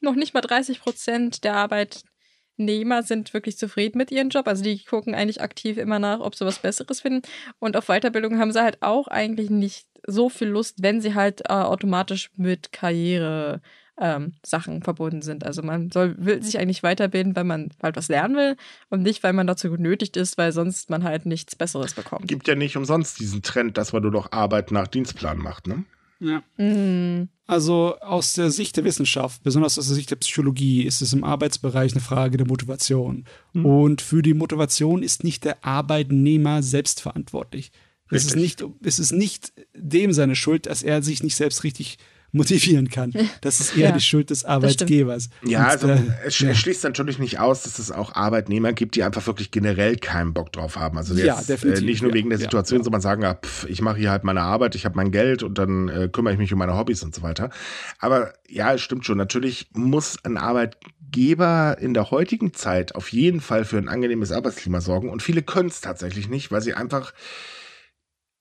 noch 0.00 0.14
nicht 0.14 0.34
mal 0.34 0.40
30 0.40 0.80
Prozent 0.80 1.44
der 1.44 1.54
Arbeitnehmer 1.54 3.02
sind 3.02 3.32
wirklich 3.34 3.58
zufrieden 3.58 3.98
mit 3.98 4.10
ihrem 4.10 4.30
Job. 4.30 4.48
Also 4.48 4.62
die 4.62 4.84
gucken 4.84 5.14
eigentlich 5.14 5.42
aktiv 5.42 5.76
immer 5.76 5.98
nach, 5.98 6.20
ob 6.20 6.34
sie 6.34 6.46
was 6.46 6.58
Besseres 6.58 7.00
finden. 7.02 7.22
Und 7.58 7.76
auf 7.76 7.86
Weiterbildung 7.86 8.38
haben 8.38 8.52
sie 8.52 8.62
halt 8.62 8.82
auch 8.82 9.06
eigentlich 9.08 9.50
nicht 9.50 9.86
so 10.10 10.28
viel 10.28 10.48
Lust, 10.48 10.82
wenn 10.82 11.00
sie 11.00 11.14
halt 11.14 11.42
äh, 11.48 11.52
automatisch 11.52 12.30
mit 12.36 12.72
Karriere 12.72 13.60
ähm, 14.00 14.32
Sachen 14.44 14.82
verbunden 14.82 15.22
sind. 15.22 15.44
Also 15.44 15.62
man 15.62 15.90
soll, 15.90 16.16
will 16.18 16.42
sich 16.42 16.58
eigentlich 16.58 16.82
weiterbilden, 16.82 17.36
weil 17.36 17.44
man 17.44 17.70
halt 17.82 17.96
was 17.96 18.08
lernen 18.08 18.34
will 18.34 18.56
und 18.88 19.02
nicht, 19.02 19.22
weil 19.22 19.32
man 19.32 19.46
dazu 19.46 19.70
genötigt 19.70 20.16
ist, 20.16 20.38
weil 20.38 20.52
sonst 20.52 20.90
man 20.90 21.04
halt 21.04 21.26
nichts 21.26 21.54
Besseres 21.54 21.94
bekommt. 21.94 22.26
Gibt 22.26 22.48
ja 22.48 22.54
nicht 22.54 22.76
umsonst 22.76 23.20
diesen 23.20 23.42
Trend, 23.42 23.76
dass 23.76 23.92
man 23.92 24.02
nur 24.02 24.10
noch 24.10 24.32
Arbeit 24.32 24.70
nach 24.72 24.88
Dienstplan 24.88 25.38
macht, 25.38 25.66
ne? 25.66 25.84
Ja. 26.20 26.42
Mm, 26.62 27.28
Also 27.46 27.96
aus 28.00 28.34
der 28.34 28.50
Sicht 28.50 28.76
der 28.76 28.84
Wissenschaft, 28.84 29.42
besonders 29.42 29.78
aus 29.78 29.86
der 29.86 29.96
Sicht 29.96 30.10
der 30.10 30.16
Psychologie, 30.16 30.82
ist 30.82 31.00
es 31.00 31.12
im 31.12 31.24
Arbeitsbereich 31.24 31.92
eine 31.92 32.02
Frage 32.02 32.36
der 32.36 32.46
Motivation. 32.46 33.24
Mhm. 33.54 33.66
Und 33.66 34.02
für 34.02 34.22
die 34.22 34.34
Motivation 34.34 35.02
ist 35.02 35.24
nicht 35.24 35.44
der 35.44 35.64
Arbeitnehmer 35.64 36.62
selbst 36.62 37.00
verantwortlich. 37.00 37.72
Es 38.10 38.24
ist, 38.24 38.36
nicht, 38.36 38.64
es 38.82 38.98
ist 38.98 39.12
nicht 39.12 39.52
dem 39.74 40.12
seine 40.12 40.34
Schuld, 40.36 40.66
dass 40.66 40.82
er 40.82 41.02
sich 41.02 41.22
nicht 41.22 41.36
selbst 41.36 41.64
richtig 41.64 41.98
motivieren 42.32 42.88
kann. 42.88 43.12
Das 43.40 43.58
ist 43.60 43.76
eher 43.76 43.88
Ja, 43.88 43.92
die 43.92 44.00
Schuld 44.00 44.30
des. 44.30 44.44
Arbeitgebers. 44.44 45.30
Ja, 45.44 45.64
Und, 45.64 45.70
also 45.70 45.88
äh, 45.88 46.00
es, 46.24 46.38
ja. 46.38 46.54
schließt 46.54 46.84
natürlich 46.84 47.18
nicht 47.18 47.38
aus, 47.40 47.62
dass 47.62 47.78
es 47.78 47.90
auch 47.90 48.14
Arbeitnehmer 48.14 48.72
gibt, 48.72 48.94
die 48.94 49.02
einfach 49.02 49.26
wirklich 49.26 49.50
generell 49.50 49.96
keinen 49.96 50.32
Bock 50.32 50.52
drauf 50.52 50.76
haben. 50.76 50.96
Also 50.98 51.14
Ja, 51.14 51.36
jetzt, 51.36 51.48
definitiv, 51.48 51.82
äh, 51.82 51.86
nicht 51.86 52.02
nur 52.02 52.10
ja, 52.10 52.14
wegen 52.16 52.30
der 52.30 52.38
ja, 52.38 52.44
Situation, 52.44 52.80
ja. 52.80 52.84
sondern 52.84 53.00
sagen, 53.00 53.22
ja, 53.22 53.34
pff, 53.34 53.66
ich 53.68 53.80
mache 53.82 53.98
hier 53.98 54.10
halt 54.10 54.24
meine 54.24 54.42
Arbeit, 54.42 54.74
ich 54.74 54.84
habe 54.84 54.96
mein 54.96 55.10
Geld 55.10 55.42
und 55.42 55.58
dann 55.58 55.88
äh, 55.88 56.08
kümmere 56.12 56.32
ich 56.34 56.38
mich 56.38 56.52
um 56.52 56.58
meine 56.58 56.76
Hobbys 56.76 57.02
und 57.02 57.14
so 57.14 57.22
weiter. 57.22 57.50
Aber 57.98 58.32
ja, 58.48 58.74
es 58.74 58.80
stimmt 58.80 59.04
schon. 59.06 59.18
Natürlich 59.18 59.68
muss 59.72 60.16
ein 60.24 60.36
Arbeitgeber 60.36 61.78
in 61.80 61.94
der 61.94 62.10
heutigen 62.10 62.54
Zeit 62.54 62.94
auf 62.94 63.10
jeden 63.12 63.40
Fall 63.40 63.64
für 63.64 63.78
ein 63.78 63.88
angenehmes 63.88 64.30
Arbeitsklima 64.32 64.80
sorgen 64.80 65.08
und 65.08 65.22
viele 65.22 65.42
können 65.42 65.68
es 65.68 65.80
tatsächlich 65.80 66.28
nicht, 66.28 66.52
weil 66.52 66.60
sie 66.60 66.74
einfach 66.74 67.12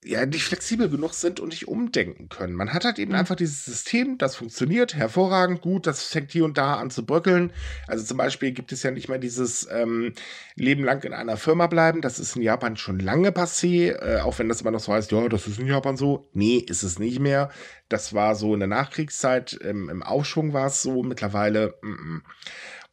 ja, 0.05 0.25
nicht 0.25 0.43
flexibel 0.43 0.89
genug 0.89 1.13
sind 1.13 1.41
und 1.41 1.49
nicht 1.49 1.67
umdenken 1.67 2.29
können. 2.29 2.53
Man 2.53 2.73
hat 2.73 2.85
halt 2.85 2.99
eben 2.99 3.13
einfach 3.13 3.35
dieses 3.35 3.65
System, 3.65 4.17
das 4.17 4.37
funktioniert 4.37 4.95
hervorragend 4.95 5.61
gut, 5.61 5.87
das 5.87 6.03
fängt 6.03 6.31
hier 6.31 6.45
und 6.45 6.57
da 6.57 6.75
an 6.75 6.89
zu 6.89 7.05
bröckeln. 7.05 7.51
Also 7.85 8.05
zum 8.05 8.17
Beispiel 8.17 8.51
gibt 8.51 8.71
es 8.71 8.81
ja 8.81 8.91
nicht 8.91 9.09
mehr 9.09 9.17
dieses 9.17 9.67
ähm, 9.69 10.13
Leben 10.55 10.85
lang 10.85 11.03
in 11.03 11.11
einer 11.13 11.35
Firma 11.35 11.67
bleiben. 11.67 11.99
Das 12.01 12.17
ist 12.17 12.37
in 12.37 12.41
Japan 12.43 12.77
schon 12.77 12.99
lange 12.99 13.31
passé, 13.31 13.91
äh, 13.91 14.21
auch 14.21 14.39
wenn 14.39 14.47
das 14.47 14.61
immer 14.61 14.71
noch 14.71 14.79
so 14.79 14.93
heißt, 14.93 15.11
ja, 15.11 15.27
das 15.27 15.47
ist 15.47 15.59
in 15.59 15.67
Japan 15.67 15.97
so. 15.97 16.29
Nee, 16.31 16.57
ist 16.57 16.83
es 16.83 16.97
nicht 16.97 17.19
mehr. 17.19 17.49
Das 17.89 18.13
war 18.13 18.35
so 18.35 18.53
in 18.53 18.61
der 18.61 18.69
Nachkriegszeit, 18.69 19.59
ähm, 19.63 19.89
im 19.89 20.01
Aufschwung 20.01 20.53
war 20.53 20.67
es 20.67 20.81
so, 20.81 21.03
mittlerweile. 21.03 21.75
Mm 21.81 21.91
-mm. 21.91 22.21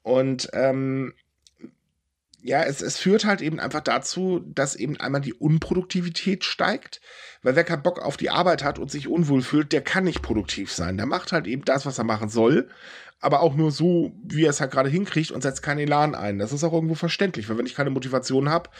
Und 0.02 0.48
ähm, 0.54 1.14
ja, 2.46 2.62
es, 2.62 2.80
es 2.80 2.96
führt 2.96 3.24
halt 3.24 3.42
eben 3.42 3.58
einfach 3.58 3.80
dazu, 3.80 4.40
dass 4.46 4.76
eben 4.76 4.96
einmal 4.98 5.20
die 5.20 5.34
Unproduktivität 5.34 6.44
steigt, 6.44 7.00
weil 7.42 7.56
wer 7.56 7.64
keinen 7.64 7.82
Bock 7.82 8.00
auf 8.00 8.16
die 8.16 8.30
Arbeit 8.30 8.62
hat 8.62 8.78
und 8.78 8.88
sich 8.88 9.08
unwohl 9.08 9.42
fühlt, 9.42 9.72
der 9.72 9.82
kann 9.82 10.04
nicht 10.04 10.22
produktiv 10.22 10.72
sein. 10.72 10.96
Der 10.96 11.06
macht 11.06 11.32
halt 11.32 11.48
eben 11.48 11.64
das, 11.64 11.86
was 11.86 11.98
er 11.98 12.04
machen 12.04 12.28
soll, 12.28 12.68
aber 13.20 13.40
auch 13.40 13.56
nur 13.56 13.72
so, 13.72 14.12
wie 14.22 14.44
er 14.44 14.50
es 14.50 14.60
halt 14.60 14.70
gerade 14.70 14.88
hinkriegt 14.88 15.32
und 15.32 15.42
setzt 15.42 15.62
keinen 15.62 15.80
Elan 15.80 16.14
ein. 16.14 16.38
Das 16.38 16.52
ist 16.52 16.62
auch 16.62 16.72
irgendwo 16.72 16.94
verständlich, 16.94 17.48
weil 17.48 17.58
wenn 17.58 17.66
ich 17.66 17.74
keine 17.74 17.90
Motivation 17.90 18.48
habe, 18.48 18.70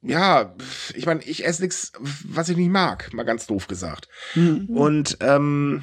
ja, 0.00 0.54
ich 0.94 1.06
meine, 1.06 1.22
ich 1.24 1.44
esse 1.44 1.62
nichts, 1.62 1.92
was 1.98 2.48
ich 2.48 2.56
nicht 2.56 2.70
mag, 2.70 3.12
mal 3.12 3.24
ganz 3.24 3.48
doof 3.48 3.66
gesagt. 3.66 4.08
Mhm. 4.36 4.66
Und 4.68 5.16
ähm, 5.20 5.80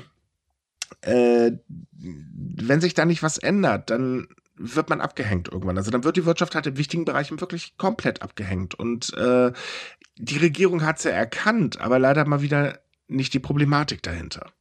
äh, 1.02 1.52
wenn 1.92 2.80
sich 2.80 2.94
da 2.94 3.04
nicht 3.04 3.22
was 3.22 3.38
ändert, 3.38 3.90
dann 3.90 4.30
wird 4.62 4.90
man 4.90 5.02
abgehängt 5.02 5.50
irgendwann. 5.50 5.78
Also 5.78 5.92
dann 5.92 6.04
wird 6.04 6.18
die 6.18 6.26
Wirtschaft 6.26 6.56
halt 6.56 6.68
in 6.68 6.78
wichtigen 6.78 7.06
Bereichen 7.06 7.40
wirklich 7.42 7.78
komplett 7.78 8.22
abgehängt. 8.22 8.76
Und 8.76 9.14
äh, 9.16 9.52
die 10.18 10.38
Regierung 10.38 10.84
hat 10.84 10.98
es 10.98 11.04
ja 11.04 11.12
erkannt, 11.12 11.82
aber 11.82 12.00
leider 12.00 12.26
mal 12.26 12.42
wieder 12.42 12.80
nicht 13.08 13.34
die 13.34 13.40
Problematik 13.40 14.04
dahinter. 14.04 14.52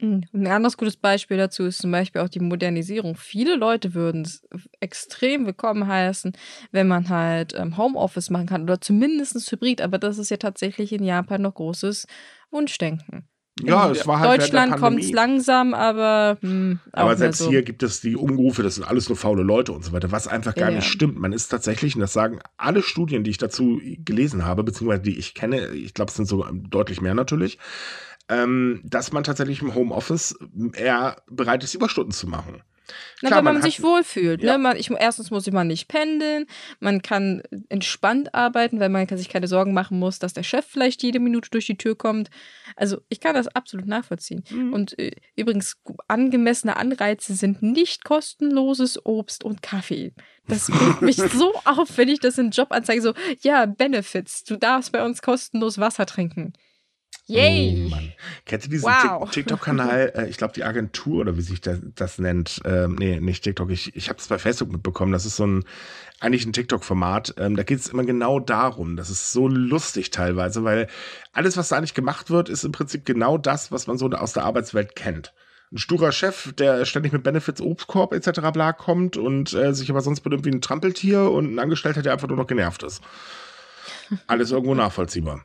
Hm, 0.00 0.24
ein 0.32 0.46
anderes 0.48 0.76
gutes 0.76 0.96
Beispiel 0.96 1.36
dazu 1.36 1.64
ist 1.64 1.78
zum 1.78 1.92
Beispiel 1.92 2.20
auch 2.20 2.28
die 2.28 2.40
Modernisierung. 2.40 3.16
Viele 3.16 3.54
Leute 3.54 3.94
würden 3.94 4.22
es 4.22 4.44
extrem 4.80 5.46
willkommen 5.46 5.86
heißen, 5.86 6.32
wenn 6.72 6.88
man 6.88 7.08
halt 7.08 7.54
ähm, 7.54 7.76
Homeoffice 7.76 8.30
machen 8.30 8.46
kann 8.46 8.64
oder 8.64 8.80
zumindest 8.80 9.50
Hybrid, 9.50 9.80
aber 9.80 9.98
das 9.98 10.18
ist 10.18 10.30
ja 10.30 10.36
tatsächlich 10.36 10.92
in 10.92 11.04
Japan 11.04 11.42
noch 11.42 11.54
großes 11.54 12.06
Wunschdenken. 12.50 13.28
Ja, 13.62 13.90
es 13.90 14.06
war 14.06 14.18
halt 14.18 14.40
Deutschland 14.40 14.76
kommt 14.76 15.00
es 15.00 15.12
langsam, 15.12 15.74
aber. 15.74 16.38
Hm, 16.40 16.80
aber 16.90 17.16
selbst 17.16 17.38
so. 17.38 17.50
hier 17.50 17.62
gibt 17.62 17.84
es 17.84 18.00
die 18.00 18.16
Umrufe, 18.16 18.64
das 18.64 18.74
sind 18.74 18.84
alles 18.84 19.08
nur 19.08 19.16
faule 19.16 19.44
Leute 19.44 19.72
und 19.72 19.84
so 19.84 19.92
weiter, 19.92 20.10
was 20.10 20.26
einfach 20.26 20.54
gar 20.56 20.70
ja, 20.70 20.76
nicht 20.76 20.88
stimmt. 20.88 21.18
Man 21.18 21.32
ist 21.32 21.48
tatsächlich, 21.48 21.94
und 21.94 22.00
das 22.00 22.12
sagen 22.12 22.40
alle 22.56 22.82
Studien, 22.82 23.22
die 23.22 23.30
ich 23.30 23.38
dazu 23.38 23.80
gelesen 24.04 24.44
habe, 24.44 24.64
beziehungsweise 24.64 25.02
die 25.02 25.18
ich 25.18 25.34
kenne, 25.34 25.68
ich 25.68 25.94
glaube, 25.94 26.10
es 26.10 26.16
sind 26.16 26.26
so 26.26 26.44
deutlich 26.52 27.00
mehr 27.00 27.14
natürlich, 27.14 27.58
ähm, 28.28 28.80
dass 28.82 29.12
man 29.12 29.22
tatsächlich 29.22 29.62
im 29.62 29.74
Homeoffice 29.74 30.36
eher 30.72 31.22
bereit 31.30 31.62
ist, 31.62 31.74
Überstunden 31.74 32.12
zu 32.12 32.26
machen. 32.26 32.62
Na, 33.22 33.28
Klar, 33.28 33.38
weil 33.38 33.44
man, 33.44 33.54
man 33.54 33.62
sich 33.62 33.82
wohlfühlt. 33.82 34.42
Ne? 34.42 34.46
Ja. 34.46 34.52
Ne? 34.52 34.58
Man, 34.58 34.76
ich, 34.76 34.90
erstens 34.90 35.30
muss 35.30 35.50
man 35.50 35.66
nicht 35.66 35.88
pendeln, 35.88 36.46
man 36.80 37.02
kann 37.02 37.42
entspannt 37.68 38.34
arbeiten, 38.34 38.80
weil 38.80 38.88
man 38.88 39.06
sich 39.08 39.28
keine 39.28 39.48
Sorgen 39.48 39.72
machen 39.72 39.98
muss, 39.98 40.18
dass 40.18 40.32
der 40.32 40.42
Chef 40.42 40.66
vielleicht 40.66 41.02
jede 41.02 41.20
Minute 41.20 41.50
durch 41.50 41.66
die 41.66 41.76
Tür 41.76 41.96
kommt. 41.96 42.30
Also 42.76 42.98
ich 43.08 43.20
kann 43.20 43.34
das 43.34 43.48
absolut 43.48 43.86
nachvollziehen. 43.86 44.44
Mhm. 44.50 44.72
Und 44.72 44.98
äh, 44.98 45.12
übrigens, 45.36 45.76
angemessene 46.08 46.76
Anreize 46.76 47.34
sind 47.34 47.62
nicht 47.62 48.04
kostenloses 48.04 49.04
Obst 49.04 49.44
und 49.44 49.62
Kaffee. 49.62 50.12
Das 50.46 50.66
bringt 50.66 51.02
mich 51.02 51.16
so 51.32 51.54
auf, 51.64 51.96
wenn 51.96 52.08
ich 52.08 52.20
das 52.20 52.38
in 52.38 52.50
Jobanzeige 52.50 53.00
so, 53.00 53.14
ja, 53.40 53.66
Benefits, 53.66 54.44
du 54.44 54.56
darfst 54.56 54.92
bei 54.92 55.04
uns 55.04 55.22
kostenlos 55.22 55.78
Wasser 55.78 56.06
trinken. 56.06 56.52
Yay! 57.26 57.90
Oh, 57.92 57.96
Kennst 58.44 58.66
du 58.66 58.70
diesen 58.70 58.86
wow. 58.86 59.30
TikTok-Kanal? 59.30 60.12
Äh, 60.14 60.28
ich 60.28 60.36
glaube, 60.36 60.52
die 60.52 60.64
Agentur 60.64 61.20
oder 61.20 61.36
wie 61.36 61.42
sich 61.42 61.60
das, 61.60 61.78
das 61.94 62.18
nennt. 62.18 62.60
Ähm, 62.64 62.96
nee, 62.96 63.20
nicht 63.20 63.44
TikTok. 63.44 63.70
Ich, 63.70 63.96
ich 63.96 64.08
habe 64.08 64.18
es 64.18 64.28
bei 64.28 64.38
Facebook 64.38 64.70
mitbekommen. 64.70 65.12
Das 65.12 65.24
ist 65.24 65.36
so 65.36 65.46
ein, 65.46 65.64
eigentlich 66.20 66.44
ein 66.44 66.52
TikTok-Format. 66.52 67.34
Ähm, 67.38 67.56
da 67.56 67.62
geht 67.62 67.78
es 67.78 67.88
immer 67.88 68.04
genau 68.04 68.40
darum. 68.40 68.96
Das 68.96 69.10
ist 69.10 69.32
so 69.32 69.48
lustig 69.48 70.10
teilweise, 70.10 70.64
weil 70.64 70.88
alles, 71.32 71.56
was 71.56 71.68
da 71.68 71.76
eigentlich 71.76 71.94
gemacht 71.94 72.30
wird, 72.30 72.48
ist 72.48 72.64
im 72.64 72.72
Prinzip 72.72 73.04
genau 73.06 73.38
das, 73.38 73.72
was 73.72 73.86
man 73.86 73.96
so 73.98 74.10
aus 74.10 74.32
der 74.32 74.44
Arbeitswelt 74.44 74.94
kennt 74.94 75.32
ein 75.74 75.78
sturer 75.78 76.12
Chef, 76.12 76.52
der 76.52 76.84
ständig 76.84 77.12
mit 77.12 77.24
Benefits 77.24 77.60
Obstkorb 77.60 78.14
etc. 78.14 78.52
bla 78.52 78.72
kommt 78.72 79.16
und 79.16 79.52
äh, 79.54 79.74
sich 79.74 79.90
aber 79.90 80.02
sonst 80.02 80.20
benimmt 80.20 80.44
wie 80.44 80.50
ein 80.50 80.60
Trampeltier 80.60 81.30
und 81.30 81.52
ein 81.52 81.58
Angestellter, 81.58 82.00
der 82.00 82.12
einfach 82.12 82.28
nur 82.28 82.36
noch 82.36 82.46
genervt 82.46 82.84
ist. 82.84 83.02
Alles 84.26 84.50
irgendwo 84.50 84.74
nachvollziehbar. 84.74 85.44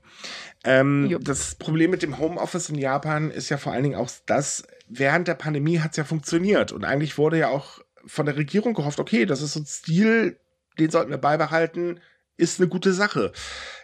Ähm, 0.64 1.18
das 1.22 1.56
Problem 1.56 1.92
mit 1.92 2.04
dem 2.04 2.18
Homeoffice 2.18 2.70
in 2.70 2.78
Japan 2.78 3.32
ist 3.32 3.50
ja 3.50 3.58
vor 3.58 3.72
allen 3.72 3.84
Dingen 3.84 3.96
auch 3.96 4.10
das, 4.26 4.64
während 4.88 5.28
der 5.28 5.36
Pandemie 5.36 5.80
hat 5.80 5.92
es 5.92 5.98
ja 5.98 6.04
funktioniert. 6.04 6.72
Und 6.72 6.84
eigentlich 6.84 7.18
wurde 7.18 7.38
ja 7.38 7.50
auch 7.50 7.80
von 8.06 8.26
der 8.26 8.38
Regierung 8.38 8.74
gehofft, 8.74 9.00
okay, 9.00 9.26
das 9.26 9.42
ist 9.42 9.54
so 9.54 9.62
ein 9.62 9.66
Stil, 9.66 10.40
den 10.80 10.90
sollten 10.90 11.12
wir 11.12 11.18
beibehalten, 11.18 12.00
ist 12.40 12.60
eine 12.60 12.70
gute 12.70 12.94
Sache. 12.94 13.34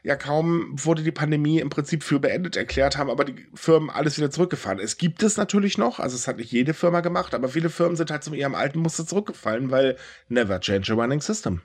Ja, 0.03 0.15
kaum 0.15 0.71
wurde 0.73 1.03
die 1.03 1.11
Pandemie 1.11 1.59
im 1.59 1.69
Prinzip 1.69 2.03
für 2.03 2.19
beendet 2.19 2.55
erklärt, 2.55 2.97
haben 2.97 3.09
aber 3.09 3.25
die 3.25 3.47
Firmen 3.53 3.89
alles 3.89 4.17
wieder 4.17 4.31
zurückgefahren. 4.31 4.79
Es 4.79 4.97
gibt 4.97 5.23
es 5.23 5.35
natürlich 5.35 5.77
noch, 5.77 5.99
also 5.99 6.15
es 6.15 6.27
hat 6.27 6.37
nicht 6.37 6.51
jede 6.51 6.73
Firma 6.73 7.01
gemacht, 7.01 7.33
aber 7.33 7.49
viele 7.49 7.69
Firmen 7.69 7.97
sind 7.97 8.11
halt 8.11 8.23
zu 8.23 8.33
ihrem 8.33 8.55
alten 8.55 8.79
Muster 8.79 9.05
zurückgefallen, 9.05 9.71
weil 9.71 9.97
never 10.29 10.59
change 10.61 10.91
a 10.93 10.95
running 10.95 11.21
system. 11.21 11.61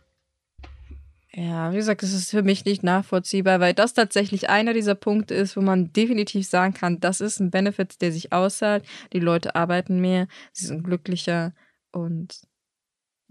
Ja, 1.33 1.71
wie 1.71 1.77
gesagt, 1.77 2.03
es 2.03 2.13
ist 2.13 2.31
für 2.31 2.43
mich 2.43 2.65
nicht 2.65 2.83
nachvollziehbar, 2.83 3.61
weil 3.61 3.73
das 3.73 3.95
tatsächlich 3.95 4.51
einer 4.51 4.73
dieser 4.75 4.97
Punkte 4.97 5.35
ist, 5.35 5.57
wo 5.57 5.61
man 5.61 5.93
definitiv 5.93 6.49
sagen 6.49 6.75
kann, 6.75 6.99
das 6.99 7.21
ist 7.21 7.39
ein 7.39 7.53
Benefit, 7.53 8.01
der 8.03 8.11
sich 8.11 8.33
auszahlt. 8.33 8.85
Die 9.13 9.21
Leute 9.21 9.55
arbeiten 9.55 10.01
mehr, 10.01 10.27
sie 10.53 10.67
sind 10.67 10.83
glücklicher 10.83 11.53
und 11.93 12.41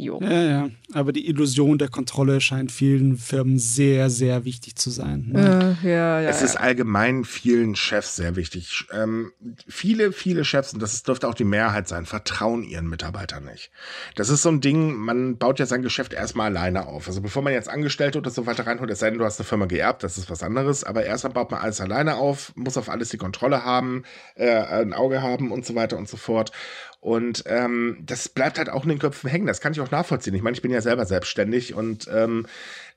Jo. 0.01 0.17
Ja, 0.21 0.43
ja. 0.43 0.69
Aber 0.93 1.11
die 1.11 1.27
Illusion 1.27 1.77
der 1.77 1.89
Kontrolle 1.89 2.39
scheint 2.39 2.71
vielen 2.71 3.17
Firmen 3.17 3.59
sehr, 3.59 4.09
sehr 4.09 4.45
wichtig 4.45 4.77
zu 4.77 4.91
sein. 4.91 5.31
Ne? 5.33 5.77
Äh, 5.83 5.89
ja, 5.89 6.21
ja, 6.21 6.29
es 6.29 6.41
ist 6.41 6.55
allgemein 6.55 7.25
vielen 7.25 7.75
Chefs 7.75 8.15
sehr 8.15 8.37
wichtig. 8.37 8.85
Ähm, 8.93 9.33
viele, 9.67 10.13
viele 10.13 10.45
Chefs, 10.45 10.73
und 10.73 10.81
das 10.81 11.03
dürfte 11.03 11.27
auch 11.27 11.33
die 11.33 11.43
Mehrheit 11.43 11.89
sein, 11.89 12.05
vertrauen 12.05 12.63
ihren 12.63 12.87
Mitarbeitern 12.87 13.43
nicht. 13.43 13.71
Das 14.15 14.29
ist 14.29 14.41
so 14.41 14.47
ein 14.47 14.61
Ding, 14.61 14.95
man 14.95 15.37
baut 15.37 15.59
ja 15.59 15.65
sein 15.65 15.81
Geschäft 15.81 16.13
erstmal 16.13 16.55
alleine 16.55 16.87
auf. 16.87 17.09
Also 17.09 17.19
bevor 17.19 17.41
man 17.41 17.51
jetzt 17.51 17.67
Angestellte 17.67 18.19
oder 18.19 18.29
so 18.29 18.45
weiter 18.45 18.65
reinholt, 18.65 18.89
es 18.91 18.99
sei 18.99 19.09
denn, 19.09 19.19
du 19.19 19.25
hast 19.25 19.37
eine 19.37 19.47
Firma 19.47 19.65
geerbt, 19.65 20.03
das 20.03 20.17
ist 20.17 20.29
was 20.29 20.43
anderes. 20.43 20.85
Aber 20.85 21.03
erstmal 21.03 21.33
baut 21.33 21.51
man 21.51 21.59
alles 21.59 21.81
alleine 21.81 22.15
auf, 22.15 22.53
muss 22.55 22.77
auf 22.77 22.87
alles 22.87 23.09
die 23.09 23.17
Kontrolle 23.17 23.65
haben, 23.65 24.03
äh, 24.35 24.49
ein 24.49 24.93
Auge 24.93 25.21
haben 25.21 25.51
und 25.51 25.65
so 25.65 25.75
weiter 25.75 25.97
und 25.97 26.07
so 26.07 26.15
fort. 26.15 26.53
Und 27.01 27.43
ähm, 27.47 27.97
das 28.01 28.27
bleibt 28.27 28.57
halt 28.57 28.69
auch 28.69 28.83
in 28.83 28.89
den 28.89 28.99
Köpfen 28.99 29.29
hängen. 29.29 29.47
Das 29.47 29.61
kann 29.61 29.71
ich 29.71 29.79
auch 29.79 29.91
nachvollziehen. 29.91 30.35
Ich 30.35 30.41
meine, 30.41 30.55
ich 30.55 30.61
bin 30.61 30.71
ja 30.71 30.81
selber 30.81 31.05
selbstständig 31.05 31.73
und 31.73 32.09
ähm, 32.13 32.45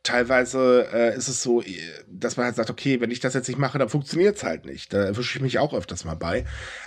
teilweise 0.03 0.89
äh, 0.93 1.17
ist 1.17 1.29
es 1.29 1.43
so, 1.43 1.63
dass 2.09 2.37
man 2.37 2.47
halt 2.47 2.57
sagt, 2.57 2.71
okay, 2.71 3.01
wenn 3.01 3.13
ich 3.13 3.21
das 3.21 3.35
jetzt 3.35 3.47
nicht 3.47 3.59
mache, 3.59 3.79
dann 3.79 3.89
funktioniert 3.89 4.37
es 4.37 4.43
halt 4.43 4.65
nicht. 4.65 4.93
Da 4.93 5.05
erwische 5.05 5.39
ich 5.39 5.43
mich 5.43 5.61
auch 5.61 5.73
öfters 5.73 6.05
mal 6.05 6.17
bei. 6.17 6.45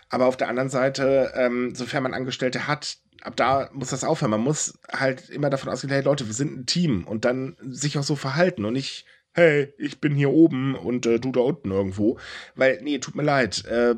Aber 0.09 0.26
auf 0.26 0.36
der 0.36 0.49
anderen 0.49 0.70
Seite, 0.70 1.32
ähm, 1.36 1.74
sofern 1.74 2.03
man 2.03 2.13
Angestellte 2.13 2.68
hat, 2.68 2.97
ab 3.22 3.38
da 3.38 3.70
muss 3.72 3.89
das 3.89 4.03
aufhören. 4.03 4.32
Man 4.32 4.41
muss 4.41 4.78
halt 4.91 5.30
immer 5.30 5.49
davon 5.49 5.72
ausgehen, 5.72 5.93
hey 5.93 6.03
Leute, 6.03 6.28
wir 6.28 6.34
sind 6.34 6.57
ein 6.57 6.66
Team 6.66 7.05
und 7.05 7.24
dann 7.24 7.55
sich 7.61 7.97
auch 7.97 8.03
so 8.03 8.18
verhalten 8.18 8.66
und 8.66 8.74
nicht, 8.74 9.05
hey, 9.32 9.74
ich 9.78 10.01
bin 10.01 10.16
hier 10.16 10.32
oben 10.32 10.76
und 10.76 11.05
äh, 11.05 11.20
du 11.20 11.32
da 11.32 11.41
unten 11.41 11.72
irgendwo. 11.72 12.20
Weil, 12.55 12.82
nee, 12.82 12.99
tut 12.99 13.16
mir 13.16 13.24
leid. 13.24 13.63
Äh, 13.66 13.95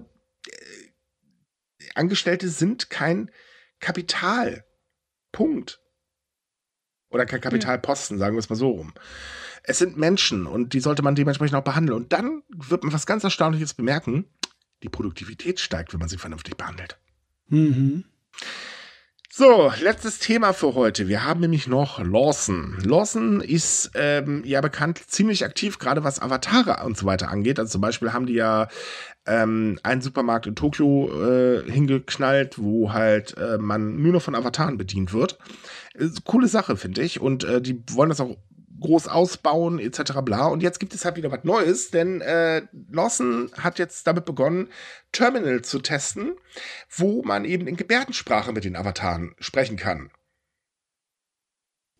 Angestellte 1.97 2.49
sind 2.49 2.89
kein 2.89 3.31
Kapital. 3.79 4.65
Punkt. 5.31 5.79
Oder 7.09 7.25
kein 7.25 7.41
Kapitalposten, 7.41 8.17
sagen 8.17 8.35
wir 8.35 8.39
es 8.39 8.49
mal 8.49 8.55
so 8.55 8.69
rum. 8.69 8.93
Es 9.63 9.77
sind 9.77 9.97
Menschen 9.97 10.45
und 10.45 10.73
die 10.73 10.79
sollte 10.79 11.01
man 11.01 11.15
dementsprechend 11.15 11.55
auch 11.55 11.63
behandeln. 11.63 11.95
Und 11.97 12.13
dann 12.13 12.43
wird 12.49 12.83
man 12.83 12.93
was 12.93 13.05
ganz 13.05 13.23
Erstaunliches 13.23 13.73
bemerken. 13.73 14.25
Die 14.83 14.89
Produktivität 14.89 15.59
steigt, 15.59 15.93
wenn 15.93 15.99
man 15.99 16.09
sie 16.09 16.17
vernünftig 16.17 16.57
behandelt. 16.57 16.97
Mhm. 17.47 18.05
So, 19.39 19.71
letztes 19.81 20.17
Thema 20.17 20.51
für 20.51 20.73
heute. 20.73 21.07
Wir 21.07 21.23
haben 21.23 21.41
nämlich 21.41 21.67
noch 21.67 21.99
Lawson. 21.99 22.75
Lawson 22.83 23.39
ist 23.39 23.91
ähm, 23.93 24.41
ja 24.43 24.61
bekannt 24.61 24.97
ziemlich 24.97 25.45
aktiv, 25.45 25.77
gerade 25.77 26.03
was 26.03 26.19
Avatare 26.19 26.83
und 26.83 26.97
so 26.97 27.05
weiter 27.05 27.29
angeht. 27.29 27.59
Also 27.59 27.73
zum 27.73 27.81
Beispiel 27.81 28.13
haben 28.13 28.25
die 28.25 28.33
ja 28.33 28.67
ähm, 29.27 29.79
einen 29.83 30.01
Supermarkt 30.01 30.47
in 30.47 30.55
Tokio 30.55 31.11
äh, 31.23 31.69
hingeknallt, 31.69 32.57
wo 32.57 32.93
halt 32.93 33.37
äh, 33.37 33.57
man 33.57 34.01
nur 34.01 34.13
noch 34.13 34.21
von 34.21 34.35
Avataren 34.35 34.77
bedient 34.77 35.13
wird. 35.13 35.37
Ist 35.93 36.23
coole 36.23 36.47
Sache, 36.47 36.77
finde 36.77 37.01
ich. 37.01 37.19
Und 37.19 37.43
äh, 37.43 37.61
die 37.61 37.83
wollen 37.91 38.09
das 38.09 38.21
auch 38.21 38.37
groß 38.79 39.07
ausbauen, 39.07 39.79
etc. 39.79 40.21
bla. 40.23 40.47
Und 40.47 40.63
jetzt 40.63 40.79
gibt 40.79 40.93
es 40.93 41.03
halt 41.03 41.17
wieder 41.17 41.31
was 41.31 41.43
Neues, 41.43 41.91
denn 41.91 42.21
äh, 42.21 42.61
Lawson 42.89 43.51
hat 43.57 43.79
jetzt 43.79 44.07
damit 44.07 44.25
begonnen, 44.25 44.69
Terminal 45.11 45.61
zu 45.63 45.79
testen, 45.79 46.35
wo 46.89 47.23
man 47.23 47.43
eben 47.43 47.67
in 47.67 47.75
Gebärdensprache 47.75 48.53
mit 48.53 48.63
den 48.63 48.75
Avataren 48.75 49.35
sprechen 49.39 49.77
kann. 49.77 50.11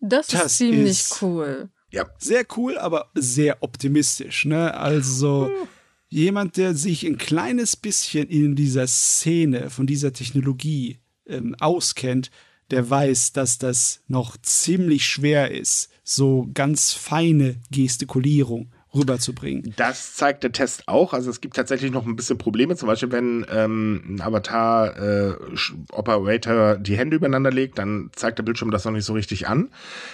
Das, 0.00 0.28
das 0.28 0.46
ist 0.46 0.56
ziemlich 0.58 0.90
ist 0.90 1.22
cool. 1.22 1.68
Ja. 1.90 2.06
Sehr 2.18 2.44
cool, 2.56 2.78
aber 2.78 3.10
sehr 3.14 3.62
optimistisch, 3.62 4.44
ne? 4.44 4.74
Also. 4.74 5.48
Hm 5.48 5.68
jemand, 6.08 6.56
der 6.56 6.74
sich 6.74 7.06
ein 7.06 7.18
kleines 7.18 7.76
bisschen 7.76 8.28
in 8.28 8.56
dieser 8.56 8.86
Szene 8.86 9.70
von 9.70 9.86
dieser 9.86 10.12
Technologie 10.12 10.98
ähm, 11.26 11.54
auskennt, 11.60 12.30
der 12.70 12.88
weiß, 12.88 13.32
dass 13.32 13.58
das 13.58 14.02
noch 14.08 14.36
ziemlich 14.38 15.06
schwer 15.06 15.50
ist, 15.50 15.90
so 16.02 16.48
ganz 16.52 16.92
feine 16.92 17.56
Gestikulierung 17.70 18.72
rüberzubringen. 18.94 19.74
Das 19.76 20.14
zeigt 20.14 20.44
der 20.44 20.52
Test 20.52 20.84
auch. 20.86 21.12
Also 21.12 21.28
es 21.30 21.42
gibt 21.42 21.56
tatsächlich 21.56 21.92
noch 21.92 22.06
ein 22.06 22.16
bisschen 22.16 22.38
Probleme. 22.38 22.74
Zum 22.76 22.86
Beispiel, 22.86 23.12
wenn 23.12 23.44
ähm, 23.50 24.02
ein 24.08 24.18
Avatar-Operator 24.20 26.72
äh, 26.72 26.80
die 26.80 26.96
Hände 26.96 27.16
übereinander 27.16 27.50
legt, 27.50 27.76
dann 27.78 28.08
zeigt 28.14 28.38
der 28.38 28.44
Bildschirm 28.44 28.70
das 28.70 28.86
noch 28.86 28.92
nicht 28.92 29.04
so 29.04 29.12
richtig 29.12 29.46
an. 29.48 29.68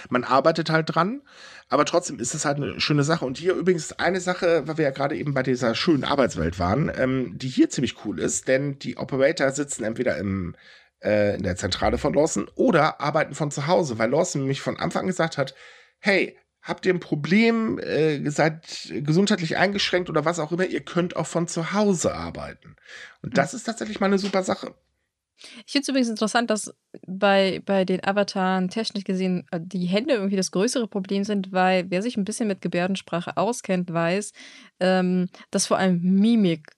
Man 0.09 0.25
arbeitet 0.25 0.69
halt 0.69 0.93
dran. 0.93 1.21
Aber 1.67 1.85
trotzdem 1.85 2.19
ist 2.19 2.35
es 2.35 2.45
halt 2.45 2.57
eine 2.57 2.79
schöne 2.79 3.03
Sache. 3.03 3.25
Und 3.25 3.37
hier 3.37 3.55
übrigens 3.55 3.91
eine 3.93 4.21
Sache, 4.21 4.67
weil 4.67 4.77
wir 4.77 4.85
ja 4.85 4.91
gerade 4.91 5.15
eben 5.15 5.33
bei 5.33 5.43
dieser 5.43 5.73
schönen 5.73 6.03
Arbeitswelt 6.03 6.59
waren, 6.59 6.91
ähm, 6.95 7.37
die 7.37 7.47
hier 7.47 7.69
ziemlich 7.69 8.05
cool 8.05 8.19
ist, 8.19 8.47
denn 8.47 8.77
die 8.77 8.97
Operator 8.97 9.51
sitzen 9.51 9.83
entweder 9.83 10.17
im, 10.17 10.55
äh, 11.03 11.35
in 11.35 11.43
der 11.43 11.55
Zentrale 11.55 11.97
von 11.97 12.13
Lawson 12.13 12.47
oder 12.55 13.01
arbeiten 13.01 13.33
von 13.33 13.49
zu 13.49 13.65
Hause, 13.65 13.97
weil 13.97 14.11
Lawson 14.11 14.41
nämlich 14.41 14.61
von 14.61 14.77
Anfang 14.77 15.01
an 15.01 15.07
gesagt 15.07 15.37
hat, 15.37 15.55
hey, 15.99 16.37
habt 16.61 16.85
ihr 16.85 16.93
ein 16.93 16.99
Problem, 16.99 17.79
äh, 17.79 18.29
seid 18.29 18.91
gesundheitlich 18.91 19.57
eingeschränkt 19.57 20.09
oder 20.09 20.25
was 20.25 20.39
auch 20.39 20.51
immer, 20.51 20.65
ihr 20.65 20.81
könnt 20.81 21.15
auch 21.15 21.27
von 21.27 21.47
zu 21.47 21.73
Hause 21.73 22.13
arbeiten. 22.13 22.75
Und 23.21 23.37
das 23.37 23.53
ist 23.53 23.63
tatsächlich 23.63 23.99
mal 23.99 24.07
eine 24.07 24.19
super 24.19 24.43
Sache. 24.43 24.75
Ich 25.65 25.71
finde 25.71 25.81
es 25.83 25.89
übrigens 25.89 26.09
interessant, 26.09 26.49
dass 26.49 26.73
bei, 27.05 27.61
bei 27.65 27.85
den 27.85 28.03
Avataren 28.03 28.69
technisch 28.69 29.03
gesehen 29.03 29.45
äh, 29.51 29.59
die 29.61 29.85
Hände 29.85 30.13
irgendwie 30.13 30.37
das 30.37 30.51
größere 30.51 30.87
Problem 30.87 31.23
sind, 31.23 31.51
weil 31.51 31.89
wer 31.89 32.01
sich 32.01 32.17
ein 32.17 32.25
bisschen 32.25 32.47
mit 32.47 32.61
Gebärdensprache 32.61 33.37
auskennt, 33.37 33.91
weiß, 33.91 34.31
ähm, 34.79 35.27
dass 35.51 35.67
vor 35.67 35.77
allem 35.77 36.01
Mimik 36.01 36.71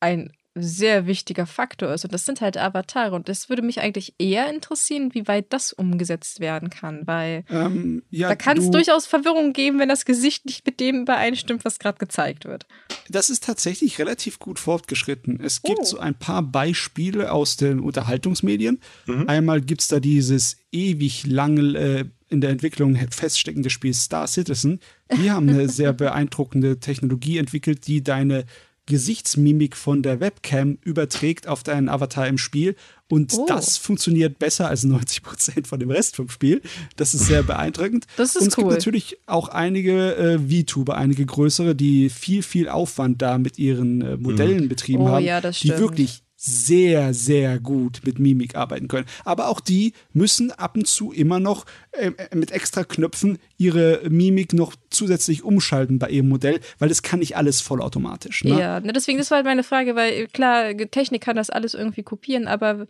ein 0.00 0.32
sehr 0.54 1.06
wichtiger 1.06 1.46
Faktor 1.46 1.94
ist. 1.94 2.04
Und 2.04 2.12
das 2.12 2.26
sind 2.26 2.40
halt 2.40 2.56
Avatare. 2.56 3.14
Und 3.14 3.28
das 3.28 3.48
würde 3.48 3.62
mich 3.62 3.80
eigentlich 3.80 4.14
eher 4.18 4.52
interessieren, 4.52 5.14
wie 5.14 5.28
weit 5.28 5.52
das 5.52 5.72
umgesetzt 5.72 6.40
werden 6.40 6.70
kann. 6.70 7.06
Weil 7.06 7.44
ähm, 7.50 8.02
ja, 8.10 8.28
da 8.28 8.34
kann 8.34 8.58
es 8.58 8.70
durchaus 8.70 9.06
Verwirrung 9.06 9.52
geben, 9.52 9.78
wenn 9.78 9.88
das 9.88 10.04
Gesicht 10.04 10.46
nicht 10.46 10.66
mit 10.66 10.80
dem 10.80 11.02
übereinstimmt, 11.02 11.64
was 11.64 11.78
gerade 11.78 11.98
gezeigt 11.98 12.46
wird. 12.46 12.66
Das 13.08 13.30
ist 13.30 13.44
tatsächlich 13.44 13.98
relativ 13.98 14.38
gut 14.40 14.58
fortgeschritten. 14.58 15.40
Es 15.40 15.62
gibt 15.62 15.80
oh. 15.80 15.84
so 15.84 15.98
ein 15.98 16.14
paar 16.14 16.42
Beispiele 16.42 17.30
aus 17.30 17.56
den 17.56 17.78
Unterhaltungsmedien. 17.78 18.80
Mhm. 19.06 19.28
Einmal 19.28 19.60
gibt 19.60 19.82
es 19.82 19.88
da 19.88 20.00
dieses 20.00 20.56
ewig 20.72 21.26
lange 21.26 21.78
äh, 21.78 22.04
in 22.28 22.40
der 22.40 22.50
Entwicklung 22.50 22.96
feststeckende 23.10 23.70
Spiel 23.70 23.94
Star 23.94 24.26
Citizen. 24.26 24.80
Die 25.16 25.30
haben 25.30 25.48
eine 25.48 25.68
sehr 25.68 25.92
beeindruckende 25.92 26.78
Technologie 26.78 27.38
entwickelt, 27.38 27.86
die 27.86 28.02
deine 28.02 28.46
Gesichtsmimik 28.90 29.76
von 29.76 30.02
der 30.02 30.20
Webcam 30.20 30.78
überträgt 30.82 31.46
auf 31.46 31.62
deinen 31.62 31.88
Avatar 31.88 32.26
im 32.26 32.36
Spiel. 32.36 32.74
Und 33.08 33.32
oh. 33.36 33.46
das 33.48 33.76
funktioniert 33.76 34.38
besser 34.38 34.68
als 34.68 34.84
90 34.84 35.22
Prozent 35.22 35.66
von 35.68 35.80
dem 35.80 35.90
Rest 35.90 36.16
vom 36.16 36.28
Spiel. 36.28 36.60
Das 36.96 37.14
ist 37.14 37.26
sehr 37.26 37.42
beeindruckend. 37.42 38.06
Das 38.16 38.36
ist 38.36 38.42
Und 38.42 38.48
es 38.48 38.58
cool. 38.58 38.64
gibt 38.64 38.74
natürlich 38.74 39.18
auch 39.26 39.48
einige 39.48 40.16
äh, 40.16 40.38
VTuber, 40.38 40.96
einige 40.96 41.24
größere, 41.24 41.74
die 41.74 42.10
viel, 42.10 42.42
viel 42.42 42.68
Aufwand 42.68 43.22
da 43.22 43.38
mit 43.38 43.58
ihren 43.58 44.02
äh, 44.02 44.16
Modellen 44.16 44.64
mhm. 44.64 44.68
betrieben 44.68 45.02
oh, 45.02 45.08
haben, 45.08 45.24
ja, 45.24 45.40
die 45.40 45.70
wirklich 45.70 46.22
sehr, 46.42 47.12
sehr 47.12 47.60
gut 47.60 48.00
mit 48.06 48.18
Mimik 48.18 48.54
arbeiten 48.54 48.88
können. 48.88 49.04
Aber 49.26 49.48
auch 49.48 49.60
die 49.60 49.92
müssen 50.14 50.52
ab 50.52 50.74
und 50.74 50.86
zu 50.86 51.12
immer 51.12 51.38
noch 51.38 51.66
äh, 51.92 52.12
mit 52.34 52.50
extra 52.50 52.82
Knöpfen 52.82 53.38
ihre 53.58 54.00
Mimik 54.08 54.54
noch 54.54 54.74
zusätzlich 54.88 55.44
umschalten 55.44 55.98
bei 55.98 56.08
ihrem 56.08 56.30
Modell, 56.30 56.60
weil 56.78 56.88
das 56.88 57.02
kann 57.02 57.18
nicht 57.18 57.36
alles 57.36 57.60
vollautomatisch. 57.60 58.42
Ne? 58.44 58.58
Ja, 58.58 58.80
ne, 58.80 58.94
deswegen, 58.94 59.18
das 59.18 59.30
war 59.30 59.36
halt 59.36 59.44
meine 59.44 59.62
Frage, 59.62 59.96
weil 59.96 60.28
klar, 60.28 60.74
Technik 60.74 61.20
kann 61.20 61.36
das 61.36 61.50
alles 61.50 61.74
irgendwie 61.74 62.04
kopieren, 62.04 62.48
aber 62.48 62.86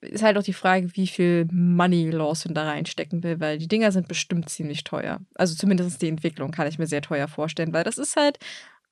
ist 0.00 0.24
halt 0.24 0.36
auch 0.36 0.42
die 0.42 0.52
Frage, 0.52 0.96
wie 0.96 1.06
viel 1.06 1.46
Money 1.52 2.10
Lawson 2.10 2.54
da 2.54 2.64
reinstecken 2.64 3.22
will, 3.22 3.38
weil 3.38 3.58
die 3.58 3.68
Dinger 3.68 3.92
sind 3.92 4.08
bestimmt 4.08 4.48
ziemlich 4.48 4.82
teuer. 4.82 5.20
Also 5.34 5.54
zumindest 5.54 6.02
die 6.02 6.08
Entwicklung 6.08 6.50
kann 6.50 6.66
ich 6.66 6.80
mir 6.80 6.88
sehr 6.88 7.02
teuer 7.02 7.28
vorstellen, 7.28 7.72
weil 7.72 7.84
das 7.84 7.98
ist 7.98 8.16
halt 8.16 8.40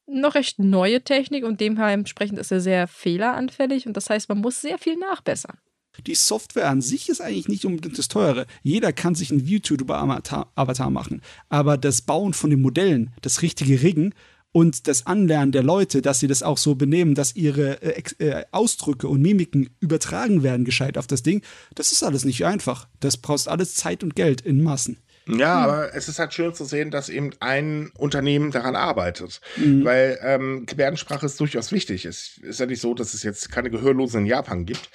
noch 0.08 0.34
recht 0.34 0.58
neue 0.58 1.02
Technik 1.02 1.44
und 1.44 1.60
dementsprechend 1.60 2.38
ist 2.38 2.50
er 2.50 2.60
sehr 2.60 2.88
fehleranfällig 2.88 3.86
und 3.86 3.96
das 3.96 4.10
heißt, 4.10 4.28
man 4.28 4.38
muss 4.38 4.60
sehr 4.60 4.78
viel 4.78 4.96
nachbessern. 4.96 5.58
Die 6.06 6.14
Software 6.14 6.68
an 6.68 6.80
sich 6.80 7.08
ist 7.08 7.20
eigentlich 7.20 7.48
nicht 7.48 7.64
unbedingt 7.64 7.98
das 7.98 8.08
Teure. 8.08 8.46
Jeder 8.62 8.92
kann 8.92 9.14
sich 9.14 9.30
ein 9.30 9.46
VTuber-Avatar 9.46 10.90
machen. 10.90 11.22
Aber 11.48 11.76
das 11.76 12.02
Bauen 12.02 12.34
von 12.34 12.50
den 12.50 12.62
Modellen, 12.62 13.12
das 13.20 13.42
richtige 13.42 13.82
Riggen 13.82 14.14
und 14.52 14.86
das 14.86 15.06
Anlernen 15.06 15.52
der 15.52 15.62
Leute, 15.62 16.00
dass 16.00 16.20
sie 16.20 16.28
das 16.28 16.42
auch 16.42 16.56
so 16.56 16.74
benehmen, 16.74 17.14
dass 17.14 17.36
ihre 17.36 17.82
äh, 17.82 18.02
äh, 18.18 18.44
Ausdrücke 18.52 19.08
und 19.08 19.20
Mimiken 19.20 19.70
übertragen 19.80 20.42
werden 20.42 20.64
gescheit 20.64 20.96
auf 20.98 21.06
das 21.06 21.22
Ding, 21.22 21.42
das 21.74 21.92
ist 21.92 22.02
alles 22.02 22.24
nicht 22.24 22.44
einfach. 22.44 22.88
Das 23.00 23.16
braucht 23.16 23.48
alles 23.48 23.74
Zeit 23.74 24.02
und 24.02 24.14
Geld 24.14 24.40
in 24.40 24.62
Massen. 24.62 24.98
Ja, 25.28 25.56
mhm. 25.56 25.62
aber 25.62 25.94
es 25.94 26.08
ist 26.08 26.18
halt 26.18 26.32
schön 26.32 26.54
zu 26.54 26.64
sehen, 26.64 26.90
dass 26.90 27.08
eben 27.08 27.30
ein 27.40 27.90
Unternehmen 27.98 28.50
daran 28.50 28.76
arbeitet. 28.76 29.40
Mhm. 29.56 29.84
Weil 29.84 30.18
ähm, 30.22 30.64
Gebärdensprache 30.66 31.26
ist 31.26 31.38
durchaus 31.38 31.70
wichtig. 31.70 32.06
Es 32.06 32.38
ist 32.38 32.60
ja 32.60 32.66
nicht 32.66 32.80
so, 32.80 32.94
dass 32.94 33.14
es 33.14 33.22
jetzt 33.22 33.52
keine 33.52 33.70
Gehörlosen 33.70 34.22
in 34.22 34.26
Japan 34.26 34.64
gibt. 34.64 34.90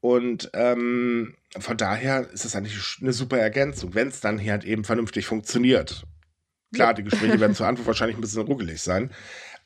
Und 0.00 0.50
ähm, 0.54 1.36
von 1.58 1.76
daher 1.76 2.28
ist 2.30 2.44
es 2.44 2.54
eigentlich 2.54 2.98
eine 3.00 3.12
super 3.12 3.38
Ergänzung, 3.38 3.94
wenn 3.94 4.08
es 4.08 4.20
dann 4.20 4.38
hier 4.38 4.52
halt 4.52 4.64
eben 4.64 4.84
vernünftig 4.84 5.26
funktioniert. 5.26 6.04
Klar, 6.74 6.94
die 6.94 7.04
Gespräche 7.04 7.40
werden 7.40 7.54
zur 7.56 7.66
Antwort 7.66 7.86
wahrscheinlich 7.86 8.18
ein 8.18 8.20
bisschen 8.20 8.42
ruckelig 8.42 8.82
sein. 8.82 9.12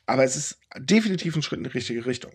Aber 0.05 0.23
es 0.23 0.35
ist 0.35 0.59
definitiv 0.77 1.35
ein 1.35 1.41
Schritt 1.41 1.59
in 1.59 1.63
die 1.63 1.71
richtige 1.71 2.05
Richtung. 2.05 2.31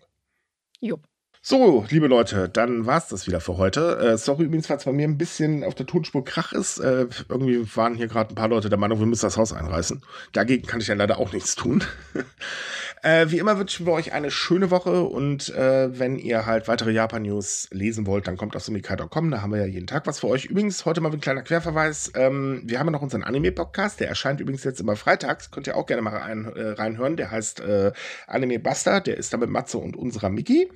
Jo. 0.81 1.01
So, 1.49 1.87
liebe 1.91 2.09
Leute, 2.09 2.49
dann 2.49 2.87
war's 2.87 3.07
das 3.07 3.29
wieder 3.29 3.41
für 3.41 3.57
heute. 3.57 3.99
Äh, 4.01 4.19
sorry 4.19 4.47
übrigens, 4.47 4.67
falls 4.67 4.83
bei 4.83 4.91
mir 4.91 5.07
ein 5.07 5.17
bisschen 5.17 5.63
auf 5.63 5.77
der 5.77 5.87
Tonspur 5.87 6.25
Krach 6.25 6.53
ist. 6.53 6.81
Äh, 6.81 7.07
irgendwie 7.29 7.65
waren 7.77 7.95
hier 7.95 8.09
gerade 8.09 8.33
ein 8.33 8.35
paar 8.35 8.49
Leute 8.49 8.69
der 8.69 8.81
Meinung, 8.81 8.99
wir 8.99 9.07
müssen 9.07 9.27
das 9.27 9.37
Haus 9.37 9.53
einreißen. 9.53 10.03
Dagegen 10.33 10.67
kann 10.67 10.81
ich 10.81 10.89
ja 10.89 10.97
leider 10.97 11.21
auch 11.21 11.33
nichts 11.33 11.55
tun. 11.55 11.85
äh, 13.05 13.27
wie 13.29 13.39
immer 13.39 13.61
wünschen 13.61 13.87
wir 13.87 13.93
euch 13.93 14.13
eine 14.13 14.33
schöne 14.33 14.73
Woche 14.73 15.05
und 15.05 15.51
äh, 15.51 15.97
wenn 15.97 16.19
ihr 16.19 16.47
halt 16.47 16.67
weitere 16.67 16.91
Japan-News 16.91 17.69
lesen 17.71 18.09
wollt, 18.09 18.27
dann 18.27 18.37
kommt 18.37 18.57
auf 18.57 18.65
sumikai.com, 18.65 19.31
da 19.31 19.41
haben 19.41 19.53
wir 19.53 19.61
ja 19.61 19.67
jeden 19.67 19.87
Tag 19.87 20.09
was 20.09 20.19
für 20.19 20.27
euch. 20.27 20.47
Übrigens, 20.47 20.85
heute 20.85 21.01
mal 21.01 21.13
ein 21.13 21.21
kleiner 21.21 21.43
Querverweis. 21.43 22.11
Ähm, 22.17 22.63
wir 22.65 22.81
haben 22.81 22.89
ja 22.89 22.91
noch 22.91 23.03
unseren 23.03 23.23
Anime-Podcast, 23.23 24.01
der 24.01 24.09
erscheint 24.09 24.41
übrigens 24.41 24.65
jetzt 24.65 24.81
immer 24.81 24.97
freitags. 24.97 25.53
Könnt 25.53 25.69
ihr 25.69 25.77
auch 25.77 25.87
gerne 25.87 26.03
mal 26.03 26.17
rein, 26.17 26.53
äh, 26.57 26.71
reinhören. 26.71 27.17
Der 27.17 27.31
heißt 27.31 27.61
äh, 27.61 27.93
Anime 28.27 28.59
Buster, 28.59 29.01
der 29.01 29.17
ist 29.17 29.33
da 29.33 29.37
mit 29.37 29.49
Matze 29.49 29.79
und 29.79 29.97
unserer 29.97 30.29
Miki. 30.29 30.69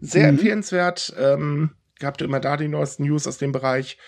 Sehr 0.00 0.24
mhm. 0.24 0.38
empfehlenswert. 0.38 1.14
Ähm, 1.18 1.70
habt 2.02 2.20
ihr 2.20 2.26
immer 2.26 2.40
da 2.40 2.56
die 2.56 2.68
neuesten 2.68 3.04
News 3.04 3.26
aus 3.26 3.38
dem 3.38 3.52
Bereich. 3.52 3.98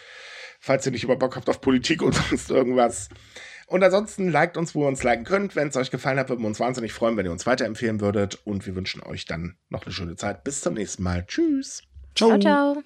Falls 0.60 0.84
ihr 0.86 0.92
nicht 0.92 1.04
über 1.04 1.16
Bock 1.16 1.36
habt 1.36 1.48
auf 1.48 1.60
Politik 1.60 2.02
und 2.02 2.14
sonst 2.30 2.50
irgendwas. 2.50 3.08
Und 3.66 3.84
ansonsten 3.84 4.28
liked 4.28 4.56
uns, 4.56 4.74
wo 4.74 4.84
ihr 4.84 4.88
uns 4.88 5.04
liken 5.04 5.24
könnt. 5.24 5.54
Wenn 5.54 5.68
es 5.68 5.76
euch 5.76 5.90
gefallen 5.90 6.18
hat, 6.18 6.28
würden 6.28 6.42
wir 6.42 6.48
uns 6.48 6.58
wahnsinnig 6.58 6.92
freuen, 6.92 7.16
wenn 7.16 7.24
ihr 7.24 7.32
uns 7.32 7.46
weiterempfehlen 7.46 8.00
würdet. 8.00 8.40
Und 8.44 8.66
wir 8.66 8.74
wünschen 8.74 9.02
euch 9.02 9.26
dann 9.26 9.56
noch 9.68 9.84
eine 9.84 9.92
schöne 9.92 10.16
Zeit. 10.16 10.42
Bis 10.44 10.60
zum 10.60 10.74
nächsten 10.74 11.04
Mal. 11.04 11.24
Tschüss. 11.26 11.82
Ciao, 12.16 12.30
ciao. 12.30 12.40
ciao. 12.74 12.82